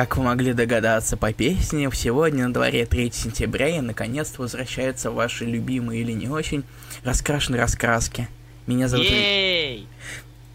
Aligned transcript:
Как 0.00 0.16
вы 0.16 0.22
могли 0.22 0.54
догадаться 0.54 1.18
по 1.18 1.30
песне, 1.30 1.90
сегодня 1.92 2.48
на 2.48 2.54
дворе 2.54 2.86
3 2.86 3.12
сентября 3.12 3.68
и 3.68 3.80
наконец-то 3.82 4.40
возвращаются 4.40 5.10
ваши 5.10 5.44
любимые 5.44 6.00
или 6.00 6.12
не 6.12 6.26
очень 6.26 6.64
раскрашенные 7.04 7.60
раскраски. 7.60 8.26
Меня 8.66 8.88
зовут... 8.88 9.04
Ей! 9.04 9.86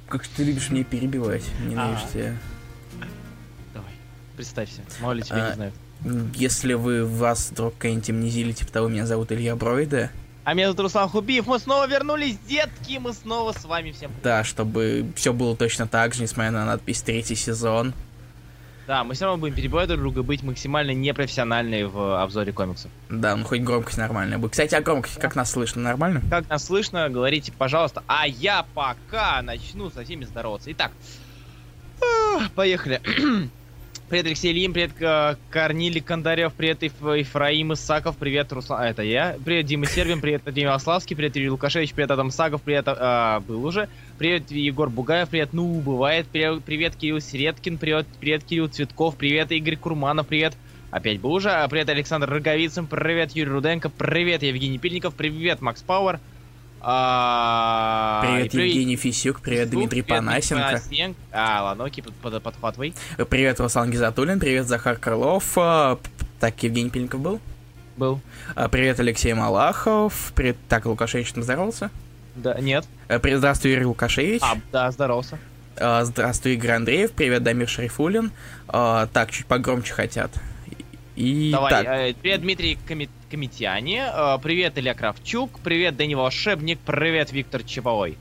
Как 0.09 0.25
ты 0.27 0.43
любишь 0.45 0.71
меня 0.71 0.83
перебивать? 0.83 1.43
Ненавижу 1.63 2.01
А. 2.03 2.11
тебя. 2.11 2.37
Давай, 3.71 3.91
представься, 4.35 4.81
мало 4.99 5.11
ли 5.11 5.21
тебя 5.21 5.45
А, 5.45 5.49
не 5.49 5.53
знают. 5.53 5.75
Если 6.33 6.73
вы 6.73 7.05
вас 7.05 7.51
вдруг 7.51 7.75
какая-нибудь 7.75 8.09
амнезили, 8.09 8.51
типа 8.51 8.71
того, 8.71 8.87
меня 8.87 9.05
зовут 9.05 9.31
Илья 9.31 9.55
Бройда, 9.55 10.09
А 10.43 10.55
меня 10.55 10.69
зовут 10.69 10.79
Руслан 10.79 11.07
Хубиев, 11.07 11.45
мы 11.45 11.59
снова 11.59 11.87
вернулись, 11.87 12.39
детки, 12.47 12.97
мы 12.97 13.13
снова 13.13 13.51
с 13.51 13.63
вами 13.63 13.91
всем. 13.91 14.09
да, 14.23 14.43
чтобы 14.43 15.05
все 15.15 15.33
было 15.33 15.55
точно 15.55 15.87
так 15.87 16.15
же, 16.15 16.23
несмотря 16.23 16.49
на 16.49 16.65
надпись 16.65 17.03
третий 17.03 17.35
сезон. 17.35 17.93
Да, 18.87 19.03
мы 19.03 19.15
все 19.15 19.25
равно 19.25 19.39
будем 19.39 19.55
перебивать 19.55 19.87
друг 19.87 20.01
друга, 20.01 20.21
быть 20.21 20.43
максимально 20.43 20.91
непрофессиональны 20.91 21.87
в 21.87 22.21
обзоре 22.21 22.53
комиксов. 22.53 22.91
Да, 23.09 23.35
ну 23.35 23.43
хоть 23.43 23.61
громкость 23.61 23.97
нормальная 23.97 24.37
будет. 24.37 24.51
Кстати, 24.51 24.75
а 24.75 24.81
громкость, 24.81 25.19
как 25.19 25.35
нас 25.35 25.51
слышно, 25.51 25.81
нормально? 25.81 26.21
Как 26.29 26.47
нас 26.49 26.65
слышно, 26.65 27.09
говорите, 27.09 27.51
пожалуйста. 27.51 28.03
А 28.07 28.27
я 28.27 28.65
пока 28.75 29.41
начну 29.41 29.89
со 29.89 30.03
всеми 30.03 30.25
здороваться. 30.25 30.71
Итак, 30.71 30.91
ах, 32.01 32.51
поехали. 32.51 33.01
Привет, 34.07 34.27
Алексей 34.27 34.53
Ильин, 34.53 34.71
привет, 34.71 34.93
К- 34.93 35.35
Корнилий 35.49 35.99
Кондарев, 35.99 36.53
привет, 36.53 36.83
Ефраим 36.83 37.73
Исаков, 37.73 38.17
привет, 38.17 38.53
Руслан, 38.53 38.83
это 38.83 39.01
я, 39.01 39.35
привет, 39.43 39.65
Дима 39.65 39.87
Сербин, 39.87 40.21
привет, 40.21 40.43
Дима 40.45 40.75
Ославский, 40.75 41.15
привет, 41.15 41.35
Юрий 41.35 41.49
Лукашевич, 41.49 41.91
привет, 41.95 42.11
Адам 42.11 42.29
Сагов, 42.29 42.61
привет, 42.61 42.85
а, 42.87 43.39
был 43.39 43.65
уже, 43.65 43.89
привет, 44.19 44.51
Егор 44.51 44.91
Бугаев, 44.91 45.29
привет, 45.29 45.53
ну, 45.53 45.81
бывает, 45.81 46.27
привет, 46.31 46.63
привет, 46.63 46.95
Кирилл 46.95 47.19
Середкин, 47.19 47.79
привет, 47.79 48.05
привет, 48.19 48.43
Кирилл 48.43 48.67
Цветков, 48.67 49.15
привет, 49.15 49.51
Игорь 49.51 49.75
Курманов, 49.75 50.27
привет, 50.27 50.53
опять 50.91 51.19
был 51.19 51.33
уже, 51.33 51.49
а, 51.49 51.67
привет, 51.67 51.89
Александр 51.89 52.29
Роговицын, 52.29 52.85
привет, 52.85 53.31
Юрий 53.31 53.49
Руденко, 53.49 53.89
привет, 53.89 54.43
Евгений 54.43 54.77
Пильников, 54.77 55.15
привет, 55.15 55.61
Макс 55.61 55.81
Пауэр, 55.81 56.19
а, 56.81 58.21
Привет, 58.23 58.53
и 58.53 58.67
Евгений 58.67 58.95
Фисюк, 58.95 59.41
привет, 59.41 59.69
Дмитрий 59.69 60.01
Панасенко. 60.01 60.63
Панасенко. 60.65 61.19
А, 61.31 61.63
ладно, 61.63 61.85
окей, 61.85 62.03
под, 62.03 62.13
под, 62.15 62.41
подхватывай. 62.43 62.93
Привет, 63.29 63.59
Руслан 63.59 63.89
Гизатуллин, 63.91 64.39
привет, 64.39 64.67
Захар 64.67 64.97
Крылов. 64.97 65.53
а, 65.57 65.97
Так, 66.39 66.61
Евгений 66.63 66.89
Пельников 66.89 67.21
был? 67.21 67.39
Был. 67.97 68.21
А, 68.55 68.67
Привет, 68.69 68.99
Алексей 68.99 69.33
Малахов. 69.33 70.31
Привет, 70.35 70.57
так, 70.69 70.85
Лукашевич 70.85 71.31
там 71.33 71.43
здоровался? 71.43 71.89
Да, 72.35 72.59
нет. 72.59 72.85
Привет, 73.07 73.37
здравствуй, 73.39 73.71
Юрий 73.71 73.85
Лукашевич. 73.85 74.41
А, 74.43 74.57
да, 74.71 74.91
здоровался. 74.91 75.39
Здравствуй, 75.77 76.53
Игорь 76.53 76.71
Андреев. 76.71 77.11
Привет, 77.11 77.43
Дамир 77.43 77.67
Шарифулин. 77.67 78.31
Так, 78.67 79.31
чуть 79.31 79.45
погромче 79.45 79.93
хотят. 79.93 80.31
И 81.15 81.49
Давай, 81.51 81.69
так, 81.71 81.85
э, 81.87 82.13
привет, 82.21 82.41
Дмитрий 82.41 82.77
Коми- 82.87 83.09
Комитяне, 83.31 84.09
э, 84.13 84.37
привет, 84.43 84.77
Илья 84.77 84.93
Кравчук, 84.93 85.59
привет, 85.63 85.95
Дани 85.95 86.13
Волшебник, 86.13 86.79
привет, 86.79 87.31
Виктор 87.31 87.63
Чеповой. 87.63 88.17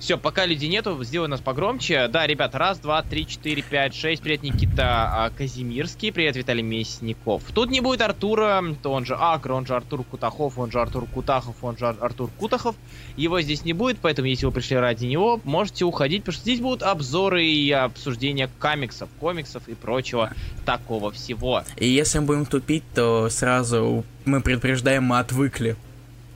Все, 0.00 0.18
пока 0.18 0.44
людей 0.44 0.68
нету, 0.68 1.02
сделай 1.02 1.28
нас 1.28 1.40
погромче. 1.40 2.08
Да, 2.08 2.26
ребят, 2.26 2.54
раз, 2.54 2.78
два, 2.78 3.00
три, 3.02 3.26
четыре, 3.26 3.62
пять, 3.62 3.94
шесть. 3.94 4.20
Привет, 4.22 4.42
Никита 4.42 4.84
а, 5.24 5.30
Казимирский. 5.30 6.12
Привет, 6.12 6.36
Виталий 6.36 6.62
Мясников. 6.62 7.42
Тут 7.54 7.70
не 7.70 7.80
будет 7.80 8.02
Артура, 8.02 8.62
то 8.82 8.92
он 8.92 9.06
же 9.06 9.16
Акр, 9.18 9.52
он 9.52 9.64
же 9.64 9.74
Артур 9.74 10.04
Кутахов, 10.04 10.58
он 10.58 10.70
же 10.70 10.78
Артур 10.80 11.06
Кутахов, 11.06 11.56
он 11.62 11.78
же 11.78 11.86
Ар- 11.86 11.96
Артур 12.02 12.28
Кутахов. 12.36 12.76
Его 13.16 13.40
здесь 13.40 13.64
не 13.64 13.72
будет, 13.72 13.96
поэтому 13.98 14.28
если 14.28 14.44
вы 14.44 14.52
пришли 14.52 14.76
ради 14.76 15.06
него, 15.06 15.40
можете 15.44 15.86
уходить, 15.86 16.22
потому 16.22 16.34
что 16.34 16.42
здесь 16.42 16.60
будут 16.60 16.82
обзоры 16.82 17.46
и 17.46 17.70
обсуждения 17.70 18.50
комиксов, 18.60 19.08
комиксов 19.20 19.66
и 19.68 19.74
прочего 19.74 20.32
такого 20.66 21.12
всего. 21.12 21.62
и 21.78 21.88
если 21.88 22.18
мы 22.18 22.26
будем 22.26 22.44
тупить, 22.46 22.82
то 22.94 23.30
сразу 23.30 24.04
мы 24.26 24.42
предупреждаем, 24.42 25.04
мы 25.04 25.18
отвыкли. 25.20 25.76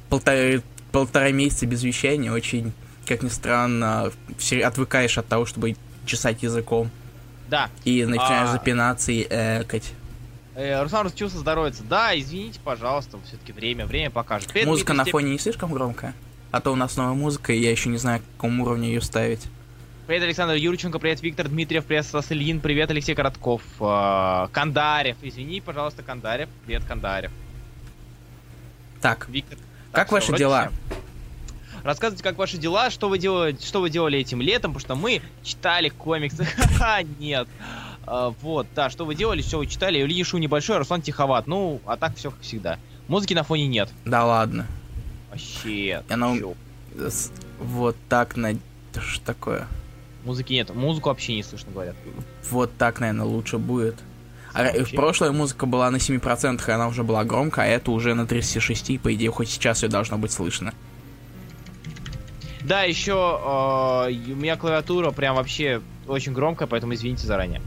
Полтора, 0.09 0.63
полтора 0.91 1.33
месяца 1.33 1.67
без 1.67 1.83
вещания 1.83 2.33
очень, 2.33 2.73
как 3.09 3.23
ни 3.23 3.29
странно, 3.29 4.13
все 4.39 4.61
отвыкаешь 4.65 5.17
от 5.19 5.27
того, 5.27 5.47
чтобы 5.47 5.77
чесать 6.07 6.43
языком. 6.43 6.91
Да, 7.49 7.71
И 7.85 8.05
начинаешь 8.05 8.51
А. 8.51 8.53
запинаться 8.53 9.11
и 9.11 9.23
экать. 9.23 9.93
э, 10.55 10.83
Руслан 10.83 11.07
расчувствовал 11.07 11.43
здоровится. 11.43 11.83
Да, 11.85 12.19
извините, 12.19 12.61
пожалуйста, 12.63 13.19
все-таки 13.27 13.53
время, 13.53 13.87
время 13.87 14.11
покажет. 14.11 14.49
Привет, 14.53 14.69
Музыка 14.69 14.93
на 14.93 15.05
Степ- 15.05 15.13
фоне 15.13 15.31
не 15.31 15.39
слишком 15.39 15.73
громкая? 15.73 16.15
А 16.51 16.61
то 16.61 16.73
у 16.73 16.77
нас 16.77 16.97
новая 16.97 17.15
музыка, 17.15 17.53
и 17.53 17.59
я 17.61 17.71
еще 17.71 17.89
не 17.91 17.99
знаю, 17.99 18.21
к 18.21 18.25
какому 18.37 18.65
уровню 18.65 18.87
ее 18.89 19.01
ставить. 19.01 19.43
Привет, 20.07 20.23
Александр 20.25 20.55
Юрченко, 20.55 20.99
привет, 20.99 21.23
Виктор 21.23 21.49
Дмитриев, 21.49 21.85
привет, 21.85 22.07
Стас 22.07 22.33
Ильин, 22.33 22.61
привет, 22.61 22.91
Алексей 22.91 23.15
Коротков, 23.15 23.61
э, 23.81 24.49
Кандарев, 24.53 25.17
извини, 25.23 25.61
пожалуйста, 25.61 26.03
Кандарев, 26.03 26.49
привет, 26.67 26.85
Кандарев. 26.85 27.31
Так, 29.01 29.29
Виктор. 29.29 29.59
Как 29.93 30.07
всё, 30.09 30.17
ваши 30.17 30.33
дела? 30.37 30.71
всё. 30.89 30.97
Рассказывайте, 31.85 32.23
как 32.23 32.37
ваши 32.39 32.59
дела, 32.59 32.91
что 32.91 33.09
вы 33.09 33.19
делали, 33.19 33.57
что 33.63 33.81
вы 33.81 33.91
делали 33.91 34.19
этим 34.19 34.41
летом, 34.41 34.73
потому 34.75 34.81
что 34.81 34.95
мы 34.95 35.23
читали 35.43 35.89
комиксы. 35.89 36.45
Ха-ха, 36.45 37.03
нет. 37.19 37.49
А, 38.07 38.35
вот, 38.43 38.67
да, 38.75 38.91
что 38.91 39.05
вы 39.05 39.15
делали, 39.15 39.43
все 39.43 39.59
вы 39.59 39.67
читали. 39.67 40.01
Илья 40.01 40.25
Шу 40.25 40.39
небольшой, 40.39 40.79
Руслан 40.79 41.03
тиховат. 41.03 41.47
Ну, 41.47 41.81
а 41.87 41.97
так 41.97 42.17
все 42.17 42.31
как 42.31 42.41
всегда. 42.41 42.79
Музыки 43.07 43.35
на 43.35 43.43
фоне 43.43 43.67
нет. 43.67 43.89
да 44.05 44.25
ладно. 44.25 44.67
Вообще. 45.31 46.03
Она 46.09 46.35
Вот 47.59 47.97
так, 48.09 48.37
на... 48.37 48.55
Что 48.99 49.25
такое? 49.25 49.67
Музыки 50.25 50.53
нет. 50.53 50.75
Музыку 50.75 51.09
вообще 51.11 51.35
не 51.35 51.43
слышно, 51.43 51.71
говорят. 51.71 51.97
Вот 52.51 52.71
так, 52.77 53.01
наверное, 53.01 53.27
лучше 53.27 53.59
будет. 53.59 53.97
А 54.53 54.65
Вообще. 54.65 54.97
прошлой 54.97 55.31
музыка 55.33 55.67
была 55.67 55.91
на 55.91 55.97
7%, 55.97 56.61
и 56.67 56.71
она 56.71 56.89
уже 56.89 57.05
была 57.05 57.25
громкая, 57.25 57.67
а 57.67 57.69
это 57.69 57.91
уже 57.91 58.15
на 58.15 58.27
36, 58.27 58.91
и, 58.91 58.99
по 58.99 59.15
идее, 59.15 59.31
хоть 59.31 59.49
сейчас 59.49 59.83
ее 59.83 59.89
должно 59.89 60.19
быть 60.19 60.33
слышно. 60.33 60.73
Да, 62.65 62.83
еще 62.83 63.15
у 63.15 64.35
меня 64.35 64.57
клавиатура 64.57 65.11
прям 65.11 65.37
вообще 65.37 65.81
очень 66.07 66.33
громкая, 66.33 66.67
поэтому 66.69 66.95
извините 66.95 67.27
заранее. 67.27 67.63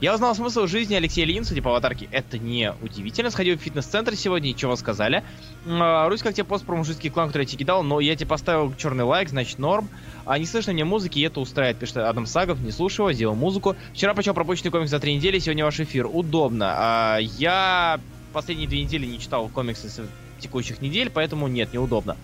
Я 0.00 0.14
узнал 0.14 0.34
смысл 0.34 0.66
жизни 0.66 0.94
Алексея 0.94 1.24
Ильина, 1.24 1.46
судя 1.46 1.62
по 1.62 1.70
аватарке. 1.70 2.06
Это 2.12 2.38
не 2.38 2.72
удивительно. 2.82 3.30
Сходил 3.30 3.56
в 3.56 3.62
фитнес-центр 3.62 4.14
сегодня, 4.14 4.50
и 4.50 4.56
чего 4.56 4.76
сказали. 4.76 5.24
А, 5.66 6.06
Русь, 6.08 6.22
как 6.22 6.34
тебе 6.34 6.44
пост 6.44 6.66
про 6.66 6.76
мужицкий 6.76 7.08
клан, 7.08 7.28
который 7.28 7.42
я 7.42 7.46
тебе 7.46 7.60
кидал, 7.60 7.82
но 7.82 7.98
я 8.00 8.14
тебе 8.14 8.26
поставил 8.28 8.74
черный 8.76 9.04
лайк, 9.04 9.30
значит 9.30 9.58
норм. 9.58 9.88
А 10.26 10.38
не 10.38 10.44
слышно 10.44 10.74
мне 10.74 10.84
музыки, 10.84 11.18
и 11.18 11.22
это 11.22 11.40
устраивает, 11.40 11.78
пишет 11.78 11.96
Адам 11.96 12.26
Сагов, 12.26 12.60
не 12.60 12.72
слушаю 12.72 13.06
его, 13.06 13.12
сделал 13.14 13.34
музыку. 13.36 13.74
Вчера 13.94 14.12
почел 14.12 14.34
пропущенный 14.34 14.70
комикс 14.70 14.90
за 14.90 15.00
три 15.00 15.14
недели, 15.14 15.38
сегодня 15.38 15.64
ваш 15.64 15.80
эфир. 15.80 16.06
Удобно. 16.06 16.74
А, 16.76 17.18
я 17.18 17.98
последние 18.34 18.68
две 18.68 18.82
недели 18.82 19.06
не 19.06 19.18
читал 19.18 19.48
комиксы 19.48 19.88
с 19.88 20.02
текущих 20.40 20.82
недель, 20.82 21.08
поэтому 21.08 21.48
нет, 21.48 21.72
неудобно. 21.72 22.18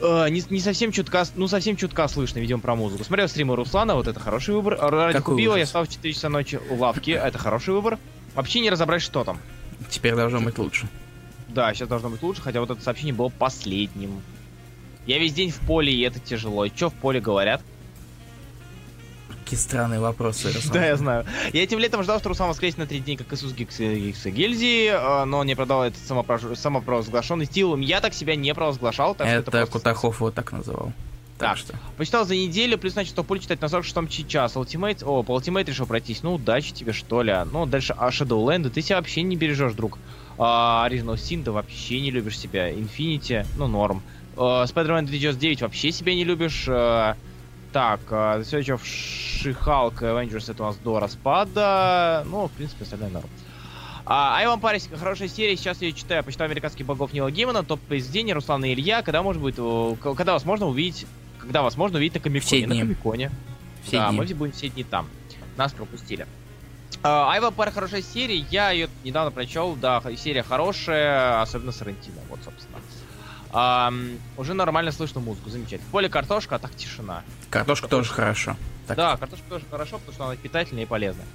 Э, 0.00 0.28
не, 0.28 0.42
не 0.50 0.60
совсем 0.60 0.92
чутка, 0.92 1.24
ну 1.36 1.48
совсем 1.48 1.76
чутка 1.76 2.06
слышно, 2.08 2.38
видимо, 2.38 2.60
про 2.60 2.74
музыку. 2.74 3.04
Смотрел 3.04 3.28
стримы 3.28 3.56
Руслана, 3.56 3.94
вот 3.94 4.06
это 4.06 4.20
хороший 4.20 4.54
выбор. 4.54 4.76
А 4.80 4.90
Ради 4.90 5.18
Какой 5.18 5.34
купила, 5.34 5.54
я 5.54 5.62
ужас. 5.62 5.70
стал 5.70 5.84
в 5.84 5.88
4 5.88 6.14
часа 6.14 6.28
ночи 6.28 6.60
у 6.70 6.76
лавки, 6.76 7.10
это 7.22 7.38
хороший 7.38 7.74
выбор. 7.74 7.98
Вообще 8.34 8.60
не 8.60 8.70
разобрать, 8.70 9.02
что 9.02 9.24
там. 9.24 9.38
Теперь 9.88 10.14
должно 10.14 10.40
быть 10.40 10.58
лучше. 10.58 10.88
Да, 11.48 11.72
сейчас 11.72 11.88
должно 11.88 12.10
быть 12.10 12.22
лучше, 12.22 12.42
хотя 12.42 12.60
вот 12.60 12.70
это 12.70 12.82
сообщение 12.82 13.14
было 13.14 13.28
последним. 13.28 14.20
Я 15.06 15.18
весь 15.18 15.32
день 15.32 15.50
в 15.50 15.60
поле, 15.60 15.92
и 15.92 16.00
это 16.00 16.18
тяжело. 16.18 16.66
Что 16.66 16.90
в 16.90 16.94
поле 16.94 17.20
говорят? 17.20 17.62
Какие 19.46 19.60
странные 19.60 20.00
вопросы, 20.00 20.50
Руслан. 20.52 20.72
Да, 20.72 20.84
я 20.84 20.96
знаю. 20.96 21.24
Я 21.52 21.62
этим 21.62 21.78
летом 21.78 22.02
ждал, 22.02 22.18
что 22.18 22.30
Руслан 22.30 22.48
воскреснет 22.48 22.78
на 22.78 22.86
три 22.88 22.98
дня, 22.98 23.16
как 23.16 23.32
Иисус 23.32 23.52
Гикс 23.52 23.78
Гикс 23.78 24.26
и 24.26 24.30
Гильзи, 24.32 24.88
э, 24.88 25.24
но 25.24 25.44
не 25.44 25.54
продал 25.54 25.84
этот 25.84 26.00
самопровозглашенный 26.58 27.46
стилом. 27.46 27.80
Я 27.80 28.00
так 28.00 28.12
себя 28.12 28.34
не 28.34 28.52
провозглашал, 28.54 29.14
так 29.14 29.28
Это 29.28 29.48
просто 29.48 29.70
Кутахов 29.70 30.16
его 30.16 30.32
так 30.32 30.50
называл. 30.50 30.92
Так 31.38 31.50
Так. 31.50 31.58
что... 31.58 31.74
Почитал 31.96 32.24
за 32.24 32.34
неделю, 32.34 32.76
плюс 32.76 32.96
начал 32.96 33.14
топ 33.14 33.38
читать 33.38 33.60
на 33.60 33.66
46-м 33.66 34.08
час. 34.08 34.56
Ultimate, 34.56 35.04
о, 35.04 35.22
по 35.22 35.38
Ultimate 35.38 35.66
решил 35.66 35.86
пройтись. 35.86 36.24
Ну, 36.24 36.34
удачи 36.34 36.72
тебе, 36.72 36.92
что 36.92 37.22
ли. 37.22 37.32
Ну, 37.52 37.66
дальше 37.66 37.94
а 37.96 38.08
Shadowland, 38.08 38.70
ты 38.70 38.82
себя 38.82 38.96
вообще 38.96 39.22
не 39.22 39.36
бережешь, 39.36 39.74
друг. 39.74 39.96
А, 40.38 40.88
Original 40.90 41.14
Sin, 41.14 41.44
ты 41.44 41.52
вообще 41.52 42.00
не 42.00 42.10
любишь 42.10 42.36
себя. 42.36 42.72
Infinity, 42.72 43.46
ну, 43.56 43.68
норм. 43.68 44.02
А, 44.36 44.64
Spider-Man 44.64 45.02
2099 45.02 45.62
вообще 45.62 45.92
себя 45.92 46.16
не 46.16 46.24
любишь. 46.24 46.64
А, 46.68 47.14
так, 47.72 48.00
а, 48.10 48.38
The 48.38 48.42
Search 48.42 48.76
of 48.76 48.82
She-Hulk 48.82 49.98
Avengers 50.00 50.50
это 50.50 50.62
у 50.62 50.66
нас 50.66 50.76
до 50.76 51.00
распада. 51.00 52.24
Ну, 52.26 52.46
в 52.46 52.52
принципе, 52.52 52.84
остальное 52.84 53.10
норм. 53.10 53.28
А, 54.04 54.38
Айван 54.38 54.60
Парис, 54.60 54.88
хорошая 54.96 55.28
серия, 55.28 55.56
сейчас 55.56 55.80
я 55.82 55.88
ее 55.88 55.94
читаю, 55.94 56.22
почитаю 56.22 56.48
американских 56.48 56.86
богов 56.86 57.12
Нила 57.12 57.30
Геймана, 57.30 57.64
топ 57.64 57.80
произведения 57.80 58.34
Руслана 58.34 58.66
и 58.66 58.74
Илья, 58.74 59.02
когда 59.02 59.22
может 59.22 59.42
быть, 59.42 59.56
когда 60.00 60.32
вас 60.32 60.44
можно 60.44 60.66
увидеть, 60.66 61.06
когда 61.40 61.62
вас 61.62 61.76
можно 61.76 61.98
увидеть 61.98 62.14
на 62.14 62.20
Комиконе. 62.20 62.66
На. 62.68 62.76
Комиконе. 62.76 63.30
Все 63.82 63.98
да, 63.98 64.10
дни. 64.10 64.18
мы 64.18 64.26
будем 64.34 64.52
все 64.52 64.68
дни 64.68 64.84
там. 64.84 65.08
Нас 65.56 65.72
пропустили. 65.72 66.26
А, 67.02 67.32
Айва 67.32 67.50
Пар 67.50 67.72
хорошая 67.72 68.02
серия, 68.02 68.44
я 68.50 68.70
ее 68.70 68.88
недавно 69.02 69.32
прочел, 69.32 69.74
да, 69.74 70.00
серия 70.16 70.42
хорошая, 70.44 71.40
особенно 71.42 71.72
с 71.72 71.82
Рентино, 71.82 72.20
вот, 72.28 72.38
собственно. 72.44 72.78
Ам, 73.52 74.18
уже 74.36 74.54
нормально 74.54 74.92
слышно 74.92 75.20
музыку, 75.20 75.50
замечательно. 75.50 75.88
В 75.88 75.92
поле 75.92 76.08
картошка, 76.08 76.56
а 76.56 76.58
так 76.58 76.74
тишина. 76.74 77.22
Картошка 77.50 77.88
тоже 77.88 78.10
хорошо. 78.12 78.56
Так. 78.86 78.96
Да, 78.96 79.16
картошка 79.16 79.44
тоже 79.48 79.64
хорошо, 79.70 79.98
потому 79.98 80.14
что 80.14 80.24
она 80.26 80.36
питательная 80.36 80.84
и 80.84 80.86
полезная. 80.86 81.26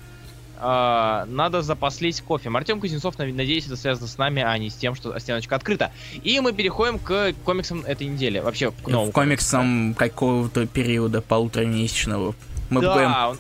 э, 0.62 1.26
надо 1.28 1.62
запаслись 1.62 2.22
кофе. 2.22 2.50
Артем 2.54 2.80
Кузнецов, 2.80 3.18
надеюсь, 3.18 3.66
это 3.66 3.76
связано 3.76 4.08
с 4.08 4.18
нами, 4.18 4.42
а 4.42 4.58
не 4.58 4.70
с 4.70 4.76
тем, 4.76 4.96
что 4.96 5.18
стеночка 5.20 5.56
открыта. 5.56 5.92
И 6.24 6.40
мы 6.40 6.54
переходим 6.54 7.00
к 7.00 7.34
комиксам 7.44 7.82
этой 7.82 8.08
недели. 8.08 8.40
Вообще, 8.40 8.72
к 8.72 8.88
новому. 8.88 9.12
К 9.12 9.16
комиксам 9.16 9.94
какого-то 9.96 10.68
периода 10.68 11.22
полуторамесячного. 11.22 12.36
Мы 12.70 12.82
да, 12.82 12.94
будем... 12.94 13.30
он... 13.32 13.40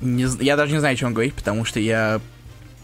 Не, 0.00 0.44
я 0.44 0.56
даже 0.56 0.72
не 0.72 0.78
знаю, 0.78 0.94
о 0.94 0.96
чем 0.96 1.12
говорить, 1.12 1.34
потому 1.34 1.64
что 1.64 1.80
я 1.80 2.20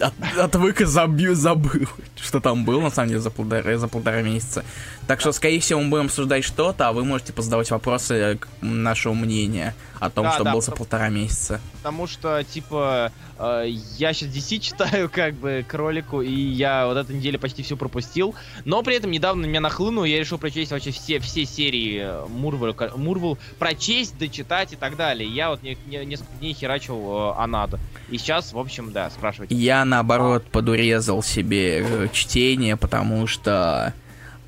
от, 0.01 0.15
отвык 0.39 0.81
и 0.81 0.85
забью, 0.85 1.35
забыл, 1.35 1.89
что 2.21 2.41
там 2.41 2.65
было, 2.65 2.81
на 2.81 2.91
самом 2.91 3.09
деле, 3.09 3.21
за 3.21 3.31
полтора, 3.31 3.77
за 3.77 3.89
полтора 3.89 4.23
месяца. 4.23 4.65
Так 5.07 5.21
что, 5.21 5.33
скорее 5.33 5.61
всего, 5.61 5.81
мы 5.81 5.91
будем 5.91 6.07
обсуждать 6.07 6.45
что-то, 6.45 6.89
а 6.89 6.93
вы 6.93 7.05
можете 7.05 7.33
позадавать 7.33 7.71
вопросы 7.71 8.39
нашего 8.61 9.15
мнения 9.15 9.75
о 10.01 10.11
том, 10.11 10.25
да, 10.25 10.33
что 10.33 10.45
да, 10.45 10.53
было 10.53 10.61
за 10.61 10.73
полтора 10.73 11.09
месяца. 11.09 11.61
Потому 11.79 12.07
что, 12.07 12.43
типа, 12.45 13.13
э, 13.39 13.67
я 13.97 14.13
сейчас 14.13 14.29
DC 14.31 14.59
читаю, 14.61 15.09
как 15.13 15.35
бы, 15.35 15.65
кролику, 15.67 16.23
и 16.23 16.33
я 16.33 16.87
вот 16.87 16.97
эту 16.97 17.13
неделю 17.13 17.39
почти 17.39 17.63
все 17.63 17.77
пропустил. 17.77 18.35
Но 18.65 18.83
при 18.83 18.97
этом 18.97 19.11
недавно 19.11 19.47
меня 19.47 19.61
нахлынул, 19.61 20.05
я 20.05 20.19
решил 20.19 20.39
прочесть 20.39 20.71
вообще 20.71 20.91
все, 20.91 21.19
все 21.19 21.45
серии 21.45 22.07
Мурвел, 22.29 22.75
Мурвел, 22.97 23.39
прочесть, 23.59 24.19
дочитать 24.19 24.73
и 24.73 24.77
так 24.77 24.97
далее. 24.97 25.29
Я 25.29 25.51
вот 25.51 25.63
не, 25.63 25.77
не, 25.87 26.05
несколько 26.05 26.33
дней 26.41 26.55
херачил 26.55 27.33
э, 27.37 27.43
Анада. 27.43 27.79
И 28.11 28.19
сейчас, 28.19 28.53
в 28.53 28.59
общем, 28.59 28.93
да, 28.93 29.11
спрашивайте. 29.11 29.55
Я, 29.55 29.85
наоборот, 29.85 30.45
подурезал 30.51 31.23
себе 31.23 31.81
э, 31.81 32.09
чтение, 32.13 32.77
потому 32.77 33.27
что 33.27 33.95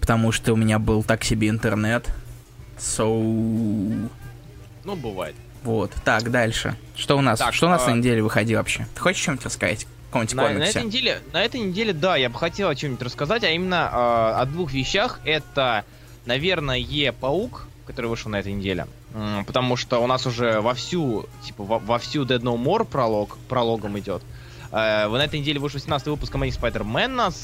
потому 0.00 0.30
что 0.30 0.52
у 0.52 0.56
меня 0.56 0.78
был 0.78 1.02
так 1.02 1.24
себе 1.24 1.48
интернет. 1.48 2.08
So... 2.78 4.08
Ну, 4.86 4.94
бывает. 4.94 5.34
Вот, 5.64 5.92
так, 6.04 6.30
дальше. 6.30 6.76
Что 6.94 7.18
у 7.18 7.20
нас? 7.20 7.40
Так, 7.40 7.52
что 7.52 7.66
у 7.66 7.70
нас 7.70 7.82
а... 7.86 7.90
на 7.90 7.96
неделе 7.96 8.22
выходило 8.22 8.58
вообще? 8.58 8.86
Ты 8.94 9.00
хочешь 9.00 9.20
что-нибудь 9.20 9.44
рассказать? 9.44 9.86
на, 10.12 10.48
на 10.48 10.64
этой 10.64 10.84
неделе, 10.84 11.20
на 11.32 11.44
этой 11.44 11.60
неделе, 11.60 11.92
да, 11.92 12.16
я 12.16 12.30
бы 12.30 12.38
хотел 12.38 12.68
о 12.68 12.74
чем-нибудь 12.74 13.02
рассказать, 13.02 13.44
а 13.44 13.50
именно 13.50 13.90
э, 13.92 14.40
о 14.40 14.44
двух 14.46 14.72
вещах. 14.72 15.20
Это, 15.24 15.84
наверное, 16.24 16.78
Е-паук, 16.78 17.66
который 17.86 18.06
вышел 18.06 18.30
на 18.30 18.36
этой 18.36 18.52
неделе. 18.52 18.86
М- 19.12 19.44
потому 19.44 19.76
что 19.76 19.98
у 19.98 20.06
нас 20.06 20.24
уже 20.24 20.60
вовсю, 20.60 21.28
типа, 21.44 21.64
во- 21.64 21.78
вовсю 21.80 22.24
Dead 22.24 22.40
No 22.40 22.56
More 22.56 22.84
пролог, 22.84 23.36
прологом 23.48 23.98
идет. 23.98 24.22
Э, 24.70 25.08
на 25.08 25.24
этой 25.24 25.40
неделе 25.40 25.58
вышел 25.58 25.78
18 25.78 26.06
выпуск 26.06 26.34
Amazing 26.34 26.60
Spider-Man, 26.60 27.34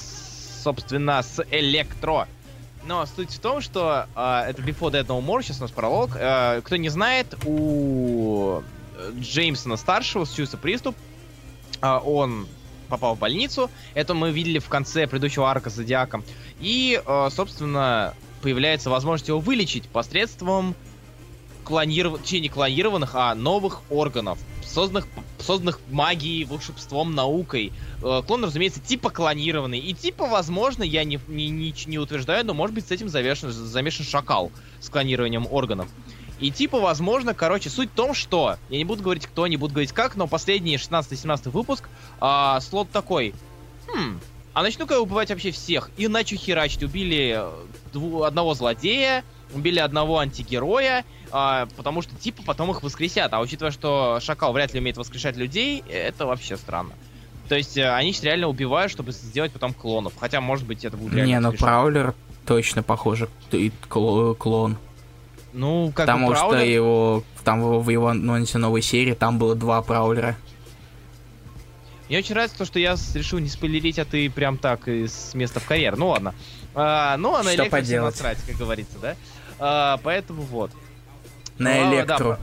собственно, 0.63 1.23
с 1.23 1.45
Электро. 1.51 2.29
Но 2.85 3.07
суть 3.07 3.31
в 3.31 3.39
том, 3.39 3.61
что 3.61 4.07
э, 4.15 4.45
это 4.49 4.63
Before 4.63 4.91
Dead 4.91 5.07
No 5.07 5.25
More, 5.25 5.43
сейчас 5.43 5.59
у 5.59 5.63
нас 5.63 5.71
пролог. 5.71 6.17
Э, 6.17 6.61
кто 6.65 6.77
не 6.77 6.89
знает, 6.89 7.35
у 7.45 8.63
Джеймсона 9.19 9.77
старшего 9.77 10.25
случился 10.25 10.57
приступ. 10.57 10.97
Э, 11.81 11.99
он 12.05 12.47
попал 12.89 13.15
в 13.15 13.19
больницу. 13.19 13.71
Это 13.95 14.15
мы 14.15 14.33
видели 14.33 14.59
в 14.59 14.69
конце 14.69 15.07
предыдущего 15.07 15.49
арка 15.49 15.71
с 15.71 15.75
Зодиаком. 15.75 16.25
И, 16.61 17.01
э, 17.05 17.29
собственно, 17.31 18.15
появляется 18.43 18.91
возможность 18.91 19.29
его 19.29 19.39
вылечить 19.39 19.89
посредством 19.89 20.75
клониров... 21.65 22.21
не 22.33 22.49
клонированных, 22.49 23.15
а 23.15 23.35
новых 23.35 23.83
органов 23.91 24.39
созданных, 24.73 25.07
созданных 25.39 25.81
магией, 25.91 26.45
волшебством, 26.45 27.15
наукой. 27.15 27.73
Э, 28.03 28.23
клон, 28.27 28.45
разумеется, 28.45 28.81
типа 28.81 29.11
клонированный. 29.11 29.79
И 29.79 29.93
типа, 29.95 30.27
возможно, 30.27 30.83
я 30.83 31.05
не, 31.05 31.21
не, 31.29 31.49
не, 31.51 31.75
не 31.87 31.99
утверждаю, 31.99 32.45
но 32.45 32.55
может 32.55 32.75
быть 32.75 32.87
с 32.87 32.91
этим 32.91 33.09
замешан, 33.09 33.53
замешан 33.53 34.05
шакал 34.05 34.51
с 34.81 34.89
клонированием 34.89 35.47
органов. 35.51 35.89
И 36.41 36.51
типа, 36.51 36.81
возможно, 36.81 37.35
короче, 37.35 37.71
суть 37.71 37.91
в 37.91 37.95
том, 37.95 38.15
что... 38.15 38.57
Я 38.69 38.79
не 38.79 38.85
буду 38.85 39.03
говорить 39.03 39.27
кто, 39.27 39.47
не 39.47 39.57
буду 39.57 39.75
говорить 39.75 39.93
как, 39.93 40.17
но 40.17 40.27
последний 40.27 40.75
16-17 40.75 41.51
выпуск, 41.51 41.89
а, 42.19 42.59
слот 42.61 42.91
такой. 42.91 43.35
Хм, 43.87 44.19
а 44.53 44.63
начну-ка 44.63 45.01
убивать 45.01 45.31
вообще 45.31 45.51
всех. 45.51 45.91
И 45.97 46.09
начали 46.09 46.39
херачить. 46.39 46.83
Убили 46.83 47.37
э, 47.39 47.51
дву- 47.93 48.25
одного 48.25 48.55
злодея, 48.55 49.25
убили 49.55 49.79
одного 49.79 50.19
антигероя, 50.19 51.05
а, 51.33 51.67
потому 51.77 52.03
что 52.03 52.15
типа 52.15 52.43
потом 52.45 52.71
их 52.71 52.83
воскресят. 52.83 53.33
А 53.33 53.41
учитывая, 53.41 53.73
что 53.73 54.21
Шакал 54.21 54.53
вряд 54.53 54.75
ли 54.75 54.81
умеет 54.81 54.99
воскрешать 54.99 55.37
людей, 55.37 55.83
это 55.89 56.27
вообще 56.27 56.57
странно. 56.57 56.93
То 57.49 57.57
есть 57.57 57.77
э, 57.77 57.91
они 57.91 58.15
реально 58.23 58.49
убивают, 58.49 58.93
чтобы 58.93 59.13
сделать 59.13 59.51
потом 59.53 59.73
клонов. 59.73 60.13
Хотя, 60.19 60.41
может 60.41 60.67
быть, 60.67 60.85
это 60.85 60.97
будет 60.97 61.15
реально 61.15 61.29
Не, 61.29 61.41
ну 61.41 61.53
Праулер 61.53 62.15
точно 62.47 62.83
похоже 62.83 63.29
клон. 63.89 64.77
Ну, 65.53 65.93
как 65.95 66.07
Потому 66.07 66.29
бы 66.29 66.35
Праулер... 66.35 66.59
что 66.59 66.67
его, 66.67 67.25
там 67.45 67.81
в 67.81 67.89
его 67.91 68.09
анонсе 68.09 68.59
новой 68.59 68.83
серии 68.83 69.15
там 69.15 69.39
было 69.39 69.55
два 69.55 69.83
Праулера. 69.83 70.37
Мне 72.09 72.19
очень 72.19 72.35
нравится 72.35 72.59
то, 72.59 72.65
что 72.67 72.79
я 72.79 72.97
решил 73.15 73.39
не 73.39 73.49
спойлерить, 73.49 73.99
а 73.99 74.05
ты 74.05 74.29
прям 74.31 74.59
так 74.59 74.87
из 74.87 75.35
места 75.35 75.61
в 75.61 75.67
карьер. 75.67 75.97
Ну 75.97 76.09
ладно. 76.09 76.35
А, 76.75 77.17
ну, 77.17 77.35
а 77.35 77.43
на 77.43 77.53
Что 77.53 77.67
поделать? 77.67 78.15
насрать, 78.15 78.39
как 78.47 78.57
говорится, 78.57 78.99
да? 79.01 79.17
А, 79.59 79.99
поэтому 80.03 80.43
вот. 80.43 80.71
На 81.63 81.85
ну, 81.85 81.95
электро. 81.95 82.19
Да, 82.19 82.39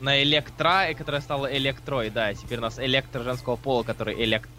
на 0.00 0.22
электро, 0.22 0.94
которая 0.96 1.20
стала 1.20 1.46
электрой, 1.56 2.10
да. 2.10 2.32
Теперь 2.34 2.58
у 2.58 2.62
нас 2.62 2.78
электро 2.78 3.22
женского 3.22 3.56
пола, 3.56 3.82
который 3.82 4.22
электро... 4.22 4.50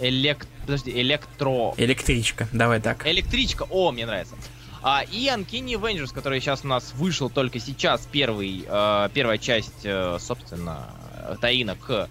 Элект... 0.00 0.48
Подожди, 0.62 0.90
электро... 0.90 1.74
Электричка, 1.76 2.48
давай 2.52 2.80
так. 2.80 3.06
Электричка, 3.06 3.66
о, 3.68 3.92
мне 3.92 4.06
нравится. 4.06 4.34
А, 4.82 5.02
и 5.02 5.26
Uncanny 5.26 5.74
Avengers, 5.74 6.12
который 6.12 6.40
сейчас 6.40 6.64
у 6.64 6.68
нас 6.68 6.92
вышел 6.94 7.30
только 7.30 7.60
сейчас, 7.60 8.08
первый, 8.10 8.64
э, 8.66 9.08
первая 9.14 9.38
часть, 9.38 9.84
э, 9.84 10.16
собственно, 10.18 10.88
таина 11.40 11.76
к 11.76 12.08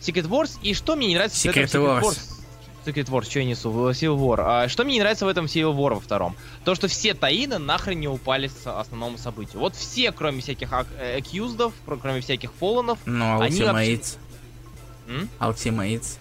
Secret 0.00 0.28
Wars. 0.28 0.58
И 0.62 0.72
что 0.72 0.96
мне 0.96 1.08
не 1.08 1.16
нравится 1.16 1.36
Secret, 1.36 1.66
в 1.66 1.74
этом 1.74 1.82
Secret 1.82 2.02
Wars? 2.02 2.43
Secret 2.84 3.06
Wars, 3.06 3.24
что 3.30 3.38
я 3.38 3.44
несу? 3.44 3.70
Civil 3.70 4.18
War. 4.18 4.40
А, 4.40 4.68
что 4.68 4.84
мне 4.84 4.94
не 4.94 5.00
нравится 5.00 5.24
в 5.24 5.28
этом 5.28 5.46
Civil 5.46 5.74
War 5.74 5.94
во 5.94 6.00
втором? 6.00 6.36
То, 6.64 6.74
что 6.74 6.88
все 6.88 7.14
таины 7.14 7.58
нахрен 7.58 7.98
не 7.98 8.08
упали 8.08 8.48
с 8.48 8.66
основному 8.66 9.18
событию. 9.18 9.60
Вот 9.60 9.74
все, 9.74 10.12
кроме 10.12 10.40
всяких 10.40 10.72
акьюздов, 10.72 11.72
кроме 11.86 12.20
всяких 12.20 12.52
фолланов, 12.52 12.98
Ну, 13.06 13.42
Ultimates. 13.42 14.18
Вообще... 15.06 15.68
Ultimates. 15.68 16.18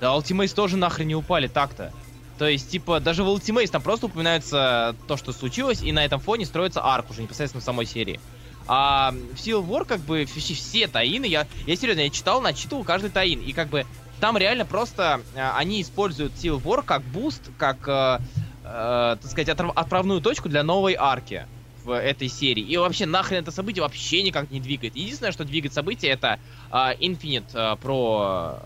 Да, 0.00 0.16
Ultimates 0.16 0.54
тоже 0.54 0.76
нахрен 0.76 1.08
не 1.08 1.14
упали 1.14 1.46
так-то. 1.48 1.92
То 2.38 2.48
есть, 2.48 2.68
типа, 2.70 2.98
даже 2.98 3.22
в 3.22 3.28
Ultimates 3.28 3.68
там 3.68 3.80
просто 3.80 4.06
упоминается 4.06 4.96
то, 5.06 5.16
что 5.16 5.32
случилось, 5.32 5.82
и 5.82 5.92
на 5.92 6.04
этом 6.04 6.18
фоне 6.20 6.46
строится 6.46 6.80
арк 6.82 7.10
уже 7.10 7.22
непосредственно 7.22 7.60
в 7.60 7.64
самой 7.64 7.86
серии. 7.86 8.18
А 8.66 9.12
в 9.12 9.36
Civil 9.36 9.64
War, 9.66 9.84
как 9.84 10.00
бы, 10.00 10.24
все, 10.24 10.54
все 10.54 10.88
tie-in 10.88 11.16
ы, 11.16 11.26
я, 11.26 11.46
я 11.66 11.76
серьезно, 11.76 12.00
я 12.00 12.10
читал, 12.10 12.40
начитывал 12.40 12.82
каждый 12.82 13.10
tie-in, 13.10 13.40
и 13.40 13.52
как 13.52 13.68
бы 13.68 13.86
там 14.24 14.38
реально 14.38 14.64
просто 14.64 15.20
э, 15.34 15.50
они 15.54 15.82
используют 15.82 16.32
Civil 16.32 16.62
War 16.62 16.82
как 16.82 17.02
буст, 17.02 17.42
как, 17.58 17.86
э, 17.86 18.20
э, 18.64 19.16
так 19.20 19.30
сказать, 19.30 19.50
отправную 19.50 20.22
точку 20.22 20.48
для 20.48 20.62
новой 20.62 20.96
арки 20.98 21.46
в 21.84 21.94
этой 21.94 22.28
серии. 22.28 22.62
И 22.62 22.78
вообще 22.78 23.04
нахрен 23.04 23.40
это 23.40 23.50
событие 23.50 23.82
вообще 23.82 24.22
никак 24.22 24.50
не 24.50 24.60
двигает. 24.60 24.96
Единственное, 24.96 25.30
что 25.30 25.44
двигает 25.44 25.74
событие, 25.74 26.10
это 26.10 26.38
э, 26.72 26.74
Infinite 27.00 27.50
э, 27.52 27.76
про 27.76 28.60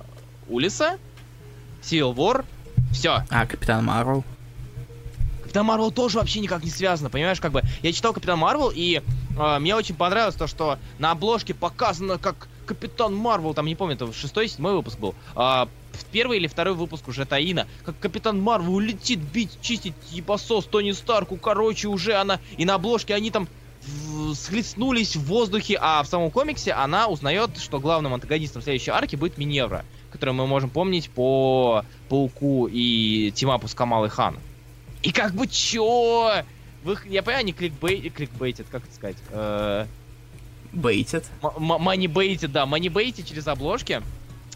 Улисса, 0.48 0.96
Civil 1.82 2.14
War, 2.14 2.44
все. 2.92 3.24
А, 3.28 3.44
Капитан 3.44 3.84
Марвел? 3.84 4.22
Капитан 5.42 5.66
Марвел 5.66 5.90
тоже 5.90 6.18
вообще 6.18 6.38
никак 6.38 6.62
не 6.62 6.70
связано, 6.70 7.10
понимаешь, 7.10 7.40
как 7.40 7.50
бы 7.50 7.62
я 7.82 7.92
читал 7.92 8.12
Капитан 8.12 8.38
Марвел, 8.38 8.70
и 8.72 9.02
э, 9.36 9.58
мне 9.58 9.74
очень 9.74 9.96
понравилось 9.96 10.36
то, 10.36 10.46
что 10.46 10.78
на 11.00 11.10
обложке 11.10 11.52
показано, 11.52 12.16
как 12.16 12.46
Капитан 12.68 13.14
Марвел, 13.14 13.54
там 13.54 13.66
не 13.66 13.74
помню, 13.74 13.94
это 13.94 14.12
шестой, 14.12 14.46
седьмой 14.48 14.74
выпуск 14.74 14.98
был. 14.98 15.14
А, 15.34 15.68
первый 16.12 16.36
или 16.36 16.46
второй 16.46 16.74
выпуск 16.74 17.08
уже 17.08 17.24
Таина. 17.24 17.66
Как 17.84 17.98
Капитан 17.98 18.40
Марвел 18.40 18.78
летит 18.78 19.20
бить, 19.20 19.58
чистить 19.62 19.94
ебасос 20.10 20.66
Тони 20.66 20.92
Старку. 20.92 21.36
Короче, 21.36 21.88
уже 21.88 22.14
она... 22.14 22.40
И 22.58 22.66
на 22.66 22.74
обложке 22.74 23.14
они 23.14 23.30
там 23.30 23.48
схлестнулись 24.34 25.16
в 25.16 25.24
воздухе, 25.24 25.78
а 25.80 26.02
в 26.02 26.06
самом 26.06 26.30
комиксе 26.30 26.72
она 26.72 27.08
узнает, 27.08 27.56
что 27.58 27.80
главным 27.80 28.12
антагонистом 28.12 28.60
следующей 28.60 28.90
арки 28.90 29.16
будет 29.16 29.38
Миневра, 29.38 29.84
которую 30.12 30.34
мы 30.34 30.46
можем 30.46 30.68
помнить 30.68 31.08
по 31.08 31.84
Пауку 32.10 32.68
и 32.70 33.32
Тимапу 33.34 33.66
с 33.66 33.74
Камалой 33.74 34.10
Хан. 34.10 34.36
И 35.02 35.10
как 35.10 35.32
бы 35.32 35.46
чё? 35.46 36.42
Вы, 36.84 36.98
я 37.06 37.22
понимаю, 37.22 37.40
они 37.40 37.52
кликбей, 37.52 38.10
кликбейтят, 38.10 38.66
как 38.70 38.84
это 38.84 38.94
сказать? 38.94 39.16
Э, 39.30 39.86
Бейтит. 40.72 41.24
Манибейтит, 41.58 42.52
да, 42.52 42.66
манибейтит 42.66 43.26
через 43.26 43.46
обложки, 43.46 44.02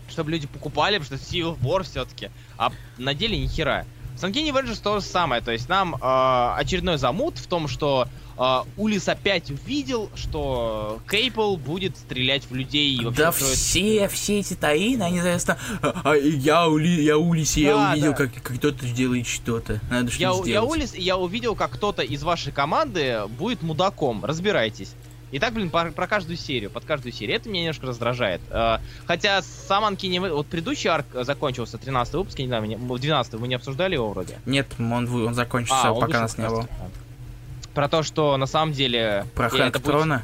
чтобы 0.09 0.31
люди 0.31 0.47
покупали, 0.47 0.99
потому 0.99 1.19
что 1.19 1.37
Civil 1.37 1.59
War 1.61 1.83
все-таки. 1.85 2.31
А 2.59 2.71
на 2.99 3.14
деле 3.14 3.38
ни 3.38 3.47
хера. 3.47 3.85
С 4.16 4.25
Uncanny 4.25 4.50
Avengers 4.52 4.81
то 4.83 5.00
же 5.00 5.07
самое, 5.07 5.40
то 5.40 5.50
есть 5.50 5.69
нам 5.69 5.95
э, 5.95 6.54
очередной 6.59 6.99
замут 6.99 7.38
в 7.38 7.47
том, 7.47 7.66
что 7.66 8.07
э, 8.38 8.59
Улис 8.76 9.09
опять 9.09 9.50
увидел, 9.50 10.11
что 10.14 11.00
Кейпл 11.11 11.57
будет 11.57 11.97
стрелять 11.97 12.45
в 12.49 12.54
людей. 12.54 12.95
И 12.95 13.04
да 13.11 13.33
строит... 13.33 13.54
все, 13.54 14.09
все 14.09 14.40
эти 14.40 14.54
таины, 14.54 15.02
они, 15.02 15.16
соответственно, 15.16 15.59
а, 15.81 16.02
а, 16.04 16.14
я, 16.14 16.69
Ули, 16.69 17.00
я 17.00 17.16
Улис, 17.16 17.54
да, 17.54 17.61
я 17.61 17.92
увидел, 17.92 18.11
да. 18.11 18.16
как, 18.16 18.35
как 18.35 18.57
кто-то 18.59 18.87
делает 18.87 19.26
что-то. 19.26 19.81
Надо 19.90 20.11
что-то 20.11 20.23
я, 20.23 20.33
сделать. 20.33 20.49
Я 20.50 20.62
Улис, 20.62 20.95
я 20.95 21.16
увидел, 21.16 21.57
как 21.57 21.71
кто-то 21.73 22.02
из 22.02 22.23
вашей 22.23 22.52
команды 22.52 23.23
будет 23.38 23.62
мудаком. 23.62 24.25
Разбирайтесь. 24.25 24.92
И 25.32 25.38
так, 25.38 25.54
блин, 25.54 25.70
про 25.90 26.06
каждую 26.06 26.36
серию, 26.36 26.70
под 26.70 26.84
каждую 26.84 27.12
серию. 27.12 27.36
Это 27.36 27.48
меня 27.48 27.62
немножко 27.62 27.86
раздражает. 27.86 28.40
Э, 28.50 28.78
хотя 29.06 29.40
сам 29.42 29.82
Valley- 30.20 30.34
Вот 30.34 30.46
предыдущий 30.46 30.90
арк 30.90 31.06
закончился, 31.14 31.78
13 31.78 32.14
выпуск, 32.14 32.38
я 32.38 32.44
не 32.44 32.48
знаю, 32.48 32.62
мы 32.62 32.68
не- 32.68 32.76
в 32.76 32.98
12 32.98 33.40
вы 33.40 33.48
не 33.48 33.54
обсуждали 33.54 33.94
его 33.94 34.10
вроде? 34.10 34.38
Нет, 34.44 34.68
он, 34.78 35.08
он 35.08 35.34
закончился, 35.34 35.88
А, 35.88 35.92
он 35.92 36.00
пока 36.02 36.20
нас 36.20 36.36
не 36.36 36.46
было. 36.46 36.68
Про 37.74 37.88
то, 37.88 38.02
что 38.02 38.36
на 38.36 38.44
самом 38.46 38.74
деле... 38.74 39.24
Про 39.34 39.48
Хэнк 39.48 39.70
это 39.70 39.78
будет- 39.78 39.90
Трона? 39.92 40.22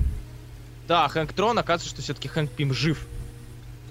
Да, 0.86 1.08
Хэнк 1.08 1.32
Трон, 1.32 1.58
оказывается, 1.58 1.88
что 1.88 2.02
все-таки 2.02 2.28
Хэнк 2.28 2.50
Пим 2.50 2.74
жив. 2.74 3.06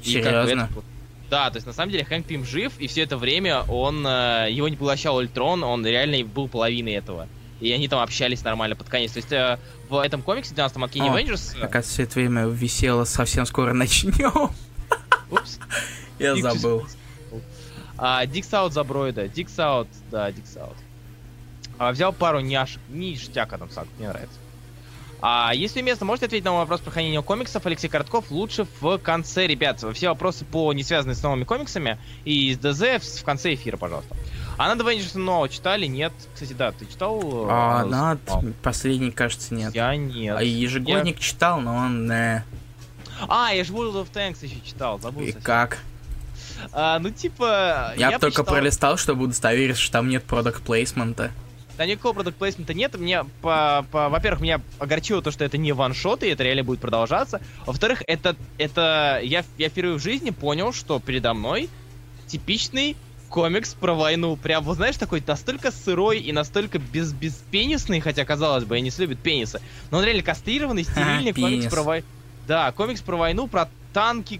И 0.03 0.13
как 0.21 0.23
бы 0.43 0.47
Серьезно? 0.47 0.69
это 0.71 0.83
Да, 1.31 1.49
то 1.49 1.57
есть 1.57 1.65
на 1.65 1.73
самом 1.73 1.91
деле 1.91 2.05
Хэнк 2.05 2.27
Пим 2.27 2.45
жив, 2.45 2.73
и 2.77 2.85
все 2.87 3.01
это 3.01 3.17
время 3.17 3.63
он 3.63 4.05
э, 4.05 4.47
его 4.51 4.67
не 4.69 4.75
поглощал 4.77 5.15
Ультрон, 5.17 5.63
он 5.63 5.83
реально 5.85 6.23
был 6.23 6.47
половиной 6.47 6.93
этого. 6.93 7.27
И 7.59 7.71
они 7.71 7.87
там 7.87 7.99
общались 7.99 8.43
нормально 8.43 8.75
под 8.75 8.89
конец. 8.89 9.13
То 9.13 9.17
есть 9.17 9.31
э, 9.31 9.57
в 9.89 9.99
этом 9.99 10.21
комиксе 10.21 10.53
12-м 10.53 10.83
от 10.83 10.95
Kenny 10.95 11.11
Avengers... 11.13 11.57
э, 11.79 11.81
все 11.81 12.03
это 12.03 12.13
время 12.15 12.45
висело, 12.47 13.03
совсем 13.05 13.45
скоро 13.45 13.73
начнем. 13.73 14.51
Упс. 15.31 15.59
Я 16.19 16.33
Дик 16.33 16.43
забыл. 16.43 16.87
А, 17.97 18.25
Дикс 18.25 18.53
Аут 18.53 18.73
за 18.73 18.83
Бройда. 18.83 19.27
Дикс 19.27 19.57
Аут, 19.57 19.87
да, 20.11 20.31
Дикс 20.31 20.55
Аут. 20.57 20.77
А, 21.79 21.91
взял 21.91 22.13
пару 22.13 22.39
няшек. 22.39 22.79
Ништяка 22.89 23.57
там 23.57 23.69
сак, 23.71 23.87
мне 23.97 24.07
нравится. 24.07 24.37
А 25.19 25.51
если 25.55 25.81
место, 25.81 26.05
можете 26.05 26.27
ответить 26.27 26.45
на 26.45 26.51
мой 26.51 26.59
вопрос 26.61 26.79
про 26.79 26.91
хранение 26.91 27.23
комиксов? 27.23 27.65
Алексей 27.65 27.87
Коротков 27.87 28.29
лучше 28.29 28.67
в 28.81 28.99
конце, 28.99 29.47
ребят. 29.47 29.83
Все 29.93 30.09
вопросы 30.09 30.45
по 30.45 30.71
не 30.73 30.83
связанные 30.83 31.15
с 31.15 31.23
новыми 31.23 31.43
комиксами 31.43 31.97
и 32.23 32.53
с 32.53 32.59
ДЗ 32.59 33.19
в 33.19 33.23
конце 33.23 33.55
эфира, 33.55 33.77
пожалуйста. 33.77 34.15
А 34.57 34.67
надо 34.67 34.83
нового 35.15 35.49
читали? 35.49 35.85
Нет. 35.85 36.11
Кстати, 36.33 36.53
да, 36.53 36.71
ты 36.71 36.85
читал? 36.85 37.21
А, 37.49 37.83
э, 37.83 37.85
над 37.85 38.19
а, 38.27 38.41
последний, 38.63 39.11
кажется, 39.11 39.53
нет. 39.53 39.73
Я 39.75 39.95
нет. 39.95 40.35
А 40.37 40.41
ежегодник 40.43 41.19
читал, 41.19 41.61
но 41.61 41.75
он... 41.75 42.11
э, 42.11 42.43
А, 43.27 43.51
я 43.53 43.63
же 43.63 43.71
World 43.73 43.93
of 44.03 44.07
Tanks 44.11 44.43
еще 44.43 44.59
читал, 44.65 44.99
забыл 44.99 45.21
И 45.21 45.27
совсем. 45.27 45.41
как? 45.43 45.77
А, 46.71 46.97
ну, 46.97 47.11
типа... 47.11 47.93
Я, 47.97 48.17
только 48.17 48.41
почитал- 48.41 48.45
пролистал, 48.55 48.97
чтобы 48.97 49.25
удостовериться, 49.25 49.81
что 49.81 49.93
там 49.93 50.09
нет 50.09 50.23
продукт 50.23 50.63
плейсмента. 50.63 51.31
Да 51.77 51.85
никакого 51.85 52.13
продукт 52.13 52.37
плейсмента 52.37 52.73
нет. 52.73 52.97
Мне, 52.97 53.23
по, 53.43 53.85
по- 53.91 54.09
во-первых, 54.09 54.41
меня 54.41 54.61
огорчило 54.79 55.21
то, 55.21 55.29
что 55.29 55.45
это 55.45 55.59
не 55.59 55.71
ваншот, 55.71 56.23
и 56.23 56.27
это 56.29 56.41
реально 56.43 56.63
будет 56.63 56.79
продолжаться. 56.79 57.41
Во-вторых, 57.67 58.01
это, 58.07 58.35
это 58.57 59.19
я, 59.23 59.45
я 59.59 59.69
впервые 59.69 59.99
в 59.99 60.01
жизни 60.01 60.31
понял, 60.31 60.73
что 60.73 60.99
передо 60.99 61.35
мной 61.35 61.69
типичный 62.25 62.97
комикс 63.29 63.73
про 63.73 63.93
войну. 63.93 64.35
Прям, 64.35 64.63
вот 64.63 64.77
знаешь, 64.77 64.97
такой 64.97 65.23
настолько 65.25 65.71
сырой 65.71 66.19
и 66.19 66.31
настолько 66.31 66.79
без, 66.79 67.13
беспенисный, 67.13 67.99
хотя, 67.99 68.25
казалось 68.25 68.65
бы, 68.65 68.75
они 68.75 68.89
не 68.89 69.01
любят 69.01 69.19
пенисы. 69.19 69.61
Но 69.91 69.99
он 69.99 70.03
реально 70.03 70.23
кастрированный, 70.23 70.83
стерильный 70.83 71.33
комикс 71.33 71.63
пенис. 71.63 71.73
про 71.73 71.83
войну. 71.83 72.07
Да, 72.47 72.71
комикс 72.71 73.01
про 73.01 73.17
войну, 73.17 73.47
про 73.47 73.69
танки, 73.93 74.39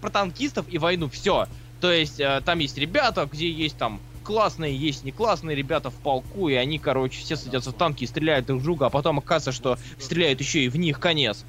про 0.00 0.10
танкистов 0.10 0.66
и 0.68 0.78
войну. 0.78 1.08
Все. 1.08 1.46
То 1.80 1.92
есть, 1.92 2.20
э, 2.20 2.42
там 2.44 2.58
есть 2.58 2.78
ребята, 2.78 3.28
где 3.30 3.50
есть 3.50 3.76
там 3.76 4.00
классные, 4.24 4.76
есть 4.76 5.04
не 5.04 5.12
классные 5.12 5.56
ребята 5.56 5.90
в 5.90 5.94
полку, 5.94 6.48
и 6.48 6.54
они, 6.54 6.78
короче, 6.78 7.20
все 7.20 7.36
садятся 7.36 7.70
в 7.70 7.74
танки 7.74 8.04
и 8.04 8.06
стреляют 8.06 8.46
друг 8.46 8.60
в 8.60 8.64
друга, 8.64 8.86
а 8.86 8.90
потом 8.90 9.18
оказывается, 9.18 9.52
что 9.52 9.78
стреляют 9.98 10.40
еще 10.40 10.64
и 10.64 10.68
в 10.68 10.76
них 10.76 11.00
конец. 11.00 11.44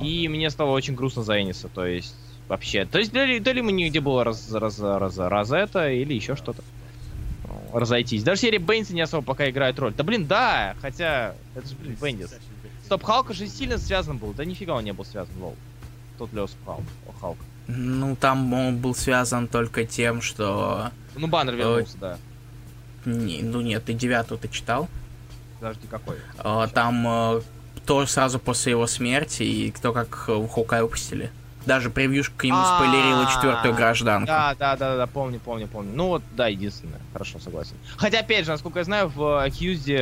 И 0.00 0.28
мне 0.28 0.50
стало 0.50 0.72
очень 0.72 0.94
грустно 0.94 1.22
за 1.22 1.40
Эниса, 1.40 1.68
то 1.68 1.86
есть 1.86 2.14
вообще. 2.48 2.84
То 2.84 2.98
есть, 2.98 3.12
то 3.12 3.24
ли, 3.24 3.36
ему 3.38 3.70
нигде 3.70 4.00
было 4.00 4.24
раз, 4.24 4.50
раз, 4.52 4.78
раз, 4.78 5.18
раз 5.18 5.50
это, 5.52 5.90
или 5.90 6.14
еще 6.14 6.36
что-то. 6.36 6.62
Разойтись. 7.72 8.22
Даже 8.22 8.40
серия 8.40 8.58
Бейнса 8.58 8.94
не 8.94 9.02
особо 9.02 9.22
пока 9.22 9.48
играет 9.50 9.78
роль. 9.78 9.92
Да 9.94 10.02
блин, 10.02 10.26
да, 10.26 10.74
хотя 10.80 11.34
это 11.54 11.68
же, 11.68 11.74
блин, 11.76 11.96
Бендис. 12.00 12.34
Стоп, 12.84 13.04
Халка 13.04 13.34
же 13.34 13.46
сильно 13.46 13.76
связан 13.76 14.16
был. 14.16 14.32
Да 14.32 14.44
нифига 14.44 14.74
он 14.74 14.84
не 14.84 14.92
был 14.92 15.04
связан, 15.04 15.34
лол. 15.38 15.54
Тот 16.16 16.32
Леос 16.32 16.56
Халк. 16.64 16.82
Халк. 17.20 17.36
Ну, 17.66 18.16
там 18.16 18.52
он 18.54 18.78
был 18.78 18.94
связан 18.94 19.46
только 19.46 19.84
тем, 19.84 20.22
что... 20.22 20.90
Ну, 21.14 21.26
баннер 21.26 21.54
вернулся, 21.54 21.98
да. 21.98 22.18
Не, 23.04 23.42
ну 23.42 23.60
нет, 23.60 23.84
ты 23.84 23.92
девятую 23.92 24.38
ты 24.38 24.48
читал. 24.48 24.88
Подожди, 25.60 25.86
какой? 25.88 26.16
А, 26.38 26.66
Там 26.68 27.06
э, 27.06 27.42
то 27.84 28.06
сразу 28.06 28.38
после 28.38 28.72
его 28.72 28.86
смерти, 28.86 29.42
и 29.42 29.70
кто 29.70 29.92
как 29.92 30.24
э, 30.28 30.48
Хоукай 30.50 30.82
выпустили. 30.82 31.30
Даже 31.68 31.90
превьюшка 31.90 32.34
к 32.38 32.44
нему 32.44 32.56
А, 32.58 32.76
спойлерила 32.76 33.26
четвертую 33.26 33.74
гражданку. 33.74 34.26
Да, 34.26 34.54
да, 34.58 34.74
да, 34.76 34.96
да, 34.96 35.06
помню, 35.06 35.38
помню, 35.38 35.68
помню. 35.68 35.90
Ну 35.94 36.06
вот, 36.08 36.22
да, 36.34 36.48
единственное. 36.48 36.98
Хорошо, 37.12 37.38
согласен. 37.38 37.74
Хотя, 37.98 38.20
опять 38.20 38.46
же, 38.46 38.52
насколько 38.52 38.78
я 38.78 38.84
знаю, 38.86 39.12
в 39.14 39.50
Хьюзде 39.50 39.98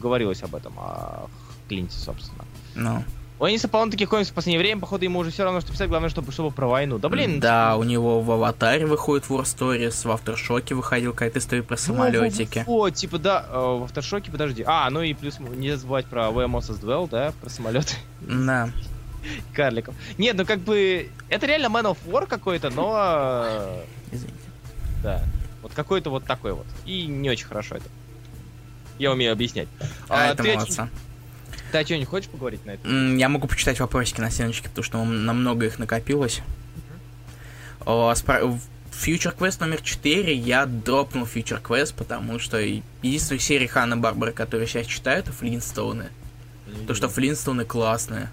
говорилось 0.00 0.42
об 0.42 0.54
этом, 0.54 0.72
о 0.78 1.26
Клинте, 1.68 1.98
собственно. 1.98 2.44
Ну, 2.74 3.04
У 3.38 3.46
Эниса 3.46 3.68
полно 3.68 3.90
таких 3.90 4.08
комиксов 4.08 4.32
в 4.32 4.34
последнее 4.34 4.60
время, 4.60 4.80
походу, 4.80 5.04
ему 5.04 5.18
уже 5.18 5.30
все 5.30 5.44
равно, 5.44 5.60
что 5.60 5.72
писать, 5.72 5.88
главное, 5.90 6.08
чтобы, 6.08 6.32
чтобы 6.32 6.50
про 6.50 6.66
войну. 6.68 6.98
Да 6.98 7.10
блин, 7.10 7.38
да, 7.38 7.76
у 7.76 7.82
него 7.82 8.22
в 8.22 8.30
Аватаре 8.30 8.86
выходит 8.86 9.26
War 9.28 9.42
Stories, 9.42 10.06
в 10.08 10.10
Авторшоке 10.10 10.74
выходил 10.74 11.12
какая-то 11.12 11.38
история 11.38 11.62
про 11.62 11.76
самолетики. 11.76 12.64
О, 12.66 12.88
типа, 12.88 13.18
да, 13.18 13.44
э, 13.46 13.58
в 13.58 13.84
авторшоке, 13.84 14.30
подожди. 14.30 14.64
А, 14.66 14.88
ну 14.88 15.02
и 15.02 15.12
плюс 15.12 15.38
не 15.38 15.76
забывать 15.76 16.06
про 16.06 16.28
Moses 16.28 16.80
Dwell, 16.80 17.10
да, 17.10 17.32
про 17.40 17.50
самолеты 17.50 17.94
Да. 18.22 18.70
карликов. 19.52 19.94
Нет, 20.18 20.36
ну 20.36 20.44
как 20.44 20.60
бы, 20.60 21.10
это 21.28 21.46
реально 21.46 21.66
Man 21.66 21.84
of 21.84 21.98
War 22.06 22.26
какой-то, 22.26 22.70
но... 22.70 23.42
э, 23.46 23.84
Извините. 24.12 24.38
Да. 25.02 25.22
Вот 25.62 25.72
какой-то 25.74 26.10
вот 26.10 26.24
такой 26.24 26.52
вот. 26.52 26.66
И 26.84 27.06
не 27.06 27.30
очень 27.30 27.46
хорошо 27.46 27.76
это. 27.76 27.86
Я 28.98 29.12
умею 29.12 29.32
объясннять. 29.32 29.68
А, 30.08 30.30
это 30.32 30.42
ты, 30.42 30.54
молодца. 30.54 30.88
ты 31.72 31.78
о 31.78 31.84
чем-нибудь 31.84 32.08
хочешь 32.08 32.28
поговорить 32.30 32.64
на 32.64 32.72
это? 32.72 32.88
Я 32.88 33.28
могу 33.28 33.48
почитать 33.48 33.80
вопросики 33.80 34.20
на 34.20 34.30
стеночке, 34.30 34.68
потому 34.68 34.84
что 34.84 35.04
намного 35.04 35.66
их 35.66 35.78
накопилось. 35.78 36.42
О, 37.84 38.14
в 38.14 39.06
Future 39.06 39.36
Quest 39.36 39.60
номер 39.60 39.80
4 39.82 40.34
я 40.34 40.66
дропнул 40.66 41.24
Future 41.24 41.60
Quest, 41.60 41.94
потому 41.96 42.38
что 42.38 42.58
единственная 42.58 43.40
серия 43.40 43.66
Ханна 43.66 43.96
Барбара, 43.96 44.30
которую 44.32 44.62
я 44.62 44.66
сейчас 44.68 44.86
читаю, 44.86 45.18
это 45.18 45.32
Флинстоуны. 45.32 46.06
То, 46.86 46.94
что 46.94 47.08
Флинстоуны 47.08 47.64
классные. 47.64 48.30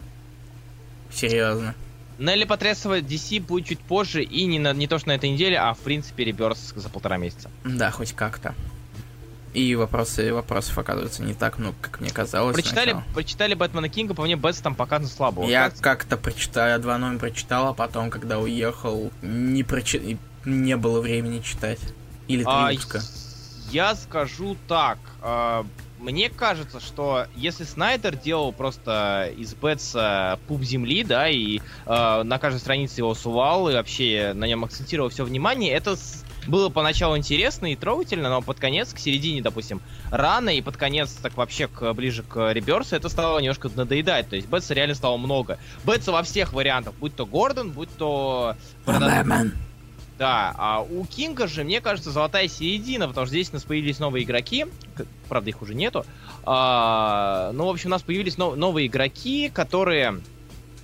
Серьезно. 1.14 1.76
Нелли 2.18 2.44
Потрясова 2.46 3.00
DC 3.00 3.42
будет 3.42 3.66
чуть 3.68 3.80
позже, 3.80 4.24
и 4.24 4.46
не, 4.46 4.60
на, 4.60 4.74
не 4.74 4.88
то, 4.88 5.00
что 5.00 5.08
на 5.10 5.14
этой 5.14 5.30
неделе, 5.30 5.58
а 5.58 5.74
в 5.74 5.80
принципе 5.80 6.24
реберс 6.24 6.74
за 6.76 6.90
полтора 6.90 7.18
месяца. 7.18 7.50
Да, 7.64 7.90
хоть 7.90 8.14
как-то. 8.14 8.54
И 9.54 9.76
вопросы, 9.76 10.32
вопросов 10.34 10.78
оказывается 10.78 11.24
не 11.24 11.34
так 11.34 11.58
много, 11.58 11.76
как 11.82 12.00
мне 12.00 12.10
казалось. 12.10 12.54
Прочитали, 12.54 12.92
сначала. 12.92 13.14
прочитали 13.14 13.54
Бэтмена 13.54 13.90
Кинга, 13.90 14.14
по 14.14 14.24
мне 14.24 14.36
Бэтс 14.38 14.60
там 14.62 14.76
показан 14.76 15.08
слабо. 15.10 15.42
Вот 15.42 15.50
Я 15.50 15.70
как- 15.72 15.80
как-то 15.82 16.16
прочитал, 16.16 16.68
я 16.68 16.78
два 16.78 16.98
номера 16.98 17.20
прочитал, 17.20 17.68
а 17.68 17.74
потом, 17.74 18.10
когда 18.12 18.40
уехал, 18.40 19.12
не, 19.22 19.64
прочи... 19.64 20.18
не 20.46 20.78
было 20.78 21.02
времени 21.02 21.40
читать. 21.42 21.80
Или 22.28 22.44
три 22.44 22.52
А, 22.54 22.68
выпуска. 22.70 23.02
я 23.72 23.94
скажу 23.96 24.56
так. 24.70 25.00
а, 25.22 25.66
мне 26.02 26.30
кажется, 26.30 26.80
что 26.80 27.28
если 27.36 27.64
Снайдер 27.64 28.16
делал 28.16 28.52
просто 28.52 29.32
из 29.38 29.54
Бэтса 29.54 30.40
пуп 30.48 30.64
земли, 30.64 31.04
да, 31.04 31.30
и 31.30 31.60
а, 31.86 32.24
на 32.24 32.40
каждой 32.40 32.60
странице 32.60 33.02
его 33.02 33.14
сувал, 33.14 33.70
и 33.70 33.74
вообще 33.74 34.34
на 34.34 34.46
нем 34.46 34.64
акцентировал 34.64 35.10
все 35.10 35.24
внимание, 35.24 35.72
это 35.74 35.96
было 36.48 36.70
поначалу 36.70 37.18
интересно 37.18 37.72
и 37.72 37.76
трогательно, 37.76 38.30
но 38.30 38.42
под 38.42 38.60
конец, 38.60 38.94
к 38.94 39.00
середине, 39.00 39.42
допустим, 39.42 39.80
рано, 40.10 40.50
и 40.50 40.62
под 40.62 40.76
конец, 40.76 41.12
так 41.22 41.38
вообще 41.38 41.68
к, 41.68 41.94
ближе 41.94 42.24
к 42.24 42.52
Реберсу, 42.52 42.96
это 42.96 43.10
стало 43.10 43.40
немножко 43.40 43.70
надоедать. 43.74 44.28
То 44.30 44.36
есть 44.36 44.48
Бэтса 44.48 44.74
реально 44.74 44.96
стало 44.96 45.18
много. 45.18 45.60
Бэтса 45.84 46.12
во 46.12 46.24
всех 46.24 46.54
вариантах, 46.54 46.96
будь 46.96 47.16
то 47.16 47.26
Гордон, 47.26 47.72
будь 47.72 47.96
то... 47.96 48.56
Бэтмен. 48.86 49.54
Да, 50.22 50.54
а 50.56 50.82
у 50.84 51.04
Кинга 51.06 51.48
же, 51.48 51.64
мне 51.64 51.82
кажется, 51.82 52.12
золотая 52.12 52.48
середина, 52.48 53.08
потому 53.08 53.26
что 53.26 53.34
здесь 53.34 53.50
у 53.50 53.54
нас 53.54 53.64
появились 53.64 53.98
новые 53.98 54.24
игроки, 54.24 54.68
правда, 55.28 55.50
их 55.50 55.64
уже 55.64 55.74
нету. 55.74 56.06
А, 56.44 57.50
ну, 57.56 57.66
в 57.66 57.70
общем, 57.72 57.90
у 57.90 57.90
нас 57.90 58.04
появились 58.04 58.38
нов- 58.38 58.56
новые 58.56 58.86
игроки, 58.86 59.50
которые 59.50 60.22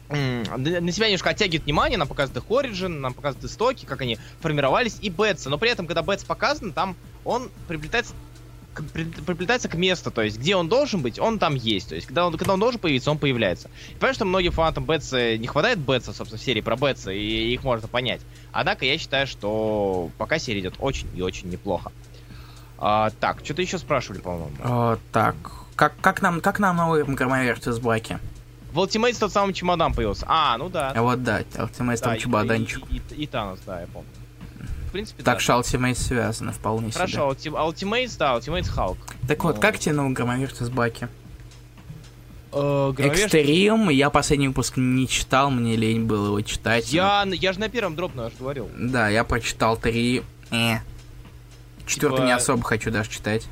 на 0.10 0.92
себя 0.92 1.06
немножко 1.06 1.30
оттягивают 1.30 1.66
внимание, 1.66 2.00
нам 2.00 2.08
показывают 2.08 2.44
их 2.44 2.50
Origin, 2.50 2.88
нам 2.88 3.14
показывают 3.14 3.52
истоки, 3.52 3.86
как 3.86 4.02
они 4.02 4.18
формировались, 4.40 4.98
и 5.02 5.10
Бетса. 5.12 5.52
Но 5.52 5.60
при 5.60 5.70
этом, 5.70 5.86
когда 5.86 6.02
Бетс 6.02 6.24
показан, 6.24 6.74
там 6.74 6.96
он 7.24 7.52
приплетается 7.68 8.16
к- 8.78 8.84
при- 8.92 9.04
приплетается 9.04 9.68
к 9.70 9.76
месту, 9.76 10.12
то 10.12 10.22
есть 10.22 10.38
где 10.40 10.56
он 10.56 10.70
должен 10.70 11.02
быть, 11.02 11.20
он 11.20 11.40
там 11.40 11.56
есть. 11.56 11.90
То 11.90 11.96
есть 11.96 12.08
когда 12.08 12.26
он, 12.28 12.38
когда 12.38 12.54
он 12.54 12.60
должен 12.60 12.80
появиться, 12.80 13.12
он 13.12 13.18
появляется. 13.18 13.70
И 13.90 13.94
понятно, 13.96 14.14
что 14.16 14.26
многим 14.26 14.52
фанатам 14.52 14.86
Бетса 14.86 15.38
не 15.38 15.48
хватает 15.48 15.80
Бетса, 15.80 16.14
собственно, 16.14 16.40
в 16.42 16.44
серии 16.44 16.62
про 16.62 16.76
Бетса, 16.76 17.12
и 17.12 17.54
их 17.54 17.64
можно 17.64 17.88
понять. 17.88 18.22
Однако 18.52 18.86
я 18.86 18.98
считаю, 18.98 19.28
что 19.28 20.10
пока 20.18 20.40
серия 20.40 20.62
идет 20.62 20.76
очень 20.80 21.08
и 21.16 21.22
очень 21.22 21.50
неплохо. 21.50 21.92
А, 22.80 23.10
так, 23.20 23.40
что-то 23.44 23.62
еще 23.62 23.78
спрашивали, 23.80 24.20
по-моему. 24.20 24.52
О, 24.64 24.98
так, 25.12 25.36
как, 25.76 25.94
как 26.00 26.22
нам, 26.22 26.42
как 26.42 26.60
нам 26.60 26.76
новый 26.78 27.04
громоверт 27.04 27.66
из 27.68 27.80
Баки? 27.80 28.20
В 28.72 28.80
Ultimate 28.80 29.18
тот 29.18 29.32
самый 29.34 29.54
чемодан 29.54 29.94
появился. 29.94 30.26
А, 30.28 30.58
ну 30.58 30.70
да. 30.70 30.92
А 30.96 31.02
вот 31.02 31.24
да, 31.24 31.42
Ultimate 31.42 31.96
Да, 31.96 31.98
там 31.98 32.16
и- 32.16 32.20
чемоданчик. 32.20 32.84
И, 32.92 33.02
и- 33.16 33.24
и 33.24 33.28
Танос, 33.28 33.60
да, 33.66 33.82
я 33.82 33.88
помню. 33.88 34.10
Принципе, 34.98 35.22
Так 35.22 35.36
да. 35.36 35.40
что 35.40 35.54
Ultimate 35.60 35.94
связано 35.94 36.52
вполне 36.54 36.90
себе. 36.90 37.02
Хорошо, 37.02 37.30
Ulti- 37.30 37.52
Ultimate, 37.54 38.18
да, 38.18 38.36
Ultimate 38.38 38.66
Hulk. 38.76 38.98
Так 39.28 39.44
вот, 39.44 39.56
Ну. 39.58 39.62
как 39.62 39.78
тебе 39.78 39.94
новый 39.94 40.12
громоверт 40.14 40.60
из 40.60 40.70
Баки? 40.72 41.08
Э, 42.52 42.94
Экстрим, 42.98 43.90
я 43.90 44.10
последний 44.10 44.48
выпуск 44.48 44.78
не 44.78 45.08
читал, 45.08 45.52
мне 45.52 45.76
лень 45.76 46.06
было 46.06 46.26
его 46.28 46.42
читать. 46.42 46.92
Я, 46.92 47.28
я 47.32 47.54
же 47.54 47.60
на 47.60 47.70
первом 47.70 47.96
дропну, 47.96 48.24
я 48.24 48.30
же 48.32 48.36
говорил. 48.40 48.68
Да, 48.76 49.08
я 49.10 49.24
прочитал 49.24 49.78
три. 49.78 50.24
Э. 50.50 50.78
Четвертый 51.86 52.16
Типа- 52.18 52.26
не 52.26 52.32
особо 52.32 52.64
хочу 52.64 52.90
даже 52.90 53.12
читать. 53.12 53.46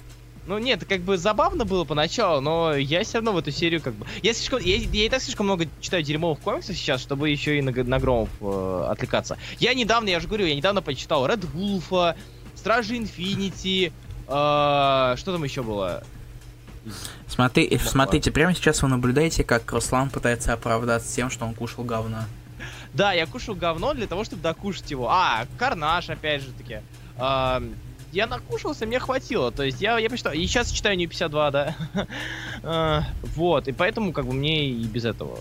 Ну 0.47 0.59
нет, 0.59 0.85
как 0.85 1.01
бы 1.01 1.17
забавно 1.17 1.65
было 1.65 1.85
поначалу, 1.85 2.39
но 2.39 2.75
я 2.75 3.03
все 3.03 3.17
равно 3.17 3.31
в 3.31 3.37
эту 3.37 3.51
серию 3.51 3.81
как 3.81 3.95
бы... 3.95 4.05
Я 4.21 4.33
слишком... 4.33 4.59
Я, 4.59 4.75
я 4.75 5.05
и 5.05 5.09
так 5.09 5.21
слишком 5.21 5.47
много 5.47 5.67
читаю 5.81 6.03
дерьмовых 6.03 6.39
комиксов 6.39 6.75
сейчас, 6.77 7.01
чтобы 7.01 7.29
еще 7.29 7.57
и 7.57 7.61
на, 7.61 7.71
на 7.71 7.99
Громов 7.99 8.29
э, 8.41 8.87
отвлекаться. 8.89 9.37
Я 9.59 9.73
недавно, 9.73 10.09
я 10.09 10.19
же 10.19 10.27
говорю, 10.27 10.45
я 10.45 10.55
недавно 10.55 10.83
почитал 10.83 11.25
Ред 11.25 11.43
Вулфа, 11.45 12.15
Стражи 12.53 12.97
Инфинити, 12.97 13.91
э, 14.27 14.27
что 14.27 15.15
там 15.31 15.43
еще 15.43 15.63
было? 15.63 16.03
Смотри, 17.27 17.67
Ну, 17.71 17.79
смотрите, 17.79 18.31
прямо 18.31 18.53
сейчас 18.53 18.83
вы 18.83 18.89
наблюдаете, 18.89 19.43
как 19.43 19.71
Руслан 19.71 20.11
пытается 20.11 20.53
оправдаться 20.53 21.13
тем, 21.15 21.31
что 21.31 21.45
он 21.45 21.55
кушал 21.55 21.83
говно. 21.83 22.19
Да, 22.93 23.13
я 23.13 23.25
кушал 23.25 23.55
говно 23.55 23.93
для 23.93 24.07
того, 24.07 24.23
чтобы 24.23 24.41
докушать 24.41 24.89
его. 24.91 25.09
А, 25.09 25.47
Карнаж, 25.57 26.09
опять 26.09 26.43
же 26.43 26.51
таки. 26.51 26.77
А, 27.17 27.61
я 28.15 28.27
накушался, 28.27 28.85
мне 28.85 28.99
хватило. 28.99 29.51
То 29.51 29.63
есть 29.63 29.81
я, 29.81 29.97
я 29.99 30.09
посчитал. 30.09 30.33
И 30.33 30.45
сейчас 30.47 30.71
читаю 30.71 30.97
не 30.97 31.07
52, 31.07 31.51
да. 31.51 31.75
А, 32.63 33.03
вот, 33.35 33.67
и 33.67 33.73
поэтому 33.73 34.11
как 34.11 34.25
бы 34.25 34.33
мне 34.33 34.69
и 34.69 34.83
без 34.85 35.05
этого 35.05 35.37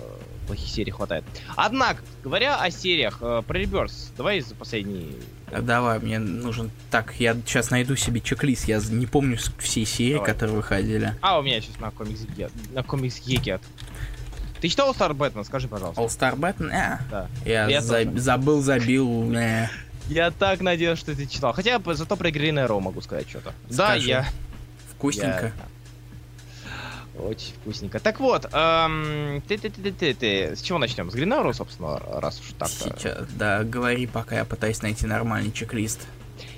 плохих 0.47 0.69
серий 0.69 0.90
хватает. 0.90 1.25
Однако, 1.57 2.02
говоря 2.23 2.57
о 2.61 2.71
сериях, 2.71 3.19
э, 3.23 3.43
про 3.47 3.59
Реберс, 3.59 4.12
давай 4.16 4.40
за 4.40 4.54
последний... 4.54 5.16
А, 5.50 5.62
Давай, 5.62 6.00
мне 6.00 6.19
нужен... 6.19 6.71
Так, 6.90 7.14
я 7.19 7.33
сейчас 7.47 7.71
найду 7.71 7.97
себе 7.97 8.21
чек-лист, 8.21 8.66
я 8.69 8.78
не 8.90 9.07
помню 9.07 9.38
все 9.59 9.87
серии, 9.87 10.14
Давай. 10.16 10.33
которые 10.33 10.57
выходили. 10.57 11.14
А, 11.23 11.38
у 11.38 11.43
меня 11.43 11.62
сейчас 11.62 11.81
на 11.81 11.90
комикс 11.93 12.21
на 12.75 12.83
комикс 12.83 13.26
Гекет. 13.26 13.62
Ты 14.61 14.69
читал 14.69 14.93
Стар 14.95 15.14
Бэтмен, 15.14 15.45
скажи, 15.45 15.69
пожалуйста. 15.69 16.02
All 16.02 16.09
Star 16.09 16.37
Batman? 16.38 16.71
Э, 16.73 16.99
Да. 17.11 17.28
я 17.47 17.69
Я 17.69 17.81
за- 17.81 18.04
забыл, 18.19 18.61
забил. 18.61 19.31
Я 20.09 20.31
так 20.31 20.61
надеюсь, 20.61 20.99
что 20.99 21.15
ты 21.15 21.27
читал. 21.27 21.53
Хотя 21.53 21.79
бы 21.79 21.95
зато 21.95 22.17
про 22.17 22.29
Green 22.31 22.65
Arrow 22.67 22.81
могу 22.81 23.01
сказать 23.01 23.29
что-то. 23.29 23.53
Да, 23.71 23.95
я... 23.95 24.27
Вкусненько. 24.97 25.53
Я- 27.15 27.21
Очень 27.21 27.55
вкусненько. 27.55 28.01
Так 28.01 28.21
вот, 28.21 28.47
эм, 28.53 29.43
ты, 29.47 29.57
ты, 29.57 29.71
ты, 29.71 29.83
ты, 29.83 29.93
ты, 29.93 30.15
ты, 30.15 30.57
с 30.57 30.63
чего 30.63 30.79
начнем? 30.79 31.11
С 31.11 31.15
Гринару, 31.15 31.53
собственно, 31.55 31.99
раз 31.99 32.41
уж 32.41 32.53
так. 32.59 32.69
Сейчас, 32.69 33.27
да, 33.31 33.63
говори, 33.63 34.07
пока 34.07 34.37
я 34.37 34.45
пытаюсь 34.45 34.83
найти 34.83 35.07
нормальный 35.07 35.53
чек-лист. 35.53 36.07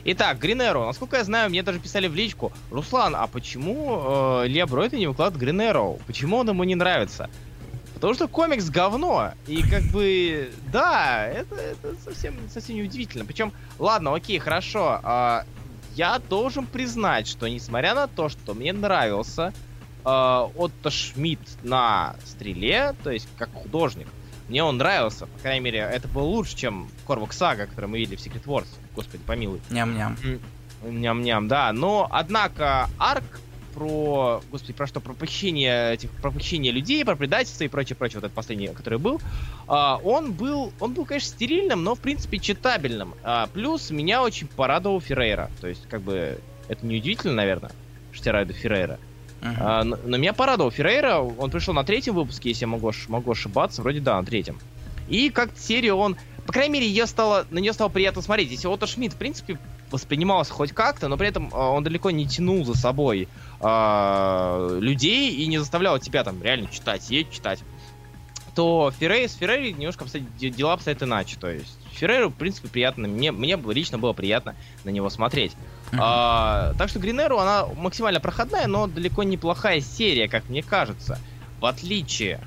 Итак, 0.05 0.39
Гринеро, 0.39 0.87
насколько 0.87 1.17
я 1.17 1.25
знаю, 1.25 1.51
мне 1.51 1.63
даже 1.63 1.79
писали 1.79 2.09
в 2.09 2.15
личку, 2.15 2.53
Руслан, 2.71 3.15
а 3.15 3.27
почему 3.27 4.41
э, 4.43 4.47
Илья 4.47 4.67
Бройта 4.67 4.97
не 4.97 5.07
выкладывает 5.07 5.43
Гринеро? 5.43 5.99
Почему 6.07 6.39
он 6.39 6.49
ему 6.49 6.65
не 6.65 6.75
нравится? 6.75 7.29
Потому 7.97 8.13
что 8.13 8.29
комикс 8.29 8.69
говно. 8.69 9.33
И 9.47 9.63
как 9.63 9.83
бы, 9.85 10.53
да, 10.71 11.27
это, 11.27 11.55
это 11.57 11.95
совсем, 12.05 12.35
совсем 12.53 12.77
неудивительно. 12.77 13.25
Причем, 13.25 13.55
ладно, 13.79 14.15
окей, 14.15 14.39
хорошо. 14.39 15.01
а, 15.03 15.45
я 15.95 16.19
должен 16.19 16.67
признать, 16.67 17.27
что 17.27 17.49
несмотря 17.49 17.95
на 17.95 18.07
то, 18.07 18.29
что 18.29 18.53
мне 18.53 18.75
нравился 18.75 19.55
э, 20.05 20.09
Отто 20.09 20.91
Шмидт 20.91 21.41
на 21.63 22.17
стреле, 22.27 22.95
то 23.03 23.11
есть 23.11 23.27
как 23.39 23.51
художник, 23.55 24.07
мне 24.51 24.63
он 24.63 24.77
нравился. 24.77 25.25
По 25.25 25.39
крайней 25.39 25.61
мере, 25.61 25.79
это 25.79 26.07
было 26.07 26.25
лучше, 26.25 26.55
чем 26.55 26.91
Корвак 27.07 27.33
Сага, 27.33 27.67
который 27.67 27.87
мы 27.87 27.97
видели 27.99 28.17
в 28.17 28.21
Secret 28.21 28.45
Wars. 28.45 28.69
Господи, 28.95 29.23
помилуй. 29.27 29.63
Ням-ням. 29.71 30.19
Ням-ням, 30.83 31.49
да. 31.49 31.73
Но, 31.73 32.07
однако, 32.11 32.91
арк 32.99 33.41
про, 33.77 34.43
господи, 34.51 34.73
про 34.73 34.87
что? 34.87 35.01
Про 35.01 35.13
похищение 35.13 35.93
этих, 35.93 36.11
про 36.11 36.31
похищение 36.31 36.73
людей, 36.73 37.05
про 37.05 37.15
предательство 37.15 37.65
и 37.65 37.69
прочее, 37.69 37.95
прочее, 37.95 38.17
вот 38.17 38.25
этот 38.25 38.35
последний, 38.35 38.69
который 38.69 38.99
был, 38.99 39.21
а, 39.69 40.01
он 40.03 40.33
был, 40.33 40.73
он 40.81 40.95
был, 40.95 41.05
конечно, 41.05 41.29
стерильным, 41.29 41.85
но, 41.85 41.95
в 41.95 42.01
принципе, 42.01 42.39
читабельным. 42.39 43.15
А, 43.23 43.49
плюс 43.53 43.91
меня 43.91 44.23
очень 44.23 44.47
порадовал 44.47 45.01
Феррейра. 45.03 45.51
То 45.61 45.69
есть, 45.69 45.87
как 45.89 46.01
бы, 46.01 46.41
это 46.69 46.87
неудивительно, 46.87 47.35
наверное, 47.35 47.71
что 48.13 48.25
тебя 48.25 48.33
радует 48.33 48.59
Феррейра. 48.59 48.99
Мгм. 49.43 49.57
А, 49.61 49.85
но, 49.85 49.99
но 50.05 50.17
меня 50.17 50.33
порадовал 50.33 50.71
Феррейра, 50.71 51.19
он 51.19 51.51
пришел 51.51 51.75
на 51.75 51.85
третьем 51.85 52.15
выпуске, 52.15 52.49
если 52.49 52.63
я 52.63 52.69
могу, 52.69 52.91
могу 53.09 53.33
ошибаться, 53.33 53.83
вроде 53.83 54.01
да, 54.01 54.19
на 54.19 54.25
третьем. 54.25 54.59
И 55.09 55.29
как 55.29 55.51
серию 55.57 55.97
он, 55.97 56.17
по 56.47 56.53
крайней 56.53 56.73
мере, 56.73 56.89
ее 56.89 57.07
стало, 57.07 57.47
на 57.51 57.59
нее 57.59 57.75
стало 57.75 57.91
приятно 57.91 58.23
смотреть. 58.23 58.51
Если 58.51 58.69
Отто 58.69 58.87
Шмидт, 58.87 59.15
в 59.15 59.19
принципе, 59.19 59.59
воспринимался 59.91 60.53
хоть 60.53 60.73
как-то, 60.73 61.09
но 61.09 61.17
при 61.17 61.29
этом 61.29 61.51
а, 61.53 61.71
он 61.71 61.85
далеко 61.85 62.11
не 62.11 62.27
тянул 62.27 62.65
за 62.65 62.75
собой 62.75 63.29
а, 63.61 64.79
людей 64.79 65.35
и 65.35 65.47
не 65.47 65.59
заставлял 65.59 65.99
тебя 65.99 66.25
там 66.25 66.43
реально 66.43 66.69
читать, 66.71 67.03
сидеть, 67.03 67.31
читать 67.31 67.61
то 68.57 68.91
Феррей, 68.99 69.29
с 69.29 69.35
Феррей 69.35 69.73
немножко 69.75 70.05
обстоят- 70.05 70.35
де- 70.39 70.49
дела 70.49 70.73
обстоят 70.73 71.03
иначе. 71.03 71.37
То 71.39 71.49
есть 71.49 71.77
Феррейру, 71.93 72.31
в 72.31 72.35
принципе, 72.35 72.69
приятно. 72.69 73.07
Мне, 73.07 73.31
мне 73.31 73.57
лично 73.57 73.99
было 73.99 74.15
приятно 74.15 74.57
на 74.83 74.89
него 74.89 75.11
смотреть. 75.11 75.53
Мгм. 75.93 76.01
А, 76.03 76.73
так 76.79 76.89
что 76.89 76.99
Гринеру, 76.99 77.39
она 77.39 77.67
максимально 77.77 78.19
проходная, 78.19 78.67
но 78.67 78.87
далеко 78.87 79.23
неплохая 79.25 79.83
серия, 79.83 80.27
как 80.27 80.49
мне 80.49 80.63
кажется. 80.63 81.19
В 81.61 81.67
отличие 81.67 82.41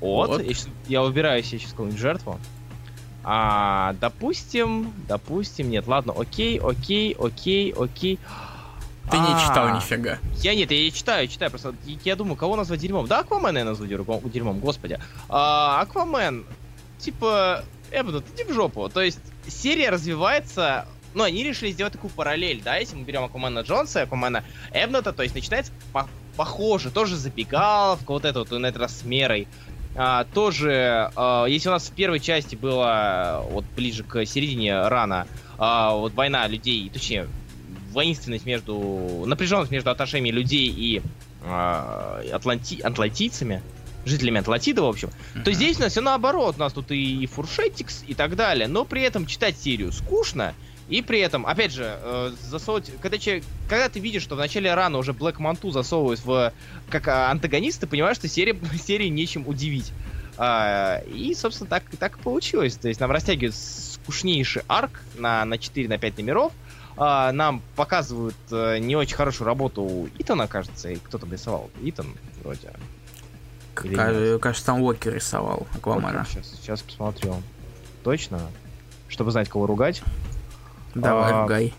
от... 0.00 0.30
От? 0.30 0.42
Я, 0.44 0.54
я 0.88 1.02
выбираю 1.02 1.42
себе 1.42 1.58
сейчас 1.58 1.72
какую-нибудь 1.72 2.00
жертву. 2.00 2.40
А, 3.22 3.94
допустим, 4.00 4.94
допустим, 5.08 5.68
нет, 5.68 5.86
ладно, 5.86 6.14
окей, 6.16 6.58
окей, 6.58 7.14
окей, 7.18 7.70
окей. 7.76 8.18
Ты 9.10 9.18
не 9.18 9.34
А, 9.34 9.40
читал 9.40 9.74
нифига. 9.74 10.18
Я 10.38 10.54
нет, 10.54 10.70
я 10.70 10.90
читаю, 10.90 11.28
читаю, 11.28 11.50
просто 11.50 11.74
я, 12.04 12.16
думаю, 12.16 12.36
кого 12.36 12.56
назвать 12.56 12.80
дерьмом. 12.80 13.06
Да, 13.06 13.20
Аквамена 13.20 13.58
я 13.58 13.64
назову 13.64 13.88
дерьмом, 13.88 14.60
господи. 14.60 14.98
А, 15.28 15.80
Аквамен, 15.80 16.44
типа, 16.98 17.64
Эбнут, 17.90 18.24
иди 18.34 18.44
в 18.44 18.52
жопу. 18.52 18.88
То 18.88 19.00
есть, 19.00 19.20
серия 19.48 19.90
развивается 19.90 20.86
ну, 21.14 21.24
они 21.24 21.42
решили 21.42 21.72
сделать 21.72 21.92
такую 21.92 22.10
параллель, 22.10 22.62
да, 22.62 22.76
если 22.76 22.94
мы 22.96 23.02
берем 23.02 23.24
Аквамена 23.24 23.60
Джонса 23.60 24.00
и 24.00 24.02
Аквамена 24.04 24.44
Эбната, 24.72 25.12
то 25.12 25.24
есть 25.24 25.34
начинается 25.34 25.72
по- 25.92 26.08
похоже, 26.36 26.90
тоже 26.90 27.16
забегаловка, 27.16 28.12
вот 28.12 28.24
это 28.24 28.38
вот, 28.40 28.50
на 28.52 28.66
этот 28.66 28.82
раз 28.82 29.00
с 29.00 29.04
мерой. 29.04 29.48
А, 29.96 30.24
тоже, 30.32 31.10
а, 31.16 31.46
если 31.46 31.68
у 31.68 31.72
нас 31.72 31.88
в 31.88 31.92
первой 31.92 32.20
части 32.20 32.54
было, 32.54 33.44
вот 33.50 33.64
ближе 33.76 34.04
к 34.04 34.24
середине 34.24 34.86
рана, 34.88 35.26
а, 35.58 35.94
вот 35.94 36.14
война 36.14 36.46
людей, 36.46 36.88
точнее, 36.90 37.28
воинственность 37.90 38.46
между, 38.46 39.24
напряженность 39.26 39.70
между 39.70 39.90
отношениями 39.90 40.34
людей 40.34 40.68
и 40.68 41.02
а, 41.42 42.22
атланти, 42.32 42.80
атлантийцами, 42.80 43.62
жителями 44.04 44.40
Атлантиды, 44.40 44.80
в 44.80 44.86
общем, 44.86 45.10
то 45.34 45.50
Мгм. 45.50 45.52
здесь 45.52 45.78
у 45.78 45.82
нас 45.82 45.92
все 45.92 46.00
наоборот. 46.00 46.56
У 46.56 46.60
нас 46.60 46.72
тут 46.72 46.90
и, 46.90 47.22
и 47.22 47.26
фуршетикс 47.26 48.04
и 48.06 48.14
так 48.14 48.34
далее. 48.36 48.66
Но 48.66 48.84
при 48.84 49.02
этом 49.02 49.26
читать 49.26 49.58
серию 49.58 49.92
скучно. 49.92 50.54
И 50.88 51.02
при 51.02 51.20
этом, 51.20 51.46
опять 51.46 51.72
же, 51.72 51.98
э, 52.02 52.32
засовывать... 52.48 52.90
Когда, 53.00 53.16
че- 53.18 53.42
когда 53.68 53.88
ты 53.88 54.00
видишь, 54.00 54.22
что 54.22 54.34
в 54.34 54.38
начале 54.38 54.72
рана 54.74 54.98
уже 54.98 55.12
Блэк 55.12 55.38
Манту 55.38 55.70
засовывают 55.70 56.24
в, 56.24 56.52
как 56.88 57.06
а, 57.08 57.30
антагонист, 57.30 57.80
ты 57.80 57.86
понимаешь, 57.86 58.16
что 58.16 58.26
серия, 58.26 58.56
серии 58.82 59.06
нечем 59.08 59.46
удивить. 59.46 59.92
А, 60.36 61.00
и, 61.14 61.34
собственно, 61.34 61.68
так, 61.70 61.84
так 61.98 62.18
и 62.18 62.22
получилось. 62.22 62.74
То 62.76 62.88
есть 62.88 62.98
нам 63.00 63.10
растягивают 63.12 63.54
скучнейший 63.54 64.62
арк 64.66 65.02
на, 65.16 65.44
на 65.44 65.58
4 65.58 65.88
на 65.88 65.98
5 65.98 66.18
номеров. 66.18 66.52
А, 67.02 67.32
нам 67.32 67.62
показывают 67.76 68.36
э, 68.50 68.76
не 68.78 68.94
очень 68.94 69.16
хорошую 69.16 69.46
работу 69.46 69.80
у 69.82 70.08
Итана, 70.18 70.46
кажется, 70.46 70.90
и 70.90 70.96
кто 70.96 71.16
там 71.16 71.32
рисовал? 71.32 71.70
Итан, 71.80 72.08
вроде. 72.44 72.72
К-? 73.72 74.38
Кажется, 74.38 74.66
там 74.66 74.82
Уокер 74.82 75.14
рисовал 75.14 75.66
Аквамена. 75.74 76.26
Сейчас, 76.28 76.50
сейчас 76.60 76.82
посмотрю. 76.82 77.36
Точно? 78.04 78.38
Чтобы 79.08 79.30
знать, 79.30 79.48
кого 79.48 79.66
ругать. 79.66 80.02
Давай, 80.94 81.32
А, 81.32 81.42
ругай. 81.42 81.72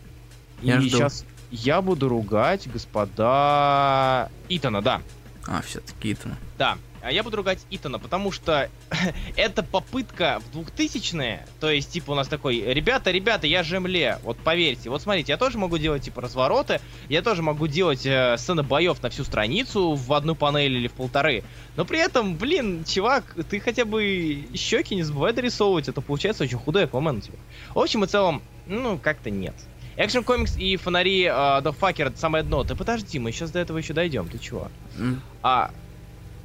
И 0.64 0.68
Я 0.68 0.82
жду. 0.82 0.90
сейчас 0.90 1.24
я 1.52 1.84
буду 1.84 2.10
ругать 2.10 2.68
господа 2.72 4.30
Итана, 4.50 4.82
да. 4.82 5.02
А, 5.46 5.62
все-таки 5.62 6.14
это. 6.14 6.30
Да. 6.58 6.78
А 7.02 7.12
я 7.12 7.24
буду 7.24 7.38
ругать 7.38 7.60
Итана, 7.70 8.00
потому 8.00 8.32
что 8.32 8.70
это 9.36 9.64
попытка 9.64 10.40
в 10.52 10.58
2000-е, 10.58 11.46
то 11.60 11.70
есть, 11.70 11.92
типа, 11.92 12.12
у 12.12 12.16
нас 12.16 12.28
такой, 12.28 12.62
ребята, 12.62 13.12
ребята, 13.12 13.48
я 13.48 13.64
Жемле, 13.64 14.20
вот 14.24 14.38
поверьте, 14.38 14.90
вот 14.90 15.02
смотрите, 15.02 15.32
я 15.32 15.38
тоже 15.38 15.58
могу 15.58 15.78
делать, 15.78 16.04
типа, 16.04 16.22
развороты, 16.22 16.80
я 17.10 17.22
тоже 17.22 17.42
могу 17.42 17.68
делать 17.68 18.06
э, 18.06 18.36
сцены 18.38 18.64
боев 18.64 19.02
на 19.02 19.10
всю 19.10 19.24
страницу 19.24 19.94
в 19.94 20.14
одну 20.14 20.36
панель 20.36 20.74
или 20.74 20.88
в 20.88 20.94
полторы, 20.94 21.44
но 21.76 21.86
при 21.86 22.00
этом, 22.00 22.36
блин, 22.36 22.84
чувак, 22.86 23.36
ты 23.50 23.60
хотя 23.60 23.86
бы 23.86 24.48
щеки 24.54 24.96
не 24.96 25.04
забывай 25.04 25.34
дорисовывать, 25.34 25.88
это 25.90 26.02
получается 26.02 26.44
очень 26.44 26.58
худой 26.58 26.84
Аквамен 26.86 27.18
у 27.18 27.22
тебя. 27.22 27.38
В 27.74 27.80
общем 27.80 28.04
и 28.04 28.08
целом, 28.08 28.42
ну, 28.68 28.98
как-то 28.98 29.30
нет. 29.30 29.56
Экшн 29.98 30.22
комикс 30.22 30.56
и 30.56 30.78
фонари 30.78 31.24
э, 31.24 31.30
The 31.30 31.76
Fucker 31.78 32.08
это 32.08 32.18
самое 32.18 32.44
дно. 32.44 32.64
Ты 32.64 32.76
подожди, 32.76 33.20
мы 33.20 33.32
сейчас 33.32 33.52
до 33.52 33.60
этого 33.60 33.78
еще 33.78 33.94
дойдем, 33.94 34.28
ты 34.30 34.40
чего? 34.40 34.70
М, 34.98 35.22
А, 35.44 35.70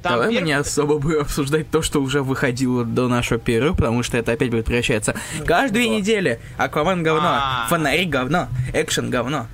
там 0.07 0.13
Давай 0.13 0.27
мы 0.27 0.33
первый- 0.33 0.45
не 0.47 0.53
особо 0.53 0.97
будем 0.99 1.21
обсуждать 1.21 1.69
то, 1.69 1.81
что 1.81 2.01
уже 2.01 2.21
выходило 2.21 2.83
до 2.85 3.07
нашего 3.07 3.39
перерыва, 3.39 3.75
потому 3.75 4.03
что 4.03 4.17
это 4.17 4.31
опять 4.33 4.49
будет 4.49 4.65
превращаться. 4.65 5.15
Каждые 5.45 5.87
да. 5.89 5.95
недели 5.95 6.39
Аквамен 6.57 7.03
говно, 7.03 7.27
А. 7.29 7.67
фонари 7.69 8.05
говно, 8.05 8.47
экшен 8.73 9.09
говно. 9.09 9.47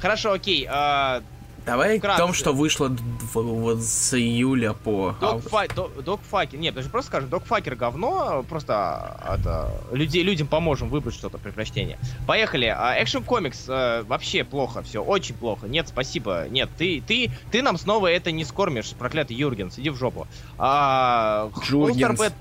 Хорошо, 0.00 0.32
окей. 0.32 0.66
а, 0.68 1.22
Давай 1.64 1.98
Вкратце. 1.98 2.20
о 2.20 2.26
том, 2.26 2.34
что 2.34 2.52
вышло 2.52 2.88
в- 2.88 3.34
вот 3.40 3.82
с 3.82 4.14
июля 4.18 4.72
по 4.72 5.14
август. 5.20 5.46
Догфа- 5.52 5.74
до- 5.74 6.02
Догфакер. 6.02 6.58
Нет, 6.58 6.74
даже 6.74 6.88
просто 6.88 7.08
скажем, 7.08 7.30
догфакер 7.30 7.76
говно, 7.76 8.44
просто 8.48 8.74
а, 8.74 9.36
это, 9.38 9.70
людей, 9.92 10.22
людям 10.24 10.48
поможем 10.48 10.88
выбрать 10.88 11.14
что-то 11.14 11.38
при 11.38 11.50
прочтении. 11.50 11.98
Поехали. 12.26 12.66
А, 12.66 13.00
Action 13.00 13.24
Comics 13.24 13.64
э, 13.68 14.02
вообще 14.02 14.42
плохо, 14.42 14.82
все, 14.82 15.04
очень 15.04 15.36
плохо. 15.36 15.68
Нет, 15.68 15.86
спасибо. 15.88 16.48
Нет, 16.48 16.68
ты, 16.76 17.00
ты, 17.06 17.30
ты 17.52 17.62
нам 17.62 17.78
снова 17.78 18.08
это 18.08 18.32
не 18.32 18.44
скормишь, 18.44 18.90
проклятый 18.98 19.36
Юргенс, 19.36 19.78
иди 19.78 19.90
в 19.90 19.96
жопу. 19.96 20.26
А, 20.58 21.48
Джургенс. 21.64 22.20
Bat- 22.20 22.32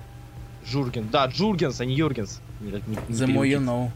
Джурген, 0.68 1.10
да, 1.10 1.28
Джургенс, 1.28 1.80
а 1.80 1.86
не 1.86 1.94
Юргенс. 1.96 2.42
Никак 2.60 2.88
не- 2.88 2.96
не 2.96 3.16
The 3.16 3.28
more 3.28 3.48
you 3.48 3.60
know. 3.60 3.92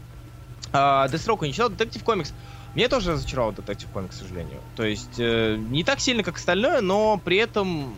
А, 0.72 1.08
я 1.10 1.46
не 1.48 1.52
читал, 1.52 1.70
Detective 1.70 2.04
Comics. 2.04 2.32
Мне 2.76 2.88
тоже 2.88 3.12
разочаровал 3.12 3.52
Detective 3.52 3.86
Comics, 3.94 4.10
к 4.10 4.12
сожалению. 4.12 4.60
То 4.76 4.84
есть, 4.84 5.18
э, 5.18 5.56
не 5.56 5.82
так 5.82 5.98
сильно, 5.98 6.22
как 6.22 6.36
остальное, 6.36 6.82
но 6.82 7.18
при 7.24 7.38
этом 7.38 7.94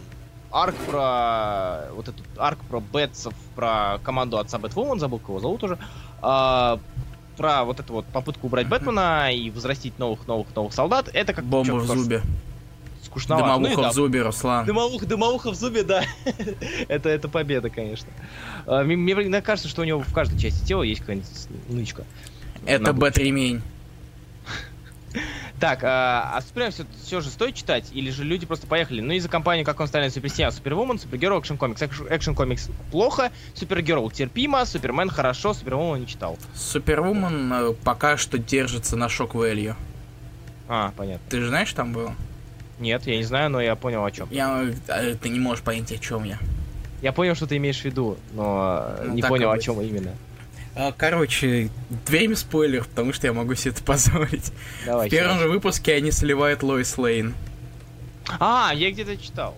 арк 0.52 0.76
про... 0.88 1.86
Вот 1.96 2.06
этот 2.06 2.22
арк 2.36 2.60
про 2.60 2.78
Бетсов, 2.78 3.34
про 3.56 3.98
команду 4.04 4.38
отца 4.38 4.56
Бэтвумен, 4.56 5.00
забыл, 5.00 5.18
кого 5.18 5.40
зовут 5.40 5.64
уже, 5.64 5.78
а, 6.22 6.78
про 7.36 7.64
вот 7.64 7.80
эту 7.80 7.92
вот 7.92 8.06
попытку 8.06 8.46
убрать. 8.46 8.68
Бэтмена 8.68 9.34
и 9.34 9.50
возрастить 9.50 9.98
новых-новых-новых 9.98 10.72
солдат, 10.72 11.10
это 11.12 11.34
как 11.34 11.44
Бомба 11.44 11.72
в 11.72 11.84
зубе. 11.84 12.22
скучновато. 13.02 13.48
Ну 13.48 13.54
Дымовуха 13.54 13.82
да, 13.82 13.90
в 13.90 13.94
зубе, 13.94 14.22
Руслан. 14.22 14.64
Дымовуха, 14.64 15.06
дымовуха 15.06 15.50
в 15.50 15.54
зубе, 15.56 15.82
да. 15.82 16.04
это, 16.88 17.08
это 17.08 17.28
победа, 17.28 17.68
конечно. 17.68 18.10
А, 18.64 18.84
Мне, 18.84 19.16
мне 19.16 19.42
кажется, 19.42 19.68
что 19.68 19.82
у 19.82 19.84
него 19.84 20.02
в 20.02 20.14
каждой 20.14 20.38
части 20.38 20.64
тела 20.64 20.84
есть 20.84 21.00
какая-нибудь 21.00 21.28
нычка. 21.68 22.04
Это 22.64 22.92
бэт-ремень. 22.92 23.60
Так, 25.60 25.80
а, 25.82 26.32
а 26.34 26.40
Супермен 26.42 26.70
все, 26.70 26.84
все 27.04 27.20
же 27.20 27.30
стоит 27.30 27.54
читать? 27.54 27.86
Или 27.92 28.10
же 28.10 28.22
люди 28.22 28.46
просто 28.46 28.66
поехали? 28.66 29.00
Ну, 29.00 29.12
из-за 29.14 29.28
компании, 29.28 29.64
как 29.64 29.80
он 29.80 29.88
станет 29.88 30.12
Суперсия, 30.14 30.50
Superwoman, 30.50 30.98
Supergirl, 30.98 31.40
Action 31.40 31.56
Comics. 31.56 31.82
Action 31.82 32.32
Comics 32.34 32.68
плохо, 32.92 33.32
Supergirl 33.54 34.08
терпимо, 34.10 34.64
Супермен 34.64 35.08
хорошо, 35.10 35.54
Superwoman 35.54 36.02
не 36.02 36.06
читал. 36.06 36.38
Superwoman 36.54 37.52
э, 37.52 37.72
пока 37.84 38.16
что 38.16 38.38
держится 38.38 38.96
на 38.96 39.08
shock 39.08 39.34
value. 39.34 39.74
А, 40.68 40.92
понятно. 40.96 41.26
Ты 41.28 41.40
же 41.40 41.48
знаешь, 41.48 41.72
там 41.72 41.92
было? 41.92 42.14
Нет, 42.78 43.06
я 43.06 43.16
не 43.16 43.24
знаю, 43.24 43.50
но 43.50 43.60
я 43.60 43.74
понял 43.74 44.04
о 44.04 44.10
чем. 44.12 44.28
Я, 44.30 44.64
э, 44.86 45.16
ты 45.20 45.28
не 45.28 45.40
можешь 45.40 45.64
понять, 45.64 45.90
о 45.90 45.98
чем 45.98 46.22
я. 46.22 46.38
Я 47.02 47.12
понял, 47.12 47.34
что 47.34 47.46
ты 47.46 47.56
имеешь 47.56 47.80
в 47.80 47.84
виду, 47.84 48.16
но 48.32 48.84
э, 48.98 49.04
Ну, 49.08 49.14
не 49.14 49.22
понял, 49.22 49.50
о 49.50 49.54
быть. 49.54 49.64
чем 49.64 49.80
именно. 49.80 50.12
А, 50.78 50.92
Короче, 50.92 51.70
время 52.06 52.36
спойлер, 52.36 52.84
потому 52.84 53.12
что 53.12 53.26
я 53.26 53.32
могу 53.32 53.54
себе 53.54 53.72
это 53.72 53.82
позволить. 53.84 54.52
Давай. 54.86 55.08
В 55.08 55.10
первом 55.10 55.34
читай. 55.34 55.46
же 55.48 55.52
выпуске 55.52 55.94
они 55.94 56.12
сливают 56.12 56.62
Лоис 56.62 56.96
Лейн. 56.96 57.34
А, 58.38 58.72
я 58.74 58.90
где-то 58.90 59.16
читал. 59.16 59.56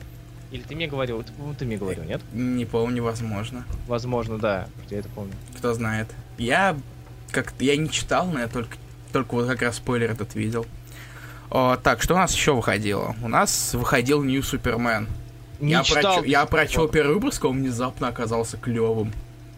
Или 0.51 0.63
ты 0.63 0.75
мне 0.75 0.87
говорил? 0.87 1.23
Ты, 1.23 1.33
ты 1.59 1.65
мне 1.65 1.77
говорил, 1.77 2.05
нет? 2.05 2.23
Не 2.33 2.65
помню, 2.65 3.05
возможно. 3.05 3.65
Возможно, 3.87 4.39
да. 4.39 4.69
Я 4.89 4.99
это 4.99 5.09
помню. 5.11 5.35
Кто 5.57 5.75
знает. 5.75 6.09
Я 6.39 6.77
как 7.31 7.53
я 7.61 7.77
не 7.77 7.91
читал, 7.91 8.27
но 8.27 8.41
я 8.41 8.49
только, 8.49 8.77
только 9.13 9.35
вот 9.35 9.47
как 9.47 9.63
раз 9.63 9.77
спойлер 9.77 10.11
этот 10.11 10.35
видел. 10.35 10.67
О, 11.51 11.77
так, 11.77 12.03
что 12.03 12.15
у 12.15 12.19
нас 12.19 12.35
еще 12.35 12.55
выходило? 12.55 13.15
У 13.23 13.29
нас 13.29 13.75
выходил 13.75 14.23
New 14.23 14.41
Superman. 14.41 15.09
Не 15.59 15.73
я, 15.73 15.83
читал. 15.83 16.15
прочел, 16.15 16.25
я 16.25 16.47
прочел 16.47 16.89
первый 16.89 17.15
выпуск, 17.15 17.45
а 17.45 17.49
он 17.49 17.59
внезапно 17.59 18.09
оказался 18.09 18.57
клевым. 18.57 19.13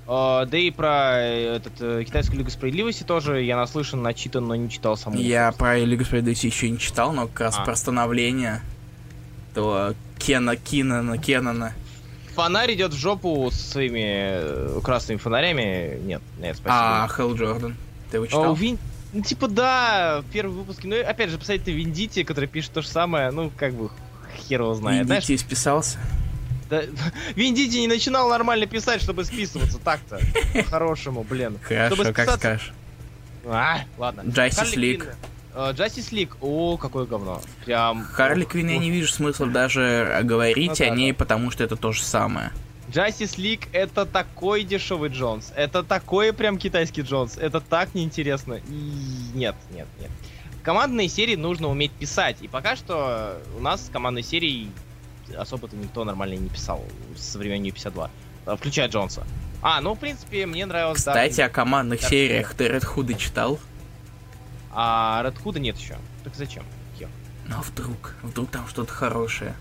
А, 0.06 0.44
да 0.46 0.58
и 0.58 0.70
про 0.70 1.20
э, 1.20 1.56
этот, 1.56 1.72
э, 1.80 2.04
китайскую 2.04 2.38
лигу 2.38 2.50
справедливости 2.50 3.04
тоже 3.04 3.42
я 3.42 3.56
наслышан, 3.56 4.02
начитан, 4.02 4.46
но 4.46 4.56
не 4.56 4.68
читал 4.68 4.96
саму. 4.96 5.16
Я 5.16 5.52
про 5.52 5.78
Лигу 5.78 6.04
Справедливости 6.04 6.46
еще 6.46 6.68
не 6.70 6.78
читал, 6.78 7.12
но 7.12 7.28
как 7.28 7.40
раз 7.40 7.58
А. 7.58 7.64
про 7.64 7.76
становление 7.76 8.60
то 9.54 9.94
Кена 10.18 10.56
Кинана 10.56 11.18
Кеннана. 11.18 11.72
Фонарь 12.34 12.72
идет 12.74 12.92
в 12.94 12.96
жопу 12.98 13.50
со 13.52 13.62
своими 13.62 14.02
э, 14.04 14.80
красными 14.82 15.18
фонарями. 15.18 15.98
Нет, 16.02 16.22
нет, 16.38 16.56
А 16.64 17.06
спасибо. 17.06 17.16
Хелл 17.30 17.36
Джордан. 17.36 17.76
Ты 18.10 18.16
его 18.16 18.24
А, 18.24 18.28
читал? 18.28 18.52
у 18.52 18.54
Вин- 18.54 18.78
ну, 19.12 19.20
типа, 19.22 19.46
да, 19.48 20.24
первый 20.32 20.52
выпуск. 20.56 20.80
Ну, 20.84 20.96
и 20.96 21.00
опять 21.00 21.28
же, 21.28 21.36
посмотрите 21.38 21.72
Виндити, 21.72 22.24
который 22.24 22.48
пишет 22.48 22.72
то 22.72 22.80
же 22.80 22.88
самое, 22.88 23.30
ну, 23.30 23.52
как 23.54 23.74
бы, 23.74 23.90
хер 24.48 24.62
его 24.62 24.74
знает. 24.74 25.06
Видите, 25.08 25.36
списался. 25.36 25.98
Да, 26.72 26.84
Виндити 27.36 27.76
не 27.76 27.86
начинал 27.86 28.30
нормально 28.30 28.66
писать, 28.66 29.02
чтобы 29.02 29.26
списываться 29.26 29.78
так-то. 29.78 30.18
По-хорошему, 30.54 31.22
блин. 31.22 31.58
Хорошо, 31.62 31.96
Чтобы 31.96 32.12
как 32.14 32.30
скажешь. 32.30 32.72
А, 33.44 33.80
ладно. 33.98 34.22
League. 34.22 34.98
Квинн. 34.98 35.14
Э, 35.54 35.72
Justice 35.72 36.10
League. 36.12 36.34
О, 36.40 36.78
какое 36.78 37.04
говно. 37.04 37.42
Прям... 37.66 38.04
Харли 38.04 38.44
Квинн 38.44 38.68
я 38.68 38.78
не 38.78 38.90
вижу 38.90 39.12
смысла 39.12 39.48
даже 39.48 40.20
говорить 40.22 40.80
Ну 40.80 40.86
о 40.86 40.88
да, 40.88 40.96
ней, 40.96 41.12
потому 41.12 41.50
что 41.50 41.62
это 41.62 41.76
то 41.76 41.92
же 41.92 42.02
самое. 42.02 42.52
Justice 42.88 43.36
League 43.36 43.68
это 43.72 44.06
такой 44.06 44.62
дешевый 44.62 45.10
Джонс. 45.10 45.52
Это 45.54 45.82
такой 45.82 46.32
прям 46.32 46.56
китайский 46.56 47.02
Джонс. 47.02 47.36
Это 47.36 47.60
так 47.60 47.94
неинтересно. 47.94 48.54
И 48.54 48.92
нет, 49.34 49.56
нет, 49.74 49.88
нет. 50.00 50.10
Командные 50.62 51.08
серии 51.08 51.36
нужно 51.36 51.68
уметь 51.68 51.92
писать. 51.92 52.38
И 52.40 52.48
пока 52.48 52.76
что 52.76 53.42
у 53.58 53.60
нас 53.60 53.90
командной 53.92 54.22
серии 54.22 54.70
особо-то 55.36 55.76
никто 55.76 56.04
нормально 56.04 56.34
не 56.34 56.48
писал 56.48 56.84
со 57.16 57.38
времен 57.38 57.62
New 57.62 57.72
52. 57.72 58.10
э, 58.46 58.56
Включая 58.56 58.88
Джонса. 58.88 59.24
А, 59.62 59.80
ну, 59.80 59.94
в 59.94 59.98
принципе, 59.98 60.46
мне 60.46 60.66
нравилось... 60.66 60.98
Кстати, 60.98 61.40
Dark- 61.40 61.46
о 61.46 61.48
командных 61.50 62.00
Dark 62.00 62.08
сериях 62.08 62.54
ты 62.54 62.66
Red 62.66 62.84
Hood 62.84 63.16
читал? 63.16 63.58
А 64.72 65.22
Red 65.24 65.36
Hood 65.42 65.58
нет 65.58 65.76
еще. 65.76 65.96
Так 66.24 66.34
зачем? 66.34 66.64
Хер. 66.98 67.08
Ну 67.46 67.56
а 67.58 67.62
вдруг? 67.62 68.14
Вдруг 68.22 68.50
там 68.50 68.66
что-то 68.68 68.92
хорошее. 68.92 69.54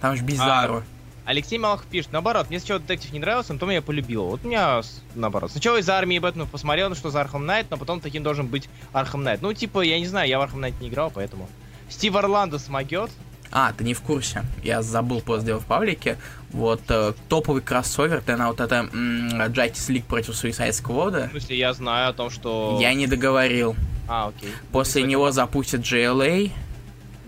Там 0.00 0.16
же 0.16 0.24
Бизарро. 0.24 0.82
Алексей 1.26 1.56
Малахов 1.56 1.86
пишет, 1.86 2.12
наоборот, 2.12 2.50
мне 2.50 2.58
сначала 2.58 2.80
детектив 2.80 3.12
не 3.12 3.18
нравился, 3.18 3.54
но 3.54 3.58
потом 3.58 3.70
я 3.70 3.80
полюбил. 3.80 4.26
Вот 4.26 4.44
у 4.44 4.48
меня 4.48 4.82
наоборот. 5.14 5.50
Сначала 5.50 5.78
из 5.78 5.88
армии 5.88 6.18
Бэтмена 6.18 6.46
посмотрел, 6.46 6.90
ну, 6.90 6.94
что 6.94 7.08
за 7.08 7.22
Arkham 7.22 7.46
Knight, 7.46 7.70
но 7.70 7.78
потом 7.78 8.00
таким 8.00 8.22
должен 8.22 8.46
быть 8.46 8.68
Arkham 8.92 9.22
Knight. 9.22 9.40
Ну, 9.40 9.50
типа, 9.54 9.80
я 9.80 9.98
не 9.98 10.06
знаю, 10.06 10.28
я 10.28 10.38
в 10.38 10.42
Arkham 10.42 10.60
Knight 10.60 10.78
не 10.82 10.88
играл, 10.88 11.10
поэтому... 11.10 11.48
Стив 11.88 12.14
Орландо 12.16 12.58
смогет. 12.58 13.10
А, 13.56 13.72
ты 13.72 13.84
не 13.84 13.94
в 13.94 14.00
курсе. 14.02 14.44
Я 14.64 14.82
забыл 14.82 15.20
пост 15.20 15.42
сделать 15.44 15.62
в 15.62 15.66
паблике. 15.66 16.18
Вот 16.50 16.82
э, 16.88 17.12
топовый 17.28 17.62
кроссовер, 17.62 18.20
ты 18.20 18.34
на 18.36 18.48
вот 18.48 18.60
это 18.60 18.80
Justice 18.92 19.88
League 19.90 20.04
против 20.04 20.30
Suicide 20.34 20.72
В 20.72 20.80
Squad. 20.84 21.30
смысле, 21.30 21.56
я 21.58 21.72
знаю 21.72 22.10
о 22.10 22.12
том, 22.12 22.30
что... 22.30 22.78
Я 22.80 22.92
не 22.94 23.06
договорил. 23.06 23.76
А, 24.08 24.28
окей. 24.28 24.50
После 24.72 25.02
Ну, 25.02 25.08
него 25.08 25.30
запустят 25.30 25.80
JLA, 25.82 26.50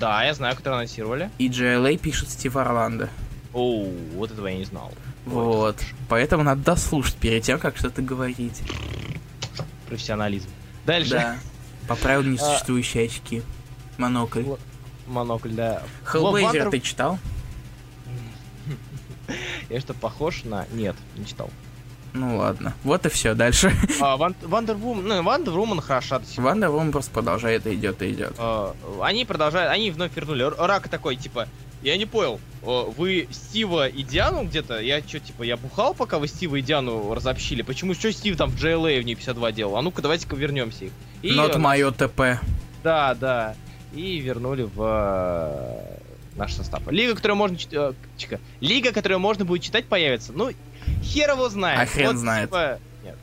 Да, 0.00 0.24
я 0.24 0.34
знаю, 0.34 0.56
который 0.56 0.74
анонсировали. 0.74 1.30
и 1.38 1.48
JLA 1.48 1.96
пишет 1.96 2.28
Стив 2.28 2.56
Орландо. 2.56 3.08
Оу, 3.54 3.90
вот 4.16 4.30
этого 4.32 4.48
я 4.48 4.56
не 4.58 4.64
знал. 4.64 4.92
Вот. 5.26 5.76
Поэтому 6.08 6.42
надо 6.42 6.60
дослушать 6.62 7.14
перед 7.16 7.42
тем, 7.44 7.58
как 7.60 7.76
что-то 7.76 8.02
говорить. 8.02 8.62
Профессионализм. 9.88 10.48
Дальше. 10.84 11.10
Да. 11.10 11.36
Поправил 11.88 12.22
несуществующие 12.28 13.06
очки. 13.06 13.42
Монокль. 13.98 14.42
Монокль, 15.06 15.50
да. 15.50 15.82
Wonder- 16.12 16.70
ты 16.70 16.80
читал? 16.80 17.18
Я 19.70 19.80
что, 19.80 19.94
похож 19.94 20.44
на... 20.44 20.66
Нет, 20.72 20.96
не 21.16 21.26
читал. 21.26 21.50
Ну 22.12 22.38
ладно. 22.38 22.72
Вот 22.82 23.04
и 23.04 23.08
все. 23.08 23.34
Дальше. 23.34 23.72
А, 24.00 24.16
Won- 24.16 24.34
Wonder 24.42 24.70
Woman... 24.70 25.06
Ну, 25.06 25.22
Wonder 25.22 25.54
Woman 25.54 25.80
хороша 25.80 26.18
до 26.18 26.26
сих 26.26 26.36
пор. 26.36 26.44
Wonder 26.44 26.70
Woman 26.70 26.92
просто 26.92 27.10
продолжает, 27.10 27.66
и 27.66 27.74
идет, 27.74 28.00
и 28.02 28.10
идет. 28.12 28.34
Э, 28.38 28.72
они 29.02 29.24
продолжают, 29.24 29.70
они 29.72 29.90
вновь 29.90 30.14
вернули. 30.16 30.44
Рака 30.44 30.88
такой, 30.88 31.16
типа, 31.16 31.48
я 31.82 31.96
не 31.96 32.06
понял, 32.06 32.40
вы 32.62 33.28
Стива 33.30 33.86
и 33.86 34.02
Диану 34.02 34.44
где-то? 34.44 34.80
Я 34.80 35.00
что, 35.00 35.20
типа, 35.20 35.42
я 35.42 35.56
бухал, 35.56 35.94
пока 35.94 36.18
вы 36.18 36.26
Стива 36.26 36.56
и 36.56 36.62
Диану 36.62 37.14
разобщили? 37.14 37.62
Почему, 37.62 37.94
что 37.94 38.12
Стив 38.12 38.36
там 38.36 38.50
в 38.50 38.56
JLA 38.56 39.00
в 39.00 39.04
New 39.04 39.14
52 39.14 39.52
делал? 39.52 39.76
А 39.76 39.82
ну-ка, 39.82 40.02
давайте-ка 40.02 40.36
вернемся 40.36 40.86
их. 40.86 40.92
И, 41.22 41.36
Not 41.36 41.58
мое 41.58 41.90
ТП. 41.90 42.40
Да, 42.82 43.14
да. 43.14 43.54
И 43.92 44.18
вернули 44.18 44.62
в 44.62 44.82
э, 44.82 46.36
наш 46.36 46.54
состав. 46.54 46.82
Лига, 46.90 47.14
которую 47.14 47.36
можно 47.36 47.56
чит- 47.56 47.72
э. 47.72 47.92
Лига, 48.60 48.92
которую 48.92 49.18
можно 49.18 49.44
будет 49.44 49.62
читать, 49.62 49.86
появится. 49.86 50.32
Ну, 50.32 50.50
хер 51.02 51.30
его 51.30 51.48
знает. 51.48 51.80
А 51.80 51.86
хрен 51.86 52.16
знает. 52.16 52.48
типа, 52.48 52.78
нет. 53.04 53.16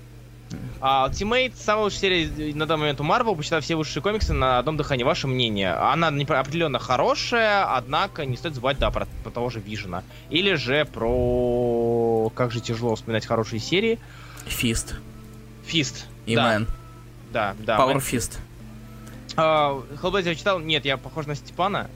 А, 0.82 1.10
Ultimate, 1.10 1.54
самая 1.56 1.86
лучшая 1.86 2.00
серия 2.00 2.54
на 2.56 2.66
данный 2.66 2.82
момент 2.82 3.02
у 3.02 3.04
Marvel, 3.04 3.36
посчитав 3.36 3.64
все 3.64 3.76
высшие 3.76 4.02
комиксы 4.02 4.34
на 4.34 4.60
одном 4.60 4.78
дыхании. 4.78 5.04
Ваше 5.04 5.28
мнение? 5.28 5.74
Она 5.74 6.08
определенно 6.08 6.80
хорошая, 6.80 7.76
однако 7.76 8.26
не 8.26 8.38
стоит 8.38 8.56
забывать, 8.56 8.80
да, 8.80 8.92
про, 8.92 9.08
про 9.24 9.32
того 9.32 9.50
же 9.50 9.60
Вижена. 9.60 10.04
Или 10.30 10.56
же 10.56 10.86
про... 10.86 12.32
Как 12.36 12.52
же 12.52 12.60
тяжело 12.60 12.96
вспоминать 12.96 13.26
хорошие 13.26 13.60
серии. 13.60 14.00
Фист. 14.46 14.96
Фист. 15.66 16.06
И 16.26 16.36
да, 16.36 16.44
Мэн. 16.44 16.68
да, 17.32 17.56
да. 17.60 17.78
Power. 17.78 17.98
Fist. 17.98 18.40
А, 19.36 19.82
я 20.26 20.36
читал? 20.36 20.60
Нет, 20.60 20.86
я 20.86 20.98
похож 20.98 21.26
на 21.26 21.36
Степана. 21.36 21.90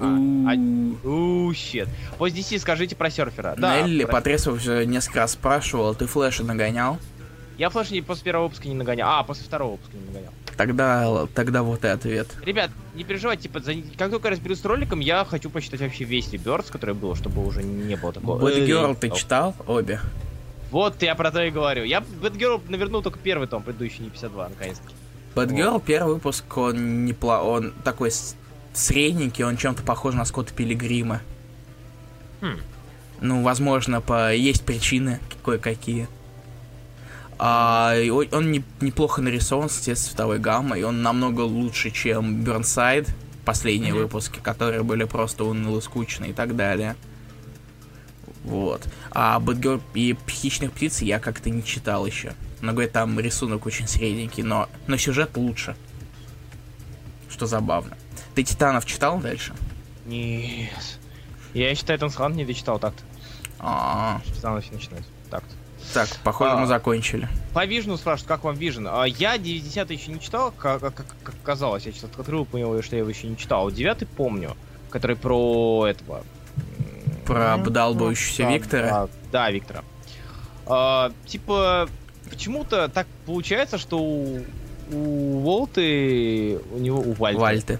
А, 0.00 0.04
а- 0.04 1.06
Ууу, 1.06 1.54
щет. 1.54 1.88
По 2.18 2.28
DC 2.28 2.58
скажите 2.58 2.96
про 2.96 3.10
серфера. 3.10 3.54
Да, 3.56 3.80
Нелли 3.82 4.04
уже 4.48 4.84
несколько 4.86 5.20
раз 5.20 5.32
спрашивал, 5.32 5.94
ты 5.94 6.06
флеша 6.06 6.44
нагонял? 6.44 6.98
Я 7.58 7.70
флеш 7.70 7.90
не 7.90 8.00
после 8.00 8.24
первого 8.24 8.44
выпуска 8.44 8.68
не 8.68 8.74
нагонял. 8.74 9.08
А, 9.08 9.22
после 9.22 9.44
второго 9.44 9.72
выпуска 9.72 9.96
не 9.96 10.06
нагонял. 10.06 10.32
Тогда, 10.56 11.26
тогда 11.34 11.62
вот 11.62 11.84
и 11.84 11.88
ответ. 11.88 12.28
Ребят, 12.44 12.70
не 12.94 13.04
переживайте, 13.04 13.44
типа, 13.44 13.60
за... 13.60 13.74
как 13.96 14.10
только 14.10 14.28
я 14.28 14.32
разберусь 14.32 14.60
с 14.60 14.64
роликом, 14.64 15.00
я 15.00 15.24
хочу 15.24 15.50
почитать 15.50 15.80
вообще 15.80 16.04
весь 16.04 16.28
Rebirth, 16.28 16.70
который 16.70 16.94
был, 16.94 17.14
чтобы 17.14 17.46
уже 17.46 17.62
не 17.62 17.96
было 17.96 18.12
такого. 18.12 18.40
Bad 18.40 18.54
«Эй, 18.54 18.68
Girl 18.68 18.94
ты 18.94 19.08
стоп». 19.08 19.18
читал 19.18 19.54
обе? 19.66 20.00
Вот 20.70 21.02
я 21.02 21.14
про 21.14 21.30
то 21.30 21.42
и 21.42 21.50
говорю. 21.50 21.84
Я 21.84 21.98
Bad 21.98 22.36
Girl 22.36 22.60
навернул 22.68 23.02
только 23.02 23.18
первый 23.18 23.46
том, 23.46 23.62
предыдущий, 23.62 24.04
не 24.04 24.10
52, 24.10 24.48
наконец-таки. 24.48 24.94
Bad 25.34 25.70
Вот. 25.72 25.84
Первый 25.84 26.14
выпуск, 26.14 26.56
он 26.56 27.04
не 27.04 27.12
пла... 27.12 27.42
он 27.42 27.72
такой 27.84 28.10
средненький, 28.72 29.44
он 29.44 29.56
чем-то 29.56 29.82
похож 29.82 30.14
на 30.14 30.24
Скотта 30.24 30.52
Пилигрима. 30.54 31.20
Хм. 32.40 32.58
Ну, 33.20 33.42
возможно, 33.42 34.00
по... 34.00 34.34
есть 34.34 34.64
причины 34.64 35.20
кое-какие. 35.44 36.08
А, 37.38 37.94
он 38.30 38.52
не- 38.52 38.64
неплохо 38.80 39.20
нарисован 39.20 39.68
с 39.68 39.80
цветовой 39.80 40.38
гаммой, 40.38 40.84
он 40.84 41.02
намного 41.02 41.40
лучше, 41.40 41.90
чем 41.90 42.42
Burnside, 42.44 43.08
последние 43.44 43.92
Мгм. 43.92 44.02
выпуски, 44.02 44.38
которые 44.38 44.82
были 44.84 45.04
просто 45.04 45.44
уныло 45.44 45.80
скучные 45.80 46.30
и 46.30 46.34
так 46.34 46.54
далее. 46.54 46.94
Вот. 48.44 48.82
Batgirl 49.12 49.80
и 49.94 50.16
Хищных 50.28 50.72
птиц 50.72 51.02
я 51.02 51.18
как-то 51.18 51.50
не 51.50 51.64
читал 51.64 52.06
еще. 52.06 52.34
Но, 52.60 52.72
говорит, 52.72 52.92
там 52.92 53.18
рисунок 53.18 53.66
очень 53.66 53.86
средненький, 53.88 54.42
но, 54.42 54.68
но 54.86 54.96
сюжет 54.96 55.36
лучше. 55.36 55.76
Что 57.28 57.46
забавно. 57.46 57.96
Ты 58.34 58.42
Титанов 58.42 58.84
читал 58.86 59.18
дальше? 59.20 59.54
Нет. 60.06 60.70
Я 61.54 61.74
считаю, 61.74 61.98
Titans 61.98 62.16
Hunt 62.16 62.34
не 62.34 62.44
дочитал 62.44 62.78
так-то. 62.78 63.02
А, 63.58 64.20
Титан 64.34 64.54
вообще 64.54 64.72
начинается. 64.72 65.10
Так-то. 65.30 65.54
так, 65.94 66.08
похоже, 66.24 66.52
А. 66.52 66.56
мы 66.56 66.66
закончили. 66.66 67.28
По 67.54 67.64
Vision 67.64 67.91
у 67.91 67.96
спрашивают, 67.96 68.28
как 68.28 68.44
вам 68.44 68.56
Vision? 68.56 68.86
А, 68.88 69.04
я 69.04 69.38
90 69.38 69.92
еще 69.92 70.10
не 70.12 70.20
читал, 70.20 70.52
как, 70.52 70.80
как, 70.80 70.94
как- 71.22 71.34
казалось. 71.42 71.84
Я 71.86 71.92
сейчас 71.92 72.04
открыл, 72.04 72.44
понял, 72.44 72.80
что 72.82 72.96
я 72.96 73.00
его 73.00 73.10
еще 73.10 73.26
не 73.28 73.36
читал. 73.36 73.70
Девятый 73.70 74.06
помню, 74.08 74.56
который 74.90 75.16
про 75.16 75.86
этого... 75.88 76.24
Про 77.26 77.54
обдалбывающегося 77.54 78.42
да, 78.44 78.52
Виктора? 78.52 79.08
Да, 79.30 79.50
Виктора. 79.50 79.84
А, 80.66 81.12
типа, 81.26 81.88
почему-то 82.30 82.88
так 82.88 83.06
получается, 83.26 83.78
что 83.78 83.98
у, 83.98 84.40
у 84.90 85.40
Волты, 85.40 86.58
у 86.72 86.78
него, 86.78 87.00
у 87.00 87.12
Вальты, 87.12 87.40
Вальты. 87.40 87.78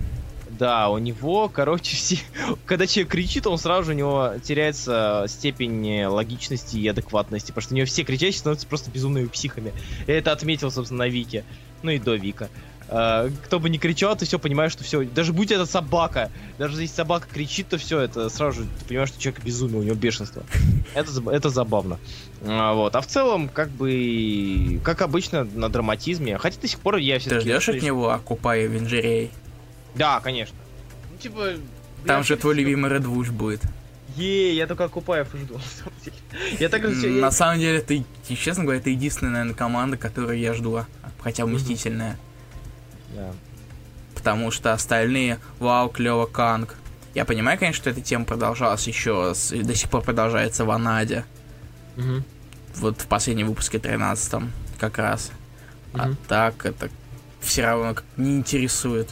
да, 0.50 0.88
у 0.90 0.98
него, 0.98 1.48
короче, 1.48 1.96
все... 1.96 2.18
Когда 2.66 2.86
человек 2.86 3.12
кричит, 3.12 3.46
он 3.46 3.58
сразу 3.58 3.84
же 3.84 3.92
у 3.92 3.94
него 3.94 4.32
теряется 4.42 5.24
степень 5.28 6.04
логичности 6.04 6.76
и 6.76 6.88
адекватности, 6.88 7.48
потому 7.48 7.62
что 7.62 7.74
у 7.74 7.76
него 7.76 7.86
все 7.86 8.04
кричащие 8.04 8.38
становятся 8.38 8.66
просто 8.66 8.90
безумными 8.90 9.26
психами. 9.26 9.72
Я 10.06 10.18
это 10.18 10.32
отметил, 10.32 10.70
собственно, 10.70 11.04
на 11.04 11.08
Вике. 11.08 11.44
Ну 11.82 11.90
и 11.90 11.98
до 11.98 12.14
Вика. 12.14 12.48
А, 12.94 13.30
Кто 13.46 13.58
бы 13.58 13.70
ни 13.70 13.78
кричал, 13.78 14.14
ты 14.16 14.26
все 14.26 14.38
понимаешь, 14.38 14.72
что 14.72 14.84
все. 14.84 15.02
Даже 15.04 15.32
будь 15.32 15.50
это 15.50 15.64
собака, 15.64 16.30
даже 16.58 16.80
если 16.82 16.94
собака 16.94 17.26
кричит, 17.32 17.68
то 17.68 17.78
все, 17.78 18.00
это 18.00 18.28
сразу 18.28 18.62
же 18.62 18.68
ты 18.80 18.84
понимаешь, 18.84 19.08
что 19.08 19.18
человек 19.20 19.42
безумный, 19.42 19.78
у 19.78 19.82
него 19.82 19.94
бешенство. 19.94 20.42
Это, 20.94 21.10
это 21.30 21.48
забавно. 21.48 21.98
А, 22.44 22.74
вот. 22.74 22.94
А 22.96 23.00
в 23.00 23.06
целом, 23.06 23.48
как 23.48 23.70
бы, 23.70 24.78
как 24.84 25.00
обычно, 25.00 25.44
на 25.44 25.70
драматизме. 25.70 26.36
Хотя 26.36 26.60
до 26.60 26.68
сих 26.68 26.80
пор 26.80 26.96
я 26.96 27.14
Ты 27.14 27.20
все-таки... 27.20 27.40
ждешь 27.48 27.68
от 27.70 27.82
него 27.82 28.10
Окупай 28.10 28.66
Венжерей? 28.66 29.30
Да, 29.94 30.20
конечно. 30.20 30.56
Ну, 31.10 31.16
типа... 31.18 31.52
Там 32.06 32.24
же 32.24 32.36
твой 32.36 32.54
любимый 32.56 32.90
Редвуш 32.90 33.30
будет. 33.30 33.62
Е, 34.16 34.54
я 34.54 34.66
только 34.66 34.88
Купаев 34.88 35.28
жду. 35.28 35.54
на 35.54 35.60
самом 35.60 35.94
деле. 36.04 36.16
Я 36.60 36.68
так 36.68 36.82
раз- 36.82 37.02
На 37.02 37.06
я- 37.06 37.30
самом 37.30 37.58
деле, 37.60 37.80
ты, 37.80 38.04
честно 38.28 38.64
говоря, 38.64 38.80
это 38.80 38.90
единственная, 38.90 39.32
наверное, 39.32 39.54
команда, 39.54 39.96
которую 39.96 40.38
я 40.38 40.52
жду. 40.52 40.76
а, 40.76 40.86
Хотя 41.20 41.44
Мгм. 41.46 41.52
вместительная. 41.54 42.18
Да. 43.12 43.32
Потому 44.14 44.50
что 44.50 44.72
остальные, 44.72 45.38
вау, 45.58 45.88
клево, 45.88 46.26
Канг. 46.26 46.74
Я 47.14 47.24
понимаю, 47.24 47.58
конечно, 47.58 47.82
что 47.82 47.90
эта 47.90 48.00
тема 48.00 48.24
продолжалась 48.24 48.86
еще, 48.86 49.34
до 49.50 49.74
сих 49.74 49.90
пор 49.90 50.02
продолжается 50.02 50.64
в 50.64 50.70
Анаде. 50.70 51.24
Мгм. 51.96 52.24
Вот 52.76 53.00
в 53.00 53.06
последнем 53.06 53.48
выпуске 53.48 53.78
13 53.78 54.44
как 54.78 54.98
раз. 54.98 55.30
А 55.92 56.06
Мгм. 56.08 56.16
так 56.26 56.64
это 56.64 56.88
все 57.40 57.64
равно 57.64 57.96
не 58.16 58.36
интересует. 58.36 59.10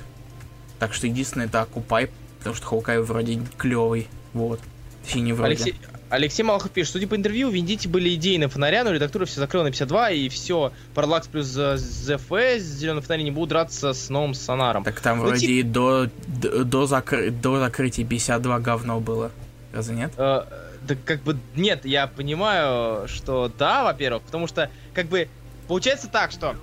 Так 0.78 0.94
что 0.94 1.06
единственное 1.06 1.46
это 1.46 1.60
Окупай, 1.60 2.10
потому 2.38 2.56
что 2.56 2.66
Хоукай 2.66 3.00
вроде 3.00 3.42
клевый. 3.58 4.08
Вот. 4.32 4.60
Точнее, 5.04 5.22
не 5.22 5.32
вроде. 5.34 5.50
Алексей, 5.52 5.76
Алексей 6.10 6.42
Малахов 6.42 6.72
пишет, 6.72 6.92
судя 6.92 7.06
по 7.06 7.14
интервью, 7.14 7.48
у 7.48 7.50
Виндити 7.52 7.86
были 7.86 8.12
идеи 8.16 8.36
на 8.36 8.48
фонаря, 8.48 8.82
но 8.82 8.90
редактура 8.90 9.26
все 9.26 9.38
закрыла 9.38 9.62
на 9.62 9.70
52, 9.70 10.10
и 10.10 10.28
все, 10.28 10.72
Паралакс 10.92 11.28
плюс 11.28 11.56
э, 11.56 11.76
ЗФС, 11.76 12.62
Зеленый 12.62 13.00
фонарь 13.00 13.22
не 13.22 13.30
будут 13.30 13.50
драться 13.50 13.92
с 13.92 14.10
новым 14.10 14.34
сонаром. 14.34 14.82
Так 14.82 15.00
там 15.00 15.18
Ну, 15.18 15.24
вроде 15.26 15.46
тип- 15.46 15.50
и 15.50 15.62
до, 15.62 16.08
до, 16.26 16.64
до, 16.64 16.84
закры- 16.84 17.30
до 17.30 17.60
закрытия 17.60 18.04
52 18.04 18.58
говно 18.58 18.98
было. 18.98 19.30
Разве 19.72 19.94
нет? 19.94 20.12
Э, 20.16 20.42
да 20.82 20.96
как 21.04 21.22
бы, 21.22 21.38
нет, 21.54 21.84
я 21.84 22.08
понимаю, 22.08 23.06
что 23.06 23.50
да, 23.56 23.84
во-первых, 23.84 24.24
потому 24.24 24.48
что, 24.48 24.68
как 24.92 25.06
бы, 25.06 25.28
получается 25.68 26.08
так, 26.08 26.32
что... 26.32 26.56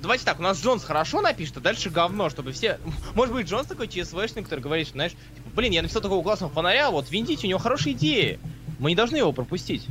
Давайте 0.00 0.24
так, 0.24 0.38
у 0.38 0.42
нас 0.44 0.62
Джонс 0.62 0.84
хорошо 0.84 1.20
напишет, 1.20 1.56
а 1.56 1.60
дальше 1.60 1.90
говно, 1.90 2.30
чтобы 2.30 2.52
все... 2.52 2.78
Может 3.16 3.34
быть, 3.34 3.48
Джонс 3.48 3.66
такой 3.66 3.88
ЧСВшник, 3.88 4.44
который 4.44 4.60
говорит, 4.60 4.86
что, 4.86 4.94
знаешь, 4.94 5.12
типа, 5.12 5.50
блин, 5.56 5.72
я 5.72 5.82
написал 5.82 6.00
такого 6.00 6.22
классного 6.22 6.52
фонаря, 6.52 6.92
вот, 6.92 7.10
Виндити, 7.10 7.46
у 7.46 7.48
него 7.48 7.58
хорошие 7.58 7.94
идеи. 7.96 8.38
Мы 8.78 8.90
не 8.90 8.96
должны 8.96 9.16
его 9.16 9.32
пропустить. 9.32 9.86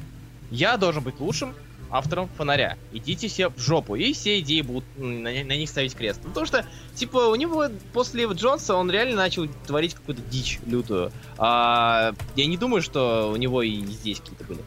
Я 0.50 0.78
должен 0.78 1.04
быть 1.04 1.20
лучшим 1.20 1.54
автором 1.90 2.30
фонаря. 2.38 2.78
Идите 2.92 3.28
все 3.28 3.50
в 3.50 3.60
жопу. 3.60 3.96
И 3.96 4.14
все 4.14 4.40
идеи 4.40 4.62
будут 4.62 4.86
на, 4.98 5.30
на 5.30 5.58
них 5.58 5.70
ставить 5.70 5.96
крест. 5.96 6.22
Потому 6.22 6.46
что, 6.46 6.66
типа, 6.96 7.18
у 7.28 7.36
него 7.36 7.68
после 7.94 8.26
Джонса 8.26 8.76
он 8.76 8.92
реально 8.92 9.16
начал 9.16 9.48
творить 9.66 9.94
какую-то 9.94 10.22
дичь 10.24 10.60
лютую. 10.66 11.12
А, 11.38 12.14
я 12.36 12.46
не 12.46 12.58
думаю, 12.58 12.82
что 12.82 13.32
у 13.32 13.36
него 13.36 13.62
и 13.62 13.86
здесь 13.86 14.20
какие-то 14.20 14.44
были 14.44 14.62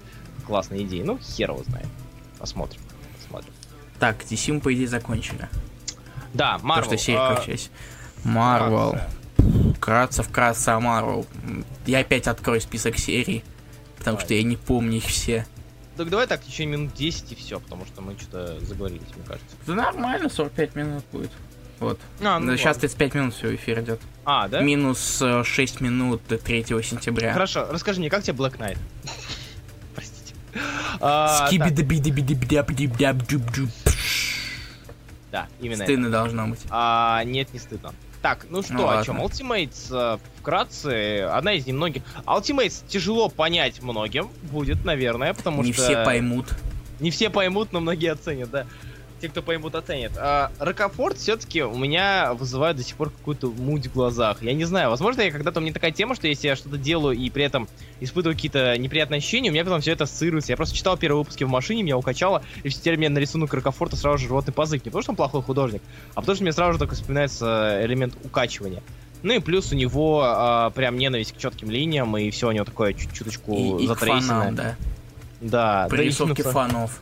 классные 0.46 0.82
идеи. 0.84 1.02
Ну, 1.02 1.18
хер 1.18 1.50
его 1.50 1.62
знает. 1.64 1.86
Посмотрим. 2.38 2.80
Посмотрим. 3.20 3.52
Так, 3.98 4.22
DC 4.22 4.52
мы, 4.52 4.60
по 4.60 4.72
идее, 4.72 4.88
закончили. 4.88 5.48
Да, 6.32 6.58
То, 6.58 6.66
Марвел. 6.66 6.86
что 6.86 6.96
серия 6.96 7.18
а. 7.18 7.44
Марвел. 8.24 8.96
Вкратце, 9.76 10.22
вкратце 10.22 10.70
о 10.70 10.80
Марвел. 10.80 11.26
Я 11.86 12.00
опять 12.00 12.26
открою 12.26 12.60
список 12.60 12.98
серий, 12.98 13.42
потому 14.00 14.18
что 14.18 14.34
я 14.34 14.42
не 14.42 14.56
помню 14.56 14.96
их 14.96 15.04
все. 15.04 15.46
Так 15.96 16.08
давай 16.08 16.26
так, 16.26 16.42
еще 16.46 16.64
минут 16.64 16.94
10 16.94 17.32
и 17.32 17.34
все, 17.34 17.60
потому 17.60 17.84
что 17.84 18.00
мы 18.00 18.16
что-то 18.18 18.58
заговорились, 18.64 19.06
мне 19.14 19.24
кажется. 19.26 19.56
Да 19.66 19.74
нормально, 19.74 20.28
45 20.30 20.74
минут 20.74 21.04
будет. 21.12 21.30
Вот. 21.78 22.00
А, 22.22 22.38
ну 22.38 22.56
Сейчас 22.56 22.76
ладно. 22.76 22.80
35 22.80 23.14
минут 23.14 23.34
все 23.34 23.54
эфир 23.54 23.80
идет. 23.80 24.00
А, 24.24 24.48
да? 24.48 24.60
Минус 24.60 25.20
э, 25.22 25.44
6 25.44 25.80
минут 25.80 26.22
3 26.26 26.64
сентября. 26.82 27.32
Хорошо, 27.32 27.66
расскажи 27.70 28.00
мне, 28.00 28.10
как 28.10 28.22
тебе 28.22 28.36
Black 28.36 28.58
Knight? 28.58 28.78
Простите. 29.94 30.34
А. 31.00 31.46
Да, 35.30 35.48
именно 35.60 35.82
это. 35.82 35.84
Стыдно 35.84 36.10
должно 36.10 36.48
быть. 36.48 36.60
А, 36.70 37.22
нет, 37.24 37.52
не 37.52 37.58
стыдно. 37.58 37.94
Так, 38.22 38.46
ну 38.50 38.62
что, 38.62 38.76
о 38.76 38.82
ладно. 38.82 39.04
чем? 39.04 39.20
Ultimates, 39.20 39.88
э, 39.90 40.18
вкратце, 40.38 41.22
одна 41.22 41.54
из 41.54 41.66
немногих... 41.66 42.02
Ultimates 42.26 42.82
тяжело 42.86 43.30
понять 43.30 43.82
многим 43.82 44.28
будет, 44.42 44.84
наверное, 44.84 45.32
потому 45.32 45.62
Не 45.62 45.72
что... 45.72 45.82
все 45.82 46.04
поймут. 46.04 46.46
Не 47.00 47.10
все 47.10 47.30
поймут, 47.30 47.72
но 47.72 47.80
многие 47.80 48.12
оценят, 48.12 48.50
да. 48.50 48.66
Те, 49.20 49.28
кто 49.28 49.42
поймут, 49.42 49.74
оценят. 49.74 50.12
А, 50.16 50.50
Рокофорт 50.58 51.18
все-таки 51.18 51.62
у 51.62 51.76
меня 51.76 52.32
вызывает 52.32 52.76
до 52.76 52.82
сих 52.82 52.96
пор 52.96 53.10
какую-то 53.10 53.48
муть 53.48 53.86
в 53.88 53.92
глазах. 53.92 54.42
Я 54.42 54.54
не 54.54 54.64
знаю, 54.64 54.88
возможно, 54.88 55.20
я 55.20 55.30
когда-то 55.30 55.60
у 55.60 55.62
меня 55.62 55.74
такая 55.74 55.90
тема, 55.90 56.14
что 56.14 56.26
если 56.26 56.48
я 56.48 56.56
что-то 56.56 56.78
делаю 56.78 57.16
и 57.18 57.28
при 57.28 57.44
этом 57.44 57.68
испытываю 58.00 58.34
какие-то 58.34 58.78
неприятные 58.78 59.18
ощущения, 59.18 59.50
у 59.50 59.52
меня 59.52 59.64
потом 59.64 59.82
все 59.82 59.92
это 59.92 60.04
ассоциируется. 60.04 60.52
Я 60.52 60.56
просто 60.56 60.74
читал 60.74 60.96
первые 60.96 61.18
выпуски 61.18 61.44
в 61.44 61.48
машине, 61.50 61.82
меня 61.82 61.98
укачало, 61.98 62.42
и 62.62 62.70
теперь 62.70 62.96
мне 62.96 63.10
на 63.10 63.18
рисунок 63.18 63.52
Рокофорта 63.52 63.96
сразу 63.96 64.18
же 64.18 64.28
рвотный 64.28 64.54
позык. 64.54 64.84
Не 64.84 64.90
потому, 64.90 65.02
что 65.02 65.12
он 65.12 65.16
плохой 65.16 65.42
художник, 65.42 65.82
а 66.14 66.20
потому, 66.20 66.36
что 66.36 66.44
мне 66.44 66.52
сразу 66.52 66.72
же 66.74 66.78
только 66.78 66.94
вспоминается 66.94 67.80
элемент 67.84 68.14
укачивания. 68.24 68.82
Ну 69.22 69.34
и 69.34 69.38
плюс 69.38 69.70
у 69.70 69.74
него 69.76 70.22
а, 70.24 70.70
прям 70.70 70.96
ненависть 70.96 71.34
к 71.34 71.36
четким 71.36 71.70
линиям, 71.70 72.16
и 72.16 72.30
все 72.30 72.48
у 72.48 72.52
него 72.52 72.64
такое 72.64 72.94
чуть 72.94 73.12
чуточку 73.12 73.78
И, 73.78 73.84
и 73.84 73.86
к 73.86 73.98
фанам, 73.98 74.54
да. 74.56 74.76
Да, 75.42 75.82
да, 75.82 75.88
Прорисовки 75.88 76.40
именно- 76.40 76.52
фанов. 76.52 77.00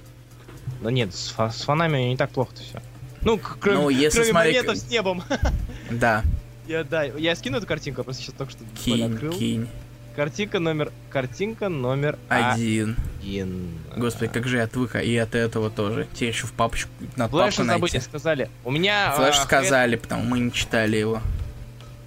Да 0.82 0.90
нет, 0.90 1.14
с, 1.14 1.34
с 1.36 1.62
фанами 1.62 1.98
не 2.10 2.16
так 2.16 2.30
плохо-то 2.30 2.62
все. 2.62 2.80
Ну, 3.22 3.38
кроме, 3.38 3.78
Ну, 3.78 3.88
если 3.88 4.18
кроме 4.18 4.30
смотреть- 4.30 4.56
моментов 4.56 4.76
с 4.78 4.90
небом. 4.90 5.22
Да, 5.90 6.22
я, 6.66 6.84
да, 6.84 7.02
я 7.04 7.34
скину 7.34 7.56
эту 7.56 7.66
картинку, 7.66 8.00
я 8.00 8.04
просто 8.04 8.22
сейчас 8.22 8.34
только 8.34 8.52
что 8.52 8.62
кинь, 8.84 9.02
открыл. 9.04 9.32
кинь. 9.32 9.68
Картинка 10.14 10.58
номер... 10.58 10.92
Картинка 11.10 11.68
номер 11.68 12.18
Один. 12.28 12.96
один. 13.20 13.78
Господи, 13.96 14.32
как 14.32 14.48
же 14.48 14.56
я 14.56 14.64
отвык 14.64 14.96
и 14.96 15.16
от 15.16 15.34
этого 15.34 15.70
тоже. 15.70 16.08
Теперь 16.12 16.30
еще 16.30 16.46
в 16.46 16.52
папочку, 16.52 16.90
на 17.16 17.28
Флэш 17.28 17.54
папку 17.54 17.70
забыть 17.72 17.92
найти. 17.92 18.04
сказали. 18.04 18.50
У 18.64 18.70
меня... 18.72 19.12
Флэш 19.12 19.36
а, 19.38 19.44
сказали, 19.44 19.96
потому 19.96 20.24
мы 20.24 20.40
не 20.40 20.52
читали 20.52 20.96
его. 20.96 21.22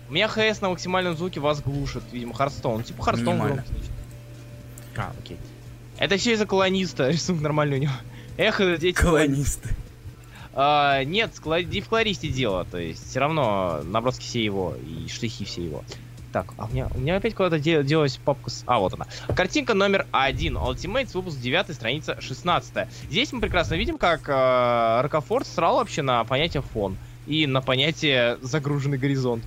У 0.10 0.14
меня 0.14 0.28
ХС 0.28 0.60
на 0.60 0.70
максимальном 0.70 1.16
звуке 1.16 1.40
вас 1.40 1.62
глушит, 1.62 2.04
видимо, 2.12 2.34
Хардстоун. 2.34 2.84
Типа 2.84 3.02
Хардстоун 3.02 3.40
громкий. 3.40 3.64
А, 4.98 5.14
окей. 5.18 5.38
Это 5.98 6.18
все 6.18 6.34
из-за 6.34 6.46
колониста, 6.46 7.10
рисунок 7.10 7.42
нормальный 7.42 7.78
у 7.78 7.82
него. 7.82 7.94
Эх, 8.38 8.60
это 8.60 8.78
дети 8.80 8.96
Колонисты. 8.96 9.70
А, 10.54 11.04
нет, 11.06 11.32
не 11.46 11.82
в 11.82 11.88
колористе 11.88 12.28
дело, 12.28 12.66
то 12.70 12.78
есть 12.78 13.10
все 13.10 13.20
равно 13.20 13.82
наброски 13.86 14.24
все 14.24 14.44
его 14.44 14.76
и 14.76 15.08
штрихи 15.08 15.46
все 15.46 15.64
его. 15.64 15.84
Так, 16.34 16.48
а 16.58 16.66
у 16.66 16.70
меня, 16.70 16.88
у 16.94 16.98
меня 17.00 17.18
опять 17.18 17.36
куда-то 17.36 17.60
де- 17.60 17.84
делась 17.84 18.18
папка 18.18 18.50
с... 18.50 18.64
А, 18.66 18.80
вот 18.80 18.94
она. 18.94 19.06
Картинка 19.36 19.74
номер 19.74 20.08
один. 20.12 20.58
Ultimates, 20.58 21.12
выпуск 21.14 21.38
9, 21.40 21.74
страница 21.74 22.20
16. 22.22 22.88
Здесь 23.10 23.34
мы 23.34 23.42
прекрасно 23.42 23.76
видим, 23.76 23.98
как 23.98 24.28
э, 24.30 25.02
Рокофорд 25.02 25.46
срал 25.46 25.76
вообще 25.76 26.02
на 26.02 26.24
понятие 26.24 26.64
фон 26.64 26.96
и 27.28 27.48
на 27.48 27.62
понятие 27.62 28.38
загруженный 28.42 28.98
горизонт. 28.98 29.44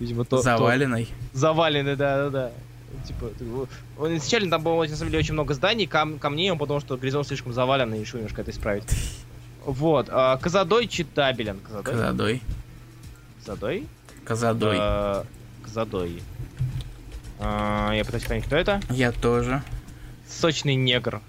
Видимо, 0.00 0.24
то, 0.24 0.38
то- 0.38 0.42
Заваленный. 0.42 1.08
Заваленный, 1.32 1.94
да-да-да. 1.94 2.50
Типа, 3.06 3.30
он 3.98 4.16
изначально 4.16 4.50
там 4.50 4.62
было, 4.62 4.84
на 4.84 4.96
самом 4.96 5.10
деле, 5.10 5.20
очень 5.20 5.34
много 5.34 5.54
зданий, 5.54 5.86
кам 5.86 6.18
камней, 6.18 6.50
он 6.50 6.58
подумал, 6.58 6.80
что 6.80 6.96
горизонт 6.96 7.26
слишком 7.26 7.52
завален, 7.52 7.92
и 7.94 8.00
решил 8.00 8.18
немножко 8.18 8.42
это 8.42 8.50
исправить. 8.50 8.84
Вот, 9.66 10.08
а, 10.10 10.36
Казадой 10.36 10.86
читабелен. 10.86 11.58
Казадой? 11.60 11.94
Казадой. 11.94 12.42
Казадой? 13.42 13.88
Казадой. 14.26 14.76
А, 14.78 15.24
Казадой. 15.62 16.22
А, 17.40 17.92
я 17.94 18.04
пытаюсь 18.04 18.24
понять, 18.24 18.44
кто 18.44 18.56
это? 18.56 18.80
Я 18.90 19.10
тоже. 19.10 19.62
Сочный 20.28 20.74
негр. 20.74 21.22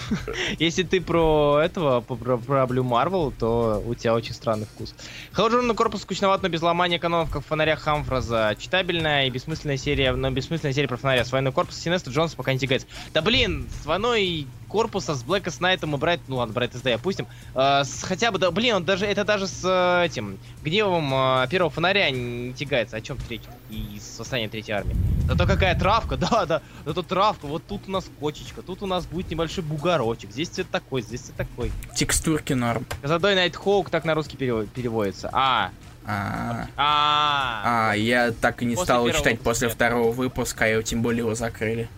Если 0.58 0.82
ты 0.82 1.00
про 1.00 1.60
этого, 1.62 2.00
про, 2.00 2.36
про 2.38 2.64
Blue 2.64 2.82
Marvel, 2.82 3.32
то 3.38 3.82
у 3.86 3.94
тебя 3.94 4.14
очень 4.14 4.34
странный 4.34 4.66
вкус. 4.66 4.94
Холоджерный 5.32 5.74
корпус 5.74 6.02
скучноват, 6.02 6.42
но 6.42 6.48
без 6.48 6.62
ломания 6.62 6.98
канонов, 6.98 7.30
как 7.30 7.42
в 7.42 7.46
фонарях 7.46 7.80
Хамфраза. 7.80 8.56
Читабельная 8.58 9.26
и 9.26 9.30
бессмысленная 9.30 9.76
серия, 9.76 10.12
но 10.12 10.30
бессмысленная 10.30 10.72
серия 10.72 10.88
про 10.88 10.96
фонаря. 10.96 11.24
Свойной 11.24 11.52
корпус 11.52 11.76
Синестра 11.76 12.12
Джонс 12.12 12.34
пока 12.34 12.52
не 12.52 12.58
тягается. 12.58 12.88
Да 13.12 13.22
блин, 13.22 13.68
свойной 13.82 14.46
корпуса 14.72 15.14
с 15.14 15.22
Блэка 15.22 15.50
Снайтом 15.50 15.94
и 15.94 15.98
Брайт, 15.98 16.20
ну 16.28 16.36
ладно, 16.36 16.54
Брайт 16.54 16.72
СД 16.74 16.86
опустим. 16.88 17.26
Э, 17.54 17.84
с- 17.84 18.02
хотя 18.02 18.30
бы, 18.32 18.38
да, 18.38 18.50
блин, 18.50 18.76
он 18.76 18.84
даже, 18.84 19.04
это 19.06 19.24
даже 19.24 19.46
с 19.46 19.60
э, 19.64 20.06
этим 20.06 20.38
гневом 20.64 21.12
э, 21.14 21.46
первого 21.50 21.70
фонаря 21.70 22.10
не 22.10 22.52
тягается. 22.54 22.96
О 22.96 23.00
чем 23.02 23.18
третий? 23.18 23.48
И 23.70 24.00
с 24.00 24.18
восстанием 24.18 24.48
третьей 24.50 24.72
армии. 24.74 24.96
Зато 25.28 25.46
какая 25.46 25.78
травка, 25.78 26.16
да, 26.30 26.46
да, 26.46 26.62
зато 26.86 27.02
травка. 27.02 27.46
Вот 27.46 27.62
тут 27.66 27.82
у 27.86 27.90
нас 27.90 28.06
кочечка, 28.18 28.62
тут 28.62 28.82
у 28.82 28.86
нас 28.86 29.04
будет 29.06 29.30
небольшой 29.30 29.62
бугорочек. 29.62 30.30
Здесь 30.32 30.48
цвет 30.48 30.70
такой, 30.70 31.02
здесь 31.02 31.20
цвет 31.20 31.36
такой. 31.36 31.70
Текстурки 31.94 32.54
норм. 32.54 32.86
Казадой 33.02 33.34
Найтхоук 33.34 33.90
так 33.90 34.04
на 34.06 34.14
русский 34.14 34.36
перево- 34.38 34.66
переводится. 34.66 35.28
А, 35.32 35.70
А, 36.04 36.66
а, 36.76 37.90
а, 37.90 37.94
я 37.94 38.32
так 38.32 38.60
и 38.62 38.64
не 38.64 38.74
После 38.74 38.84
стал 38.86 39.08
читать 39.10 39.40
после 39.40 39.68
второго 39.68 40.10
выпуска, 40.10 40.66
и 40.68 40.82
тем 40.82 41.00
более 41.02 41.20
его 41.20 41.34
закрыли. 41.36 41.88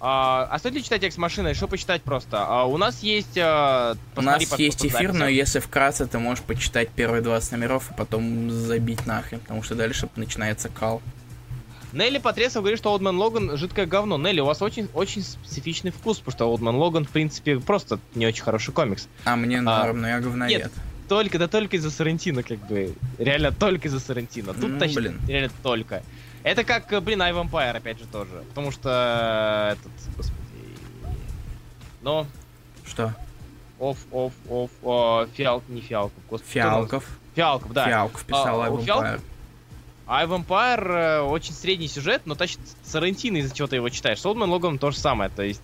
А, 0.00 0.48
а 0.50 0.58
стоит 0.58 0.74
ли 0.74 0.82
читать 0.84 1.00
текст 1.00 1.18
машины? 1.18 1.54
Что 1.54 1.66
почитать 1.68 2.02
просто? 2.02 2.44
А, 2.46 2.64
у 2.64 2.76
нас 2.76 3.02
есть... 3.02 3.36
а, 3.36 3.94
У 4.12 4.16
посмотри 4.16 4.44
нас 4.44 4.50
под- 4.50 4.60
есть 4.60 4.86
эфир, 4.86 5.12
но 5.12 5.18
записью. 5.20 5.34
если 5.36 5.58
вкратце, 5.60 6.06
ты 6.06 6.18
можешь 6.18 6.44
почитать 6.44 6.88
первые 6.90 7.22
20 7.22 7.52
номеров, 7.52 7.90
и 7.90 7.94
потом 7.94 8.50
забить 8.50 9.06
нахрен, 9.06 9.40
потому 9.40 9.62
что 9.62 9.74
дальше 9.74 10.08
начинается 10.16 10.68
кал. 10.68 11.02
Нелли 11.92 12.18
Потресов 12.18 12.62
говорит, 12.62 12.78
что 12.78 12.92
Олдман 12.92 13.16
Логан 13.18 13.56
жидкое 13.56 13.86
говно. 13.86 14.18
Нелли, 14.18 14.40
у 14.40 14.44
вас 14.44 14.60
очень, 14.60 14.88
очень 14.92 15.22
специфичный 15.22 15.90
вкус, 15.90 16.18
потому 16.18 16.32
что 16.36 16.44
Олдман 16.50 16.76
Логан, 16.76 17.04
в 17.06 17.08
принципе, 17.08 17.58
просто 17.58 17.98
не 18.14 18.26
очень 18.26 18.42
хороший 18.42 18.72
комикс. 18.74 19.08
А 19.24 19.36
мне 19.36 19.60
норм, 19.62 20.02
но 20.02 20.08
я 20.08 20.20
говноед. 20.20 20.70
Только, 21.08 21.38
да 21.38 21.48
только 21.48 21.76
из-за 21.76 21.90
Сарантино, 21.90 22.42
как 22.42 22.58
бы. 22.66 22.94
Реально 23.18 23.52
только 23.52 23.88
из-за 23.88 24.00
Сарантино. 24.00 24.52
Тут 24.54 24.70
Ну, 24.70 24.78
точно, 24.78 25.00
блин. 25.00 25.20
реально 25.26 25.50
только. 25.62 26.02
Это 26.42 26.64
как, 26.64 26.92
э, 26.92 27.00
блин, 27.00 27.20
I 27.22 27.32
Vampire, 27.32 27.76
опять 27.76 27.98
же, 27.98 28.06
тоже. 28.06 28.44
Потому 28.50 28.70
что 28.70 29.70
э, 29.70 29.72
этот, 29.72 29.92
господи... 30.16 30.38
Ну, 32.02 32.26
Что? 32.86 33.14
оф, 33.80 33.98
оф, 34.12 34.32
оф, 34.48 34.70
о, 34.82 35.26
фиал, 35.34 35.62
не 35.68 35.80
фиалков, 35.80 36.22
господи. 36.28 36.52
Фиалков. 36.52 37.04
Фиалков, 37.34 37.72
да. 37.72 37.86
Фиалков 37.86 38.24
писал 38.24 38.62
А, 38.62 38.66
а, 38.66 38.70
Фиалков- 38.82 39.20
I 40.06 40.26
Vampire 40.26 40.88
э, 40.88 41.20
очень 41.20 41.52
средний 41.52 41.88
сюжет, 41.88 42.22
но 42.24 42.34
тащит 42.34 42.60
Сарантино, 42.82 43.36
из-за 43.38 43.54
чего 43.54 43.68
ты 43.68 43.76
его 43.76 43.88
читаешь. 43.90 44.20
С 44.20 44.26
Олдман 44.26 44.50
Логаном 44.50 44.78
то 44.78 44.90
же 44.90 44.98
самое, 44.98 45.30
то 45.30 45.42
есть... 45.42 45.62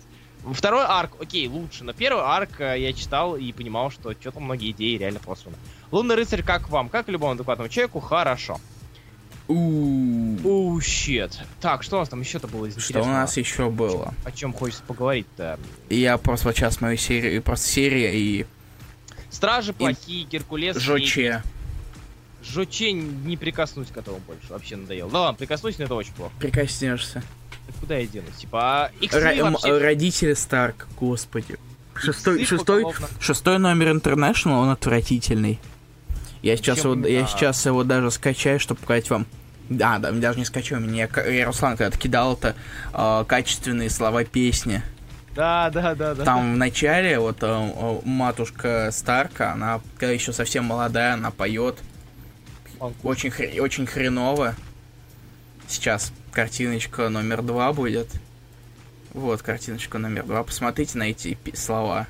Второй 0.53 0.85
арк, 0.85 1.11
окей, 1.19 1.47
лучше, 1.47 1.83
но 1.83 1.93
первый 1.93 2.23
арк 2.23 2.59
э, 2.59 2.79
я 2.79 2.93
читал 2.93 3.35
и 3.35 3.51
понимал, 3.51 3.89
что 3.89 4.13
что-то 4.13 4.39
многие 4.39 4.71
идеи 4.71 4.97
реально 4.97 5.19
просраны. 5.19 5.57
Лунный 5.91 6.15
рыцарь, 6.15 6.43
как 6.43 6.69
вам? 6.69 6.89
Как 6.89 7.07
любому 7.07 7.33
адекватному 7.33 7.69
человеку, 7.69 7.99
хорошо. 7.99 8.59
Оу, 9.47 10.81
щет. 10.81 11.39
Так, 11.61 11.83
что 11.83 11.97
у 11.97 11.99
нас 11.99 12.09
там 12.09 12.19
еще-то 12.19 12.47
было 12.47 12.65
из 12.65 12.77
Что 12.77 13.01
у 13.01 13.05
нас 13.05 13.37
еще 13.37 13.69
было? 13.69 14.13
О 14.23 14.31
чем 14.31 14.53
хочется 14.53 14.83
поговорить-то? 14.83 15.59
Я 15.89 16.17
просто 16.17 16.47
вот 16.47 16.55
сейчас 16.55 16.81
мою 16.81 16.97
серию, 16.97 17.41
просто 17.43 17.67
серия 17.67 18.17
и 18.17 18.45
Стражи 19.29 19.73
плохие, 19.73 20.23
Геркулес... 20.23 20.77
Жоче. 20.77 21.43
Жоче 22.41 22.93
не 22.93 23.37
прикоснусь 23.37 23.89
к 23.89 23.97
этому 23.97 24.19
больше, 24.19 24.47
вообще 24.49 24.77
надоело. 24.77 25.11
Да 25.11 25.21
ладно, 25.21 25.37
прикоснусь, 25.37 25.77
но 25.77 25.85
это 25.85 25.95
очень 25.95 26.13
плохо. 26.13 26.31
Прикоснешься. 26.39 27.21
Куда 27.79 27.97
я 27.97 28.07
денусь? 28.07 28.35
Типа, 28.37 28.85
а 28.85 28.91
Ра- 28.99 29.51
вообще... 29.51 29.77
Родители 29.77 30.33
Старк, 30.33 30.87
господи. 30.99 31.57
Шестой, 31.95 32.41
иксы 32.41 32.57
шестой, 32.57 32.83
поголовно. 32.83 33.07
шестой 33.19 33.57
номер 33.59 33.89
International, 33.95 34.61
он 34.61 34.69
отвратительный. 34.69 35.59
Я 36.41 36.57
сейчас, 36.57 36.81
Чем 36.81 36.99
его, 36.99 37.07
я 37.07 37.25
сейчас 37.25 37.65
его 37.65 37.83
даже 37.83 38.11
скачаю, 38.11 38.59
чтобы 38.59 38.81
показать 38.81 39.09
вам. 39.09 39.25
Да, 39.69 39.97
да, 39.97 40.11
даже 40.11 40.37
не 40.37 40.45
скачаю, 40.45 40.81
мне 40.81 41.09
я 41.27 41.45
Руслан 41.45 41.75
когда-то 41.75 41.97
кидал 41.97 42.33
это 42.33 42.55
э, 42.93 43.25
качественные 43.27 43.89
слова 43.89 44.23
песни. 44.23 44.83
Да, 45.33 45.69
да, 45.71 45.95
да, 45.95 46.13
да. 46.13 46.23
Там 46.23 46.53
в 46.53 46.57
начале 46.57 47.17
вот 47.19 47.37
э, 47.41 47.99
матушка 48.05 48.89
Старка, 48.91 49.53
она 49.53 49.81
когда 49.97 50.13
еще 50.13 50.33
совсем 50.33 50.65
молодая, 50.65 51.13
она 51.15 51.31
поет 51.31 51.77
очень, 53.03 53.29
хр- 53.29 53.59
очень 53.59 53.87
хреново. 53.87 54.53
Сейчас 55.67 56.11
картиночка 56.35 57.09
номер 57.09 57.41
два 57.41 57.73
будет. 57.73 58.09
Вот 59.13 59.41
картиночка 59.41 59.97
номер 59.97 60.25
два. 60.25 60.43
Посмотрите 60.43 60.97
на 60.97 61.03
эти 61.03 61.37
слова. 61.53 62.05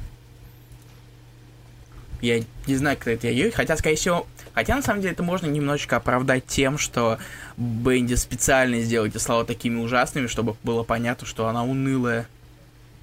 Я 2.21 2.41
не 2.65 2.75
знаю, 2.75 2.97
кто 2.97 3.11
это 3.11 3.27
ее, 3.27 3.51
хотя, 3.51 3.77
скорее 3.77 3.95
всего... 3.95 4.25
Хотя, 4.55 4.75
на 4.75 4.81
самом 4.81 5.01
деле, 5.01 5.13
это 5.13 5.21
можно 5.21 5.47
немножечко 5.47 5.97
оправдать 5.97 6.47
тем, 6.47 6.77
что 6.77 7.19
Бенди 7.57 8.15
специально 8.15 8.79
сделал 8.79 9.05
эти 9.05 9.17
слова 9.17 9.45
такими 9.45 9.79
ужасными, 9.79 10.27
чтобы 10.27 10.55
было 10.63 10.83
понятно, 10.83 11.27
что 11.27 11.47
она 11.47 11.63
унылая. 11.63 12.25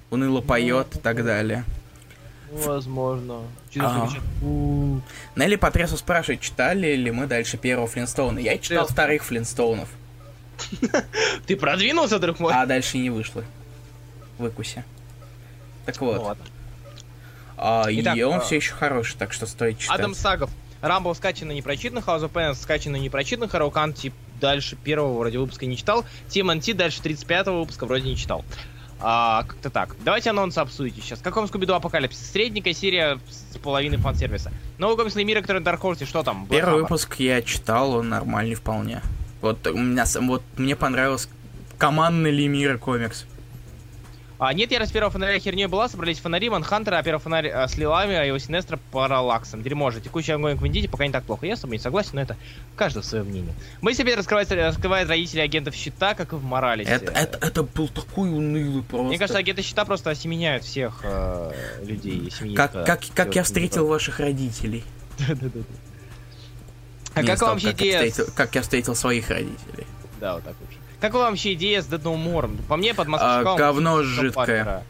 Уныло 0.09 0.41
поет 0.41 0.95
и 0.95 0.99
так 0.99 1.23
далее. 1.23 1.63
Возможно. 2.51 3.41
Через 3.71 4.15
«У». 4.43 4.99
Нелли 5.35 5.55
Потресу 5.55 5.95
спрашивает, 5.97 6.41
читали 6.41 6.95
ли 6.95 7.11
мы 7.11 7.27
дальше 7.27 7.57
первого 7.57 7.87
Флинстоуна. 7.87 8.39
Я 8.39 8.57
читал 8.57 8.83
Честно. 8.83 8.93
вторых 8.93 9.23
Флинстоунов, 9.23 9.89
Ты 11.45 11.55
продвинулся, 11.55 12.19
друг 12.19 12.39
мой? 12.39 12.53
а 12.53 12.65
дальше 12.65 12.97
не 12.97 13.09
вышло. 13.09 13.43
Выкуси. 14.37 14.83
Так 15.85 15.99
Ну 16.01 16.07
вот. 16.07 16.21
ладно. 16.21 16.45
А, 17.57 17.85
Итак, 17.89 18.17
и 18.17 18.23
он 18.23 18.35
а- 18.35 18.39
все 18.39 18.55
еще 18.57 18.73
хороший, 18.73 19.15
так 19.17 19.31
что 19.33 19.45
стоит 19.45 19.79
читать. 19.79 19.97
Адам 19.99 20.13
Сагов. 20.15 20.49
Рамбл 20.81 21.15
скачан 21.15 21.47
на 21.47 21.51
непрочитанных, 21.53 22.05
House 22.07 22.23
of 22.23 22.31
Penance 22.33 22.55
скачан 22.55 22.91
на 22.91 22.97
непрочитанных, 22.97 23.53
Арукан 23.55 23.93
тип 23.93 24.13
дальше 24.41 24.75
первого 24.75 25.17
вроде 25.17 25.37
выпуска 25.39 25.65
не 25.65 25.77
читал, 25.77 26.03
TMNT 26.27 26.73
дальше 26.73 26.99
35-го 27.01 27.59
выпуска 27.61 27.85
вроде 27.85 28.09
не 28.09 28.17
читал. 28.17 28.43
А, 28.99 29.43
как-то 29.43 29.69
так. 29.69 29.95
Давайте 30.03 30.29
анонсы 30.29 30.59
обсудите 30.59 31.01
сейчас. 31.01 31.19
Как 31.19 31.35
вам 31.35 31.47
Скуби-Ду 31.47 31.73
Апокалипсис? 31.73 32.31
Средненькая 32.31 32.73
серия 32.73 33.19
с 33.29 33.57
половиной 33.57 33.97
фан-сервиса. 33.97 34.51
Новый 34.77 34.95
комикс 34.97 35.15
мира, 35.15 35.41
который 35.41 35.61
на 35.61 35.67
Dark 35.69 35.79
Horse, 35.81 36.05
что 36.05 36.23
там? 36.23 36.45
Black 36.45 36.49
Первый 36.49 36.75
Hammer. 36.75 36.81
выпуск 36.83 37.15
я 37.19 37.41
читал, 37.41 37.95
он 37.95 38.09
нормальный 38.09 38.55
вполне. 38.55 39.01
Вот 39.43 39.67
у 39.67 39.77
меня 39.77 40.05
сам- 40.05 40.29
вот 40.29 40.41
мне 40.55 40.77
понравился 40.77 41.27
командный 41.77 42.31
Лемира 42.31 42.77
комикс. 42.77 43.25
А, 44.39 44.53
нет, 44.53 44.71
я 44.71 44.79
раз 44.79 44.89
первого 44.89 45.11
фонаря 45.11 45.37
херней 45.37 45.65
была, 45.67 45.89
собрались 45.89 46.19
фонари, 46.19 46.49
Манхантера, 46.49 46.97
а 46.97 47.03
первый 47.03 47.19
фонарь 47.19 47.49
а, 47.49 47.67
с 47.67 47.77
лилами, 47.77 48.15
а 48.15 48.23
его 48.23 48.37
Синестра 48.37 48.79
параллаксом. 48.91 49.61
Дерьмо 49.61 49.91
же. 49.91 49.99
Текущий 49.99 50.31
огонь 50.31 50.55
в 50.55 50.65
Индите 50.65 50.87
пока 50.87 51.05
не 51.05 51.11
так 51.11 51.25
плохо. 51.25 51.45
Я 51.45 51.57
с 51.57 51.59
тобой 51.59 51.75
не 51.75 51.83
согласен, 51.83 52.11
но 52.13 52.21
это 52.21 52.37
каждое 52.77 53.03
свое 53.03 53.25
мнение. 53.25 53.53
Мы 53.81 53.93
себе 53.93 54.15
раскрывает, 54.15 54.49
раскрывает 54.49 55.09
родители 55.09 55.41
агентов 55.41 55.75
щита, 55.75 56.13
как 56.13 56.31
и 56.31 56.37
в 56.37 56.43
Моралисе. 56.45 56.89
Это, 56.89 57.11
это, 57.11 57.37
это 57.45 57.63
был 57.63 57.89
такой 57.89 58.29
унылый 58.29 58.81
просто. 58.81 59.07
Мне 59.09 59.17
кажется, 59.17 59.39
агенты 59.39 59.61
щита 59.61 59.83
просто 59.83 60.09
осеменяют 60.09 60.63
всех 60.63 61.01
э, 61.03 61.51
людей. 61.83 62.31
семьи, 62.31 62.55
как, 62.55 62.71
как, 62.85 63.01
как 63.13 63.35
я 63.35 63.43
встретил 63.43 63.87
ваших 63.87 64.21
родителей. 64.21 64.85
Да-да-да. 65.19 65.59
А 67.15 67.21
Не, 67.21 67.27
как 67.27 67.41
вам 67.41 67.51
вообще 67.51 67.71
идея... 67.71 67.99
с- 67.99 68.09
встретил, 68.11 68.33
как 68.35 68.55
я 68.55 68.61
встретил 68.61 68.95
своих 68.95 69.29
родителей. 69.29 69.85
Да, 70.19 70.35
вот 70.35 70.43
так 70.43 70.55
лучше. 70.61 70.77
Как 70.99 71.13
вам 71.13 71.31
вообще 71.31 71.53
идея 71.53 71.81
с 71.81 71.87
Dead 71.87 72.01
No 72.01 72.15
More? 72.15 72.49
По 72.67 72.77
мне, 72.77 72.93
под 72.93 73.07
А, 73.07 73.11
Москвой 73.11 73.57
говно 73.57 74.03
жидкое. 74.03 74.83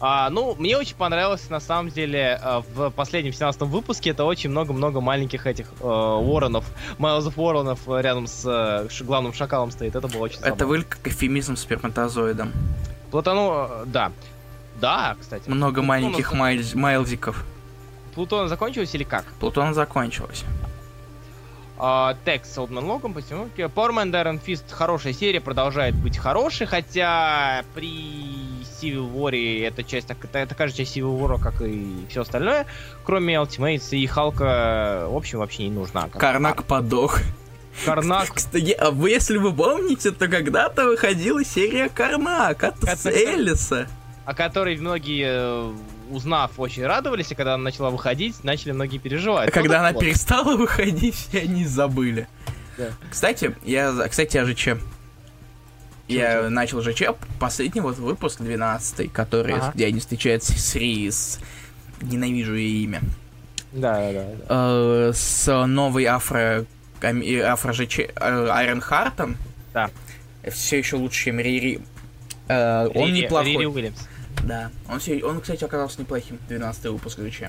А, 0.00 0.28
ну, 0.28 0.54
мне 0.58 0.76
очень 0.76 0.96
понравилось, 0.96 1.48
на 1.48 1.60
самом 1.60 1.88
деле, 1.90 2.38
э, 2.42 2.62
в 2.74 2.90
последнем 2.90 3.32
17 3.32 3.62
выпуске 3.62 4.10
это 4.10 4.24
очень 4.24 4.50
много-много 4.50 5.00
маленьких 5.00 5.46
этих 5.46 5.68
э, 5.80 5.84
Уорренов, 5.86 6.66
Майлзов 6.98 7.38
Уорренов 7.38 7.80
рядом 7.88 8.26
с 8.26 8.42
э, 8.44 8.88
главным 9.04 9.32
шакалом 9.32 9.70
стоит. 9.70 9.96
Это 9.96 10.06
было 10.08 10.22
очень 10.24 10.36
Это 10.40 10.44
забавно. 10.50 10.66
выглядит 10.66 10.88
как 10.90 11.06
эфемизм 11.08 11.56
сперматозоидом. 11.56 12.52
Платону, 13.10 13.66
э, 13.70 13.82
да. 13.86 14.12
Да, 14.80 15.16
кстати. 15.18 15.48
Много 15.48 15.80
Ну, 15.80 15.86
маленьких 15.86 16.32
ну, 16.32 16.38
майлз- 16.44 16.76
майлзиков. 16.76 17.42
Плутон 18.14 18.48
закончилась 18.48 18.94
или 18.94 19.04
как? 19.04 19.24
Плутон 19.40 19.72
закончилась. 19.72 20.44
А, 21.86 22.16
Текс 22.24 22.50
с 22.50 22.56
Олдман 22.56 22.86
Логом, 22.86 23.12
постановки. 23.12 23.60
Powerman 23.60 24.10
Iron 24.10 24.40
Fist 24.42 24.64
хорошая 24.70 25.12
серия, 25.12 25.42
продолжает 25.42 25.94
быть 25.94 26.16
хорошей, 26.16 26.66
хотя 26.66 27.62
при 27.74 28.62
Civil 28.80 29.12
War 29.12 29.66
эта 29.66 29.84
часть, 29.84 30.08
это, 30.08 30.46
такая 30.46 30.68
же 30.68 30.74
часть 30.74 30.96
Civil 30.96 31.18
War, 31.20 31.38
как 31.38 31.60
и 31.60 32.06
все 32.08 32.22
остальное, 32.22 32.64
кроме 33.04 33.34
Ultimates 33.34 33.94
и 33.94 34.06
Халка, 34.06 35.08
в 35.10 35.14
общем, 35.14 35.40
вообще 35.40 35.64
не 35.64 35.72
нужна. 35.72 36.08
Карнак 36.08 36.64
подох. 36.64 37.20
Карнак. 37.84 38.32
Кстати, 38.32 38.70
а 38.70 38.90
вы, 38.90 39.10
если 39.10 39.36
вы 39.36 39.52
помните, 39.52 40.10
то 40.10 40.26
когда-то 40.26 40.86
выходила 40.86 41.44
серия 41.44 41.90
Карнак 41.90 42.64
от 42.64 42.82
Это- 42.82 43.10
Элиса. 43.10 43.88
о 44.24 44.32
которой 44.32 44.78
многие, 44.78 45.26
э, 45.26 45.72
узнав, 46.10 46.52
очень 46.58 46.84
радовались, 46.84 47.30
и 47.32 47.34
когда 47.34 47.54
она 47.54 47.64
начала 47.64 47.90
выходить, 47.90 48.42
начали 48.44 48.72
многие 48.72 48.98
переживать. 48.98 49.48
А 49.48 49.52
когда 49.52 49.74
Ну, 49.78 49.80
она 49.84 49.92
вот. 49.92 50.00
перестала 50.00 50.56
выходить, 50.56 51.14
все 51.14 51.40
они 51.40 51.64
забыли. 51.66 52.26
Да. 52.78 52.88
Кстати, 53.10 53.54
я, 53.64 53.92
кстати, 54.08 54.36
о 54.36 54.46
ЖЧ. 54.46 54.68
Я 56.06 56.32
Чё, 56.42 56.48
начал 56.50 56.82
ЖЧ, 56.82 57.04
последний 57.40 57.80
вот 57.80 57.96
выпуск, 57.96 58.40
12 58.42 59.10
который, 59.12 59.54
Ага. 59.54 59.72
где 59.74 59.86
они 59.86 60.00
встречаются 60.00 60.52
с 60.58 60.74
Рис. 60.74 61.40
Ненавижу 62.02 62.54
ее 62.54 62.84
имя. 62.84 63.00
Да, 63.72 64.12
да, 64.12 64.12
да. 64.12 64.44
Э, 64.48 65.12
с 65.14 65.66
новой 65.66 66.04
афро... 66.04 66.66
ами- 67.00 67.38
афро 67.40 67.72
ЖЧ 67.72 68.00
э, 68.00 68.08
Айронхартом. 68.50 69.36
Да. 69.72 69.90
Все 70.52 70.78
еще 70.78 70.96
лучше, 70.96 71.24
чем 71.24 71.40
Рири. 71.40 71.80
Э, 72.48 72.86
он 72.94 73.08
Рири- 73.08 73.22
неплохой. 73.22 73.52
Рири 73.52 73.64
Уильямс. 73.64 73.98
Да. 74.42 74.70
Он, 74.88 74.98
всё- 74.98 75.26
он, 75.26 75.40
кстати, 75.40 75.64
оказался 75.64 76.00
неплохим. 76.00 76.38
12 76.48 76.84
выпуск 76.86 77.18
ЖЧ. 77.20 77.44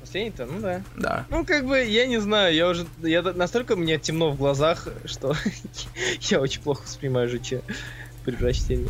Последний-то, 0.00 0.46
ну 0.46 0.60
да. 0.60 0.82
Да. 0.96 1.26
Ну, 1.30 1.44
как 1.44 1.66
бы, 1.66 1.84
я 1.84 2.06
не 2.06 2.20
знаю, 2.20 2.54
я 2.54 2.68
уже... 2.68 2.86
Я 3.02 3.22
настолько 3.22 3.76
мне 3.76 3.98
темно 3.98 4.30
в 4.30 4.36
глазах, 4.36 4.88
что 5.04 5.34
я 6.22 6.40
очень 6.40 6.62
плохо 6.62 6.82
воспринимаю 6.84 7.28
ЖЧ 7.28 7.54
при 8.24 8.34
прочтении. 8.34 8.88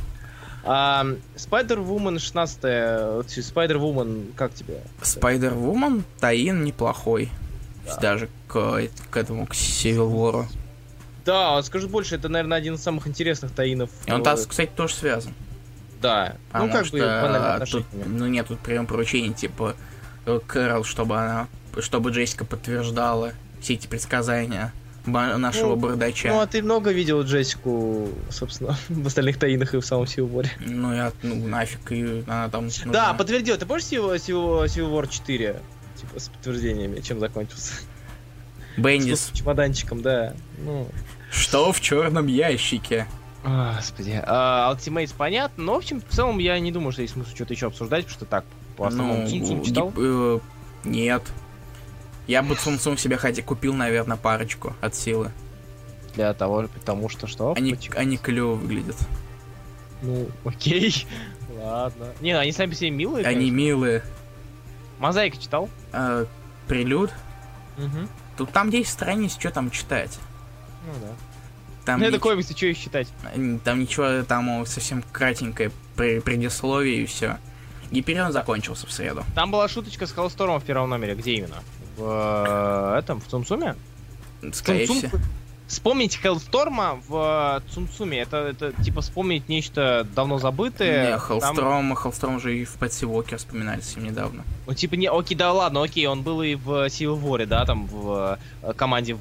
А, 0.64 1.06
Spider-Woman 1.36 2.18
16 2.18 2.58
Spider-Woman, 2.62 4.34
как 4.36 4.54
тебе? 4.54 4.80
Spider-Woman, 5.02 6.02
Таин 6.20 6.64
неплохой. 6.64 7.30
Да. 7.86 7.96
Даже 7.96 8.28
к, 8.46 8.82
к 9.10 9.16
этому, 9.16 9.46
к 9.46 9.52
War. 9.52 10.46
Да, 11.24 11.62
скажу 11.62 11.88
больше, 11.88 12.16
это, 12.16 12.28
наверное, 12.28 12.58
один 12.58 12.74
из 12.74 12.82
самых 12.82 13.06
интересных 13.06 13.52
таинов. 13.52 13.90
И 14.06 14.12
он, 14.12 14.22
кстати, 14.22 14.70
тоже 14.74 14.94
связан. 14.94 15.34
Да. 16.00 16.36
Потому 16.48 16.66
ну, 16.66 16.72
как 16.72 16.86
что 16.86 16.96
бы, 16.96 17.00
банально 17.00 17.54
а, 17.54 17.66
тут, 17.66 17.84
ну, 17.92 18.26
нет 18.26 18.46
тут 18.48 18.60
прием 18.60 18.86
поручений, 18.86 19.32
типа, 19.32 19.74
э, 20.26 20.40
Кэрол, 20.46 20.84
чтобы 20.84 21.18
она, 21.18 21.48
чтобы 21.78 22.10
Джессика 22.10 22.44
подтверждала 22.44 23.32
все 23.60 23.74
эти 23.74 23.86
предсказания 23.86 24.72
нашего 25.06 25.70
Ну, 25.70 25.76
бардача. 25.76 26.28
Ну, 26.28 26.40
а 26.40 26.46
ты 26.46 26.62
много 26.62 26.92
видел 26.92 27.22
Джессику, 27.22 28.08
собственно, 28.30 28.76
в 28.88 29.06
остальных 29.06 29.38
таинах 29.38 29.74
и 29.74 29.78
в 29.78 29.84
самом 29.84 30.04
War? 30.04 30.46
Ну, 30.60 30.94
я, 30.94 31.12
ну, 31.22 31.46
нафиг, 31.46 31.92
и 31.92 32.22
она 32.26 32.48
там... 32.48 32.68
ну, 32.84 32.92
Да, 32.92 33.14
подтвердил. 33.14 33.56
Ты 33.56 33.66
помнишь 33.66 33.84
Civil, 33.84 34.14
Civil 34.14 34.90
War 34.92 35.08
4? 35.08 35.60
Типа, 35.96 36.20
с 36.20 36.28
подтверждениями, 36.28 37.00
чем 37.00 37.20
закончился? 37.20 37.74
Бендис, 38.76 39.30
С 39.32 39.36
чемоданчиком, 39.36 40.02
да. 40.02 40.34
Ну, 40.58 40.88
что 41.30 41.72
в 41.72 41.80
черном 41.80 42.26
ящике? 42.26 43.06
Господи. 43.42 44.20
А, 44.24 44.72
Ultimates 44.74 45.14
понятно, 45.16 45.64
но, 45.64 45.74
в 45.74 45.78
общем, 45.78 46.00
в 46.00 46.14
целом, 46.14 46.38
я 46.38 46.58
не 46.60 46.72
думаю, 46.72 46.92
что 46.92 47.02
есть 47.02 47.14
смысл 47.14 47.34
что-то 47.34 47.54
еще 47.54 47.66
обсуждать, 47.68 48.04
потому 48.04 48.16
что 48.16 48.24
так, 48.26 48.44
по 48.76 48.86
основному 48.86 49.22
Ну, 49.22 49.28
Цум-Цум 49.28 49.62
читал. 49.64 49.92
э, 49.96 50.38
нет. 50.84 51.22
Я 52.26 52.42
бы 52.42 52.54
Цум-Цум 52.54 52.98
себе 52.98 53.16
хотя 53.16 53.42
купил, 53.42 53.72
наверное, 53.74 54.16
парочку 54.16 54.74
от 54.80 54.94
силы. 54.94 55.30
Для 56.14 56.34
того, 56.34 56.66
потому 56.74 57.08
что 57.08 57.26
что? 57.26 57.54
Они, 57.56 57.74
Почему? 57.74 57.96
они 57.98 58.16
клево 58.18 58.54
выглядят. 58.54 58.96
Ну, 60.02 60.28
окей. 60.44 61.06
Ладно. 61.62 62.06
Не, 62.20 62.32
они 62.32 62.52
сами 62.52 62.74
себе 62.74 62.90
милые, 62.90 63.24
Они 63.26 63.36
конечно. 63.36 63.54
милые. 63.56 64.02
Мозаика 64.98 65.38
читал? 65.38 65.68
Э, 65.92 66.26
прелюд. 66.68 67.10
Угу. 67.78 68.08
Тут 68.38 68.50
там 68.52 68.70
10 68.70 68.88
страниц, 68.88 69.36
что 69.38 69.50
там 69.50 69.70
читать? 69.70 70.18
Ну 70.86 70.92
да. 71.00 71.12
Там, 71.84 72.00
ну, 72.00 72.06
это 72.06 72.18
комиксы, 72.18 72.56
что 72.56 72.66
их 72.66 72.76
считать? 72.76 73.08
там 73.64 73.80
ничего, 73.80 74.22
там 74.22 74.66
совсем 74.66 75.02
кратенькое 75.12 75.70
при- 75.96 76.20
предисловие 76.20 77.02
и 77.02 77.06
все. 77.06 77.38
Гиперион 77.90 78.32
закончился 78.32 78.86
в 78.86 78.92
среду. 78.92 79.24
Там 79.34 79.50
была 79.50 79.66
шуточка 79.68 80.06
с 80.06 80.12
Холстормом 80.12 80.60
в 80.60 80.64
первом 80.64 80.90
номере. 80.90 81.14
Где 81.14 81.34
именно? 81.34 81.56
В 81.96 82.94
э, 82.94 82.98
этом, 82.98 83.20
в 83.20 83.26
Цумцуме? 83.26 83.74
Скорее 84.52 84.86
Цум-Цум- 84.86 85.08
всего. 85.08 85.18
Вспомнить 85.66 86.16
Хеллсторма 86.16 87.00
в 87.08 87.62
э, 87.64 87.72
Цумцуме, 87.72 88.18
это, 88.20 88.38
это 88.38 88.72
типа 88.82 89.02
вспомнить 89.02 89.48
нечто 89.48 90.06
давно 90.16 90.38
забытое. 90.38 91.04
Не, 91.04 91.10
Там- 91.10 91.20
Холстром, 91.20 91.94
Холстром 91.94 92.40
же 92.40 92.58
и 92.58 92.64
в 92.64 92.74
Пэтси 92.74 93.04
Уокер 93.04 93.38
вспоминали 93.38 93.80
совсем 93.80 94.04
недавно. 94.04 94.44
Ну, 94.66 94.74
типа, 94.74 94.94
не, 94.94 95.08
окей, 95.08 95.36
да 95.36 95.52
ладно, 95.52 95.82
окей, 95.82 96.06
он 96.06 96.22
был 96.22 96.42
и 96.42 96.54
в 96.56 96.86
War, 96.86 97.46
да, 97.46 97.64
там, 97.64 97.86
в 97.86 98.38
э, 98.62 98.72
команде 98.74 99.16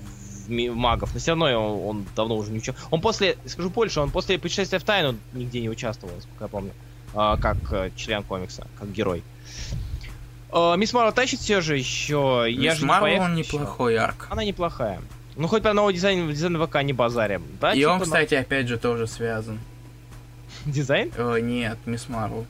в- 0.49 0.75
магов, 0.75 1.13
но 1.13 1.19
все 1.19 1.31
равно 1.31 1.45
он, 1.45 1.87
он 1.97 2.05
давно 2.15 2.35
уже 2.35 2.51
не 2.51 2.57
участвовал. 2.57 2.87
Он 2.91 3.01
после, 3.01 3.37
скажу 3.45 3.69
больше, 3.69 3.99
он 4.01 4.11
после 4.11 4.37
путешествия 4.39 4.79
в 4.79 4.83
тайну 4.83 5.15
нигде 5.33 5.61
не 5.61 5.69
участвовал, 5.69 6.13
насколько 6.15 6.43
я 6.43 6.47
помню, 6.47 6.71
а, 7.13 7.37
как 7.37 7.57
э, 7.71 7.91
член 7.95 8.23
комикса, 8.23 8.67
как 8.79 8.91
герой. 8.91 9.23
А, 10.51 10.75
Мисс 10.75 10.93
Марвел 10.93 11.13
тащит 11.13 11.39
все 11.39 11.61
же 11.61 11.77
еще. 11.77 12.45
я 12.49 12.71
Мисс 12.71 12.75
же 12.79 12.81
не 12.81 12.87
Марвел 12.87 13.05
поехал 13.07 13.25
он 13.25 13.35
неплохой 13.35 13.97
арк. 13.97 14.27
Она 14.29 14.43
неплохая. 14.43 15.01
Ну, 15.35 15.47
хоть 15.47 15.63
по 15.63 15.71
новому 15.73 15.91
дизайну, 15.93 16.29
дизайн 16.31 16.57
ВК 16.67 16.81
не 16.83 16.91
базарим. 16.93 17.43
Да, 17.61 17.73
и 17.73 17.79
типа, 17.79 17.89
он, 17.91 17.99
на- 17.99 18.03
кстати, 18.05 18.33
опять 18.33 18.67
же 18.67 18.77
тоже 18.77 19.07
связан. 19.07 19.59
Дизайн? 20.65 21.11
Э, 21.15 21.39
нет, 21.41 21.77
Мисс 21.85 22.09
Марвел. 22.09 22.45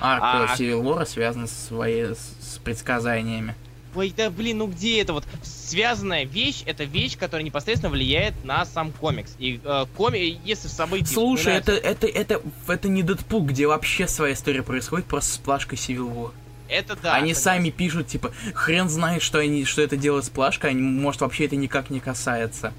Арк 0.00 0.22
А- 0.22 0.46
э, 0.46 0.56
Civil 0.58 0.82
War 0.82 1.06
связан 1.06 1.46
с, 1.46 1.52
своей, 1.52 2.14
с 2.14 2.58
предсказаниями. 2.64 3.54
Ой, 3.94 4.12
да 4.16 4.30
блин, 4.30 4.58
ну 4.58 4.66
где 4.66 5.00
это 5.00 5.12
вот? 5.12 5.24
Связанная 5.42 6.24
вещь, 6.24 6.62
это 6.66 6.84
вещь, 6.84 7.16
которая 7.18 7.44
непосредственно 7.44 7.90
влияет 7.90 8.34
на 8.44 8.64
сам 8.64 8.92
комикс. 8.92 9.34
И 9.38 9.60
э, 9.62 9.86
коми, 9.96 10.38
если 10.44 10.68
события... 10.68 11.12
Слушай, 11.12 11.60
вспоминаются- 11.60 11.72
это, 11.72 12.06
это, 12.06 12.36
это, 12.36 12.42
это 12.68 12.88
не 12.88 13.02
Дэдпул, 13.02 13.42
где 13.44 13.66
вообще 13.66 14.06
своя 14.06 14.34
история 14.34 14.62
происходит, 14.62 15.06
просто 15.06 15.34
с 15.34 15.38
плашкой 15.38 15.76
Civil 15.78 16.14
War. 16.14 16.30
Это 16.68 16.96
да. 16.96 17.14
они 17.14 17.32
согласен. 17.32 17.62
сами 17.64 17.70
пишут, 17.70 18.08
типа, 18.08 18.32
хрен 18.54 18.88
знает, 18.88 19.22
что 19.22 19.38
они, 19.38 19.64
что 19.64 19.80
это 19.82 19.96
делает 19.96 20.26
с 20.26 20.28
плашкой, 20.30 20.70
они, 20.70 20.82
может, 20.82 21.22
вообще 21.22 21.46
это 21.46 21.56
никак 21.56 21.90
не 21.90 22.00
касается. 22.00 22.72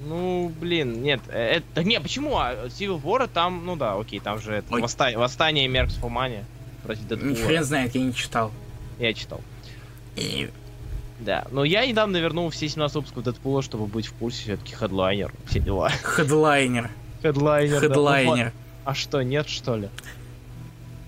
Ну, 0.00 0.52
блин, 0.60 1.02
нет, 1.02 1.20
э, 1.28 1.56
это... 1.56 1.66
да 1.74 1.82
Не, 1.82 2.00
почему? 2.00 2.38
А 2.38 2.66
Civil 2.68 3.02
War 3.02 3.28
там, 3.32 3.66
ну 3.66 3.76
да, 3.76 3.98
окей, 3.98 4.20
там 4.20 4.40
же 4.40 4.54
это 4.54 4.72
Ой. 4.74 4.80
восста- 4.80 5.16
восстание 5.18 5.66
Меркс 5.68 5.94
Фумани 5.94 6.44
против 6.84 7.06
Дэдпула. 7.08 7.34
Хрен 7.34 7.64
знает, 7.64 7.94
я 7.94 8.00
не 8.02 8.14
читал. 8.14 8.52
Я 8.98 9.12
читал. 9.12 9.40
Да, 11.20 11.46
но 11.50 11.64
я 11.64 11.84
недавно 11.84 12.16
вернул 12.18 12.48
все 12.50 12.68
17 12.68 12.94
выпусков 12.94 13.24
Дэдпула, 13.24 13.62
чтобы 13.62 13.86
быть 13.86 14.06
в 14.06 14.12
курсе, 14.14 14.42
все-таки 14.42 14.74
хедлайнер, 14.74 15.32
все 15.46 15.58
дела. 15.58 15.90
Хедлайнер. 16.02 16.90
Хедлайнер, 17.22 17.80
да. 17.80 17.88
Хедлайнер. 17.88 18.46
Ну, 18.46 18.52
А 18.84 18.94
что, 18.94 19.22
нет, 19.22 19.48
что 19.48 19.76
ли? 19.76 19.88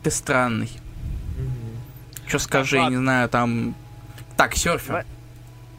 Ты 0.03 0.11
странный. 0.11 0.69
Что 2.27 2.39
скажи, 2.39 2.77
Так, 2.77 2.85
я 2.85 2.91
не 2.91 2.97
знаю, 2.97 3.29
там... 3.29 3.75
Так, 4.37 4.57
серфер. 4.57 5.05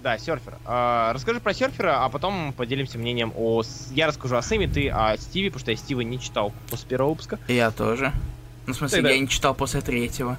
Да, 0.02 0.18
серфер. 0.18 0.56
А, 0.66 1.14
расскажи 1.14 1.40
про 1.40 1.54
серфера, 1.54 2.04
а 2.04 2.10
потом 2.10 2.54
поделимся 2.54 2.98
мнением 2.98 3.34
о... 3.36 3.64
Я 3.92 4.08
расскажу 4.08 4.36
о 4.36 4.42
Сэме, 4.42 4.68
ты 4.68 4.90
о 4.90 5.16
Стиве, 5.18 5.50
потому 5.50 5.60
что 5.62 5.72
я 5.72 5.78
Стива 5.78 6.02
не 6.02 6.20
читал 6.20 6.54
после 6.70 6.88
первого 6.88 7.10
выпуска. 7.12 7.38
Я 7.48 7.70
тоже. 7.72 8.12
Ну, 8.66 8.74
в 8.74 8.78
смысле, 8.78 8.98
Тогда- 8.98 9.12
я 9.12 9.20
не 9.20 9.28
читал 9.28 9.54
после 9.54 9.82
третьего. 9.82 10.38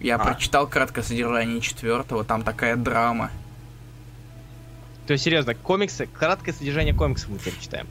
Я 0.00 0.16
А. 0.16 0.18
прочитал 0.18 0.66
краткое 0.66 1.02
содержание 1.02 1.60
четвертого, 1.60 2.24
там 2.24 2.42
такая 2.42 2.76
драма. 2.76 3.30
То 5.06 5.12
есть, 5.12 5.24
серьезно, 5.24 5.54
комиксы, 5.54 6.06
краткое 6.06 6.52
содержание 6.52 6.94
комиксов 6.94 7.28
мы 7.30 7.38
теперь 7.38 7.58
читаем. 7.60 7.86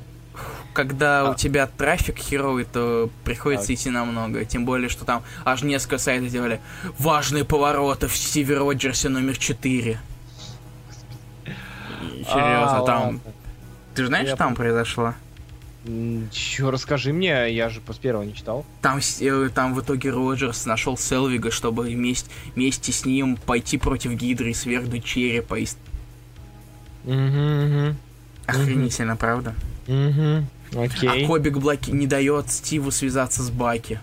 Когда 0.73 1.21
А. 1.27 1.31
у 1.31 1.35
тебя 1.35 1.67
трафик 1.67 2.17
херовый, 2.17 2.65
то 2.65 3.09
приходится 3.23 3.67
Так. 3.67 3.75
идти 3.75 3.89
намного. 3.91 4.43
Тем 4.45 4.65
более, 4.65 4.89
что 4.89 5.05
там 5.05 5.23
аж 5.45 5.61
несколько 5.61 5.99
сайтов 5.99 6.29
делали 6.29 6.59
важные 6.97 7.45
повороты 7.45 8.07
в 8.07 8.17
Стиве 8.17 8.57
Роджерсе 8.57 9.09
номер 9.09 9.37
4. 9.37 9.99
Серьезно, 11.45 12.77
А, 12.79 12.85
там... 12.85 13.01
ладно. 13.03 13.19
Ты 13.93 14.07
знаешь, 14.07 14.25
Я 14.25 14.29
что 14.35 14.37
там 14.37 14.55
произошло? 14.55 15.13
Чё, 16.31 16.71
расскажи 16.71 17.11
мне, 17.11 17.53
я 17.53 17.67
же 17.69 17.81
после 17.81 18.03
первого 18.03 18.23
не 18.23 18.33
читал. 18.33 18.65
Там, 18.81 18.99
э, 19.19 19.49
там 19.53 19.73
в 19.73 19.81
итоге 19.81 20.11
Роджерс 20.11 20.65
нашел 20.65 20.97
Селвига, 20.97 21.51
чтобы 21.51 21.83
вместе, 21.83 22.29
вместе 22.55 22.93
с 22.93 23.03
ним 23.03 23.35
пойти 23.35 23.77
против 23.77 24.11
Гидры 24.13 24.51
и 24.51 24.53
свергнуть 24.53 25.03
черепа. 25.03 25.55
И... 25.59 25.65
с- 25.65 25.77
Угу, 27.03 27.95
Охренительно, 28.45 29.17
правда? 29.17 29.53
угу. 29.87 30.45
А 30.75 30.83
Окей. 30.85 31.27
Кобик 31.27 31.57
Блаки 31.57 31.91
не 31.91 32.07
дает 32.07 32.49
Стиву 32.49 32.89
связаться 32.89 33.43
с 33.43 33.49
Баки. 33.49 33.99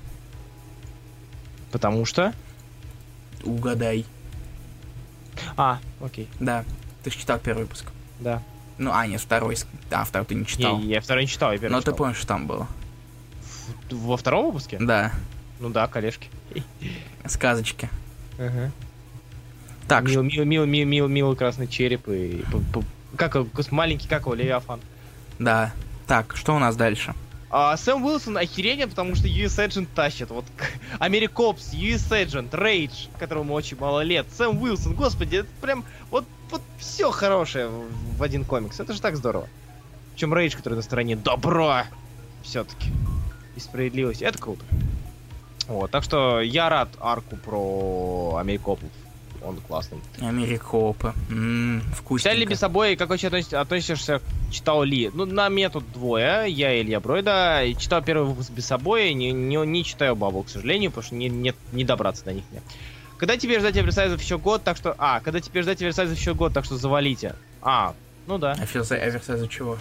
Потому 1.73 2.05
что? 2.05 2.35
Угадай. 3.43 4.05
А, 5.57 5.79
окей, 6.01 6.29
Да. 6.39 6.65
Ты 7.03 7.11
же 7.11 7.17
читал 7.19 7.39
первый 7.39 7.63
выпуск. 7.63 7.87
да. 8.19 8.43
Ну, 8.81 8.91
а, 8.95 9.07
нет, 9.07 9.21
второй. 9.21 9.55
ск- 9.57 9.67
А, 9.91 10.05
второй 10.05 10.27
ты 10.27 10.35
не 10.35 10.47
читал. 10.47 10.79
Не, 10.79 10.87
я 10.95 11.01
второй 11.03 11.25
не 11.25 11.29
читал, 11.29 11.53
я 11.53 11.59
первый 11.59 11.73
Но 11.73 11.79
ты 11.81 11.85
читал. 11.85 11.97
помнишь, 11.97 12.17
что 12.17 12.27
там 12.29 12.47
было. 12.47 12.67
Во 13.91 14.17
втором 14.17 14.47
выпуске? 14.47 14.79
Да. 14.81 15.13
Ну 15.59 15.69
да, 15.69 15.87
коллежки. 15.87 16.29
Сказочки. 17.27 17.91
Ага. 18.39 18.71
Так, 19.87 20.05
мил, 20.05 20.23
мил, 20.23 20.45
мил, 20.45 20.65
мил, 20.67 20.87
мил, 20.87 21.09
милый 21.09 21.37
красный 21.37 21.67
череп 21.69 22.09
и... 22.09 22.43
Как 23.17 23.37
маленький, 23.71 24.09
как 24.09 24.23
его, 24.23 24.35
Левиафан. 24.35 24.81
да. 25.39 25.73
Так, 26.07 26.35
что 26.37 26.57
у 26.57 26.59
нас 26.59 26.75
дальше? 26.75 27.15
А, 27.51 27.77
Сэм 27.77 28.05
Уилсон 28.05 28.37
охеренен, 28.37 28.89
потому 28.89 29.15
что 29.15 29.29
US 29.29 29.59
Agent 29.65 29.87
тащит. 29.95 30.31
Вот 30.31 30.45
Americops, 30.99 31.73
US 31.73 32.11
Agent, 32.11 32.49
Рейдж, 32.53 33.07
которому 33.19 33.55
очень 33.55 33.77
мало 33.77 34.01
лет. 34.01 34.27
Сэм 34.37 34.61
Уилсон, 34.61 34.95
господи, 34.95 35.37
это 35.37 35.49
прям 35.61 35.85
вот, 36.11 36.25
вот 36.51 36.63
все 36.79 37.11
хорошее 37.11 37.69
в, 37.69 38.23
один 38.23 38.45
комикс. 38.45 38.81
Это 38.81 38.93
же 38.93 39.01
так 39.01 39.17
здорово. 39.17 39.49
Причем 40.13 40.35
Рейдж, 40.35 40.57
который 40.57 40.75
на 40.75 40.83
стороне 40.83 41.17
добра, 41.17 41.87
все-таки. 42.43 42.91
И 43.57 43.61
справедливость. 43.61 44.23
Это 44.23 44.39
круто. 44.39 44.65
Вот, 45.67 45.91
так 45.91 46.03
что 46.03 46.41
я 46.41 46.69
рад 46.69 46.89
арку 47.01 47.37
про 47.37 48.37
Америкопов. 48.41 48.89
Он 49.43 49.57
классный. 49.57 49.99
Америкопы. 50.21 51.15
Ли 51.31 51.81
вкусненько. 51.95 52.51
без 52.51 52.59
собой, 52.59 52.97
как 52.97 53.09
вообще 53.09 53.29
относишься, 53.29 53.61
относишься, 53.61 54.21
читал 54.51 54.83
ли? 54.83 55.11
Ну, 55.15 55.25
на 55.25 55.49
метод 55.49 55.85
двое, 55.93 56.45
я 56.51 56.75
и 56.75 56.83
Илья 56.83 57.01
Бройда. 57.01 57.63
Читал 57.79 58.03
первый 58.03 58.29
выпуск 58.29 58.51
без 58.51 58.67
собой, 58.67 59.15
не, 59.15 59.33
не, 59.33 59.57
не 59.65 59.85
читаю 59.85 60.15
бабу, 60.15 60.43
к 60.43 60.51
сожалению, 60.51 60.91
потому 60.91 61.07
что 61.07 61.15
не, 61.15 61.29
нет, 61.29 61.57
не 61.73 61.85
добраться 61.85 62.25
до 62.25 62.35
них 62.35 62.45
мне. 62.51 62.61
Когда 63.21 63.37
тебе 63.37 63.61
ждать 63.61 63.77
оверсайзов 63.77 64.23
еще 64.23 64.39
год, 64.39 64.65
так 64.65 64.79
что... 64.79 64.95
А, 64.97 65.21
когда 65.21 65.41
тебе 65.41 65.61
ждать 65.61 65.83
оверсайзов 65.83 66.19
еще 66.19 66.35
год, 66.35 66.55
так 66.55 66.65
что 66.65 66.79
завалите. 66.79 67.35
А, 67.61 67.95
ну 68.27 68.39
да. 68.39 68.53
Оверсайз 68.53 68.93
оверсайз 68.93 69.47
чего? 69.51 69.77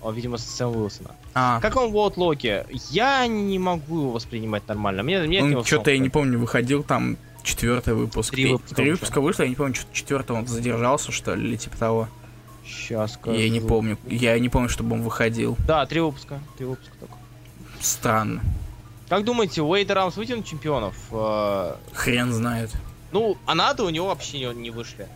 О, 0.00 0.10
видимо, 0.10 0.38
с 0.38 0.46
Сэма 0.46 0.70
Уилсона. 0.70 1.10
А, 1.34 1.60
Как 1.60 1.76
вам 1.76 1.92
вот 1.92 2.16
Локи? 2.16 2.64
Я 2.90 3.26
не 3.26 3.58
могу 3.58 3.98
его 3.98 4.10
воспринимать 4.12 4.66
нормально. 4.66 5.02
Мне, 5.02 5.20
мне 5.20 5.44
он 5.44 5.62
что-то, 5.62 5.90
я 5.90 5.98
не 5.98 6.08
помню, 6.08 6.38
выходил 6.38 6.82
там 6.82 7.18
четвертый 7.42 7.92
выпуск. 7.92 8.32
Три 8.32 8.52
выпуска 8.52 8.74
Три 8.76 8.92
выпуска 8.92 9.20
вышло, 9.20 9.42
я 9.42 9.50
не 9.50 9.56
помню, 9.56 9.74
что 9.74 9.86
четвертого 9.92 10.38
он 10.38 10.46
задержался, 10.46 11.12
что 11.12 11.34
ли, 11.34 11.46
или 11.46 11.56
типа 11.56 11.76
того. 11.76 12.08
Сейчас 12.64 13.12
скажу. 13.12 13.38
Я 13.38 13.50
не 13.50 13.60
помню. 13.60 13.98
Я 14.06 14.38
не 14.38 14.48
помню, 14.48 14.70
чтобы 14.70 14.94
он 14.94 15.02
выходил. 15.02 15.58
Да, 15.66 15.84
три 15.84 16.00
выпуска. 16.00 16.40
Три 16.56 16.64
выпуска 16.64 16.94
только. 16.98 17.14
Странно. 17.82 18.40
Как 19.08 19.24
думаете, 19.24 19.62
Уэйд 19.62 19.90
и 19.90 19.92
Рамс 19.92 20.16
вытянут 20.16 20.46
чемпионов? 20.46 20.96
Э, 21.12 21.74
Хрен 21.92 22.32
знает. 22.32 22.70
Ну, 23.12 23.36
а 23.46 23.54
надо 23.54 23.84
у 23.84 23.90
него 23.90 24.06
вообще 24.08 24.38
не, 24.38 24.54
не 24.54 24.70
вышли. 24.70 25.06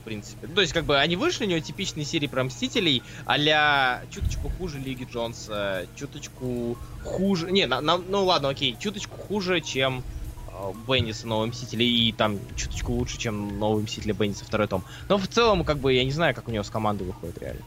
В 0.00 0.04
принципе. 0.04 0.48
Ну, 0.48 0.54
То 0.54 0.60
есть, 0.60 0.72
как 0.72 0.84
бы, 0.84 0.98
они 0.98 1.16
вышли, 1.16 1.44
у 1.46 1.48
него 1.48 1.60
типичные 1.60 2.04
серии 2.04 2.26
про 2.26 2.42
Мстителей, 2.44 3.02
а 3.24 4.02
чуточку 4.10 4.48
хуже 4.58 4.78
Лиги 4.78 5.06
Джонса, 5.10 5.86
чуточку 5.96 6.76
хуже... 7.04 7.50
Не, 7.52 7.66
на- 7.66 7.80
на- 7.80 7.98
ну 7.98 8.24
ладно, 8.24 8.48
окей, 8.48 8.76
чуточку 8.80 9.16
хуже, 9.16 9.60
чем 9.60 10.02
э, 10.48 10.72
Бендиса 10.88 11.26
Новый 11.28 11.48
Мстители, 11.48 11.84
и 11.84 12.12
там 12.12 12.38
чуточку 12.56 12.92
лучше, 12.92 13.16
чем 13.16 13.58
Новый 13.60 13.84
Мстители 13.84 14.10
Бендиса 14.12 14.44
второй 14.44 14.66
том. 14.66 14.82
Но 15.08 15.18
в 15.18 15.26
целом, 15.28 15.64
как 15.64 15.78
бы, 15.78 15.92
я 15.94 16.04
не 16.04 16.10
знаю, 16.12 16.34
как 16.34 16.48
у 16.48 16.50
него 16.50 16.64
с 16.64 16.70
командой 16.70 17.04
выходит 17.04 17.38
реально. 17.38 17.62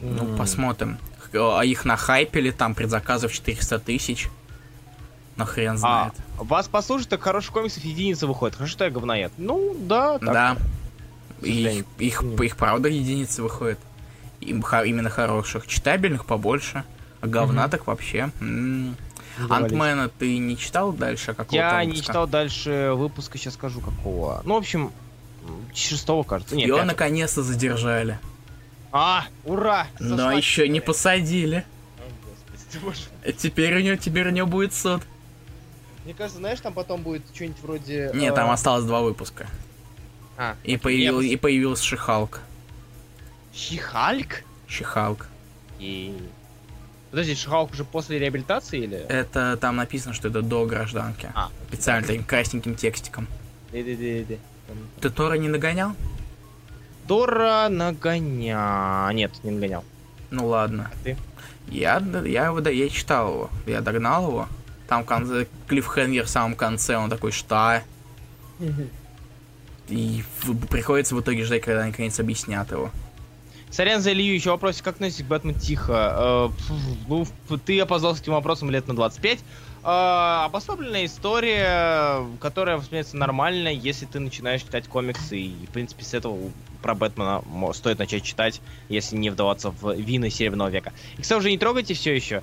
Ну, 0.00 0.24
М. 0.24 0.36
посмотрим. 0.36 0.96
А 1.34 1.60
их 1.62 1.84
нахайпили, 1.84 2.50
там 2.50 2.74
предзаказов 2.74 3.30
400 3.32 3.78
тысяч. 3.78 4.28
Но 5.36 5.44
хрен 5.46 5.74
А, 5.74 5.76
знает. 5.78 6.12
вас 6.38 6.68
послушать, 6.68 7.08
так 7.08 7.22
хороших 7.22 7.52
комиксов 7.52 7.82
единица 7.84 8.26
выходит. 8.26 8.56
Хорошо, 8.56 8.72
что 8.72 8.84
я 8.84 8.90
говноед. 8.90 9.32
Ну, 9.38 9.74
да, 9.80 10.18
так. 10.18 10.32
да. 10.32 10.56
Их, 11.42 11.84
их, 11.98 12.22
их 12.22 12.56
правда 12.56 12.88
единицы 12.88 13.42
выходит. 13.42 13.78
Им 14.40 14.62
именно 14.84 15.08
хороших. 15.10 15.66
Читабельных 15.66 16.26
побольше. 16.26 16.84
А 17.20 17.26
говна 17.26 17.62
Мгм. 17.62 17.70
так 17.70 17.86
вообще. 17.86 18.30
М. 18.40 18.90
Не 18.90 18.94
завались. 19.38 19.62
Антмена 19.72 20.08
ты 20.10 20.36
не 20.38 20.58
читал 20.58 20.92
дальше? 20.92 21.32
Какого 21.34 21.54
Я 21.56 21.82
не 21.84 21.96
читал 21.96 22.26
дальше 22.26 22.92
выпуска, 22.94 23.38
сейчас 23.38 23.54
скажу 23.54 23.80
какого. 23.80 24.42
Ну, 24.44 24.54
в 24.54 24.56
общем, 24.58 24.92
шестого, 25.74 26.22
кажется. 26.22 26.54
Нет, 26.54 26.66
Его 26.66 26.76
пятого. 26.78 26.92
наконец-то 26.92 27.42
задержали. 27.42 28.18
А, 28.92 29.24
ура! 29.44 29.86
Но 30.00 30.32
еще 30.32 30.68
не 30.68 30.80
посадили. 30.80 31.64
О, 31.98 32.84
господи, 32.84 33.36
Теперь 33.38 33.76
у 33.76 33.80
него, 33.80 33.96
теперь 33.96 34.28
у 34.28 34.30
него 34.30 34.46
будет 34.46 34.74
суд. 34.74 35.02
Мне 36.04 36.14
кажется, 36.14 36.38
знаешь, 36.38 36.60
там 36.60 36.72
потом 36.72 37.02
будет 37.02 37.22
что-нибудь 37.34 37.60
вроде... 37.62 38.10
Нет, 38.14 38.32
э, 38.32 38.36
там 38.36 38.50
осталось 38.50 38.84
два 38.84 39.02
выпуска. 39.02 39.46
А, 40.36 40.56
И, 40.64 40.76
появил, 40.76 41.20
и 41.20 41.36
появился 41.36 41.84
Шихалк. 41.84 42.40
Щихальк? 43.54 44.42
Шихалк. 44.66 45.28
И... 45.78 46.16
Подожди, 47.10 47.34
Шихалк 47.34 47.72
уже 47.72 47.84
после 47.84 48.18
реабилитации 48.18 48.80
или? 48.80 48.96
Это 48.96 49.56
там 49.60 49.76
написано, 49.76 50.14
что 50.14 50.28
это 50.28 50.42
до 50.42 50.64
гражданки. 50.66 51.30
А, 51.34 51.50
Специально 51.68 52.06
таким 52.06 52.24
красненьким 52.24 52.74
текстиком. 52.74 53.26
да-да-да-да. 53.72 54.36
Ты 55.00 55.10
Тора 55.10 55.34
не 55.34 55.48
нагонял? 55.48 55.94
Дора 57.06 57.68
нагоня... 57.68 59.10
Нет, 59.12 59.32
не 59.44 59.50
нагонял. 59.50 59.84
Ну 60.30 60.46
ладно. 60.46 60.90
А 60.90 61.04
ты? 61.04 61.16
Я, 61.68 62.02
я, 62.24 62.46
его, 62.46 62.60
да, 62.60 62.70
я 62.70 62.88
читал 62.88 63.32
его. 63.32 63.50
Я 63.66 63.82
догнал 63.82 64.28
его. 64.28 64.48
Там 64.88 65.04
конце, 65.04 65.46
клиффхенгер 65.68 66.24
в 66.24 66.28
самом 66.28 66.54
конце, 66.54 66.96
он 66.96 67.10
такой, 67.10 67.32
что? 67.32 67.82
И 69.88 70.22
приходится 70.70 71.14
в 71.14 71.20
итоге 71.20 71.44
ждать, 71.44 71.62
когда 71.62 71.84
наконец 71.84 72.18
объяснят 72.20 72.70
его. 72.70 72.90
Сорян 73.72 74.02
за 74.02 74.12
Илью, 74.12 74.34
еще 74.34 74.50
вопрос, 74.50 74.82
как 74.82 74.96
относитесь 74.96 75.24
к 75.24 75.28
Бэтмен 75.28 75.54
Тихо? 75.54 76.50
Э, 76.50 76.74
ну, 77.08 77.26
ты 77.64 77.80
опоздался 77.80 78.20
этим 78.22 78.34
вопросом 78.34 78.70
лет 78.70 78.86
на 78.86 78.94
25. 78.94 79.38
Э, 79.38 80.44
обособленная 80.44 81.06
история, 81.06 82.22
которая 82.38 82.76
воспринимается 82.76 83.16
нормально, 83.16 83.68
если 83.68 84.04
ты 84.04 84.20
начинаешь 84.20 84.60
читать 84.60 84.88
комиксы, 84.88 85.38
и, 85.38 85.66
в 85.66 85.70
принципе, 85.70 86.04
с 86.04 86.12
этого 86.12 86.52
про 86.82 86.94
Бэтмена 86.94 87.42
стоит 87.72 87.98
начать 87.98 88.24
читать, 88.24 88.60
если 88.90 89.16
не 89.16 89.30
вдаваться 89.30 89.70
в 89.70 89.94
вины 89.94 90.28
Серебряного 90.28 90.68
века. 90.68 90.92
И, 91.16 91.22
кстати, 91.22 91.38
уже 91.38 91.50
не 91.50 91.56
трогайте 91.56 91.94
все 91.94 92.14
еще. 92.14 92.42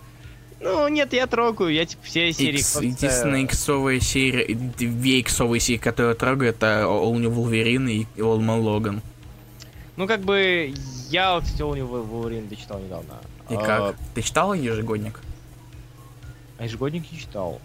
Ну, 0.62 0.88
нет, 0.90 1.14
я 1.14 1.26
трогаю, 1.28 1.74
я, 1.74 1.86
типа, 1.86 2.02
все 2.04 2.34
серии 2.34 2.60
Икс, 2.60 2.72
просто- 2.74 2.88
единственная 2.88 3.46
иксовая 3.46 4.00
серия, 4.02 4.54
две 4.54 5.22
иксовые 5.22 5.60
серии, 5.62 5.78
которые 5.78 6.12
я 6.12 6.16
трогаю, 6.16 6.50
это 6.50 6.84
All 6.84 7.16
New 7.18 7.32
Wolverine 7.32 7.90
и 7.90 8.08
All 8.20 8.40
Man 8.40 8.62
Logan. 8.62 9.02
Ну, 9.96 10.06
как 10.08 10.22
бы, 10.22 10.74
я, 11.10 11.40
кстати, 11.42 11.62
у 11.62 11.76
него 11.76 11.98
Wolverine 12.00 12.50
дочитал 12.50 12.80
недавно. 12.80 13.14
И 13.50 13.56
А, 13.56 13.58
как? 13.66 13.96
Ты 14.16 14.22
читал 14.22 14.54
ежегодник? 14.54 15.22
А 16.58 16.66
ежегодник 16.66 17.10
не 17.12 17.20
читал. 17.20 17.62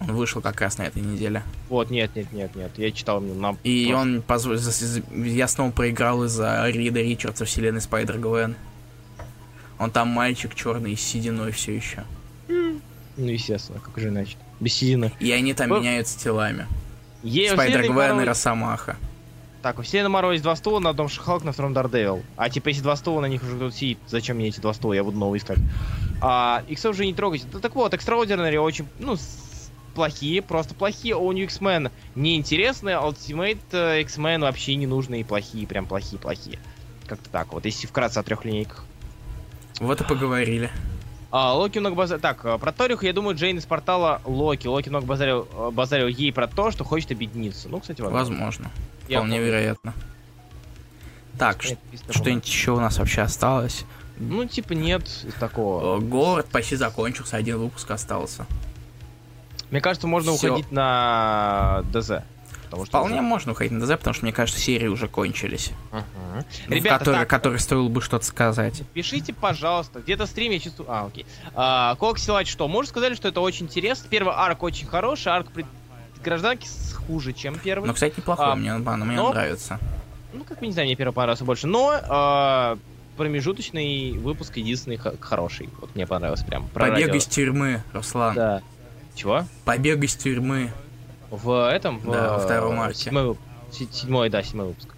Он 0.00 0.14
вышел 0.14 0.40
как 0.40 0.58
раз 0.62 0.78
на 0.78 0.84
этой 0.84 1.02
неделе. 1.02 1.42
Вот, 1.68 1.90
нет, 1.90 2.16
нет, 2.16 2.32
нет, 2.32 2.56
нет, 2.56 2.70
я 2.78 2.90
читал 2.90 3.20
именно 3.22 3.52
на... 3.52 3.56
И 3.64 3.84
просто- 3.90 4.00
он 4.00 4.18
позв- 4.26 4.56
за- 4.56 4.70
за- 4.70 5.02
Я 5.14 5.46
снова 5.46 5.70
проиграл 5.72 6.24
из-за 6.24 6.66
Рида 6.70 7.00
Ричардса 7.02 7.44
вселенной 7.44 7.82
Spider-Gwen. 7.82 8.56
Он 9.78 9.90
там 9.90 10.08
мальчик 10.08 10.54
черный 10.54 10.96
с 10.96 11.00
сединой 11.02 11.52
все 11.52 11.76
еще. 11.76 12.04
Ну, 13.16 13.26
естественно, 13.26 13.80
как 13.80 13.98
же 13.98 14.08
иначе. 14.08 14.36
Без 14.60 14.74
седины. 14.74 15.12
И 15.20 15.30
они 15.32 15.54
там 15.54 15.68
Ну, 15.70 15.80
меняются 15.80 16.18
телами. 16.18 16.66
Е- 17.22 17.50
у 17.50 17.54
Spider 17.54 17.82
вселенной 17.82 18.06
Гвен 18.08 18.20
и 18.20 18.24
Росомаха. 18.24 18.96
Так, 19.62 19.78
у 19.78 19.82
вселенной 19.82 20.08
Марвел 20.08 20.32
есть 20.32 20.42
два 20.42 20.56
стула, 20.56 20.80
на 20.80 20.90
одном 20.90 21.08
She-Hulk, 21.08 21.44
на 21.44 21.52
втором 21.52 21.74
Daredevil. 21.74 22.22
А 22.36 22.48
типа, 22.48 22.68
если 22.68 22.82
два 22.82 22.96
стула, 22.96 23.20
на 23.20 23.26
них 23.26 23.42
уже 23.42 23.56
кто-то 23.56 23.76
сидит. 23.76 23.98
Зачем 24.06 24.36
мне 24.36 24.48
эти 24.48 24.58
два 24.60 24.72
стула? 24.72 24.94
Я 24.94 25.04
буду 25.04 25.18
новый 25.18 25.38
искать. 25.38 25.58
А, 26.22 26.62
иксов 26.68 26.92
уже 26.92 27.04
не 27.04 27.12
трогайте. 27.12 27.46
Ну, 27.52 27.60
так 27.60 27.74
вот, 27.74 27.92
Extraordinary 27.92 28.56
очень, 28.56 28.86
ну, 28.98 29.16
плохие, 29.94 30.40
просто 30.40 30.74
плохие. 30.74 31.14
У 31.14 31.30
них 31.32 31.44
X-Men 31.50 31.90
неинтересные, 32.14 32.96
а 32.96 33.02
Ultimate 33.02 33.58
э, 33.72 34.00
X-Men 34.02 34.40
вообще 34.40 34.76
не 34.76 34.86
нужные, 34.86 35.26
плохие, 35.26 35.66
прям 35.66 35.84
плохие-плохие. 35.84 36.58
Как-то 37.06 37.28
так, 37.28 37.52
вот 37.52 37.64
если 37.66 37.86
вкратце 37.86 38.18
о 38.18 38.22
трех 38.22 38.44
линейках. 38.46 38.84
Вот 39.78 40.00
и 40.00 40.04
поговорили. 40.04 40.70
А, 41.30 41.54
Локи 41.54 41.78
много 41.78 41.94
базарил... 41.94 42.20
Так, 42.20 42.44
э, 42.44 42.58
про 42.58 42.72
Ториху, 42.72 43.04
я 43.04 43.12
думаю, 43.12 43.36
Джейн 43.36 43.58
из 43.58 43.64
портала 43.64 44.20
Локи. 44.24 44.66
Локи 44.66 44.88
много 44.88 45.06
базарил, 45.06 45.46
э, 45.52 45.70
базарил 45.70 46.08
ей 46.08 46.32
про 46.32 46.48
то, 46.48 46.70
что 46.70 46.84
хочет 46.84 47.12
объединиться. 47.12 47.68
Ну, 47.68 47.80
кстати, 47.80 48.00
возможно. 48.00 48.34
Возможно. 48.34 48.70
Я 49.08 49.18
Вполне 49.18 49.36
помню. 49.36 49.46
вероятно. 49.46 49.94
Так, 51.38 51.62
что-нибудь 51.62 52.46
еще 52.46 52.72
у 52.72 52.80
нас 52.80 52.98
вообще 52.98 53.22
осталось? 53.22 53.84
Ну, 54.18 54.44
типа, 54.44 54.72
нет 54.72 55.02
такого. 55.38 55.98
Город 56.00 56.46
почти 56.50 56.76
закончился, 56.76 57.36
один 57.36 57.58
выпуск 57.58 57.90
остался. 57.90 58.44
Мне 59.70 59.80
кажется, 59.80 60.06
можно 60.06 60.36
всё. 60.36 60.48
уходить 60.48 60.72
на 60.72 61.84
ДЗ. 61.92 62.24
Потому 62.70 62.86
что 62.86 62.98
Вполне 62.98 63.14
уже- 63.16 63.22
можно 63.22 63.52
уходить 63.52 63.72
на 63.72 63.80
ДЗ, 63.84 63.90
потому 63.98 64.14
что, 64.14 64.24
мне 64.24 64.32
кажется, 64.32 64.60
серии 64.60 64.86
уже 64.86 65.08
кончились. 65.08 65.72
Ага. 65.90 66.04
Ну, 66.68 66.74
Ребята, 66.76 66.98
которые, 67.00 67.20
так, 67.22 67.28
которые 67.28 67.58
стоило 67.58 67.88
бы 67.88 68.00
что-то 68.00 68.24
сказать. 68.24 68.82
пишите, 68.94 69.32
пожалуйста. 69.34 70.00
Где-то 70.00 70.26
в 70.26 70.28
стриме 70.28 70.54
я 70.54 70.60
чувствую... 70.60 70.90
А, 70.90 71.06
окей. 71.06 71.26
А, 71.54 71.96
Коксилач 71.96 72.48
что? 72.48 72.68
Может 72.68 72.90
сказали, 72.90 73.14
что 73.14 73.26
это 73.28 73.40
очень 73.40 73.66
интересно. 73.66 74.06
Первый 74.08 74.34
арк 74.34 74.62
очень 74.62 74.86
хороший, 74.86 75.32
арк 75.32 75.50
пред- 75.50 75.66
гражданки 76.22 76.68
хуже, 77.06 77.32
чем 77.32 77.58
первый. 77.58 77.86
Ну, 77.88 77.94
кстати, 77.94 78.14
неплохой, 78.18 78.46
А, 78.52 78.54
мне, 78.54 78.72
он- 78.74 78.82
мне 78.82 79.16
но- 79.16 79.26
он 79.26 79.34
нравится. 79.34 79.80
Ну, 80.32 80.44
как 80.44 80.60
бы 80.60 80.66
не 80.66 80.72
знаю, 80.72 80.86
мне 80.86 80.94
первый 80.94 81.12
понравился 81.12 81.44
больше. 81.44 81.66
Но 81.66 81.92
а, 82.08 82.78
промежуточный 83.16 84.12
выпуск 84.12 84.56
единственный 84.56 84.96
х- 84.96 85.14
хороший. 85.20 85.68
Вот 85.80 85.94
мне 85.94 86.06
понравился 86.06 86.44
прям. 86.44 86.68
Про 86.68 86.86
Побег 86.86 87.06
радио. 87.08 87.18
из 87.18 87.26
тюрьмы, 87.26 87.82
Руслан. 87.92 88.34
Да. 88.34 88.62
Чего? 89.14 89.44
Побег 89.64 90.02
из 90.04 90.14
тюрьмы. 90.14 90.70
В 91.30 91.70
этом? 91.70 91.98
В, 92.00 92.10
Да, 92.10 92.32
во 92.34 92.38
втором 92.40 92.80
э, 92.80 92.84
арке. 92.84 92.98
Седьмой, 93.04 93.36
седьмой, 93.72 94.28
да, 94.30 94.42
седьмой 94.42 94.66
выпуск. 94.68 94.88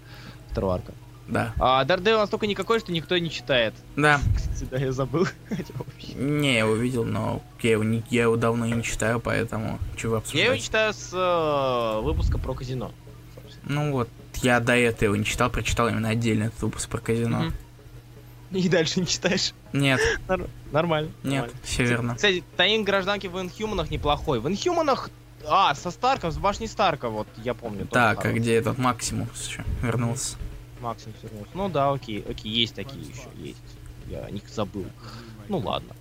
Второго 0.51 0.75
арка. 0.75 0.93
Да. 1.27 1.53
А 1.59 1.83
Дардейл 1.85 2.17
настолько 2.19 2.47
никакой, 2.47 2.79
что 2.79 2.91
никто 2.91 3.17
не 3.17 3.29
читает. 3.29 3.73
Да. 3.95 4.19
Кстати, 4.35 4.67
да, 4.69 4.77
я 4.77 4.91
забыл. 4.91 5.25
Не, 6.15 6.53
я 6.53 6.59
его 6.59 6.75
видел, 6.75 7.05
но 7.05 7.41
я 7.61 7.71
его, 7.71 7.83
не, 7.83 8.03
я 8.09 8.23
его 8.23 8.35
давно 8.35 8.65
и 8.65 8.71
не 8.71 8.83
читаю, 8.83 9.19
поэтому 9.19 9.79
чего 9.95 10.21
Я 10.33 10.43
его 10.43 10.53
обсуждать. 10.53 10.61
читаю 10.61 10.93
с 10.93 11.09
э, 11.13 12.01
выпуска 12.01 12.37
про 12.37 12.53
казино. 12.53 12.91
собственно. 13.35 13.81
Ну 13.81 13.91
вот, 13.93 14.09
я 14.41 14.59
до 14.59 14.75
этого 14.75 15.15
не 15.15 15.23
читал, 15.25 15.49
прочитал 15.49 15.87
именно 15.87 16.09
отдельно 16.09 16.45
этот 16.45 16.61
выпуск 16.61 16.89
про 16.89 16.99
казино. 16.99 17.45
И 18.51 18.69
дальше 18.69 18.99
не 18.99 19.07
читаешь. 19.07 19.53
Нет, 19.71 19.99
Нор- 20.27 20.47
Нормально. 20.71 21.09
нет, 21.23 21.33
нормально. 21.33 21.53
все 21.63 21.83
верно. 21.85 22.15
Кстати, 22.15 22.43
таин 22.57 22.83
гражданки 22.83 23.25
в 23.27 23.39
Инхьюманах 23.39 23.89
неплохой. 23.89 24.39
В 24.39 24.47
Инхьюманах... 24.47 25.09
А, 25.47 25.75
со 25.75 25.91
Старком, 25.91 26.31
с 26.31 26.37
башни 26.37 26.65
Старка, 26.65 27.09
вот, 27.09 27.27
я 27.43 27.53
помню. 27.53 27.85
Так, 27.87 28.25
а 28.25 28.31
где 28.31 28.55
этот 28.55 28.77
Максимус 28.77 29.47
еще 29.47 29.63
вернулся? 29.81 30.37
Максим 30.79 31.13
вернулся. 31.21 31.49
Ну 31.53 31.69
да, 31.69 31.91
окей, 31.91 32.23
окей, 32.29 32.51
есть 32.51 32.75
такие 32.75 33.01
еще, 33.01 33.27
есть. 33.37 33.61
Я 34.07 34.25
о 34.25 34.31
них 34.31 34.43
забыл. 34.49 34.85
Ну 35.47 35.59
ладно. 35.59 35.95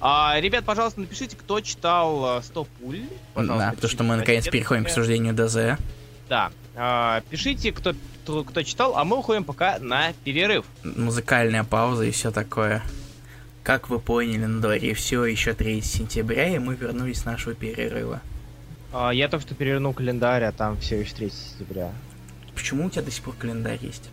А, 0.00 0.36
ребят, 0.40 0.64
пожалуйста, 0.64 1.00
напишите, 1.00 1.36
кто 1.36 1.60
читал 1.60 2.38
э, 2.38 2.42
100 2.42 2.64
пуль. 2.64 3.02
Пожалуйста, 3.34 3.66
да, 3.66 3.72
потому 3.72 3.90
что 3.90 4.02
мы 4.02 4.16
наконец 4.16 4.48
переходим 4.48 4.82
к 4.82 4.86
обсуждению 4.88 5.32
ДЗ. 5.32 5.80
Да. 6.28 6.50
А, 6.74 7.20
пишите, 7.30 7.70
кто, 7.70 7.94
кто, 8.22 8.42
кто 8.42 8.62
читал, 8.62 8.96
а 8.96 9.04
мы 9.04 9.18
уходим 9.18 9.44
пока 9.44 9.78
на 9.78 10.12
перерыв. 10.24 10.64
Музыкальная 10.82 11.62
пауза 11.62 12.04
и 12.04 12.10
все 12.10 12.32
такое. 12.32 12.82
Как 13.62 13.90
вы 13.90 14.00
поняли, 14.00 14.46
на 14.46 14.60
дворе 14.60 14.92
все 14.94 15.24
еще 15.24 15.54
3 15.54 15.80
сентября, 15.82 16.48
и 16.48 16.58
мы 16.58 16.74
вернулись 16.74 17.20
с 17.20 17.24
нашего 17.24 17.54
перерыва. 17.54 18.20
А, 18.92 19.10
я 19.10 19.28
только 19.28 19.46
что 19.46 19.54
перевернул 19.54 19.94
календарь, 19.94 20.44
а 20.44 20.52
там 20.52 20.78
все 20.78 21.00
еще 21.00 21.14
3 21.14 21.30
сентября. 21.30 21.92
Почему 22.54 22.86
у 22.86 22.90
тебя 22.90 23.02
до 23.02 23.10
сих 23.10 23.24
пор 23.24 23.34
календарь 23.34 23.78
есть? 23.80 24.10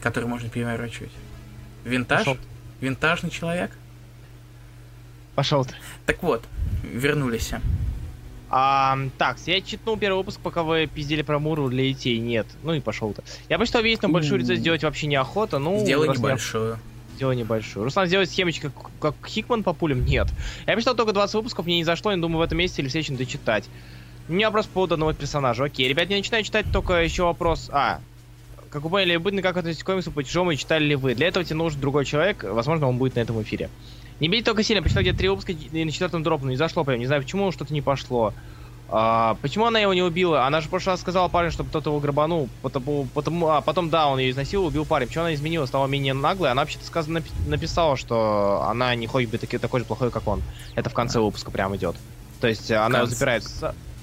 Который 0.00 0.28
можно 0.28 0.48
переворачивать. 0.48 1.12
Винтаж? 1.84 2.20
Пошел, 2.20 2.38
Винтажный 2.80 3.30
человек? 3.30 3.70
пошел 5.34 5.64
ты. 5.64 5.74
Так 6.06 6.22
вот, 6.22 6.44
вернулись. 6.82 7.52
А, 8.48 8.98
так, 9.18 9.36
я 9.46 9.60
читнул 9.60 9.98
первый 9.98 10.18
выпуск, 10.18 10.40
пока 10.42 10.62
вы 10.62 10.86
пиздели 10.86 11.22
про 11.22 11.38
Муру 11.38 11.68
для 11.68 11.84
детей. 11.84 12.18
Нет. 12.18 12.46
Ну 12.62 12.72
и 12.72 12.80
пошел 12.80 13.12
ты. 13.12 13.22
Я 13.48 13.58
посчитал 13.58 13.82
весь, 13.82 14.00
но 14.02 14.08
большую 14.08 14.38
рецензию 14.38 14.60
сделать 14.60 14.82
вообще 14.84 15.06
неохота. 15.08 15.58
Ну, 15.58 15.78
Сделай 15.80 16.08
раз 16.08 16.16
не 16.16 16.22
небольшую. 16.22 16.78
Сделай 17.16 17.34
небольшую. 17.34 17.84
Руслан, 17.84 18.06
сделать 18.08 18.30
схемочку, 18.30 18.70
как, 18.70 18.90
как 19.00 19.26
Хикман 19.26 19.62
по 19.62 19.72
пулям? 19.72 20.04
Нет. 20.04 20.28
Я 20.66 20.74
посчитал 20.74 20.94
только 20.94 21.14
20 21.14 21.34
выпусков, 21.36 21.64
мне 21.64 21.78
не 21.78 21.84
зашло, 21.84 22.10
я 22.12 22.18
думаю, 22.18 22.38
в 22.38 22.42
этом 22.42 22.58
месяце 22.58 22.82
или 22.82 22.88
в 22.88 22.90
следующем 22.90 23.16
дочитать. 23.16 23.64
У 24.28 24.34
меня 24.34 24.48
вопрос 24.48 24.66
по 24.66 24.74
поводу 24.74 24.94
одного 24.94 25.14
персонажа. 25.14 25.64
Окей, 25.64 25.88
ребят, 25.88 26.10
я 26.10 26.16
начинаю 26.18 26.44
читать 26.44 26.66
только 26.70 27.02
еще 27.02 27.22
вопрос... 27.22 27.70
А, 27.72 28.00
как 28.68 28.82
вы 28.82 28.90
поняли, 28.90 29.16
быть 29.16 29.40
как 29.40 29.56
относитесь 29.56 29.82
к 29.82 29.86
комиксу 29.86 30.12
по-чужому 30.12 30.50
и 30.50 30.56
читали 30.58 30.84
ли 30.84 30.94
вы? 30.94 31.14
Для 31.14 31.28
этого 31.28 31.42
тебе 31.42 31.56
нужен 31.56 31.80
другой 31.80 32.04
человек, 32.04 32.44
возможно, 32.44 32.86
он 32.86 32.98
будет 32.98 33.14
на 33.14 33.20
этом 33.20 33.40
эфире. 33.40 33.70
Не 34.20 34.28
бейте 34.28 34.44
только 34.44 34.62
сильно, 34.62 34.82
почитал 34.82 35.02
где-то 35.02 35.18
три 35.18 35.30
выпуска 35.30 35.52
и 35.52 35.84
на 35.84 35.90
четвертом 35.90 36.22
дропну, 36.22 36.50
не 36.50 36.56
зашло 36.56 36.84
прям, 36.84 36.98
не 36.98 37.06
знаю 37.06 37.22
почему, 37.22 37.50
что-то 37.50 37.72
не 37.72 37.80
пошло. 37.80 38.34
А, 38.88 39.36
почему 39.42 39.66
она 39.66 39.80
его 39.80 39.92
не 39.94 40.02
убила? 40.02 40.46
Она 40.46 40.60
же 40.60 40.68
в 40.68 40.70
прошлый 40.70 40.92
раз 40.92 41.00
сказала 41.00 41.26
парню, 41.28 41.50
чтобы 41.50 41.70
кто-то 41.70 41.90
его 41.90 41.98
грабанул, 41.98 42.48
потому, 42.62 43.06
потому, 43.14 43.48
а 43.50 43.60
потом, 43.60 43.90
да, 43.90 44.06
он 44.06 44.18
ее 44.20 44.30
изнасиловал, 44.30 44.68
убил 44.68 44.84
парень. 44.84 45.08
Почему 45.08 45.24
она 45.24 45.34
изменила, 45.34 45.66
стала 45.66 45.86
менее 45.86 46.14
наглой? 46.14 46.50
Она 46.52 46.62
вообще-то 46.62 46.84
сказано, 46.84 47.18
напи- 47.18 47.48
написала, 47.48 47.96
что 47.96 48.64
она 48.68 48.94
не 48.94 49.06
хочет 49.08 49.30
быть 49.30 49.40
таки, 49.40 49.58
такой 49.58 49.80
же 49.80 49.86
плохой, 49.86 50.10
как 50.12 50.26
он. 50.28 50.42
Это 50.76 50.88
в 50.88 50.94
конце 50.94 51.18
выпуска 51.20 51.50
прям 51.50 51.74
идет. 51.74 51.96
То 52.40 52.46
есть 52.46 52.70
э, 52.70 52.76
она 52.76 52.98
его 52.98 53.06
конце. 53.06 53.14
запирает, 53.14 53.42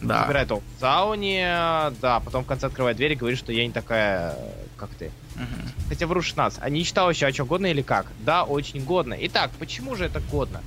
Да. 0.01 0.21
запирает 0.23 0.49
его 0.49 0.59
в 0.59 0.79
сауне, 0.81 1.47
да, 2.01 2.19
потом 2.19 2.43
в 2.43 2.47
конце 2.47 2.67
открывает 2.67 2.97
дверь 2.97 3.13
и 3.13 3.15
говорит, 3.15 3.39
что 3.39 3.53
я 3.53 3.65
не 3.65 3.71
такая, 3.71 4.35
как 4.75 4.89
ты. 4.89 5.11
Мгм. 5.35 5.71
Хотя 5.87 6.07
вру 6.07 6.21
16. 6.21 6.59
А 6.61 6.69
не 6.69 6.83
читал 6.83 7.09
еще, 7.09 7.25
о 7.25 7.31
чем 7.31 7.45
годно 7.47 7.67
или 7.67 7.81
как? 7.81 8.07
Да, 8.25 8.43
очень 8.43 8.83
годно. 8.83 9.15
Итак, 9.17 9.51
почему 9.59 9.95
же 9.95 10.05
это 10.05 10.19
годно? 10.19 10.61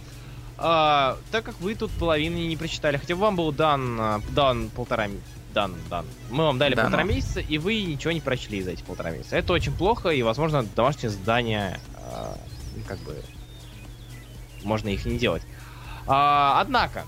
А, 0.59 1.19
так 1.31 1.45
как 1.45 1.61
вы 1.61 1.75
тут 1.75 1.91
половины 1.93 2.47
не 2.47 2.57
прочитали, 2.57 2.97
хотя 2.97 3.15
вам 3.15 3.37
был 3.37 3.53
дан, 3.53 4.01
а, 4.01 4.21
дан 4.31 4.71
полтора 4.71 5.09
дан, 5.53 5.75
дан. 5.89 6.05
Мы 6.31 6.45
вам 6.45 6.59
дали 6.59 6.75
Дано. 6.75 6.89
полтора 6.91 7.05
месяца, 7.05 7.41
и 7.41 7.57
вы 7.59 7.83
ничего 7.83 8.13
не 8.13 8.21
прочли 8.21 8.63
за 8.63 8.73
эти 8.73 8.83
полтора 8.83 9.11
месяца. 9.11 9.37
Это 9.37 9.55
очень 9.55 9.73
плохо, 9.73 10.11
и, 10.11 10.23
возможно, 10.23 10.63
домашнее 10.63 11.11
задание, 11.11 11.81
а, 11.95 12.39
ну, 12.75 12.83
как 12.87 12.99
бы, 12.99 13.17
можно 14.63 14.89
их 14.91 15.07
не 15.07 15.19
делать. 15.19 15.43
А, 16.07 16.61
однако, 16.61 17.05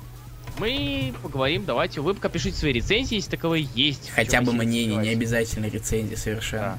мы 0.58 1.12
поговорим, 1.22 1.64
давайте, 1.66 2.00
вы 2.00 2.14
пока 2.14 2.30
пишите 2.30 2.56
свои 2.56 2.72
рецензии, 2.72 3.16
если 3.16 3.30
таковые 3.30 3.68
есть. 3.74 4.10
Хотя 4.10 4.40
бы 4.40 4.52
мнение, 4.52 4.96
не 4.96 5.10
обязательно 5.10 5.66
рецензии 5.66 6.14
совершенно. 6.14 6.62
Да. 6.62 6.78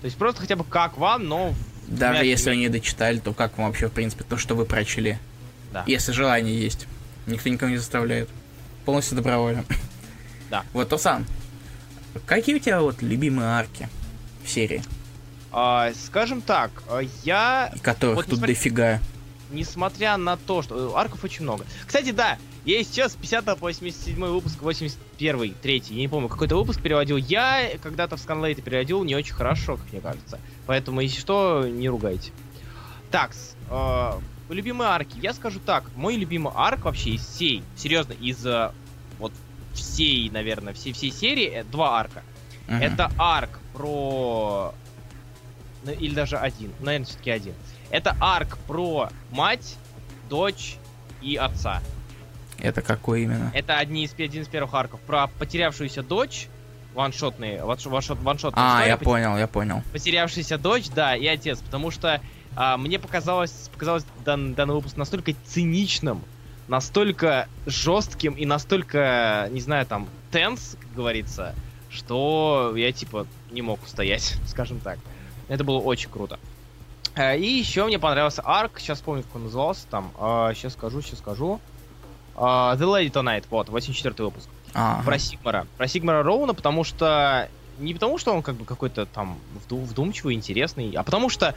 То 0.00 0.04
есть 0.06 0.16
просто 0.16 0.40
хотя 0.40 0.56
бы 0.56 0.64
как 0.64 0.98
вам, 0.98 1.28
но... 1.28 1.54
Даже 1.86 2.24
если 2.24 2.50
вы 2.50 2.56
не 2.56 2.68
дочитали, 2.68 3.18
то 3.18 3.32
как 3.32 3.58
вам 3.58 3.68
вообще, 3.68 3.88
в 3.88 3.92
принципе, 3.92 4.24
то, 4.24 4.36
что 4.36 4.54
вы 4.54 4.64
прочли? 4.64 5.18
Да. 5.72 5.84
Если 5.86 6.12
желание 6.12 6.58
есть. 6.60 6.86
Никто 7.26 7.48
никого 7.48 7.70
не 7.70 7.76
заставляет. 7.78 8.28
Полностью 8.84 9.16
добровольно. 9.16 9.64
Да. 10.50 10.64
Вот, 10.72 10.88
то 10.88 10.98
сам. 10.98 11.26
Какие 12.26 12.56
у 12.56 12.58
тебя 12.58 12.80
вот 12.80 13.02
любимые 13.02 13.48
арки 13.50 13.88
в 14.44 14.48
серии? 14.48 14.82
А, 15.52 15.92
скажем 15.94 16.40
так, 16.40 16.70
а, 16.88 17.00
я, 17.24 17.72
И 17.74 17.78
которых 17.78 18.16
Вот 18.16 18.24
тут 18.26 18.34
несмотря- 18.34 18.54
дофига. 18.54 19.00
несмотря 19.50 20.16
на 20.16 20.36
то, 20.36 20.62
что... 20.62 20.92
э, 20.92 20.98
Арков 20.98 21.22
очень 21.24 21.42
много. 21.42 21.64
Кстати, 21.86 22.10
да, 22.12 22.38
я 22.64 22.82
сейчас 22.84 23.14
50 23.14 23.44
по 23.44 23.54
87 23.56 24.16
выпуск, 24.26 24.60
81 24.62 25.54
третий, 25.62 25.94
я 25.94 26.00
не 26.00 26.08
помню, 26.08 26.28
какой-то 26.28 26.56
выпуск 26.56 26.80
переводил. 26.80 27.16
Я 27.16 27.70
когда-то 27.82 28.16
в 28.16 28.20
Сканлейте 28.20 28.62
переводил 28.62 29.02
не 29.04 29.14
очень 29.14 29.34
хорошо, 29.34 29.76
как 29.76 29.92
мне 29.92 30.00
кажется. 30.00 30.38
Поэтому, 30.66 31.00
если 31.00 31.20
что, 31.20 31.66
не 31.68 31.88
ругайте. 31.88 32.30
Так, 33.10 33.32
любимые 34.54 34.88
арки. 34.90 35.16
Я 35.20 35.32
скажу 35.32 35.60
так, 35.60 35.84
мой 35.96 36.16
любимый 36.16 36.52
арк 36.54 36.84
вообще 36.84 37.10
из 37.10 37.26
всей, 37.26 37.62
серьезно, 37.76 38.12
из 38.12 38.44
э, 38.44 38.72
вот 39.18 39.32
всей, 39.74 40.28
наверное, 40.30 40.74
всей, 40.74 40.92
всей 40.92 41.10
серии, 41.12 41.46
э, 41.46 41.64
два 41.64 41.98
арка. 41.98 42.22
Мгм. 42.66 42.82
Это 42.82 43.10
арк 43.18 43.58
про... 43.72 44.74
ну, 45.84 45.92
Или 45.92 46.14
даже 46.14 46.36
один. 46.36 46.72
Наверное, 46.80 47.06
все-таки 47.06 47.30
один. 47.30 47.54
Это 47.90 48.16
арк 48.20 48.58
про 48.66 49.10
мать, 49.30 49.76
дочь 50.28 50.76
и 51.22 51.36
отца. 51.36 51.82
Это 52.58 52.82
какой 52.82 53.22
именно? 53.22 53.50
Это 53.54 53.78
одни 53.78 54.04
из, 54.04 54.12
один 54.14 54.42
из 54.42 54.48
первых 54.48 54.74
арков. 54.74 55.00
Про 55.00 55.28
потерявшуюся 55.28 56.02
дочь, 56.02 56.48
ваншотные, 56.94 57.62
ванш- 57.64 57.88
ваншот, 57.88 58.18
ваншотная 58.20 58.62
А, 58.62 58.68
история, 58.74 58.88
я 58.90 58.96
понял, 58.96 59.38
я 59.38 59.46
понял. 59.46 59.82
Потерявшаяся 59.92 60.58
дочь, 60.58 60.88
да, 60.90 61.16
и 61.16 61.26
отец. 61.26 61.60
Потому 61.60 61.90
что 61.90 62.20
а, 62.56 62.76
мне 62.76 62.98
показалось, 62.98 63.68
показалось 63.72 64.04
дан- 64.24 64.54
данный 64.54 64.74
выпуск 64.74 64.96
настолько 64.96 65.32
циничным, 65.46 66.22
настолько 66.68 67.48
жестким 67.66 68.34
и 68.34 68.46
настолько, 68.46 69.48
не 69.50 69.60
знаю, 69.60 69.86
там, 69.86 70.08
тенс, 70.30 70.76
как 70.80 70.92
говорится, 70.94 71.54
что 71.88 72.72
я, 72.76 72.92
типа, 72.92 73.26
не 73.50 73.62
мог 73.62 73.82
устоять, 73.82 74.36
скажем 74.46 74.80
так. 74.80 74.98
Это 75.48 75.64
было 75.64 75.78
очень 75.78 76.10
круто. 76.10 76.38
Э, 77.16 77.36
И 77.38 77.44
еще 77.58 77.84
мне 77.86 77.98
понравился 77.98 78.42
арк, 78.44 78.78
сейчас 78.78 79.00
помню, 79.00 79.22
как 79.24 79.34
он 79.36 79.44
назывался 79.44 79.86
там, 79.90 80.12
сейчас 80.54 80.74
скажу, 80.74 81.02
сейчас 81.02 81.18
скажу. 81.18 81.60
А, 82.36 82.76
The 82.76 82.84
Lady 82.84 83.10
Tonight, 83.10 83.44
вот, 83.50 83.68
84 83.68 84.14
выпуск 84.24 84.48
А, 84.72 85.02
про 85.04 85.18
Сигмара. 85.18 85.66
Про 85.76 85.88
Сигмара 85.88 86.22
Роуна, 86.22 86.54
потому 86.54 86.84
что... 86.84 87.48
Не 87.80 87.94
потому, 87.94 88.18
что 88.18 88.32
он 88.34 88.42
как 88.42 88.56
бы 88.56 88.64
какой-то 88.66 89.06
там 89.06 89.38
вду- 89.68 89.82
вдумчивый, 89.84 90.34
интересный, 90.34 90.92
а 90.92 91.02
потому 91.02 91.30
что 91.30 91.54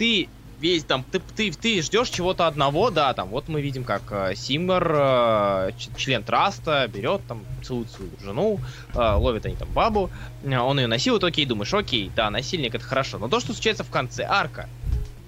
ты 0.00 0.30
весь 0.60 0.84
там, 0.84 1.04
ты, 1.04 1.20
ты, 1.20 1.52
ты 1.52 1.82
ждешь 1.82 2.08
чего-то 2.08 2.46
одного, 2.46 2.90
да, 2.90 3.12
там, 3.12 3.28
вот 3.28 3.48
мы 3.48 3.60
видим, 3.60 3.84
как 3.84 4.02
э, 4.10 4.34
Сигмар, 4.34 4.90
э, 4.94 5.70
член 5.96 6.22
Траста, 6.22 6.88
берет, 6.88 7.20
там, 7.26 7.44
целует 7.62 7.90
свою 7.90 8.10
жену, 8.22 8.60
э, 8.94 8.98
ловит 8.98 9.44
они 9.44 9.56
там 9.56 9.68
бабу, 9.68 10.10
э, 10.42 10.56
он 10.56 10.80
ее 10.80 10.86
насилует, 10.86 11.22
окей, 11.22 11.44
думаешь, 11.44 11.72
окей, 11.74 12.10
да, 12.16 12.30
насильник, 12.30 12.74
это 12.74 12.84
хорошо. 12.84 13.18
Но 13.18 13.28
то, 13.28 13.40
что 13.40 13.52
случается 13.52 13.84
в 13.84 13.90
конце 13.90 14.24
арка, 14.24 14.70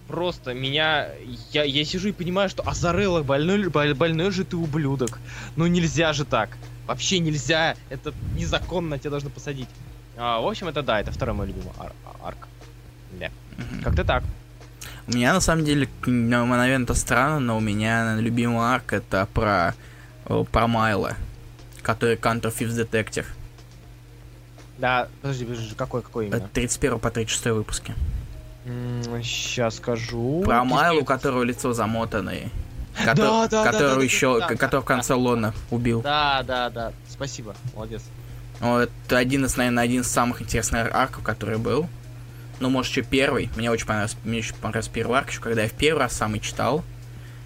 просто 0.09 0.55
меня... 0.55 1.09
Я, 1.51 1.65
я 1.65 1.85
сижу 1.85 2.09
и 2.09 2.13
понимаю, 2.13 2.49
что 2.49 2.67
Азарелла, 2.67 3.23
больной, 3.23 3.69
боль- 3.69 3.95
больной 3.95 4.31
же 4.31 4.45
ты 4.45 4.57
ублюдок. 4.57 5.19
Ну 5.57 5.67
нельзя 5.67 6.15
же 6.15 6.25
так. 6.25 6.57
Вообще 6.87 7.19
нельзя. 7.19 7.77
Это 7.91 8.13
незаконно, 8.35 8.99
тебя 8.99 9.11
должны 9.11 9.29
посадить. 9.29 9.69
А, 10.17 10.41
в 10.41 10.47
общем, 10.47 10.69
это 10.69 10.83
да, 10.83 11.01
это 11.01 11.13
второй 11.13 11.35
мой 11.35 11.47
любимый 11.47 11.73
ар- 11.79 11.95
арк. 12.23 12.49
Да. 13.19 13.31
Как-то 13.83 14.05
так. 14.05 14.25
У 15.09 15.13
меня 15.13 15.33
на 15.35 15.41
самом 15.41 15.65
деле, 15.65 15.89
наверное, 16.07 16.85
это 16.85 16.95
странно, 16.95 17.41
но 17.41 17.57
у 17.57 17.61
меня 17.61 18.17
любимый 18.17 18.65
арк 18.65 18.93
это 18.93 19.29
про, 19.35 19.75
про 20.25 20.67
Майла. 20.67 21.17
который 21.83 22.17
Counter 22.17 22.55
Thieves 22.57 22.89
Detective. 22.89 23.27
Да, 24.79 25.09
подожди, 25.21 25.45
подожди, 25.45 25.75
какой, 25.75 26.03
какой 26.03 26.29
Это 26.29 26.39
именно? 26.39 26.49
31 26.53 26.99
по 26.99 27.11
36 27.11 27.47
выпуски. 27.47 27.95
Сейчас 29.23 29.77
скажу. 29.77 30.43
Про 30.45 30.65
Майлу, 30.65 31.03
у 31.03 31.05
которого 31.05 31.43
лицо 31.43 31.73
замотанное. 31.73 32.51
Да, 33.05 33.15
да, 33.15 33.49
да, 33.49 33.65
Которого 33.65 33.95
да, 33.95 33.97
да, 33.97 34.03
еще, 34.05 34.39
да, 34.39 34.49
да, 34.49 34.55
который 34.57 34.83
в 34.83 34.85
конце 34.85 35.15
Лона 35.15 35.55
убил. 35.71 36.03
Да, 36.03 36.43
да, 36.47 36.71
да. 36.71 36.93
Спасибо, 37.09 37.55
молодец. 37.75 38.03
Вот, 38.61 38.91
это 39.07 39.19
один 39.19 39.45
из, 39.47 39.57
наверное, 39.57 39.83
один 39.83 40.03
из 40.03 40.09
самых 40.09 40.43
интересных 40.43 40.95
арков, 40.95 41.23
который 41.23 41.59
был. 41.59 41.89
Ну, 42.63 42.71
может, 42.71 42.93
еще 42.93 43.03
первый. 43.03 43.51
Мне 43.57 43.73
очень 43.73 43.87
понравился, 43.87 44.17
мне 44.23 44.39
очень 44.39 44.55
понравился 44.55 44.89
первый 44.89 45.19
арк, 45.19 45.31
еще 45.31 45.41
когда 45.41 45.63
я 45.65 45.69
в 45.69 45.73
первый 45.73 45.99
раз 45.99 46.13
сам 46.13 46.37
и 46.37 46.41
читал. 46.41 46.85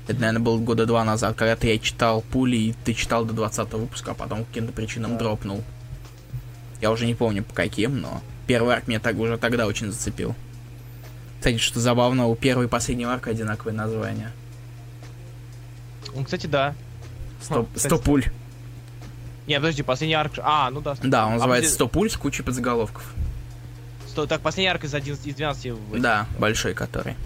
Это, 0.07 0.21
наверное, 0.21 0.41
было 0.43 0.59
года 0.59 0.85
два 0.85 1.05
назад, 1.05 1.35
когда-то 1.37 1.67
я 1.67 1.79
читал 1.79 2.21
пули, 2.21 2.57
и 2.57 2.75
ты 2.85 2.93
читал 2.93 3.25
до 3.25 3.33
20 3.33 3.73
выпуска, 3.73 4.11
а 4.11 4.15
потом 4.15 4.41
по 4.41 4.45
каким-то 4.45 4.75
причинам 4.75 5.13
Да. 5.13 5.19
дропнул. 5.21 5.65
Я 6.83 6.91
уже 6.91 7.07
не 7.07 7.15
помню 7.15 7.43
по 7.45 7.55
каким, 7.55 7.99
но 7.99 8.21
первый 8.47 8.75
арк 8.75 8.89
меня 8.89 9.01
так, 9.01 9.17
уже 9.17 9.39
тогда 9.39 9.67
очень 9.67 9.91
зацепил. 9.91 10.35
Кстати, 11.39 11.57
что 11.57 11.81
забавно, 11.81 12.27
у 12.27 12.37
первого 12.37 12.65
и 12.65 12.69
последнего 12.69 13.11
арка 13.11 13.31
одинаковые 13.31 13.75
названия. 13.75 14.33
Ну, 16.15 16.25
кстати, 16.25 16.47
да. 16.47 16.75
Сто, 17.41 17.67
сто 17.75 17.97
пуль. 17.99 18.27
Не, 19.47 19.57
подожди, 19.57 19.83
последний 19.83 20.15
арк... 20.15 20.33
А, 20.43 20.71
ну 20.71 20.83
да. 20.83 20.95
Да, 21.03 21.25
он 21.25 21.33
А 21.33 21.37
называется 21.37 21.73
100 21.73 21.89
пуль 21.89 22.11
с 22.11 22.17
кучей 22.19 22.43
подзаголовков. 22.43 23.03
Сто- 24.17 24.27
Так, 24.27 24.41
последний 24.41 24.69
арк 24.71 24.83
из 24.85 24.95
11, 24.95 25.27
из 25.27 25.35
12... 25.35 25.73
в- 25.73 26.01
Да, 26.01 26.25
большой 26.39 26.73
который. 26.73 27.17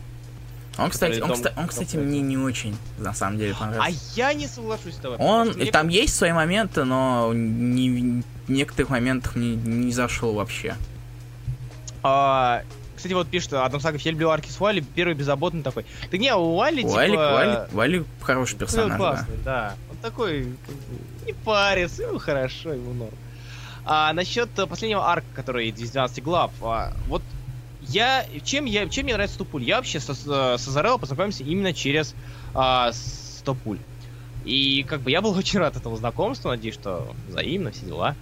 Он, 0.76 0.91
кстати, 0.91 1.20
он, 1.20 1.28
дом- 1.30 1.36
кста- 1.38 1.51
он, 1.51 1.55
дом 1.55 1.68
кстати, 1.68 1.93
проекта. 1.93 2.11
мне 2.11 2.20
не 2.20 2.36
очень, 2.36 2.76
на 2.99 3.14
самом 3.14 3.38
деле, 3.38 3.55
А 3.57 3.61
понравился. 3.61 4.01
я 4.16 4.32
не 4.34 4.49
соглашусь 4.49 4.95
с 4.95 4.97
тобой. 4.97 5.16
Он, 5.18 5.51
мне 5.51 5.70
там 5.70 5.86
есть 5.86 6.16
свои 6.16 6.32
моменты, 6.32 6.82
но 6.82 7.30
не, 7.32 8.22
в 8.47 8.51
некоторых 8.51 8.91
моментах 8.91 9.36
мне 9.36 9.55
не 9.55 9.93
зашел 9.93 10.34
вообще. 10.34 10.74
А, 12.03 12.62
кстати, 12.97 13.12
вот 13.12 13.28
пишет 13.28 13.53
Адам 13.53 13.80
Сагов, 13.80 14.01
я 14.01 14.11
люблю 14.11 14.30
арки 14.30 14.49
с 14.51 14.61
Уайли, 14.61 14.80
первый 14.80 15.14
беззаботный 15.14 15.62
такой. 15.62 15.86
Да 16.11 16.18
не, 16.18 16.34
у 16.34 16.57
Уайли, 16.57 16.82
типа... 16.82 16.93
Вали, 16.95 17.16
Вали, 17.16 17.59
Вали 17.70 18.05
хороший 18.20 18.55
ну, 18.55 18.59
персонаж, 18.59 18.91
да. 18.91 18.97
классный, 18.97 19.36
да. 19.45 19.74
Он 19.93 19.97
такой, 19.99 20.55
не 21.24 21.32
парится, 21.34 22.03
ему 22.03 22.18
хорошо, 22.18 22.72
ему 22.72 22.95
норм. 22.95 23.14
А 23.85 24.12
насчет 24.12 24.49
э, 24.59 24.66
последнего 24.66 25.07
арка, 25.07 25.26
который 25.35 25.68
из 25.68 25.91
12 25.91 26.22
глав, 26.22 26.53
а, 26.62 26.93
вот 27.09 27.22
я, 27.83 28.26
чем, 28.45 28.66
я, 28.66 28.89
чем 28.89 29.05
мне 29.05 29.14
нравится 29.14 29.37
Стопуль? 29.37 29.64
Я 29.64 29.76
вообще 29.76 30.01
со, 30.01 30.14
с 30.14 30.68
Азарелло 30.68 30.99
познакомился 30.99 31.43
именно 31.43 31.72
через 31.72 32.14
а, 32.55 32.93
Стопуль. 32.93 33.78
И 34.45 34.85
как 34.89 35.01
бы 35.01 35.11
я 35.11 35.20
был 35.20 35.31
очень 35.37 35.59
рад 35.59 35.76
этому 35.76 35.97
знакомству, 35.97 36.49
надеюсь, 36.51 36.74
что 36.74 37.14
взаимно, 37.28 37.70
все 37.70 37.87
дела. 37.87 38.16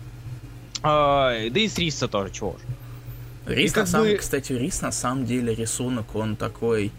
А, 0.82 1.32
да 1.50 1.60
и 1.60 1.68
с 1.68 1.76
Риса 1.78 2.08
тоже, 2.08 2.32
чего 2.32 2.50
уж. 2.50 2.60
Рис, 3.46 3.74
на 3.74 3.86
самом, 3.86 4.08
бы- 4.08 4.16
кстати, 4.16 4.52
Рис 4.52 4.82
на 4.82 4.92
самом 4.92 5.24
деле 5.24 5.54
рисунок, 5.54 6.14
он 6.14 6.36
такой 6.36 6.92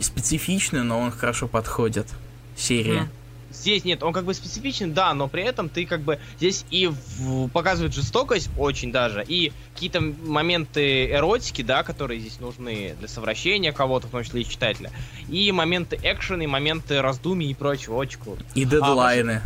специфичный, 0.00 0.82
но 0.82 0.98
он 1.00 1.10
хорошо 1.12 1.48
подходит 1.48 2.08
серии. 2.56 3.00
Мгм. 3.00 3.08
Здесь 3.56 3.84
нет, 3.84 4.02
он 4.02 4.12
как 4.12 4.24
бы 4.24 4.34
специфичен, 4.34 4.92
да, 4.92 5.12
но 5.14 5.28
при 5.28 5.42
этом 5.42 5.68
ты 5.68 5.86
как 5.86 6.00
бы 6.02 6.18
здесь 6.38 6.64
и 6.70 6.86
в- 6.86 7.48
показывает 7.48 7.94
жестокость 7.94 8.50
очень 8.58 8.92
даже, 8.92 9.24
и 9.26 9.52
какие-то 9.74 10.00
моменты 10.00 11.10
эротики, 11.10 11.62
да, 11.62 11.82
которые 11.82 12.20
здесь 12.20 12.38
нужны 12.40 12.94
для 12.98 13.08
совращения 13.08 13.72
кого-то, 13.72 14.06
в 14.06 14.10
том 14.10 14.22
числе 14.24 14.42
и 14.42 14.44
читателя, 14.48 14.90
и 15.28 15.50
моменты 15.52 15.98
экшена, 16.02 16.44
и 16.44 16.46
моменты 16.46 17.00
раздумий 17.02 17.50
и 17.50 17.54
прочего, 17.54 17.94
очень 17.96 18.20
круто. 18.20 18.44
И 18.54 18.64
дедлайны. 18.64 19.40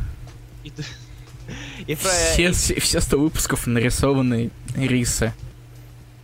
И, 0.65 0.71
т- 0.71 0.83
и 1.87 1.93
и- 1.93 1.95
все, 1.95 2.53
все 2.53 3.01
100 3.01 3.19
выпусков 3.19 3.67
нарисованы 3.67 4.51
рисы. 4.75 5.33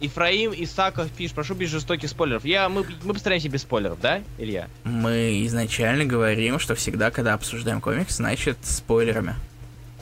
Ифраим 0.00 0.52
Исаков 0.54 1.08
пишет, 1.10 1.34
прошу 1.34 1.54
без 1.54 1.70
жестоких 1.70 2.10
спойлеров. 2.10 2.44
Я, 2.44 2.68
мы, 2.68 2.84
мы 3.02 3.14
постараемся 3.14 3.48
без 3.48 3.62
спойлеров, 3.62 4.00
да, 4.00 4.22
Илья? 4.38 4.68
Мы 4.84 5.44
изначально 5.46 6.04
говорим, 6.04 6.58
что 6.58 6.74
всегда, 6.74 7.10
когда 7.10 7.34
обсуждаем 7.34 7.80
комикс, 7.80 8.16
значит 8.16 8.58
спойлерами. 8.62 9.34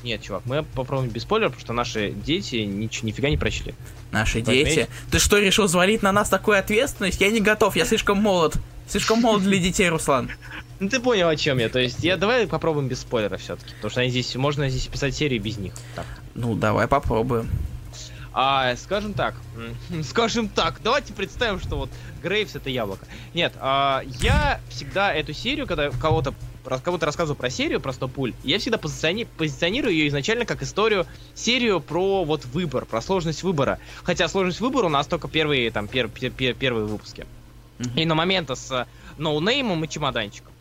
Нет, 0.03 0.23
чувак, 0.23 0.43
мы 0.45 0.63
попробуем 0.63 1.11
без 1.11 1.23
спойлеров, 1.23 1.53
потому 1.53 1.65
что 1.65 1.73
наши 1.73 2.11
дети 2.11 2.57
нич- 2.57 3.05
нифига 3.05 3.31
не 3.31 3.39
прочли. 3.39 3.75
Наши 4.11 4.41
Возьми. 4.41 4.65
дети. 4.65 4.89
Ты 5.11 5.19
что, 5.19 5.39
решил 5.39 5.67
звалить 5.67 6.03
на 6.03 6.13
нас 6.13 6.29
такую 6.29 6.59
ответственность? 6.59 7.21
Я 7.21 7.31
не 7.31 7.41
готов, 7.41 7.75
я 7.75 7.87
слишком 7.87 8.19
молод. 8.19 8.57
Слишком 8.87 9.21
молод 9.21 9.43
для 9.43 9.59
детей, 9.59 9.89
Руслан. 9.89 10.31
Ну 10.79 10.91
ты 10.91 11.01
понял, 11.01 11.29
о 11.29 11.37
чем 11.37 11.57
я. 11.59 11.71
То 11.71 11.79
есть, 11.79 12.05
я 12.05 12.19
давай 12.19 12.47
попробуем 12.47 12.89
без 12.89 13.01
спойлеров 13.01 13.41
все-таки. 13.41 13.73
Потому 13.77 13.91
что 13.91 14.01
они 14.03 14.11
здесь 14.11 14.35
можно 14.35 14.69
здесь 14.69 14.87
писать 14.89 15.15
серии 15.15 15.39
без 15.39 15.57
них. 15.57 15.73
Так. 15.95 16.05
Ну, 16.35 16.55
давай 16.55 16.87
попробуем. 16.87 17.49
А, 18.37 18.75
скажем 18.77 19.15
так, 19.15 19.37
скажем 20.03 20.49
так, 20.49 20.81
давайте 20.83 21.13
представим, 21.15 21.61
что 21.61 21.77
вот 21.77 21.91
Грейвс 22.23 22.57
это 22.57 22.69
яблоко. 22.69 23.07
Нет, 23.33 23.53
а, 23.61 24.03
я 24.21 24.61
всегда 24.69 25.15
эту 25.15 25.33
серию, 25.33 25.67
когда 25.67 25.91
кого-то 25.91 26.35
кого-то 26.83 27.05
рассказываю 27.05 27.37
про 27.37 27.51
серию, 27.51 27.79
про 27.79 27.93
Стопуль, 27.93 28.33
я 28.43 28.59
всегда 28.59 28.79
позициони- 28.79 29.29
позиционирую 29.37 29.93
ее 29.93 30.09
изначально 30.09 30.47
как 30.47 30.63
историю, 30.63 31.07
серию 31.35 31.79
про 31.79 32.25
вот 32.25 32.47
выбор, 32.47 32.87
про 32.87 33.03
сложность 33.03 33.43
выбора. 33.43 33.79
Хотя 34.03 34.29
сложность 34.29 34.61
выбора 34.61 34.87
у 34.87 34.89
нас 34.89 35.07
только 35.07 35.29
первые, 35.29 35.71
там, 35.71 35.85
пер- 35.85 36.09
пер- 36.11 36.31
пер- 36.33 36.55
первые 36.55 36.87
выпуски. 36.87 37.27
Мгм. 37.79 37.99
И 37.99 38.07
на 38.07 38.15
момента 38.15 38.55
с 38.55 38.71
э, 38.73 38.87
noname 39.19 39.68
ом 39.68 39.85
и 39.85 39.89
чемоданчиком. 39.91 40.53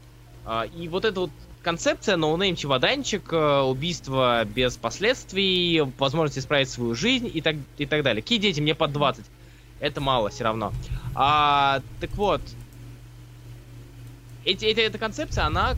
А, 0.45 0.65
И 0.76 0.89
вот 0.89 1.05
эта 1.05 1.21
вот 1.21 1.32
концепция 1.64 2.18
noname 2.18 2.55
чемоданчик, 2.55 3.32
э, 3.34 3.61
убийство 3.61 4.43
без 4.45 4.78
последствий, 4.78 5.82
возможность 5.97 6.38
исправить 6.38 6.70
свою 6.70 6.93
жизнь 6.93 7.30
и 7.34 7.41
так, 7.41 7.55
и 7.78 7.86
так 7.86 8.03
далее. 8.03 8.22
Какие 8.22 8.38
дети? 8.38 8.59
Мне 8.59 8.76
под 8.76 8.91
20. 8.91 9.26
Это 9.80 10.01
мало 10.01 10.30
все 10.30 10.43
равно. 10.43 10.74
А, 11.16 11.82
так 11.99 12.16
вот, 12.18 12.41
эти, 14.43 14.66
эти- 14.66 14.82
эта 14.82 14.97
концепция, 14.97 15.45
она 15.45 15.76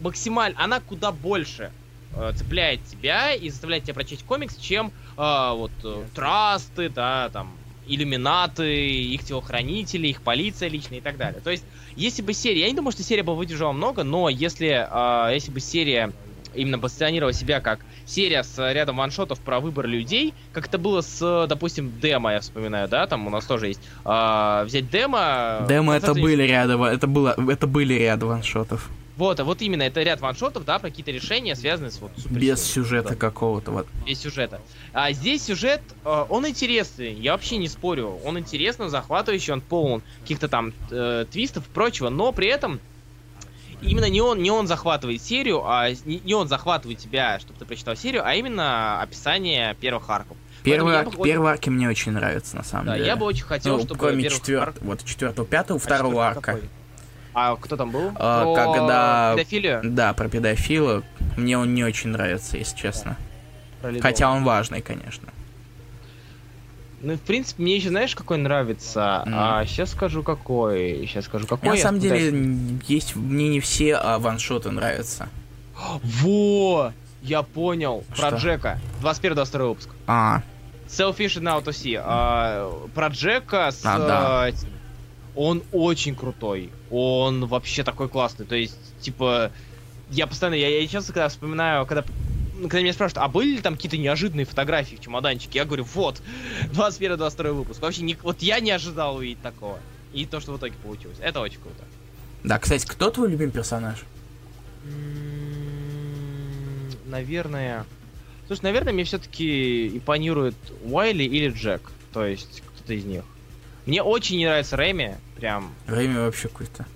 максимально, 0.00 0.58
она 0.58 0.80
куда 0.80 1.12
больше 1.12 1.70
э, 2.12 2.32
цепляет 2.34 2.82
тебя 2.84 3.34
и 3.34 3.48
заставляет 3.50 3.84
тебя 3.84 3.94
прочесть 3.94 4.24
комикс, 4.24 4.56
чем 4.56 4.92
э, 5.16 5.52
вот 5.54 5.70
э, 5.84 6.08
Trust 6.12 6.66
ы, 6.66 6.88
да, 6.88 7.28
там, 7.30 7.59
иллюминаты, 7.90 8.88
их 8.88 9.24
телохранители, 9.24 10.08
их 10.08 10.22
полиция 10.22 10.68
личная 10.68 10.98
и 10.98 11.00
так 11.00 11.16
далее. 11.16 11.40
То 11.42 11.50
есть, 11.50 11.64
если 11.96 12.22
бы 12.22 12.32
серия, 12.32 12.62
я 12.62 12.68
не 12.68 12.74
думаю, 12.74 12.92
что 12.92 13.02
серия 13.02 13.22
бы 13.22 13.34
выдержала 13.34 13.72
много, 13.72 14.04
но 14.04 14.28
если, 14.28 14.86
э, 14.88 15.34
если 15.34 15.50
бы 15.50 15.60
серия 15.60 16.12
именно 16.54 16.78
позиционировала 16.78 17.32
себя 17.32 17.60
как 17.60 17.80
серия 18.06 18.42
с 18.42 18.72
рядом 18.72 18.96
ваншотов 18.96 19.38
про 19.40 19.60
выбор 19.60 19.86
людей, 19.86 20.34
как 20.52 20.66
это 20.66 20.78
было 20.78 21.00
с, 21.00 21.46
допустим, 21.48 21.92
демо, 22.00 22.32
я 22.32 22.40
вспоминаю, 22.40 22.88
да, 22.88 23.06
там 23.06 23.26
у 23.26 23.30
нас 23.30 23.44
тоже 23.44 23.68
есть. 23.68 23.80
э, 24.04 24.62
взять 24.64 24.90
демо... 24.90 25.66
Демо 25.68 25.92
на 25.92 25.96
это 25.96 26.14
деле, 26.14 26.22
были 26.22 26.42
ряд, 26.44 26.70
это 26.70 27.06
было, 27.06 27.34
это 27.48 27.66
были 27.66 27.94
ряд 27.94 28.22
ваншотов. 28.22 28.88
Вот, 29.20 29.38
а 29.38 29.44
вот 29.44 29.60
именно, 29.60 29.82
это 29.82 30.02
ряд 30.02 30.22
ваншотов, 30.22 30.64
да, 30.64 30.78
про 30.78 30.88
какие-то 30.88 31.10
решения, 31.10 31.54
связанные 31.54 31.90
с 31.90 32.00
вот 32.00 32.10
Без 32.16 32.22
суперсилами. 32.22 32.56
сюжета 32.56 33.08
Да, 33.10 33.14
какого-то. 33.16 33.70
Вот. 33.70 33.86
без 34.06 34.18
сюжета. 34.18 34.62
А 34.94 35.12
здесь 35.12 35.44
сюжет, 35.44 35.82
э, 36.06 36.24
он 36.30 36.48
интересный, 36.48 37.12
я 37.12 37.32
вообще 37.32 37.58
не 37.58 37.68
спорю. 37.68 38.18
Он 38.24 38.38
интересный, 38.38 38.88
захватывающий, 38.88 39.52
он 39.52 39.60
полон 39.60 40.00
каких-то 40.22 40.48
там 40.48 40.72
э, 40.90 41.26
твистов 41.30 41.66
и 41.66 41.70
прочего, 41.70 42.08
но 42.08 42.32
при 42.32 42.48
этом 42.48 42.80
именно 43.82 44.08
не 44.08 44.22
он, 44.22 44.42
не 44.42 44.50
он 44.50 44.66
захватывает 44.66 45.20
серию, 45.20 45.64
а 45.66 45.90
не, 46.06 46.20
не 46.24 46.32
он 46.32 46.48
захватывает 46.48 46.98
тебя, 46.98 47.38
чтобы 47.40 47.58
ты 47.58 47.66
прочитал 47.66 47.96
серию, 47.96 48.26
а 48.26 48.34
именно 48.34 49.02
описание 49.02 49.74
первых 49.74 50.08
арков. 50.08 50.38
Первый, 50.62 50.98
арк, 50.98 51.14
бы 51.14 51.24
первые 51.24 51.52
арки 51.52 51.68
мне 51.68 51.90
очень 51.90 52.12
нравятся, 52.12 52.56
на 52.56 52.64
самом 52.64 52.86
Да, 52.86 52.94
деле. 52.94 53.06
я 53.06 53.16
бы 53.16 53.26
очень 53.26 53.44
хотел, 53.44 53.76
Ну, 53.76 53.82
чтобы 53.84 54.00
кроме 54.00 54.24
арк- 54.24 54.78
вот 54.80 55.04
четвертого, 55.04 55.46
пятого, 55.46 55.78
А 55.78 55.82
второго 55.82 56.26
арка. 56.26 56.40
какой? 56.40 56.62
А 57.32 57.56
кто 57.56 57.76
там 57.76 57.90
был? 57.90 58.12
А, 58.16 58.44
Про 58.44 58.54
когда- 58.74 59.34
педофилию? 59.36 59.80
Да, 59.84 60.12
про 60.14 60.28
педофила. 60.28 61.02
Мне 61.36 61.56
он 61.58 61.74
не 61.74 61.84
очень 61.84 62.10
нравится, 62.10 62.56
если 62.56 62.76
честно. 62.76 63.16
Про 63.80 63.90
Лидова. 63.90 64.02
Хотя 64.02 64.30
он 64.30 64.44
важный, 64.44 64.80
конечно. 64.80 65.28
Ну, 67.02 67.14
в 67.14 67.20
принципе, 67.20 67.62
мне 67.62 67.76
еще 67.76 67.88
знаешь, 67.88 68.14
какой 68.14 68.36
нравится? 68.36 69.22
Мгм. 69.24 69.34
А, 69.36 69.64
сейчас 69.64 69.90
скажу 69.92 70.22
какой. 70.22 71.06
Сейчас 71.06 71.24
скажу 71.24 71.46
какой. 71.46 71.70
На 71.70 71.74
я 71.74 71.82
самом 71.82 71.98
деле, 72.00 72.30
пытаюсь- 72.30 72.82
есть 72.88 73.16
мне 73.16 73.48
не 73.48 73.60
все 73.60 73.94
а 73.94 74.18
ваншоты 74.18 74.70
нравятся. 74.70 75.28
Во! 76.02 76.92
Я 77.22 77.42
понял. 77.42 78.04
Про 78.16 78.28
Что? 78.28 78.36
Джека. 78.36 78.78
21-22 79.02 79.68
выпуск. 79.68 79.88
А, 80.06 80.42
Selfish 80.88 81.40
and 81.40 81.44
Out 81.44 81.64
to 81.64 81.70
Sea. 81.70 82.02
А, 82.04 82.70
про 82.94 83.08
Джека 83.08 83.70
с... 83.70 83.80
А, 83.84 83.98
да. 83.98 84.46
а, 84.46 84.50
Он 85.36 85.62
очень 85.72 86.14
крутой. 86.14 86.70
Он 86.90 87.46
вообще 87.46 87.84
такой 87.84 88.08
классный. 88.08 88.46
То 88.46 88.56
есть, 88.56 88.76
типа... 89.00 89.52
Я 90.10 90.26
постоянно... 90.26 90.56
Я, 90.56 90.80
я 90.80 90.86
часто, 90.88 91.12
когда 91.12 91.28
вспоминаю, 91.28 91.86
когда... 91.86 92.04
ну, 92.58 92.68
Когда 92.68 92.80
меня 92.82 92.92
спрашивают, 92.92 93.24
а 93.24 93.28
были 93.28 93.56
ли 93.56 93.60
там 93.60 93.76
какие-то 93.76 93.96
неожиданные 93.96 94.44
фотографии 94.44 94.96
в 94.96 95.00
чемоданчике? 95.00 95.60
Я 95.60 95.64
говорю, 95.64 95.84
вот, 95.94 96.20
21-22 96.72 97.52
выпуск. 97.52 97.80
Вообще, 97.80 98.02
не, 98.02 98.16
вот 98.22 98.42
я 98.42 98.58
не 98.60 98.72
ожидал 98.72 99.16
увидеть 99.16 99.40
такого. 99.42 99.78
И 100.12 100.26
то, 100.26 100.40
что 100.40 100.52
в 100.52 100.58
итоге 100.58 100.74
получилось. 100.82 101.18
Это 101.20 101.40
очень 101.40 101.60
круто. 101.60 101.84
да, 102.42 102.58
кстати, 102.58 102.84
кто 102.84 103.10
твой 103.10 103.30
любимый 103.30 103.52
персонаж? 103.52 103.98
М, 104.84 104.90
Наверное. 107.06 107.84
Слушай, 108.46 108.62
наверное, 108.62 108.92
мне 108.92 109.04
все-таки 109.04 109.88
импонирует 109.88 110.54
Уайли 110.84 111.24
или 111.24 111.48
Джек. 111.50 111.90
То 112.12 112.24
есть, 112.26 112.62
кто-то 112.74 112.94
из 112.94 113.04
них. 113.04 113.22
Мне 113.90 114.04
очень 114.04 114.36
не 114.38 114.46
нравится 114.46 114.76
Рэми. 114.76 115.16
Прям, 115.34 115.72
Время 115.88 116.20
вообще 116.20 116.46
какой-то. 116.46 116.86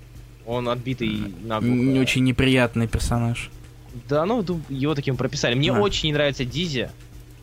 он 0.47 0.68
отбитый 0.68 1.34
наглухо. 1.42 1.74
Не 1.74 1.99
очень 1.99 2.22
неприятный 2.22 2.86
персонаж. 2.86 3.51
Да, 4.09 4.24
ну, 4.24 4.45
его 4.68 4.95
таким 4.95 5.16
прописали. 5.16 5.57
Мне 5.57 5.72
Да. 5.72 5.80
очень 5.80 6.11
не 6.11 6.12
нравится 6.12 6.45
Дизи. 6.45 6.90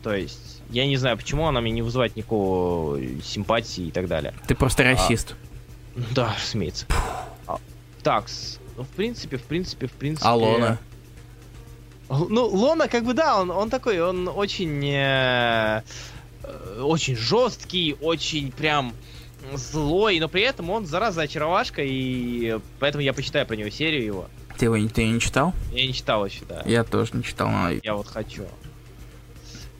То 0.02 0.14
есть, 0.14 0.62
я 0.70 0.86
не 0.86 0.96
знаю, 0.96 1.18
почему 1.18 1.46
она 1.48 1.60
мне 1.60 1.70
не 1.70 1.82
вызывает 1.82 2.16
никакого 2.16 2.98
симпатии 3.22 3.88
и 3.88 3.90
так 3.90 4.08
далее. 4.08 4.32
Ты 4.46 4.54
просто 4.54 4.84
расист. 4.84 5.34
Да, 6.14 6.34
разумеется. 6.42 6.86
А, 7.46 7.58
Такс. 8.02 8.58
Ну, 8.78 8.84
в 8.84 8.88
принципе, 8.88 9.36
в 9.36 9.42
принципе, 9.42 9.86
в 9.86 9.92
принципе... 9.92 10.26
А 10.26 10.34
Лона? 10.34 10.78
Л- 12.08 12.28
Ну, 12.30 12.46
Лона, 12.46 12.88
как 12.88 13.04
бы, 13.04 13.12
да, 13.12 13.38
он, 13.38 13.50
он 13.50 13.68
такой, 13.68 14.00
он 14.00 14.28
очень... 14.28 14.82
э, 14.86 15.82
э, 16.42 16.80
очень 16.80 17.16
жесткий, 17.16 17.96
очень 18.00 18.50
прям 18.50 18.94
злой, 19.54 20.18
но 20.20 20.28
при 20.28 20.42
этом 20.42 20.70
он, 20.70 20.86
зараза, 20.86 21.22
очаровашка, 21.22 21.82
и 21.84 22.58
поэтому 22.78 23.02
я 23.02 23.12
почитаю 23.12 23.46
про 23.46 23.54
него 23.56 23.70
серию 23.70 24.04
его. 24.04 24.30
Ты 24.58 24.66
его 24.66 24.76
не, 24.76 24.88
ты 24.88 25.06
не 25.08 25.20
читал? 25.20 25.54
Я 25.72 25.86
не 25.86 25.92
читал 25.94 26.24
еще, 26.26 26.44
да. 26.48 26.62
Я 26.64 26.84
тоже 26.84 27.10
не 27.14 27.22
читал, 27.24 27.48
но... 27.50 27.70
Я 27.70 27.94
вот 27.94 28.06
хочу. 28.06 28.44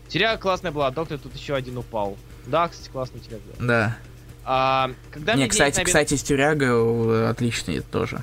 Серия 0.09 0.37
классная 0.37 0.73
была, 0.73 0.91
доктор 0.91 1.19
тут 1.19 1.35
еще 1.37 1.55
один 1.55 1.79
упал. 1.79 2.17
Да, 2.47 2.69
кстати, 2.69 2.89
классный 2.91 3.21
сериал 3.23 3.41
был. 3.59 3.67
Да. 3.67 3.97
А, 4.45 4.91
когда 5.13 5.35
не, 5.35 5.43
мне 5.43 5.49
кстати, 5.49 5.77
денег 5.77 5.87
кстати, 5.87 6.15
Стюряга 6.15 6.67
э, 6.67 7.29
отличный 7.31 7.81
тоже. 7.81 8.23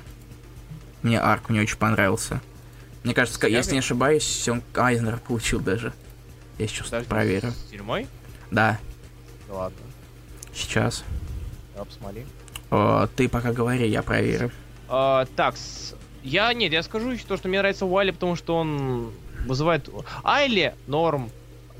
Мне 1.02 1.18
арк 1.18 1.48
мне 1.48 1.62
очень 1.62 1.78
понравился. 1.78 2.40
Мне 3.02 3.14
кажется, 3.14 3.40
ка- 3.40 3.46
если 3.48 3.62
Стюряга? 3.62 3.74
не 3.74 3.78
ошибаюсь, 3.78 4.48
он 4.48 4.62
Айзнер 4.74 5.18
получил 5.18 5.60
даже. 5.60 5.94
Я 6.58 6.66
сейчас 6.68 6.86
Подожди, 6.88 7.08
проверю. 7.08 7.50
С 7.52 7.70
тюрьмой? 7.70 8.06
Да, 8.50 8.78
Да 9.48 9.54
ладно. 9.54 9.78
сейчас. 10.54 11.02
Да. 11.84 12.24
О, 12.70 13.06
ты 13.08 13.28
пока 13.28 13.52
говори, 13.52 13.88
я 13.88 14.02
проверю. 14.02 14.50
А, 14.88 15.26
так, 15.36 15.54
я 16.22 16.52
нет, 16.52 16.72
я 16.72 16.82
скажу 16.82 17.10
еще 17.10 17.24
то, 17.24 17.36
что 17.36 17.48
мне 17.48 17.58
нравится 17.58 17.86
Уайли, 17.86 18.10
потому 18.10 18.36
что 18.36 18.56
он 18.56 19.12
вызывает... 19.46 19.88
Айли 20.22 20.74
норм. 20.86 21.30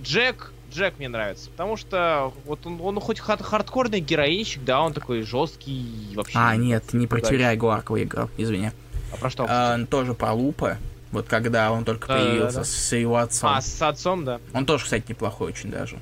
Джек, 0.03 0.53
Джек 0.73 0.99
мне 0.99 1.09
нравится, 1.09 1.51
потому 1.51 1.77
что 1.77 2.33
вот 2.47 2.65
он, 2.67 2.81
он 2.81 3.01
хоть 3.01 3.19
хар- 3.21 3.43
хардкорный 3.43 4.01
героинщик, 4.01 4.65
да, 4.65 4.81
он 4.81 4.93
такой 4.93 5.23
жесткий 5.23 6.13
вообще. 6.15 6.39
А, 6.39 6.57
нет, 6.57 6.93
не 6.93 7.07
про 7.07 7.19
Удачи. 7.19 7.35
Тюрягу 7.35 7.69
арк 7.69 7.91
выиграл, 7.91 8.31
извини. 8.39 8.71
А 9.13 9.17
про 9.17 9.29
что? 9.31 9.47
А, 9.49 9.79
тоже 9.87 10.15
про 10.15 10.33
Лупа. 10.33 10.79
Вот 11.13 11.27
когда 11.27 11.73
он 11.73 11.85
только 11.85 12.07
Да-да-да-да. 12.09 12.31
появился 12.31 12.65
с 12.65 12.97
его 12.97 13.17
отцом. 13.17 13.51
А, 13.51 13.61
с 13.61 13.83
отцом, 13.83 14.25
да. 14.25 14.41
Он 14.55 14.65
тоже, 14.65 14.85
кстати, 14.85 15.05
неплохой 15.09 15.49
очень 15.49 15.71
даже. 15.71 15.99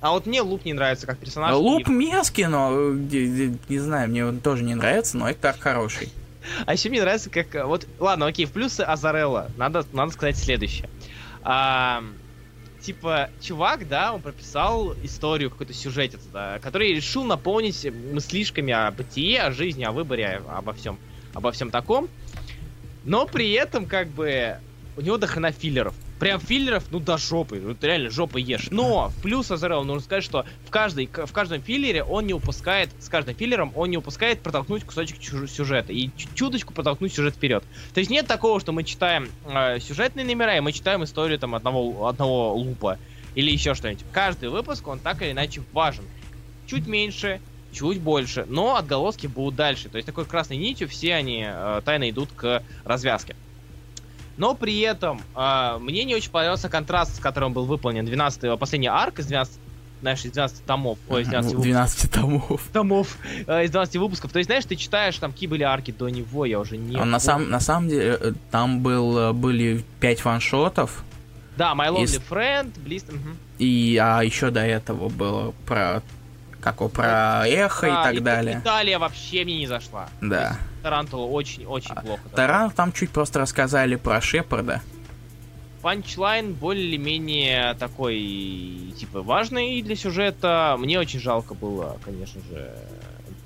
А 0.00 0.12
вот 0.12 0.26
мне 0.26 0.40
Луп 0.40 0.64
не 0.64 0.72
нравится 0.72 1.06
как 1.06 1.18
персонаж. 1.18 1.54
Луп 1.56 1.88
и- 1.88 1.92
мерзкий, 1.92 2.46
но 2.46 2.70
не 2.94 3.78
знаю, 3.78 4.08
мне 4.08 4.24
он 4.24 4.40
тоже 4.40 4.62
не 4.64 4.74
нравится, 4.74 5.16
но 5.16 5.28
это 5.28 5.54
хороший. 5.58 6.10
А 6.64 6.72
еще 6.72 6.88
мне 6.88 7.02
нравится, 7.02 7.28
как... 7.28 7.54
э, 7.54 7.64
Вот, 7.64 7.86
ладно, 7.98 8.26
окей, 8.26 8.46
в 8.46 8.52
плюсы 8.52 8.80
Азарелла. 8.80 9.50
Надо, 9.58 9.84
надо 9.92 10.10
сказать 10.10 10.38
следующее. 10.38 10.88
А, 11.42 12.02
типа, 12.80 13.28
чувак, 13.42 13.86
да, 13.86 14.14
он 14.14 14.22
прописал 14.22 14.94
историю, 15.02 15.50
какой-то 15.50 15.74
сюжетец, 15.74 16.20
да, 16.32 16.58
который 16.60 16.94
решил 16.94 17.24
наполнить 17.24 17.86
мыслишками 18.12 18.72
о 18.72 18.90
бытии, 18.90 19.36
о 19.36 19.52
жизни, 19.52 19.84
о 19.84 19.92
выборе, 19.92 20.40
обо 20.48 20.72
всем, 20.72 20.98
обо 21.34 21.52
всем 21.52 21.70
таком. 21.70 22.08
Но 23.04 23.26
при 23.26 23.52
этом, 23.52 23.84
как 23.84 24.08
бы, 24.08 24.56
у 24.96 25.02
него 25.02 25.18
дохрена 25.18 25.52
филлеров. 25.52 25.94
Прям 26.20 26.38
филлеров, 26.38 26.84
ну, 26.90 27.00
до 27.00 27.16
жопы. 27.16 27.62
Вот 27.64 27.82
реально, 27.82 28.10
жопы 28.10 28.40
ешь. 28.40 28.68
Но, 28.70 29.08
в 29.08 29.22
плюс 29.22 29.50
Азарелла 29.50 29.84
нужно 29.84 30.02
сказать, 30.02 30.22
что 30.22 30.44
в, 30.66 30.70
каждой, 30.70 31.06
в 31.06 31.32
каждом 31.32 31.62
филлере 31.62 32.04
он 32.04 32.26
не 32.26 32.34
упускает, 32.34 32.90
с 33.00 33.08
каждым 33.08 33.34
филлером 33.34 33.72
он 33.74 33.88
не 33.88 33.96
упускает 33.96 34.42
протолкнуть 34.42 34.84
кусочек 34.84 35.16
сюжета. 35.48 35.94
И 35.94 36.10
чуточку 36.34 36.74
протолкнуть 36.74 37.14
сюжет 37.14 37.36
вперед. 37.36 37.64
То 37.94 38.00
есть 38.00 38.10
нет 38.10 38.26
такого, 38.26 38.60
что 38.60 38.72
мы 38.72 38.84
читаем 38.84 39.30
э, 39.46 39.80
сюжетные 39.80 40.26
номера, 40.26 40.58
и 40.58 40.60
мы 40.60 40.72
читаем 40.72 41.02
историю 41.04 41.38
там 41.38 41.54
одного, 41.54 42.06
одного 42.06 42.54
лупа. 42.54 42.98
Или 43.34 43.50
еще 43.50 43.74
что-нибудь. 43.74 44.04
Каждый 44.12 44.50
выпуск, 44.50 44.86
он 44.88 44.98
так 44.98 45.22
или 45.22 45.30
иначе 45.30 45.62
важен. 45.72 46.04
Чуть 46.66 46.86
меньше, 46.86 47.40
чуть 47.72 47.98
больше, 47.98 48.44
но 48.46 48.76
отголоски 48.76 49.26
будут 49.26 49.54
дальше. 49.54 49.88
То 49.88 49.96
есть 49.96 50.04
такой 50.04 50.26
красной 50.26 50.58
нитью 50.58 50.86
все 50.86 51.14
они 51.14 51.46
э, 51.46 51.80
тайно 51.82 52.10
идут 52.10 52.28
к 52.36 52.62
развязке. 52.84 53.36
Но 54.40 54.54
при 54.54 54.80
этом 54.80 55.20
э, 55.36 55.76
мне 55.80 56.04
не 56.04 56.14
очень 56.14 56.30
понравился 56.30 56.70
контраст, 56.70 57.14
с 57.14 57.18
которым 57.18 57.52
был 57.52 57.66
выполнен 57.66 58.06
12 58.06 58.58
последний 58.58 58.88
арк 58.88 59.18
из 59.18 59.26
12, 59.26 59.52
знаешь, 60.00 60.24
из 60.24 60.32
12 60.32 60.64
томов, 60.64 60.98
ой, 61.10 61.22
из 61.22 61.28
12 61.28 61.50
выпусков. 61.52 61.64
12 61.64 62.10
томов. 62.10 62.62
томов, 62.72 63.18
э, 63.46 63.64
из 63.66 63.70
12 63.70 63.96
выпусков. 63.98 64.32
То 64.32 64.38
есть, 64.38 64.48
знаешь, 64.48 64.64
ты 64.64 64.76
читаешь, 64.76 65.18
там, 65.18 65.32
какие 65.32 65.46
были 65.46 65.62
арки 65.62 65.90
до 65.90 66.08
него, 66.08 66.46
я 66.46 66.58
уже 66.58 66.78
не 66.78 66.96
Он 66.96 67.02
А 67.02 67.04
на, 67.04 67.18
сам, 67.20 67.50
на 67.50 67.60
самом 67.60 67.90
деле, 67.90 68.16
э, 68.18 68.32
там 68.50 68.80
был, 68.80 69.18
э, 69.18 69.32
были 69.34 69.84
5 70.00 70.24
ваншотов, 70.24 71.04
Да, 71.58 71.74
My 71.74 71.90
Lonely 71.90 72.04
из- 72.04 72.16
Friend, 72.16 72.72
Blist, 72.82 73.14
мгм. 73.14 73.36
и 73.58 73.98
а 74.02 74.22
еще 74.22 74.50
до 74.50 74.60
этого 74.60 75.10
было 75.10 75.52
про 75.66 76.02
как 76.62 76.76
про 76.92 77.46
эхо 77.46 77.86
и 77.86 77.90
А, 77.90 78.04
так 78.04 78.14
Ит- 78.14 78.22
далее. 78.24 78.60
Италия 78.64 78.98
вообще 78.98 79.44
мне 79.44 79.58
не 79.58 79.66
зашла. 79.66 80.08
Да. 80.22 80.56
Тарантула 80.82 81.26
очень-очень 81.26 81.92
А, 81.94 82.00
плохо. 82.00 82.22
Таран 82.34 82.70
там 82.70 82.92
чуть 82.92 83.10
просто 83.10 83.38
рассказали 83.40 83.96
про 83.96 84.20
Шепарда. 84.20 84.80
Панчлайн 85.82 86.52
более-менее 86.52 87.74
такой, 87.74 88.92
типа, 88.98 89.22
важный 89.22 89.80
для 89.82 89.96
сюжета. 89.96 90.76
Мне 90.78 90.98
очень 90.98 91.20
жалко 91.20 91.54
было, 91.54 91.98
конечно 92.04 92.40
же, 92.50 92.70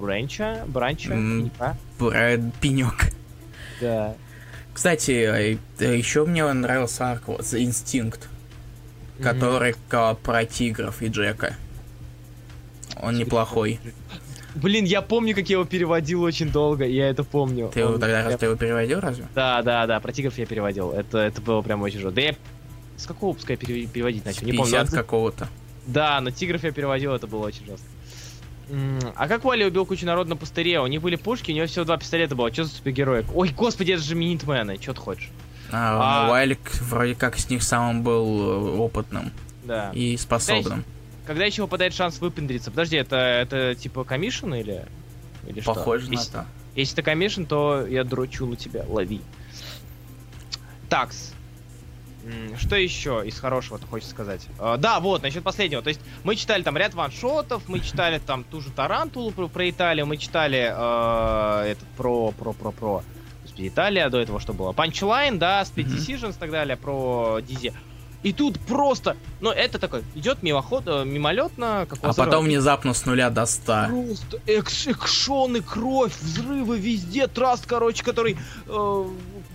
Бранча, 0.00 0.64
Бранча, 0.66 1.12
М. 1.12 1.50
пенька. 1.50 1.76
Пенек. 2.60 3.12
Да. 3.80 4.14
Кстати, 4.72 5.10
еще 5.80 6.24
мне 6.26 6.52
нравился 6.52 7.12
арк 7.12 7.28
вот, 7.28 7.42
The 7.42 7.62
Instinct, 7.64 8.22
который 9.22 9.76
ка- 9.88 10.14
про 10.14 10.44
тигров 10.44 11.00
и 11.02 11.06
Джека. 11.06 11.54
Он 13.00 13.16
неплохой. 13.16 13.78
Блин, 14.54 14.84
я 14.84 15.02
помню, 15.02 15.34
как 15.34 15.48
я 15.48 15.54
его 15.56 15.64
переводил 15.64 16.22
очень 16.22 16.50
долго, 16.50 16.84
я 16.86 17.08
это 17.08 17.24
помню. 17.24 17.70
Ты 17.74 17.80
его 17.80 17.92
тогда 17.98 18.22
раз 18.24 18.38
ты 18.38 18.46
его 18.46 18.56
переводил 18.56 19.00
разве? 19.00 19.26
Да, 19.34 19.62
да, 19.62 19.86
да, 19.86 19.98
про 20.00 20.12
тигров 20.12 20.38
я 20.38 20.46
переводил. 20.46 20.92
Это, 20.92 21.18
это 21.18 21.40
было 21.40 21.60
прям 21.62 21.82
очень 21.82 21.98
жестко. 21.98 22.14
Да 22.14 22.20
я 22.20 22.34
с 22.96 23.06
какого 23.06 23.36
я 23.48 23.56
пере- 23.56 23.86
переводить 23.86 24.24
начал? 24.24 24.46
Не 24.46 24.52
помню. 24.52 24.70
50 24.72 24.84
Надо- 24.84 24.96
какого-то. 24.96 25.48
Да, 25.86 26.20
но 26.20 26.30
тигров 26.30 26.62
я 26.64 26.70
переводил, 26.72 27.12
это 27.14 27.26
было 27.26 27.46
очень 27.46 27.66
жестко. 27.66 27.86
А 29.16 29.28
как 29.28 29.44
Вали 29.44 29.64
убил 29.66 29.84
кучу 29.84 30.06
народа 30.06 30.30
на 30.30 30.36
пустыре? 30.36 30.80
У 30.80 30.86
них 30.86 31.02
были 31.02 31.16
пушки, 31.16 31.50
у 31.50 31.54
него 31.54 31.66
всего 31.66 31.84
два 31.84 31.98
пистолета 31.98 32.34
было. 32.34 32.50
Что 32.52 32.64
за 32.64 32.70
супергероик? 32.70 33.26
Ой, 33.34 33.50
господи, 33.50 33.92
это 33.92 34.02
же 34.02 34.14
Минитмены, 34.14 34.78
что 34.80 34.94
ты 34.94 35.00
хочешь? 35.00 35.30
А, 35.70 36.26
А- 36.28 36.30
Уайлик 36.30 36.60
вроде 36.82 37.14
как 37.14 37.36
с 37.38 37.50
них 37.50 37.62
самым 37.62 38.02
был 38.02 38.76
э, 38.76 38.76
опытным 38.78 39.32
Да. 39.64 39.90
и 39.92 40.16
способным. 40.16 40.84
Когда 41.26 41.44
еще 41.44 41.62
выпадает 41.62 41.94
шанс 41.94 42.20
выпендриться? 42.20 42.70
Подожди, 42.70 42.96
это, 42.96 43.16
это 43.16 43.74
типа 43.74 44.04
комиссион 44.04 44.54
или... 44.54 44.86
или 45.46 45.60
что? 45.60 45.74
Похоже 45.74 46.08
на 46.08 46.14
Если- 46.14 46.32
то. 46.32 46.46
Если 46.74 46.96
ты 46.96 47.02
комиссион, 47.02 47.46
то 47.46 47.86
я 47.86 48.04
дрочу 48.04 48.46
на 48.46 48.56
тебя, 48.56 48.84
лови. 48.88 49.20
Такс. 50.88 51.32
Что 52.58 52.76
еще 52.76 53.22
из 53.24 53.38
хорошего 53.38 53.78
ты 53.78 53.86
хочешь 53.86 54.08
сказать? 54.08 54.46
А, 54.58 54.78
да, 54.78 54.98
вот, 54.98 55.22
насчет 55.22 55.42
последнего. 55.42 55.82
То 55.82 55.88
есть 55.88 56.00
мы 56.24 56.36
читали 56.36 56.62
там 56.62 56.76
ряд 56.76 56.94
ваншотов, 56.94 57.68
мы 57.68 57.80
читали 57.80 58.18
там 58.18 58.44
ту 58.44 58.60
же 58.62 58.70
Тарантулу 58.70 59.30
про, 59.30 59.46
про 59.48 59.68
Италию, 59.68 60.06
мы 60.06 60.16
читали 60.16 60.72
э, 60.74 61.70
этот 61.70 61.86
про, 61.96 62.32
про, 62.32 62.52
про, 62.54 62.70
про... 62.72 63.04
Господи, 63.42 63.68
Италия, 63.68 64.08
до 64.08 64.20
этого 64.20 64.40
что 64.40 64.54
было? 64.54 64.72
Панчлайн, 64.72 65.38
да, 65.38 65.62
Split. 65.62 65.86
Decisions 65.86 66.36
и 66.36 66.38
так 66.38 66.50
далее, 66.50 66.78
про 66.78 67.40
Дизи. 67.40 67.74
И 68.24 68.32
тут 68.32 68.58
просто, 68.58 69.16
ну 69.42 69.50
это 69.50 69.78
такой, 69.78 70.02
идет 70.14 70.42
мимоход, 70.42 70.84
э, 70.86 71.04
мимолетно, 71.04 71.86
как 71.88 71.98
А 72.02 72.14
потом 72.14 72.46
внезапно 72.46 72.94
с 72.94 73.04
нуля 73.04 73.28
до 73.28 73.44
100. 73.44 73.86
Просто 73.88 74.40
экш 74.46 74.86
экшоны, 74.86 75.60
кровь, 75.60 76.14
взрывы 76.18 76.78
везде, 76.78 77.26
траст, 77.26 77.66
короче, 77.66 78.02
который 78.02 78.38
э, 78.66 79.04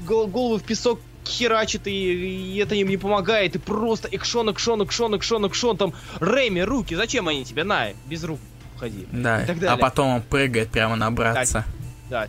гол- 0.06 0.28
голову 0.28 0.60
в 0.60 0.64
песок 0.64 1.00
херачит, 1.26 1.88
и, 1.88 1.92
и 1.92 2.58
это 2.58 2.76
им 2.76 2.90
не 2.90 2.98
помогает, 2.98 3.56
и 3.56 3.60
просто 3.60 4.08
экшон, 4.08 4.50
экшон, 4.52 4.84
экшон, 4.84 5.16
экшон, 5.16 5.46
экшон, 5.46 5.78
там, 5.78 5.94
Рэми, 6.20 6.60
руки, 6.60 6.94
зачем 6.94 7.28
они 7.28 7.46
тебе, 7.46 7.64
на, 7.64 7.88
без 8.06 8.24
рук 8.24 8.40
ходи. 8.80 9.08
Да, 9.12 9.46
а 9.68 9.78
потом 9.78 10.08
он 10.10 10.22
прыгает 10.22 10.70
прямо 10.70 10.96
на 10.96 11.10
братца. 11.10 11.66
Да. 12.10 12.28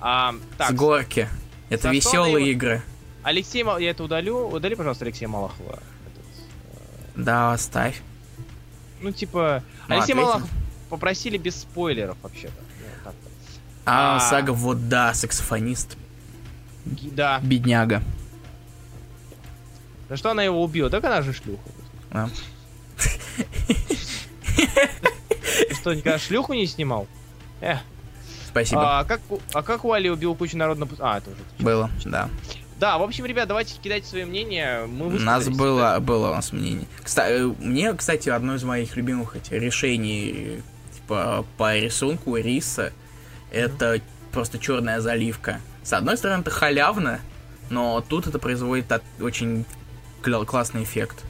А, 0.00 0.34
так, 0.58 0.70
С 0.70 0.74
горки. 0.74 1.28
Это 1.70 1.88
веселые 1.88 2.50
игры. 2.50 2.82
Алексей, 3.24 3.64
я 3.80 3.90
это 3.90 4.04
удалю, 4.04 4.48
удали, 4.48 4.74
пожалуйста, 4.74 5.04
Алексея 5.06 5.28
Малахова. 5.28 5.80
Этот, 6.06 7.24
Да, 7.24 7.52
оставь. 7.52 8.00
ну, 9.00 9.10
типа, 9.12 9.62
Ну, 9.88 9.94
Алексей 9.96 10.12
ответим. 10.12 10.28
Малахов 10.28 10.50
попросили 10.90 11.36
без 11.38 11.56
спойлеров, 11.62 12.16
вообще-то. 12.22 12.52
А, 13.86 14.16
А. 14.16 14.20
сага 14.20 14.50
вот 14.52 14.88
да, 14.88 15.12
саксофонист. 15.14 15.96
Да, 16.84 17.40
Бедняга. 17.42 18.02
За 20.08 20.16
что 20.16 20.30
она 20.30 20.42
его 20.42 20.62
убила? 20.62 20.88
Так 20.90 21.04
она 21.04 21.22
же 21.22 21.32
шлюха. 21.32 21.62
Да. 22.10 22.28
Ты 25.68 25.74
что, 25.74 25.94
никогда 25.94 26.18
шлюху 26.18 26.52
не 26.54 26.66
снимал? 26.66 27.06
Эх. 27.60 27.78
Спасибо. 28.48 29.00
А 29.00 29.04
как, 29.04 29.20
а 29.52 29.62
как 29.62 29.84
Уали 29.84 30.08
убил 30.08 30.34
кучу 30.34 30.56
народа? 30.56 30.84
на- 30.84 30.88
А, 31.00 31.18
это 31.18 31.30
уже. 31.30 31.40
Было, 31.58 31.90
да. 32.04 32.28
Да, 32.84 32.98
в 32.98 33.02
общем, 33.02 33.24
ребят, 33.24 33.48
давайте 33.48 33.76
кидайте 33.82 34.06
свои 34.08 34.26
мнения. 34.26 34.84
Мы 34.84 35.06
У 35.06 35.18
нас 35.18 35.48
было, 35.48 35.96
было 36.00 36.28
у 36.28 36.34
нас 36.34 36.52
мнение. 36.52 36.86
Кстати, 37.02 37.40
мне, 37.64 37.94
кстати, 37.94 38.28
одно 38.28 38.56
из 38.56 38.62
моих 38.62 38.94
любимых 38.94 39.36
этих 39.36 39.52
решений 39.52 40.60
типа, 40.94 41.46
по 41.56 41.74
рисунку 41.78 42.36
риса 42.36 42.92
это 43.50 44.02
просто 44.32 44.58
черная 44.58 45.00
заливка. 45.00 45.62
С 45.82 45.94
одной 45.94 46.18
стороны, 46.18 46.42
это 46.42 46.50
халявно, 46.50 47.20
но 47.70 48.04
тут 48.06 48.26
это 48.26 48.38
производит 48.38 48.92
от- 48.92 49.02
очень 49.18 49.64
кля- 50.22 50.44
классный 50.44 50.82
эффект. 50.82 51.24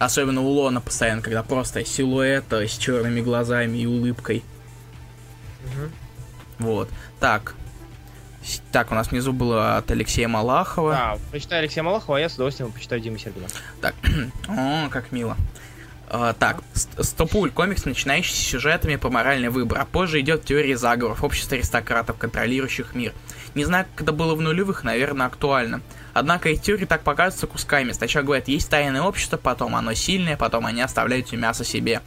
Особенно 0.00 0.40
у 0.40 0.48
Лона 0.48 0.80
постоянно, 0.80 1.22
когда 1.22 1.44
просто 1.44 1.84
силуэт 1.84 2.52
э, 2.54 2.66
с 2.66 2.76
черными 2.76 3.20
глазами 3.20 3.78
и 3.78 3.86
улыбкой. 3.86 4.42
Мгм. 5.62 5.92
Вот. 6.58 6.88
Так. 7.20 7.54
Так, 8.72 8.90
у 8.90 8.94
нас 8.94 9.10
внизу 9.10 9.32
было 9.32 9.76
от 9.76 9.90
Алексея 9.90 10.28
Малахова. 10.28 10.92
Да, 10.92 11.18
прочитай 11.30 11.58
Алексея 11.60 11.84
Малахова, 11.84 12.18
а 12.18 12.20
я 12.20 12.28
с 12.28 12.34
удовольствием 12.34 12.72
почитаю 12.72 13.00
Диму 13.00 13.18
Сергина. 13.18 13.46
Так, 13.80 13.94
о, 14.48 14.88
как 14.88 15.12
мило. 15.12 15.36
А, 16.08 16.32
так, 16.32 16.62
Ст- 16.72 17.04
Стопуль, 17.04 17.50
комикс, 17.50 17.84
начинающий 17.84 18.32
с 18.34 18.38
сюжетами 18.38 18.96
по 18.96 19.10
моральный 19.10 19.48
выбор, 19.48 19.78
а 19.78 19.84
позже 19.84 20.20
идет 20.20 20.44
теория 20.44 20.76
заговоров, 20.76 21.22
общество 21.22 21.56
аристократов, 21.56 22.16
контролирующих 22.16 22.94
мир. 22.94 23.12
Не 23.54 23.64
знаю, 23.64 23.86
как 23.94 24.02
это 24.02 24.12
было 24.12 24.34
в 24.34 24.40
нулевых, 24.40 24.82
наверное, 24.84 25.26
актуально. 25.26 25.82
Однако 26.12 26.48
эти 26.48 26.60
теории 26.60 26.84
так 26.86 27.02
показываются 27.02 27.46
кусками. 27.46 27.92
Сначала 27.92 28.24
говорят, 28.24 28.48
есть 28.48 28.68
тайное 28.70 29.02
общество, 29.02 29.36
потом 29.36 29.76
оно 29.76 29.92
сильное, 29.94 30.36
потом 30.36 30.66
они 30.66 30.80
оставляют 30.82 31.28
все 31.28 31.36
мясо 31.36 31.64
себе. 31.64 32.00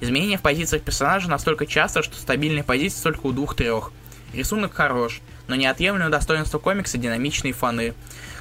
Изменения 0.00 0.38
в 0.38 0.42
позициях 0.42 0.82
персонажа 0.82 1.28
настолько 1.28 1.66
часто, 1.66 2.02
что 2.02 2.16
стабильные 2.16 2.64
позиции 2.64 3.02
только 3.02 3.26
у 3.26 3.32
двух-трех. 3.32 3.92
Рисунок 4.32 4.72
хорош, 4.72 5.20
но 5.50 5.56
неотъемлемое 5.56 6.08
достоинство 6.10 6.58
комикса 6.58 6.96
динамичные 6.96 7.52
фаны. 7.52 7.92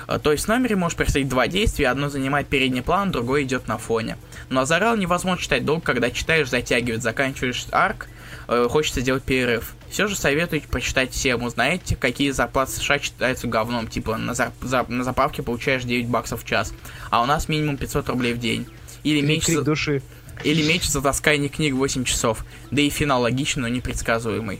Э, 0.07 0.20
То 0.22 0.32
есть 0.32 0.45
в 0.45 0.47
номере 0.47 0.76
можешь 0.76 0.95
происходить 0.95 1.28
два 1.28 1.47
действия, 1.47 1.89
одно 1.89 2.07
занимает 2.10 2.47
передний 2.47 2.82
план, 2.84 3.12
другое 3.12 3.43
идет 3.43 3.68
на 3.68 3.78
фоне. 3.78 4.18
Но 4.49 4.62
Азарел 4.62 4.95
невозможно 4.95 5.41
читать 5.41 5.66
долго, 5.66 5.82
когда 5.82 6.12
читаешь, 6.12 6.49
затягивает, 6.49 7.01
заканчиваешь 7.03 7.66
арк, 7.72 8.07
э, 8.47 8.68
хочется 8.70 9.01
сделать 9.01 9.24
перерыв. 9.24 9.74
Все 9.89 10.05
же 10.07 10.16
советую 10.16 10.62
прочитать 10.62 11.12
всем, 11.12 11.41
узнаете, 11.43 11.95
какие 11.95 12.30
зарплаты 12.32 12.72
США 12.74 12.99
читаются 12.99 13.47
говном, 13.47 13.88
типа 13.88 14.18
на, 14.18 14.32
зар- 14.32 14.51
за- 14.62 14.86
на 14.88 15.03
заправке 15.03 15.41
получаешь 15.41 15.84
9 15.84 16.07
баксов 16.07 16.43
в 16.43 16.45
час, 16.45 16.74
а 17.10 17.24
у 17.24 17.26
нас 17.26 17.49
минимум 17.49 17.78
500 17.78 18.07
рублей 18.10 18.34
в 18.34 18.39
день. 18.39 18.68
Или 19.03 19.22
меньше, 19.22 19.47
Крик 19.47 19.64
души. 19.64 20.01
или 20.43 20.62
меньше 20.68 20.91
за 20.91 21.01
таскание 21.01 21.49
книг 21.49 21.74
8 21.74 22.03
часов. 22.03 22.45
Да 22.70 22.82
и 22.82 22.89
финал 22.89 23.22
логичный, 23.24 23.62
но 23.64 23.68
непредсказуемый. 23.70 24.60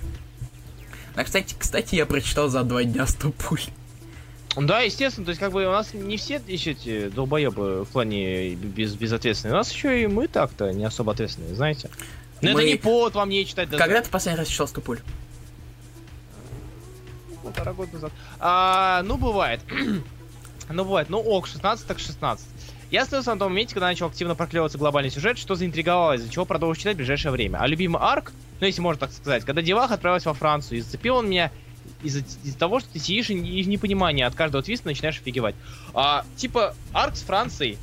А, 1.20 1.24
кстати, 1.26 1.54
кстати, 1.60 1.96
я 1.96 2.06
прочитал 2.06 2.48
за 2.48 2.64
два 2.64 2.82
дня 2.86 3.06
100 3.06 3.32
пуль. 3.32 3.60
Да, 4.56 4.80
естественно, 4.80 5.26
то 5.26 5.32
есть 5.32 5.40
как 5.42 5.52
бы 5.52 5.66
у 5.66 5.70
нас 5.72 5.94
не 5.94 6.16
все 6.16 6.42
еще 6.48 6.72
эти 6.72 7.10
долбоебы 7.10 7.84
в 7.84 7.90
плане 7.90 8.56
без, 8.56 8.96
безответственные. 8.96 9.54
У 9.54 9.58
нас 9.58 9.70
еще 9.70 10.02
и 10.02 10.08
мы 10.08 10.30
так-то 10.30 10.72
не 10.72 10.86
особо 10.86 11.12
ответственные, 11.12 11.56
знаете. 11.56 11.90
Но 12.42 12.54
Мы- 12.54 12.62
это 12.62 12.70
не 12.70 12.78
повод 12.78 13.16
вам 13.16 13.28
не 13.28 13.46
читать 13.46 13.70
даже 13.70 13.84
Когда 13.84 14.02
ты 14.02 14.10
последний 14.10 14.40
раз 14.40 14.48
читал 14.48 14.70
100 14.70 14.80
пуль? 14.80 15.00
полтора 17.44 17.74
года 17.74 17.92
назад. 17.92 18.12
А, 18.40 19.04
ну, 19.04 19.18
бывает. 19.18 19.60
ну, 20.70 20.86
бывает. 20.86 21.10
Ну, 21.10 21.20
ок, 21.20 21.48
16 21.48 21.86
так 21.86 22.00
16. 22.00 22.48
Я 22.92 23.04
остановился 23.04 23.34
на 23.34 23.40
том 23.40 23.52
моменте, 23.52 23.74
когда 23.76 23.88
начал 23.88 24.08
активно 24.08 24.34
проклевываться 24.36 24.78
глобальный 24.78 25.12
сюжет, 25.12 25.38
что 25.38 25.54
заинтриговало, 25.56 26.14
из-за 26.14 26.30
чего 26.30 26.46
продолжу 26.46 26.80
читать 26.80 26.96
в 26.96 26.98
ближайшее 26.98 27.32
время. 27.32 27.58
А 27.62 27.68
любимый 27.68 28.02
арк, 28.02 28.32
ну, 28.60 28.66
если 28.66 28.82
можно 28.82 29.00
так 29.02 29.12
сказать, 29.12 29.46
когда 29.46 29.62
Девах 29.62 29.92
отправилась 29.92 30.26
во 30.26 30.34
Францию, 30.34 30.80
и 30.80 30.82
зацепил 30.82 31.18
он 31.18 31.30
меня 31.30 31.52
из-за 32.02 32.20
из 32.44 32.56
того, 32.56 32.80
что 32.80 32.90
ты 32.90 33.00
сидишь 33.00 33.30
и 33.30 33.36
не- 33.36 33.60
и 33.60 33.64
в 33.64 33.68
непонимании 33.68 34.24
от 34.24 34.34
каждого 34.34 34.64
твиста 34.64 34.88
начинаешь 34.88 35.18
офигевать. 35.20 35.56
А, 35.94 36.26
типа, 36.36 36.76
арк 36.94 37.16
с 37.16 37.22
Францией 37.22 37.78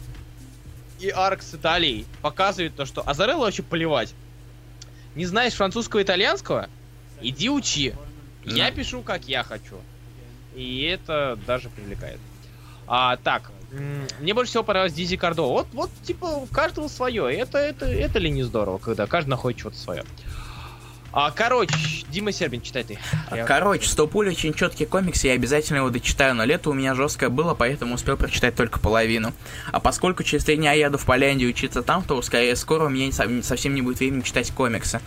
и 0.98 1.08
арк 1.10 1.42
с 1.42 1.54
Италией 1.54 2.04
показывает 2.22 2.74
то, 2.74 2.84
что 2.84 3.08
Азарелло 3.08 3.44
вообще 3.44 3.62
поливать. 3.62 4.12
Не 5.14 5.24
знаешь 5.26 5.52
французского 5.54 6.00
и 6.00 6.02
итальянского? 6.02 6.68
Иди 7.20 7.48
учи. 7.48 7.94
Я 8.44 8.70
пишу, 8.70 9.02
как 9.02 9.28
я 9.28 9.42
хочу. 9.44 9.76
И 10.54 10.82
это 10.82 11.38
даже 11.46 11.68
привлекает. 11.68 12.18
А, 12.86 13.16
так, 13.16 13.50
мне 14.20 14.34
больше 14.34 14.50
всего 14.50 14.62
понравилось 14.62 14.94
Дизи 14.94 15.16
Кардо. 15.16 15.42
Вот, 15.42 15.66
вот, 15.72 15.90
типа, 16.02 16.24
у 16.24 16.46
каждого 16.46 16.88
свое. 16.88 17.32
Это, 17.34 17.58
это, 17.58 17.86
это 17.86 18.18
ли 18.18 18.30
не 18.30 18.42
здорово, 18.42 18.78
когда 18.78 19.06
каждый 19.06 19.30
находит 19.30 19.60
что-то 19.60 19.76
свое. 19.76 20.04
А, 21.18 21.30
короче, 21.30 21.74
Дима 22.10 22.30
Сербин, 22.30 22.60
читай 22.60 22.84
ты. 22.84 22.98
Я- 23.34 23.46
Короче, 23.46 23.88
100 23.88 24.06
пуль 24.06 24.28
очень 24.28 24.52
четкий 24.52 24.84
комикс, 24.84 25.24
я 25.24 25.32
обязательно 25.32 25.78
его 25.78 25.88
дочитаю, 25.88 26.34
но 26.34 26.44
лето 26.44 26.68
у 26.68 26.74
меня 26.74 26.94
жесткое 26.94 27.30
было, 27.30 27.54
поэтому 27.54 27.94
успел 27.94 28.18
прочитать 28.18 28.54
только 28.54 28.78
половину. 28.80 29.32
А 29.72 29.80
поскольку 29.80 30.24
через 30.24 30.44
три 30.44 30.56
дня 30.56 30.72
я 30.72 30.88
еду 30.88 30.98
в 30.98 31.06
Поляндию 31.06 31.48
учиться 31.48 31.80
там, 31.82 32.02
то 32.02 32.20
скорее 32.20 32.54
скоро 32.54 32.84
у 32.84 32.88
меня 32.90 33.06
не 33.06 33.12
со- 33.12 33.42
совсем 33.42 33.74
не 33.74 33.80
будет 33.80 33.98
времени 34.00 34.20
читать 34.20 34.50
комиксы. 34.50 35.00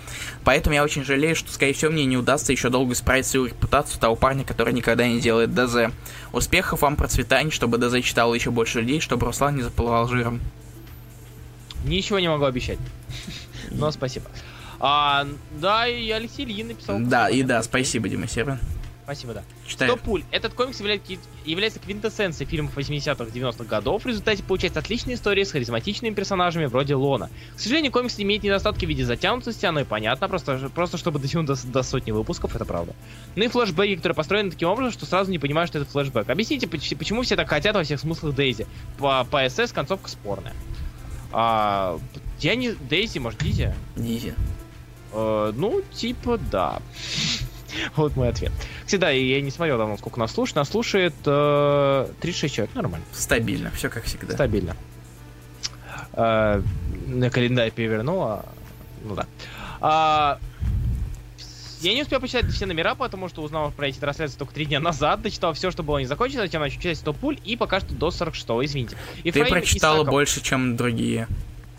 Поэтому 0.44 0.74
я 0.74 0.84
очень 0.84 1.04
жалею, 1.04 1.36
что, 1.36 1.52
скорее 1.52 1.74
всего, 1.74 1.92
мне 1.92 2.06
не 2.06 2.18
удастся 2.18 2.52
еще 2.54 2.70
долго 2.70 2.94
исправить 2.94 3.28
свою 3.28 3.46
репутацию 3.46 4.00
того 4.02 4.16
парня, 4.16 4.44
который 4.44 4.74
никогда 4.74 5.08
не 5.08 5.20
делает 5.22 5.54
ДЗ. 5.54 5.94
Успехов 6.32 6.82
вам, 6.82 6.96
процветаний, 6.96 7.52
чтобы 7.52 7.78
ДЗ 7.78 8.02
читало 8.04 8.34
еще 8.34 8.50
больше 8.50 8.80
людей, 8.82 9.00
чтобы 9.00 9.28
Руслан 9.28 9.58
не 9.58 9.62
заплывал 9.62 10.08
жиром. 10.08 10.40
Ничего 11.86 12.18
не 12.18 12.30
могу 12.30 12.46
обещать. 12.46 12.80
Но 13.70 13.92
спасибо. 13.92 14.26
А, 14.80 15.28
да, 15.60 15.88
и 15.88 16.10
Алексей 16.10 16.46
Ильин 16.46 16.70
написал. 16.70 17.00
Да, 17.00 17.30
и 17.30 17.44
да, 17.44 17.62
спасибо, 17.64 18.08
Дима 18.08 18.28
Сербин. 18.28 18.60
Спасибо, 19.04 19.34
да. 19.34 19.44
Читаю. 19.66 19.94
100 19.94 20.04
пуль. 20.04 20.24
Этот 20.30 20.54
комикс 20.54 20.80
является, 20.80 21.14
является 21.44 21.80
квинтэссенцией 21.80 22.48
фильмов 22.48 22.78
80-х, 22.78 23.24
90-х 23.24 23.64
годов. 23.64 24.04
В 24.04 24.06
результате 24.06 24.44
получается 24.44 24.78
отличная 24.78 25.16
история 25.16 25.46
с 25.46 25.52
харизматичными 25.52 26.14
персонажами 26.14 26.66
вроде 26.68 26.94
Лона. 26.94 27.32
К 27.56 27.60
сожалению, 27.60 27.92
комикс 27.92 28.20
имеет 28.20 28.44
недостатки 28.44 28.86
в 28.86 28.88
виде 28.88 29.04
затянутости, 29.04 29.66
оно 29.66 29.80
и 29.80 29.84
понятно, 29.84 30.30
просто, 30.30 30.70
просто 30.76 31.00
чтобы 31.00 31.18
дотянуть 31.18 31.48
до, 31.48 31.56
до 31.68 31.82
сотни 31.82 32.12
выпусков, 32.12 32.56
это 32.56 32.66
правда. 32.66 32.94
Ну 33.36 33.44
и 33.44 33.48
флешбеки, 33.48 33.96
которые 33.96 34.16
построены 34.16 34.52
таким 34.52 34.70
образом, 34.70 34.92
что 34.94 35.08
сразу 35.08 35.32
не 35.32 35.40
понимаешь, 35.40 35.70
что 35.70 35.80
это 35.80 35.90
флешбэк. 35.90 36.30
Объясните, 36.30 36.68
поч- 36.68 36.96
почему 36.96 37.24
все 37.24 37.36
так 37.36 37.50
хотят 37.50 37.76
во 37.76 37.82
всех 37.82 38.00
смыслах 38.00 38.36
Дейзи? 38.36 38.68
По, 39.00 39.24
по 39.24 39.50
СС 39.50 39.72
концовка 39.72 40.08
спорная. 40.08 40.54
А, 41.32 41.98
я 42.42 42.54
не... 42.54 42.74
Дейзи, 42.74 43.18
может, 43.18 43.40
Дизи? 43.42 43.74
Дизи. 43.96 44.36
Э, 45.14 45.52
ну, 45.56 45.82
типа, 45.94 46.38
да. 46.52 46.82
Вот 47.96 48.16
мой 48.16 48.30
ответ. 48.30 48.52
Кстати, 48.86 49.00
да, 49.00 49.12
и 49.12 49.24
я 49.26 49.42
не 49.42 49.52
смотрел 49.52 49.78
давно, 49.78 49.98
сколько 49.98 50.20
нас 50.20 50.32
слушает. 50.34 50.56
Нас 50.56 50.70
слушает 50.70 51.14
э, 51.26 52.08
36 52.22 52.56
человек, 52.56 52.76
нормально, 52.76 53.06
Стабильно, 53.14 53.72
все 53.72 53.90
как 53.90 54.04
всегда. 54.06 54.34
стабильно. 54.34 54.76
Э, 56.14 56.62
на 57.08 57.30
календарь 57.30 57.72
перевернула. 57.72 58.46
Ну 59.04 59.16
да. 59.16 59.26
А, 59.82 60.40
я 61.82 61.94
не 61.94 62.02
успел 62.02 62.20
почитать 62.20 62.48
все 62.48 62.66
номера, 62.66 62.96
потому 62.96 63.30
что 63.30 63.42
узнал 63.42 63.72
про 63.72 63.88
эти 63.88 64.00
трансляции 64.00 64.38
только 64.38 64.54
три 64.54 64.66
дня 64.66 64.80
назад. 64.80 65.22
Дочитал 65.22 65.54
все, 65.54 65.72
что 65.72 65.84
было 65.84 66.00
не 66.00 66.06
закончено, 66.06 66.42
затем 66.42 66.62
начал 66.62 66.80
читать 66.82 66.98
100 66.98 67.14
пуль 67.14 67.40
и 67.46 67.56
пока 67.56 67.80
что 67.80 67.94
до 67.94 68.12
46 68.12 68.50
извините. 68.70 68.98
Ты 69.24 69.30
Ефраим 69.30 69.50
прочитала 69.52 69.98
Исаков. 69.98 70.12
больше, 70.12 70.42
чем 70.42 70.76
другие. 70.76 71.28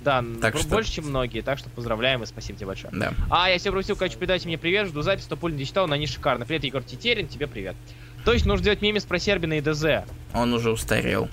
Да, 0.02 0.24
Так 0.40 0.54
б- 0.54 0.60
что- 0.60 0.68
больше, 0.68 0.92
чем 0.92 1.08
многие, 1.08 1.42
так 1.42 1.58
что 1.58 1.68
поздравляем 1.70 2.22
и 2.22 2.26
спасибо 2.26 2.58
тебе 2.58 2.66
большое. 2.68 2.92
Да. 2.94 3.12
А, 3.30 3.50
я 3.50 3.58
себе 3.58 3.72
просил, 3.72 3.96
короче, 3.96 4.16
передайте 4.16 4.46
мне 4.48 4.58
привет, 4.58 4.88
жду 4.88 5.02
запись, 5.02 5.24
то 5.24 5.36
пуль 5.36 5.54
не 5.54 5.66
читал, 5.66 5.86
но 5.86 5.94
они 5.94 6.06
шикарно. 6.06 6.46
Привет, 6.46 6.64
Егор 6.64 6.82
Тетерин, 6.82 7.28
тебе 7.28 7.46
привет. 7.46 7.76
Точно, 8.24 8.48
нужно 8.48 8.64
делать 8.64 8.82
мемес 8.82 9.04
про 9.04 9.18
Сербина 9.18 9.54
и 9.54 9.60
ДЗ. 9.60 10.04
Он 10.34 10.52
уже 10.52 10.70
устарел. 10.70 11.28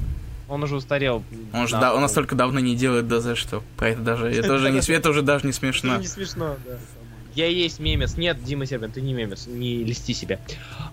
Он 0.50 0.64
уже 0.64 0.76
устарел. 0.78 1.24
Он 1.54 1.68
же 1.68 1.78
Да, 1.78 1.94
он 1.94 2.02
настолько 2.02 2.36
давно 2.36 2.60
не 2.60 2.76
делает 2.76 3.08
ДЗ, 3.08 3.38
что 3.38 3.64
про 3.76 3.90
это 3.90 4.02
даже 4.02 4.28
это 4.32 4.54
уже 4.54 4.72
не 4.72 4.80
это 4.80 5.10
уже 5.10 5.22
даже 5.22 5.46
не 5.46 5.52
смешно. 5.52 5.98
Не 5.98 6.08
смешно, 6.08 6.56
да. 6.66 6.78
Я 7.36 7.46
есть 7.48 7.80
мемес. 7.80 8.18
Нет, 8.18 8.44
Дима 8.44 8.66
Сербин, 8.66 8.92
ты 8.92 9.00
не 9.00 9.14
мемес, 9.14 9.46
не 9.46 9.84
листи 9.84 10.14
себя. 10.14 10.40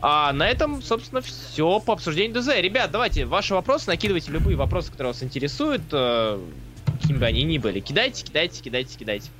А 0.02 0.30
на 0.32 0.46
этом, 0.46 0.82
собственно, 0.82 1.22
все 1.22 1.80
по 1.80 1.94
обсуждению 1.94 2.38
ДЗ. 2.38 2.48
Ребят, 2.60 2.90
давайте 2.90 3.24
ваши 3.24 3.54
вопросы, 3.54 3.88
накидывайте 3.88 4.30
любые 4.30 4.54
вопросы, 4.56 4.90
которые 4.90 5.12
вас 5.14 5.22
интересуют, 5.22 5.80
э, 5.92 6.38
какими 6.86 7.18
бы 7.18 7.26
они 7.26 7.42
ни 7.44 7.58
были. 7.58 7.80
Кидайте, 7.80 8.24
кидайте, 8.24 8.62
кидайте, 8.62 8.98
кидайте. 8.98 9.30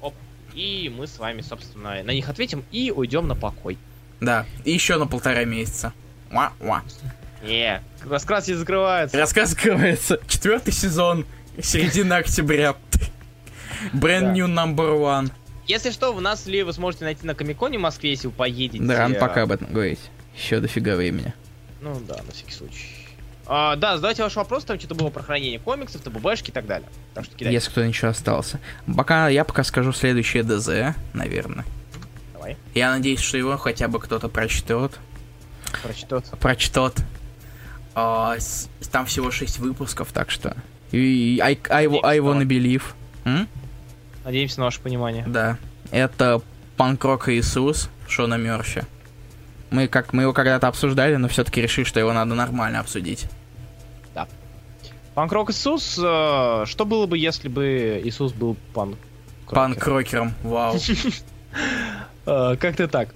Оп. 0.00 0.14
И 0.54 0.92
мы 0.94 1.06
с 1.06 1.18
вами, 1.18 1.40
собственно, 1.42 2.02
на 2.02 2.10
них 2.10 2.28
ответим 2.28 2.64
и 2.72 2.92
уйдем 2.94 3.26
на 3.28 3.34
покой. 3.34 3.78
Да. 4.20 4.46
И 4.64 4.72
еще 4.72 4.96
на 4.98 5.06
полтора 5.06 5.44
месяца. 5.44 5.92
Уа-уа. 6.30 6.82
Не, 7.42 7.82
раскрас 8.04 8.48
не 8.48 8.54
закрывается. 8.54 9.16
Рассказ 9.16 9.52
открывается. 9.52 10.20
Четвертый 10.26 10.72
сезон. 10.72 11.24
Середина 11.62 12.16
октября. 12.16 12.74
Brand 13.92 14.20
Да. 14.20 14.32
new 14.32 14.46
number 14.46 14.98
one. 14.98 15.30
Если 15.66 15.90
что, 15.90 16.12
в 16.12 16.20
нас 16.20 16.46
ли 16.46 16.62
вы 16.62 16.72
сможете 16.72 17.04
найти 17.04 17.26
на 17.26 17.34
Комиконе 17.34 17.78
в 17.78 17.82
Москве, 17.82 18.10
если 18.10 18.26
вы 18.26 18.32
поедете. 18.32 18.82
Да, 18.82 18.96
рано 18.98 19.14
пока 19.16 19.42
об 19.42 19.52
этом 19.52 19.72
говорить. 19.72 20.00
Еще 20.36 20.60
дофига 20.60 20.96
времени. 20.96 21.32
Ну 21.80 22.00
да, 22.08 22.16
на 22.24 22.32
всякий 22.32 22.52
случай. 22.52 22.97
А, 23.50 23.76
да, 23.76 23.96
задавайте 23.96 24.22
ваши 24.22 24.38
вопросы, 24.38 24.66
там 24.66 24.78
что-то 24.78 24.94
было 24.94 25.08
про 25.08 25.22
хранение 25.22 25.58
комиксов, 25.58 26.02
ТББшки 26.02 26.50
и 26.50 26.52
так 26.52 26.66
далее. 26.66 26.88
Так 27.14 27.24
что 27.24 27.34
кидайте. 27.34 27.54
Если 27.54 27.70
кто 27.70 27.82
ничего 27.84 28.10
остался. 28.10 28.60
Пока 28.94 29.28
я 29.28 29.44
пока 29.44 29.64
скажу 29.64 29.92
следующее 29.92 30.42
ДЗ, 30.42 30.94
наверное. 31.14 31.64
Давай, 32.34 32.56
Я 32.74 32.90
надеюсь, 32.90 33.20
что 33.20 33.38
его 33.38 33.56
хотя 33.56 33.88
бы 33.88 34.00
кто-то 34.00 34.28
прочтет. 34.28 34.98
прочтет. 35.82 36.26
Прочтет. 36.40 36.94
А, 37.94 38.36
с- 38.38 38.68
там 38.92 39.06
всего 39.06 39.30
6 39.30 39.58
выпусков, 39.58 40.12
так 40.12 40.30
что. 40.30 40.54
И 40.92 41.40
I, 41.42 41.58
I, 41.70 41.86
I, 41.86 42.00
I 42.02 42.18
wanna 42.18 42.44
believe. 42.44 42.82
М? 43.24 43.48
Надеемся 44.24 44.58
на 44.60 44.66
ваше 44.66 44.80
понимание. 44.80 45.24
Да. 45.26 45.56
Это 45.90 46.42
Панкрок 46.76 47.28
Иисус 47.30 47.88
Шона 48.06 48.34
Мерфи. 48.34 48.84
Мы 49.70 49.88
как 49.88 50.12
мы 50.12 50.22
его 50.22 50.32
когда-то 50.34 50.68
обсуждали, 50.68 51.16
но 51.16 51.28
все-таки 51.28 51.60
решили, 51.62 51.84
что 51.84 51.98
его 51.98 52.12
надо 52.12 52.34
нормально 52.34 52.80
обсудить. 52.80 53.24
Панкрок 55.18 55.50
Иисус, 55.50 55.98
э, 56.00 56.64
что 56.64 56.84
было 56.84 57.06
бы, 57.06 57.18
если 57.18 57.48
бы 57.48 58.00
Иисус 58.04 58.32
был 58.32 58.56
панк? 58.72 58.96
Панкрокером, 59.50 60.32
вау. 60.44 60.76
Э, 62.24 62.56
Как-то 62.56 62.86
так. 62.86 63.08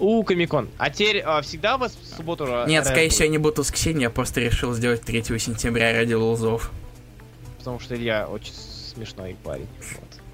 У 0.00 0.24
Комикон. 0.24 0.68
А 0.78 0.90
теперь 0.90 1.18
э, 1.18 1.42
всегда 1.42 1.78
вас 1.78 1.94
в 1.94 2.16
субботу... 2.16 2.64
Нет, 2.66 2.84
скорее 2.86 3.10
всего, 3.10 3.28
не 3.28 3.38
буду 3.38 3.60
воскресенье, 3.60 4.04
я 4.04 4.10
просто 4.10 4.40
решил 4.40 4.72
сделать 4.72 5.02
3 5.02 5.22
сентября 5.38 5.92
ради 5.92 6.14
лузов. 6.14 6.72
Потому 7.58 7.78
что 7.78 7.94
Илья 7.94 8.26
очень 8.26 8.54
смешной 8.54 9.36
парень. 9.44 9.68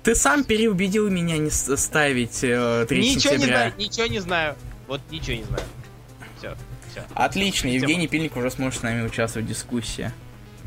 Ты 0.05 0.15
сам 0.15 0.43
переубедил 0.43 1.11
меня 1.11 1.37
не 1.37 1.51
ставить 1.51 2.43
э, 2.43 2.87
3 2.89 2.99
Ничего 2.99 3.35
не 3.35 3.45
знаю, 3.45 3.75
ничего 3.77 4.07
не 4.07 4.21
знаю. 4.21 4.57
Вот 4.87 5.03
ничего 5.11 5.37
не 5.37 5.45
знаю. 5.45 5.65
Все. 6.39 6.57
Отлично. 7.13 7.69
Евгений 7.69 8.09
Пильник 8.09 8.39
уже 8.39 8.51
сможет 8.51 8.81
с 8.81 8.83
нами 8.83 9.05
участвовать 9.05 9.45
в 9.45 9.51
дискуссии. 9.51 10.11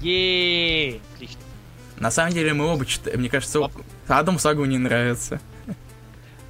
Еее! 0.01 1.01
Отлично. 1.15 1.39
На 1.97 2.11
самом 2.11 2.33
деле 2.33 2.53
мы 2.53 2.65
оба 2.65 2.85
читаем, 2.85 3.19
мне 3.19 3.29
кажется, 3.29 3.59
об- 3.65 3.71
Адаму 4.07 4.37
Сагу 4.39 4.65
не 4.65 4.77
нравится. 4.77 5.39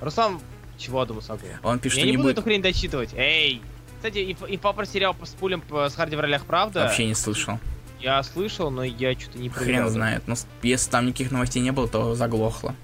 Руслан, 0.02 0.40
чего 0.78 1.02
Адаму 1.02 1.22
Сагу? 1.22 1.42
Он 1.64 1.80
пишет, 1.80 1.98
Я 1.98 2.02
что 2.04 2.06
не 2.08 2.12
не 2.12 2.18
буду 2.18 2.30
эту 2.30 2.42
хрень 2.44 2.62
дочитывать. 2.62 3.14
Эй! 3.16 3.62
Кстати, 3.98 4.18
инф- 4.20 4.46
инфа 4.54 4.74
про 4.74 4.86
сериал 4.86 5.16
с 5.24 5.30
пулем 5.32 5.64
с 5.72 5.96
Харди 5.96 6.16
в 6.16 6.20
ролях 6.20 6.46
правда. 6.46 6.82
Вообще 6.82 7.06
не 7.06 7.16
слышал. 7.16 7.60
Я 8.00 8.22
слышал, 8.22 8.70
но 8.70 8.84
я 8.84 9.18
что-то 9.18 9.40
не 9.40 9.50
Хрен 9.50 9.64
проверял. 9.66 9.90
знает. 9.90 10.24
Но 10.28 10.36
с- 10.36 10.46
если 10.62 10.92
там 10.92 11.08
никаких 11.08 11.32
новостей 11.32 11.64
не 11.64 11.72
было, 11.72 11.88
то 11.88 12.14
заглохло. 12.14 12.76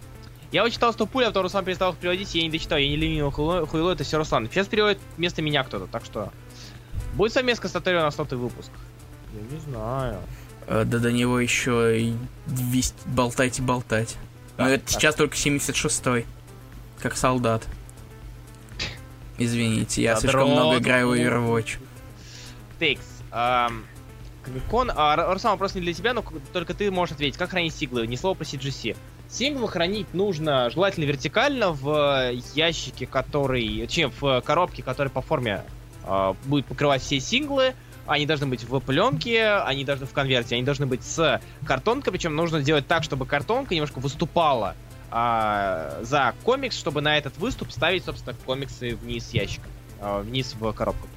Я 0.51 0.63
вот 0.63 0.71
читал 0.71 0.91
100 0.93 1.05
пуль, 1.05 1.23
а 1.25 1.27
потом 1.27 1.43
Руслан 1.43 1.65
перестал 1.65 1.91
их 1.93 1.97
переводить, 1.99 2.33
я 2.33 2.41
не 2.43 2.49
дочитал, 2.49 2.77
я 2.79 2.87
не 2.87 2.95
ленивый 2.95 3.31
хуйло, 3.31 3.91
это 3.91 4.03
все 4.03 4.17
Руслан. 4.17 4.47
Сейчас 4.49 4.67
переводит 4.67 4.99
вместо 5.17 5.41
меня 5.41 5.63
кто-то, 5.63 5.85
так 5.87 6.05
что... 6.05 6.31
Будет 7.15 7.33
совместка 7.33 7.67
с 7.67 7.71
Таторио 7.71 8.01
на 8.01 8.09
100 8.11 8.23
выпуск? 8.37 8.69
Я 9.33 9.55
не 9.55 9.59
знаю. 9.61 10.19
Э, 10.67 10.83
Да 10.85 10.99
до 10.99 11.11
него 11.11 11.39
еще 11.39 11.99
и 11.99 12.15
200 12.47 13.07
болтать 13.07 13.59
и 13.59 13.61
болтать. 13.61 14.17
Но 14.57 14.65
Да, 14.65 14.71
это 14.71 14.91
сейчас 14.91 15.15
только 15.15 15.35
76-й. 15.35 16.25
Как 17.01 17.17
солдат. 17.17 17.67
Извините, 19.37 20.03
я 20.03 20.15
слишком 20.15 20.51
много 20.51 20.77
играю 20.77 21.09
в 21.09 21.13
Overwatch. 21.13 21.79
Тейкс. 22.79 23.05
ам, 23.31 23.83
Комикон. 24.43 24.91
А, 24.95 25.33
Руслан, 25.33 25.53
вопрос 25.53 25.73
не 25.75 25.81
для 25.81 25.93
тебя, 25.93 26.13
но 26.13 26.23
только 26.51 26.73
ты 26.73 26.91
можешь 26.91 27.13
ответить. 27.13 27.37
Как 27.37 27.49
хранить 27.49 27.73
синглы? 27.73 28.05
Ни 28.07 28.15
слова 28.15 28.35
про 28.35 28.43
CGC. 28.43 28.95
Синглы 29.29 29.67
хранить 29.67 30.13
нужно 30.13 30.69
желательно 30.69 31.05
вертикально 31.05 31.71
в 31.71 31.89
э, 32.31 32.39
ящике, 32.53 33.07
который... 33.07 33.81
Точнее, 33.81 34.09
в 34.09 34.23
э, 34.23 34.41
коробке, 34.41 34.83
который 34.83 35.07
по 35.07 35.21
форме 35.21 35.63
а, 36.03 36.35
будет 36.45 36.65
покрывать 36.65 37.01
все 37.01 37.19
синглы. 37.19 37.73
Они 38.05 38.25
должны 38.25 38.47
быть 38.47 38.63
в 38.63 38.79
пленке, 38.79 39.47
они 39.65 39.85
должны 39.85 40.05
в 40.05 40.11
конверте, 40.11 40.55
они 40.55 40.63
должны 40.63 40.85
быть 40.85 41.03
с 41.03 41.41
картонкой, 41.65 42.11
причем 42.11 42.35
нужно 42.35 42.61
сделать 42.61 42.85
так, 42.87 43.03
чтобы 43.03 43.25
картонка 43.25 43.73
немножко 43.73 43.99
выступала 43.99 44.75
а, 45.09 45.99
за 46.01 46.33
комикс, 46.43 46.77
чтобы 46.77 47.01
на 47.01 47.17
этот 47.17 47.37
выступ 47.37 47.71
ставить, 47.71 48.03
собственно, 48.03 48.35
комиксы 48.45 48.95
вниз 48.95 49.31
ящика, 49.31 49.67
а, 50.01 50.21
вниз 50.21 50.55
в 50.59 50.71
коробку. 50.73 51.07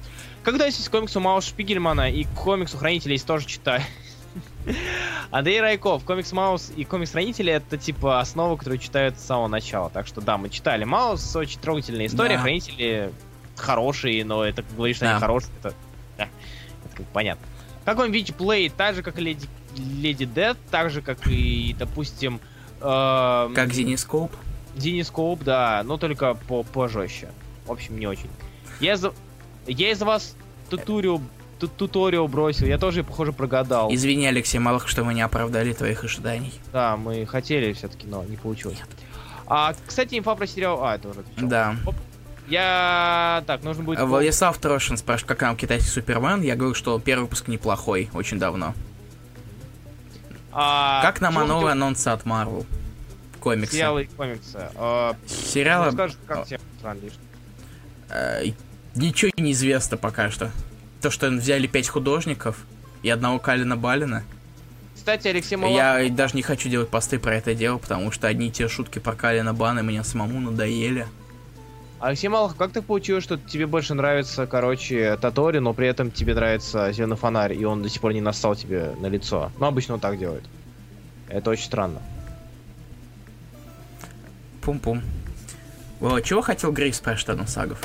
Когда 0.43 0.65
я 0.65 0.71
к 0.71 0.89
комиксу 0.89 1.19
Мауса 1.19 1.49
Шпигельмана 1.49 2.09
и 2.09 2.23
к 2.23 2.29
комиксу 2.29 2.77
Хранителей 2.77 3.19
тоже 3.19 3.47
читаю. 3.47 3.81
Андрей 5.31 5.59
Райков, 5.59 6.03
комикс 6.03 6.31
Маус 6.31 6.71
и 6.75 6.85
комикс 6.85 7.11
Хранители 7.11 7.51
это 7.51 7.77
типа 7.77 8.19
основа, 8.19 8.55
которую 8.55 8.79
читают 8.79 9.19
с 9.19 9.23
самого 9.23 9.47
начала. 9.47 9.89
Так 9.89 10.07
что 10.07 10.21
да, 10.21 10.37
мы 10.37 10.49
читали 10.49 10.83
Маус, 10.83 11.35
очень 11.35 11.59
трогательная 11.59 12.05
история, 12.05 12.35
Да. 12.35 12.41
Хранители 12.43 13.11
хорошие, 13.55 14.23
но 14.23 14.43
это 14.43 14.63
говоришь, 14.75 14.97
что 14.97 15.05
Да. 15.05 15.11
они 15.11 15.19
хорошие, 15.19 15.51
это, 15.59 15.73
понятно. 17.13 17.45
Как 17.85 17.97
вам 17.97 18.11
видите 18.11 18.33
плей, 18.33 18.69
так 18.69 18.95
же 18.95 19.03
как 19.03 19.17
и 19.17 19.21
Леди, 19.21 19.47
Леди 19.77 20.25
Дед, 20.25 20.57
так 20.71 20.89
же 20.89 21.01
как 21.01 21.25
и, 21.27 21.75
допустим, 21.77 22.39
эм, 22.81 23.53
Как 23.53 23.73
Зенископ. 23.73 24.31
Динископ, 24.75 25.43
да, 25.43 25.81
но 25.85 25.97
только 25.97 26.33
по 26.35 26.63
пожестче. 26.63 27.29
В 27.65 27.71
общем, 27.71 27.97
не 27.99 28.07
очень. 28.07 28.29
Я 28.79 28.93
из-за 28.93 29.13
я 29.65 29.91
из 29.91 30.01
вас 30.01 30.35
туториал, 30.69 31.21
ту- 31.59 31.67
туториал 31.67 32.27
бросил, 32.27 32.67
я 32.67 32.77
тоже, 32.77 33.03
похоже, 33.03 33.33
прогадал. 33.33 33.93
Извини, 33.93 34.25
Алексей 34.27 34.59
Малых, 34.59 34.87
что 34.87 35.03
мы 35.03 35.13
не 35.13 35.21
оправдали 35.21 35.73
твоих 35.73 36.03
ожиданий. 36.03 36.53
Да, 36.71 36.95
мы 36.97 37.25
хотели 37.25 37.73
все-таки, 37.73 38.07
но 38.07 38.23
не 38.23 38.37
получилось. 38.37 38.77
А, 39.47 39.73
кстати, 39.85 40.17
инфа 40.17 40.35
про 40.35 40.45
сериал... 40.45 40.83
А, 40.83 40.95
это 40.95 41.09
уже. 41.09 41.23
Да. 41.37 41.75
Я... 42.47 43.43
Так, 43.45 43.63
нужно 43.63 43.83
будет... 43.83 43.99
Владислав 43.99 44.57
Трошин 44.57 44.97
спрашивает, 44.97 45.27
как 45.27 45.41
нам 45.41 45.57
китайский 45.57 45.89
Супермен. 45.89 46.41
Я 46.41 46.55
говорю, 46.55 46.73
что 46.73 46.97
первый 46.99 47.23
выпуск 47.23 47.47
неплохой, 47.47 48.09
очень 48.13 48.39
давно. 48.39 48.73
А, 50.51 51.01
Как 51.01 51.21
нам 51.21 51.35
новые 51.35 51.73
анонсы 51.73 52.07
от 52.07 52.23
Marvel? 52.23 52.65
Комиксы. 53.39 53.75
Сериалы 53.75 54.03
и 54.03 54.07
комиксы. 54.07 54.69
А, 54.75 55.15
Сериалы... 55.27 55.85
расскажешь, 55.87 56.17
а, 56.27 56.33
как 56.33 56.47
тебе 56.47 56.59
э, 58.09 58.45
ничего 58.95 59.31
не 59.37 59.51
известно 59.51 59.97
пока 59.97 60.31
что. 60.31 60.51
То, 61.01 61.11
что 61.11 61.29
взяли 61.29 61.67
пять 61.67 61.87
художников 61.87 62.65
и 63.03 63.09
одного 63.09 63.39
Калина 63.39 63.77
Балина. 63.77 64.23
Кстати, 64.95 65.27
Алексей 65.27 65.57
Малахов... 65.57 65.77
Я 65.77 66.09
даже 66.09 66.35
не 66.35 66.41
хочу 66.41 66.69
делать 66.69 66.89
посты 66.89 67.19
про 67.19 67.35
это 67.35 67.53
дело, 67.53 67.77
потому 67.77 68.11
что 68.11 68.27
одни 68.27 68.47
и 68.47 68.51
те 68.51 68.67
шутки 68.67 68.99
про 68.99 69.13
Калина 69.13 69.53
Бана 69.53 69.83
мне 69.83 70.03
самому 70.03 70.39
надоели. 70.39 71.07
Алексей 71.99 72.27
Малахов, 72.27 72.57
как 72.57 72.71
так 72.73 72.85
получилось, 72.85 73.23
что 73.23 73.37
тебе 73.37 73.65
больше 73.65 73.95
нравится, 73.95 74.45
короче, 74.45 75.17
Татори, 75.17 75.57
но 75.57 75.73
при 75.73 75.87
этом 75.87 76.11
тебе 76.11 76.35
нравится 76.35 76.91
Зеленый 76.91 77.17
фонарь, 77.17 77.53
и 77.53 77.65
он 77.65 77.81
до 77.81 77.89
сих 77.89 78.01
пор 78.01 78.13
не 78.13 78.21
нассал 78.21 78.55
тебе 78.55 78.93
на 78.99 79.07
лицо? 79.07 79.51
Ну, 79.59 79.65
обычно 79.65 79.95
он 79.95 79.99
так 79.99 80.19
делает. 80.19 80.43
Это 81.27 81.49
очень 81.49 81.65
странно. 81.65 82.01
Пум-пум. 84.61 85.01
Вот, 85.99 86.23
чего 86.23 86.41
хотел 86.41 86.71
Грейс 86.71 86.97
спрашивает 86.97 87.29
Адам 87.29 87.47
Сагов? 87.47 87.81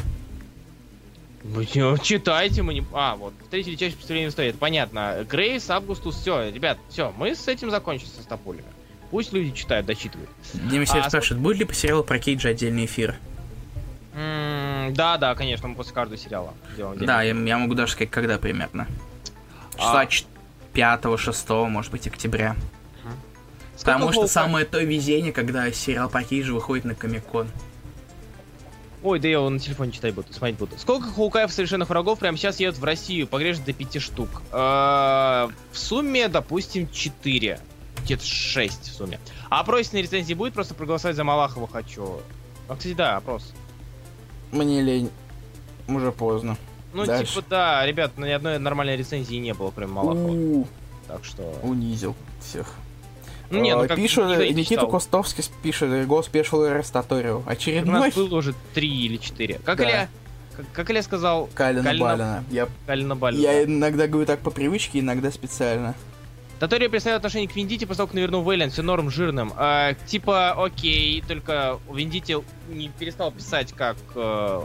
Вы 1.43 1.65
не- 1.75 1.99
читайте, 2.05 2.63
мы 2.63 2.75
не... 2.75 2.85
А, 2.93 3.17
вот, 3.17 3.33
встретили 3.43 3.77
чаще 3.77 3.95
представления 3.95 4.29
истории, 4.29 4.51
это 4.51 4.59
понятно. 4.59 5.27
Грейс, 5.29 5.69
Августус, 5.71 6.17
все, 6.17 6.51
ребят, 6.51 6.79
все, 6.91 7.13
мы 7.17 7.35
с 7.35 7.49
этим 7.49 7.71
закончим 7.71 8.07
со 8.09 8.23
стопулями. 8.23 8.67
Пусть 9.11 9.33
люди 9.33 9.51
читают, 9.53 9.87
дочитывают. 9.87 10.31
Дима 10.71 10.85
А, 10.85 11.09
спрашивает, 11.09 11.43
будет 11.43 11.59
ли 11.59 11.65
по 11.65 11.75
сериалу 11.75 12.05
про 12.05 12.19
Кейджа 12.19 12.51
отдельный 12.51 12.85
эфир? 12.85 13.17
Да, 14.15 15.17
да, 15.19 15.35
конечно, 15.35 15.69
мы 15.69 15.75
после 15.75 15.95
каждого 15.95 16.19
сериала 16.19 16.55
делаем. 16.77 17.05
Да, 17.05 17.23
я, 17.23 17.35
я 17.35 17.59
могу 17.59 17.75
даже 17.75 17.93
сказать, 17.93 18.11
когда 18.11 18.39
примерно. 18.39 18.87
Числа 19.75 20.03
А. 20.03 20.09
5-6, 20.75 21.69
может 21.69 21.91
быть, 21.91 22.07
октября. 22.07 22.57
Потому 23.79 24.13
что 24.13 24.27
самое 24.29 24.65
то 24.65 24.81
везение, 24.81 25.33
когда 25.33 25.71
сериал 25.73 26.09
Кейджа 26.09 26.53
выходит 26.53 26.85
на 26.85 26.95
Комикон. 26.95 27.49
Ой, 29.03 29.19
да 29.19 29.27
я 29.27 29.35
его 29.35 29.51
на 29.51 29.59
телефоне 29.59 29.91
читать 29.91 30.15
буду, 30.15 30.33
смотреть 30.33 30.59
буду. 30.59 30.79
Сколько 30.79 31.09
Хоукаев 31.11 31.53
совершенных 31.53 31.89
врагов 31.89 32.21
прямо 32.21 32.37
сейчас 32.37 32.61
едут 32.61 32.79
в 32.79 32.85
Россию? 32.85 33.27
Погрежет 33.27 33.65
до 33.65 33.73
5 33.73 34.01
штук. 34.01 34.43
Э, 34.53 35.49
В 35.73 35.79
сумме, 35.79 36.29
допустим, 36.29 36.89
4. 36.89 37.59
Где-то 38.05 38.25
6 38.25 38.83
в 38.85 38.95
сумме. 38.95 39.19
А 39.51 39.61
опросительной 39.61 40.03
рецензии 40.03 40.35
будет? 40.35 40.55
Просто 40.55 40.75
проголосовать 40.75 41.17
за 41.17 41.25
Малахова 41.25 41.67
хочу. 41.67 42.21
А, 42.69 42.77
кстати, 42.77 42.95
да, 42.95 43.17
опрос. 43.17 43.53
Мне 44.53 44.81
лень. 44.83 45.11
Уже 45.89 46.13
поздно. 46.13 46.57
Ну, 46.93 47.05
Дальше. 47.07 47.35
типа, 47.35 47.47
да, 47.49 47.87
ребят, 47.87 48.17
ни 48.19 48.29
одной 48.31 48.59
нормальной 48.59 48.97
рецензии 48.97 49.37
не 49.37 49.55
было, 49.55 49.73
кроме 49.75 49.93
Малахова. 49.93 50.31
У, 50.31 50.67
Так 51.09 51.25
что... 51.25 51.43
унизил 51.63 52.15
всех. 52.41 52.75
Ну, 53.51 53.61
не, 53.61 53.75
ну 53.75 53.83
А, 53.83 53.89
как 53.89 53.97
пишет, 53.97 54.25
Никита 54.27 54.65
читал. 54.65 54.89
Костовский 54.89 55.45
пишет, 55.63 56.07
Го 56.07 56.23
спешил 56.23 56.63
Аристоторию. 56.65 57.43
У 57.47 57.51
Очередной 57.51 58.01
нас 58.01 58.15
было 58.15 58.37
уже 58.37 58.55
3 58.75 58.89
или 58.89 59.17
4. 59.17 59.61
Как 59.65 59.79
Да. 59.79 59.85
Илья... 59.85 60.09
Как, 60.57 60.67
как 60.73 60.91
Илья 60.91 61.03
сказал, 61.03 61.49
Калина 61.55 61.83
Калина- 61.83 61.99
Балина. 62.01 62.45
Я, 62.51 62.69
Калина 62.87 63.17
Балина. 63.17 63.41
я 63.43 63.65
иногда 63.65 64.07
говорю 64.07 64.27
так 64.27 64.41
по 64.41 64.51
привычке, 64.51 65.01
иногда 65.01 65.31
специально. 65.31 65.95
Татория 66.63 66.89
представляет 66.89 67.19
отношение 67.19 67.49
к 67.49 67.57
Виндите 67.57 67.89
как 67.89 68.15
навернул 68.15 68.49
Вейлен, 68.49 68.71
все 68.71 68.83
норм 68.83 69.11
жирным. 69.11 69.53
А, 69.57 69.95
типа, 70.07 70.53
окей, 70.65 71.21
только 71.27 71.81
Виндите 71.93 72.41
не 72.69 72.89
перестал 72.89 73.33
писать 73.33 73.73
как 73.73 73.97
э, 74.15 74.61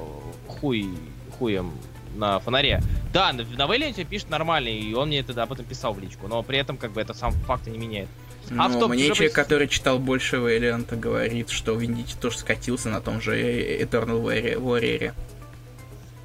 хуй, 0.48 0.92
хуем 1.40 1.72
на 2.14 2.40
фонаре. 2.40 2.84
Да, 3.12 3.34
на- 3.34 3.44
в 3.44 3.58
новелле 3.58 3.88
он 3.88 3.94
тебе 3.94 4.06
пишет 4.06 4.30
нормально, 4.30 4.68
и 4.68 4.94
он 4.94 5.08
мне 5.08 5.22
это 5.22 5.42
об 5.42 5.52
этом 5.52 5.66
писал 5.66 5.96
в 5.96 6.00
личку, 6.00 6.28
но 6.28 6.44
при 6.44 6.60
этом 6.60 6.78
как 6.78 6.92
бы 6.92 7.02
это 7.02 7.16
сам 7.16 7.32
факт 7.32 7.66
не 7.66 7.80
меняет. 7.80 8.10
А 8.56 8.68
в 8.68 8.74
Но 8.74 8.82
топ 8.82 8.90
мне 8.92 9.08
человек, 9.08 9.34
который 9.34 9.68
читал 9.68 9.98
больше 9.98 10.38
Вэлианта, 10.38 10.96
говорит, 10.98 11.50
что 11.50 11.74
Виндити 11.74 12.14
тоже 12.22 12.38
скатился 12.38 12.90
на 12.90 13.02
том 13.02 13.22
же 13.22 13.36
Eternal 13.42 14.22
Warrior- 14.22 14.60
Warrior. 14.62 15.14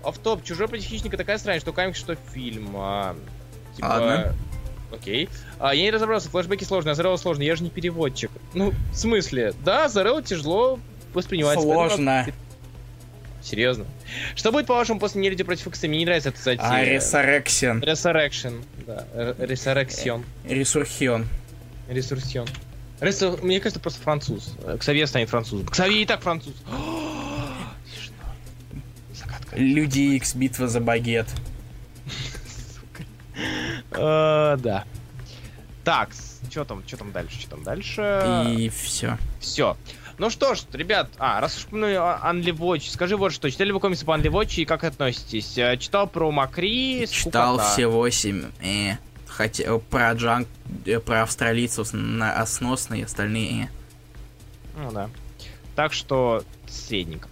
Офф-топ, 0.05 0.45
чужой 0.45 0.69
против 0.69 0.85
хищника 0.85 1.17
такая 1.17 1.39
странная, 1.39 1.61
что 1.61 1.73
комикс, 1.73 1.99
что 1.99 2.15
фильм. 2.35 2.73
а, 2.75 3.17
типа... 3.75 3.87
Ладно. 3.87 4.35
Окей. 4.93 5.29
А, 5.59 5.75
я 5.75 5.83
не 5.83 5.91
разобрался, 5.91 6.29
флешбеки 6.29 6.65
сложные, 6.65 6.93
а 6.93 6.95
Зарелла 6.95 7.17
сложный, 7.17 7.47
я 7.47 7.57
же 7.57 7.63
не 7.65 7.71
переводчик. 7.71 8.31
Ну, 8.55 8.73
в 8.93 8.95
смысле? 8.97 9.55
Да, 9.65 9.89
Зарелла 9.89 10.23
тяжело 10.23 10.79
воспринимать. 11.15 11.59
Сложно. 11.61 12.27
Серьезно. 13.43 13.87
Что 14.37 14.53
будет, 14.53 14.67
по-вашему, 14.67 15.01
после 15.01 15.21
Нелюди 15.21 15.43
против 15.43 15.67
Икса? 15.67 15.89
Мне 15.89 15.99
не 15.99 16.05
нравится 16.05 16.29
эта 16.29 16.41
затея. 16.41 16.65
А 16.69 16.85
Resurrection. 16.85 17.81
Resurrection. 17.83 18.63
Да, 18.87 19.05
Р- 19.15 19.35
Resurrection. 19.39 20.23
Resurrection. 20.45 21.25
Resurrection. 21.89 22.49
Ресу- 23.01 23.43
Мне 23.43 23.59
кажется, 23.59 23.81
просто 23.81 24.01
француз. 24.01 24.55
Ксавье 24.79 25.09
станет 25.09 25.29
французом. 25.29 25.67
Ксавье 25.67 26.03
и 26.03 26.07
так 26.07 26.21
француз. 26.23 26.55
Люди 29.57 30.17
X, 30.17 30.35
битва 30.35 30.69
за 30.69 30.81
багет. 30.81 31.27
Э, 33.97 34.57
Да. 34.59 34.85
Так, 35.85 36.11
что 36.51 36.65
там, 36.65 36.83
что 36.87 36.97
там 36.99 37.11
дальше, 37.13 37.41
что 37.41 37.51
там 37.51 37.63
дальше? 37.65 38.47
И 38.57 38.69
все. 38.69 39.19
Все. 39.41 39.77
Ну 40.19 40.31
что 40.31 40.55
ж, 40.55 40.61
ребят, 40.73 41.09
а, 41.19 41.41
раз 41.41 41.57
уж 41.59 41.67
о- 41.73 42.21
Unli 42.31 42.53
Watch, 42.57 42.89
скажи 42.91 43.17
вот 43.17 43.33
что, 43.33 43.51
читали 43.51 43.73
вы 43.73 43.81
комиксы 43.81 44.05
по 44.05 44.13
Unli 44.13 44.29
Watch 44.31 44.61
и 44.61 44.65
как 44.65 44.85
относитесь? 44.85 45.59
Э, 45.59 45.77
Читал 45.79 46.07
про 46.07 46.31
Макри, 46.31 47.09
Читал 47.11 47.55
скукота. 47.57 47.73
все 47.73 47.87
восемь. 47.89 48.45
Э. 48.63 48.97
Хотя 49.27 49.65
э, 49.65 49.79
про 49.79 50.13
Джанк, 50.13 50.47
э, 50.85 51.01
про 51.01 51.23
австралийцев 51.23 51.89
на 51.93 52.35
осносные, 52.41 53.07
остальные. 53.07 53.71
Ну 54.77 54.93
да. 54.93 55.09
Так 55.75 55.93
что 55.95 56.45
средненько. 56.69 57.29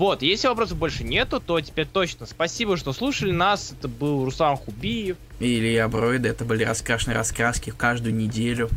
Вот, 0.00 0.22
если 0.22 0.48
вопросов 0.48 0.78
больше 0.78 1.04
нету, 1.04 1.40
то 1.40 1.60
теперь 1.60 1.84
точно 1.84 2.24
спасибо, 2.24 2.78
что 2.78 2.94
слушали 2.94 3.32
нас. 3.32 3.72
Это 3.78 3.86
был 3.86 4.24
Руслан 4.24 4.56
Хубиев. 4.56 5.18
И 5.40 5.58
Илья 5.58 5.86
Бройда, 5.88 6.30
это 6.30 6.46
были 6.46 6.64
раскрашенные 6.64 7.14
раскраски 7.14 7.68
каждую 7.68 8.14
неделю. 8.14 8.70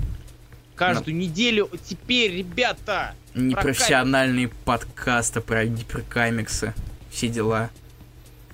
Каждую 0.75 1.15
неделю 1.15 1.69
теперь, 1.87 2.35
ребята! 2.39 3.15
Непрофессиональные 3.35 4.49
подкасты 4.49 5.39
про 5.39 5.63
гиперкамиксы. 5.63 6.73
Все 7.09 7.29
дела. 7.29 7.69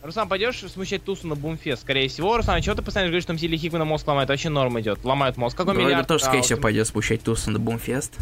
Руслан, 0.03 0.29
пойдешь 0.29 0.59
смущать 0.71 1.03
Тусу 1.03 1.25
на 1.25 1.33
Бумфест? 1.33 1.81
Скорее 1.81 2.07
всего, 2.07 2.37
Руслан, 2.37 2.57
а 2.57 2.61
чего 2.61 2.75
ты 2.75 2.83
постоянно 2.83 3.09
говоришь, 3.09 3.23
что 3.23 3.33
Мсили 3.33 3.57
Хикмана 3.57 3.85
мозг 3.85 4.07
ломает? 4.07 4.29
Вообще 4.29 4.49
норм 4.49 4.79
идет. 4.79 5.03
Ломают 5.03 5.37
мозг. 5.37 5.57
Какой 5.57 5.73
Бройда 5.73 5.89
миллиард? 5.89 6.07
тоже, 6.07 6.25
скорее 6.25 6.43
всего, 6.43 6.61
пойдет 6.61 6.85
спущать 6.85 7.23
тусы 7.23 7.49
на 7.49 7.57
Бумфест. 7.57 8.19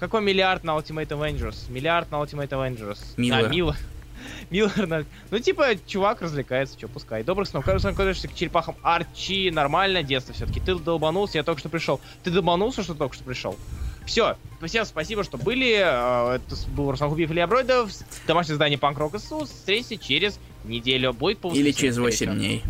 Какой 0.00 0.20
миллиард 0.22 0.64
на 0.64 0.72
Ultimate 0.76 1.08
Avengers? 1.08 1.70
Миллиард 1.70 2.10
на 2.10 2.16
Ultimate 2.16 2.48
Avengers. 2.50 2.98
Миллер. 3.16 3.46
А, 3.46 3.48
Миллер. 3.48 3.76
Миллер, 4.50 4.86
на- 4.86 5.04
ну 5.30 5.38
типа, 5.38 5.70
чувак 5.86 6.22
развлекается, 6.22 6.78
что 6.78 6.88
пускай. 6.88 7.22
Добрых 7.24 7.48
снов. 7.48 7.66
Руслан, 7.66 7.92
относишься 7.94 8.28
к 8.28 8.34
черепахам 8.34 8.76
Арчи, 8.82 9.50
нормально, 9.50 10.02
детство 10.02 10.34
все-таки. 10.34 10.60
Ты 10.60 10.74
долбанулся, 10.76 11.38
я 11.38 11.44
только 11.44 11.58
что 11.60 11.68
пришел. 11.68 12.00
Ты 12.22 12.30
долбанулся, 12.30 12.82
что 12.82 12.94
только 12.94 13.14
что 13.14 13.24
пришел? 13.24 13.56
Все, 14.06 14.36
всем 14.64 14.84
спасибо, 14.86 15.22
что 15.24 15.36
были. 15.36 15.76
Э, 15.78 16.36
Это 16.36 16.56
был 16.70 16.90
Руслан 16.90 17.10
Хубиев, 17.10 17.30
Илья 17.30 17.46
Бройдов. 17.46 17.90
Домашнее 18.26 18.54
задание 18.54 18.78
Панк 18.78 18.98
Рок 18.98 19.18
СУ. 19.20 19.44
Встретимся 19.44 19.98
через 19.98 20.38
неделю. 20.64 21.12
Будет 21.12 21.38
по 21.40 21.52
Или 21.52 21.72
через 21.72 21.94
скорее 21.94 22.06
8 22.06 22.16
всего. 22.16 22.34
дней. 22.34 22.62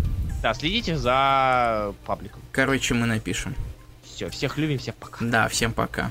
Да, 0.43 0.55
следите 0.55 0.97
за 0.97 1.95
пабликом. 2.07 2.41
Короче, 2.53 2.95
мы 2.95 3.07
напишем. 3.07 3.55
Все, 4.03 4.29
всех 4.31 4.57
любим, 4.59 4.79
всех 4.79 4.95
пока. 4.97 5.25
Да, 5.25 5.49
всем 5.49 5.73
пока. 5.73 6.11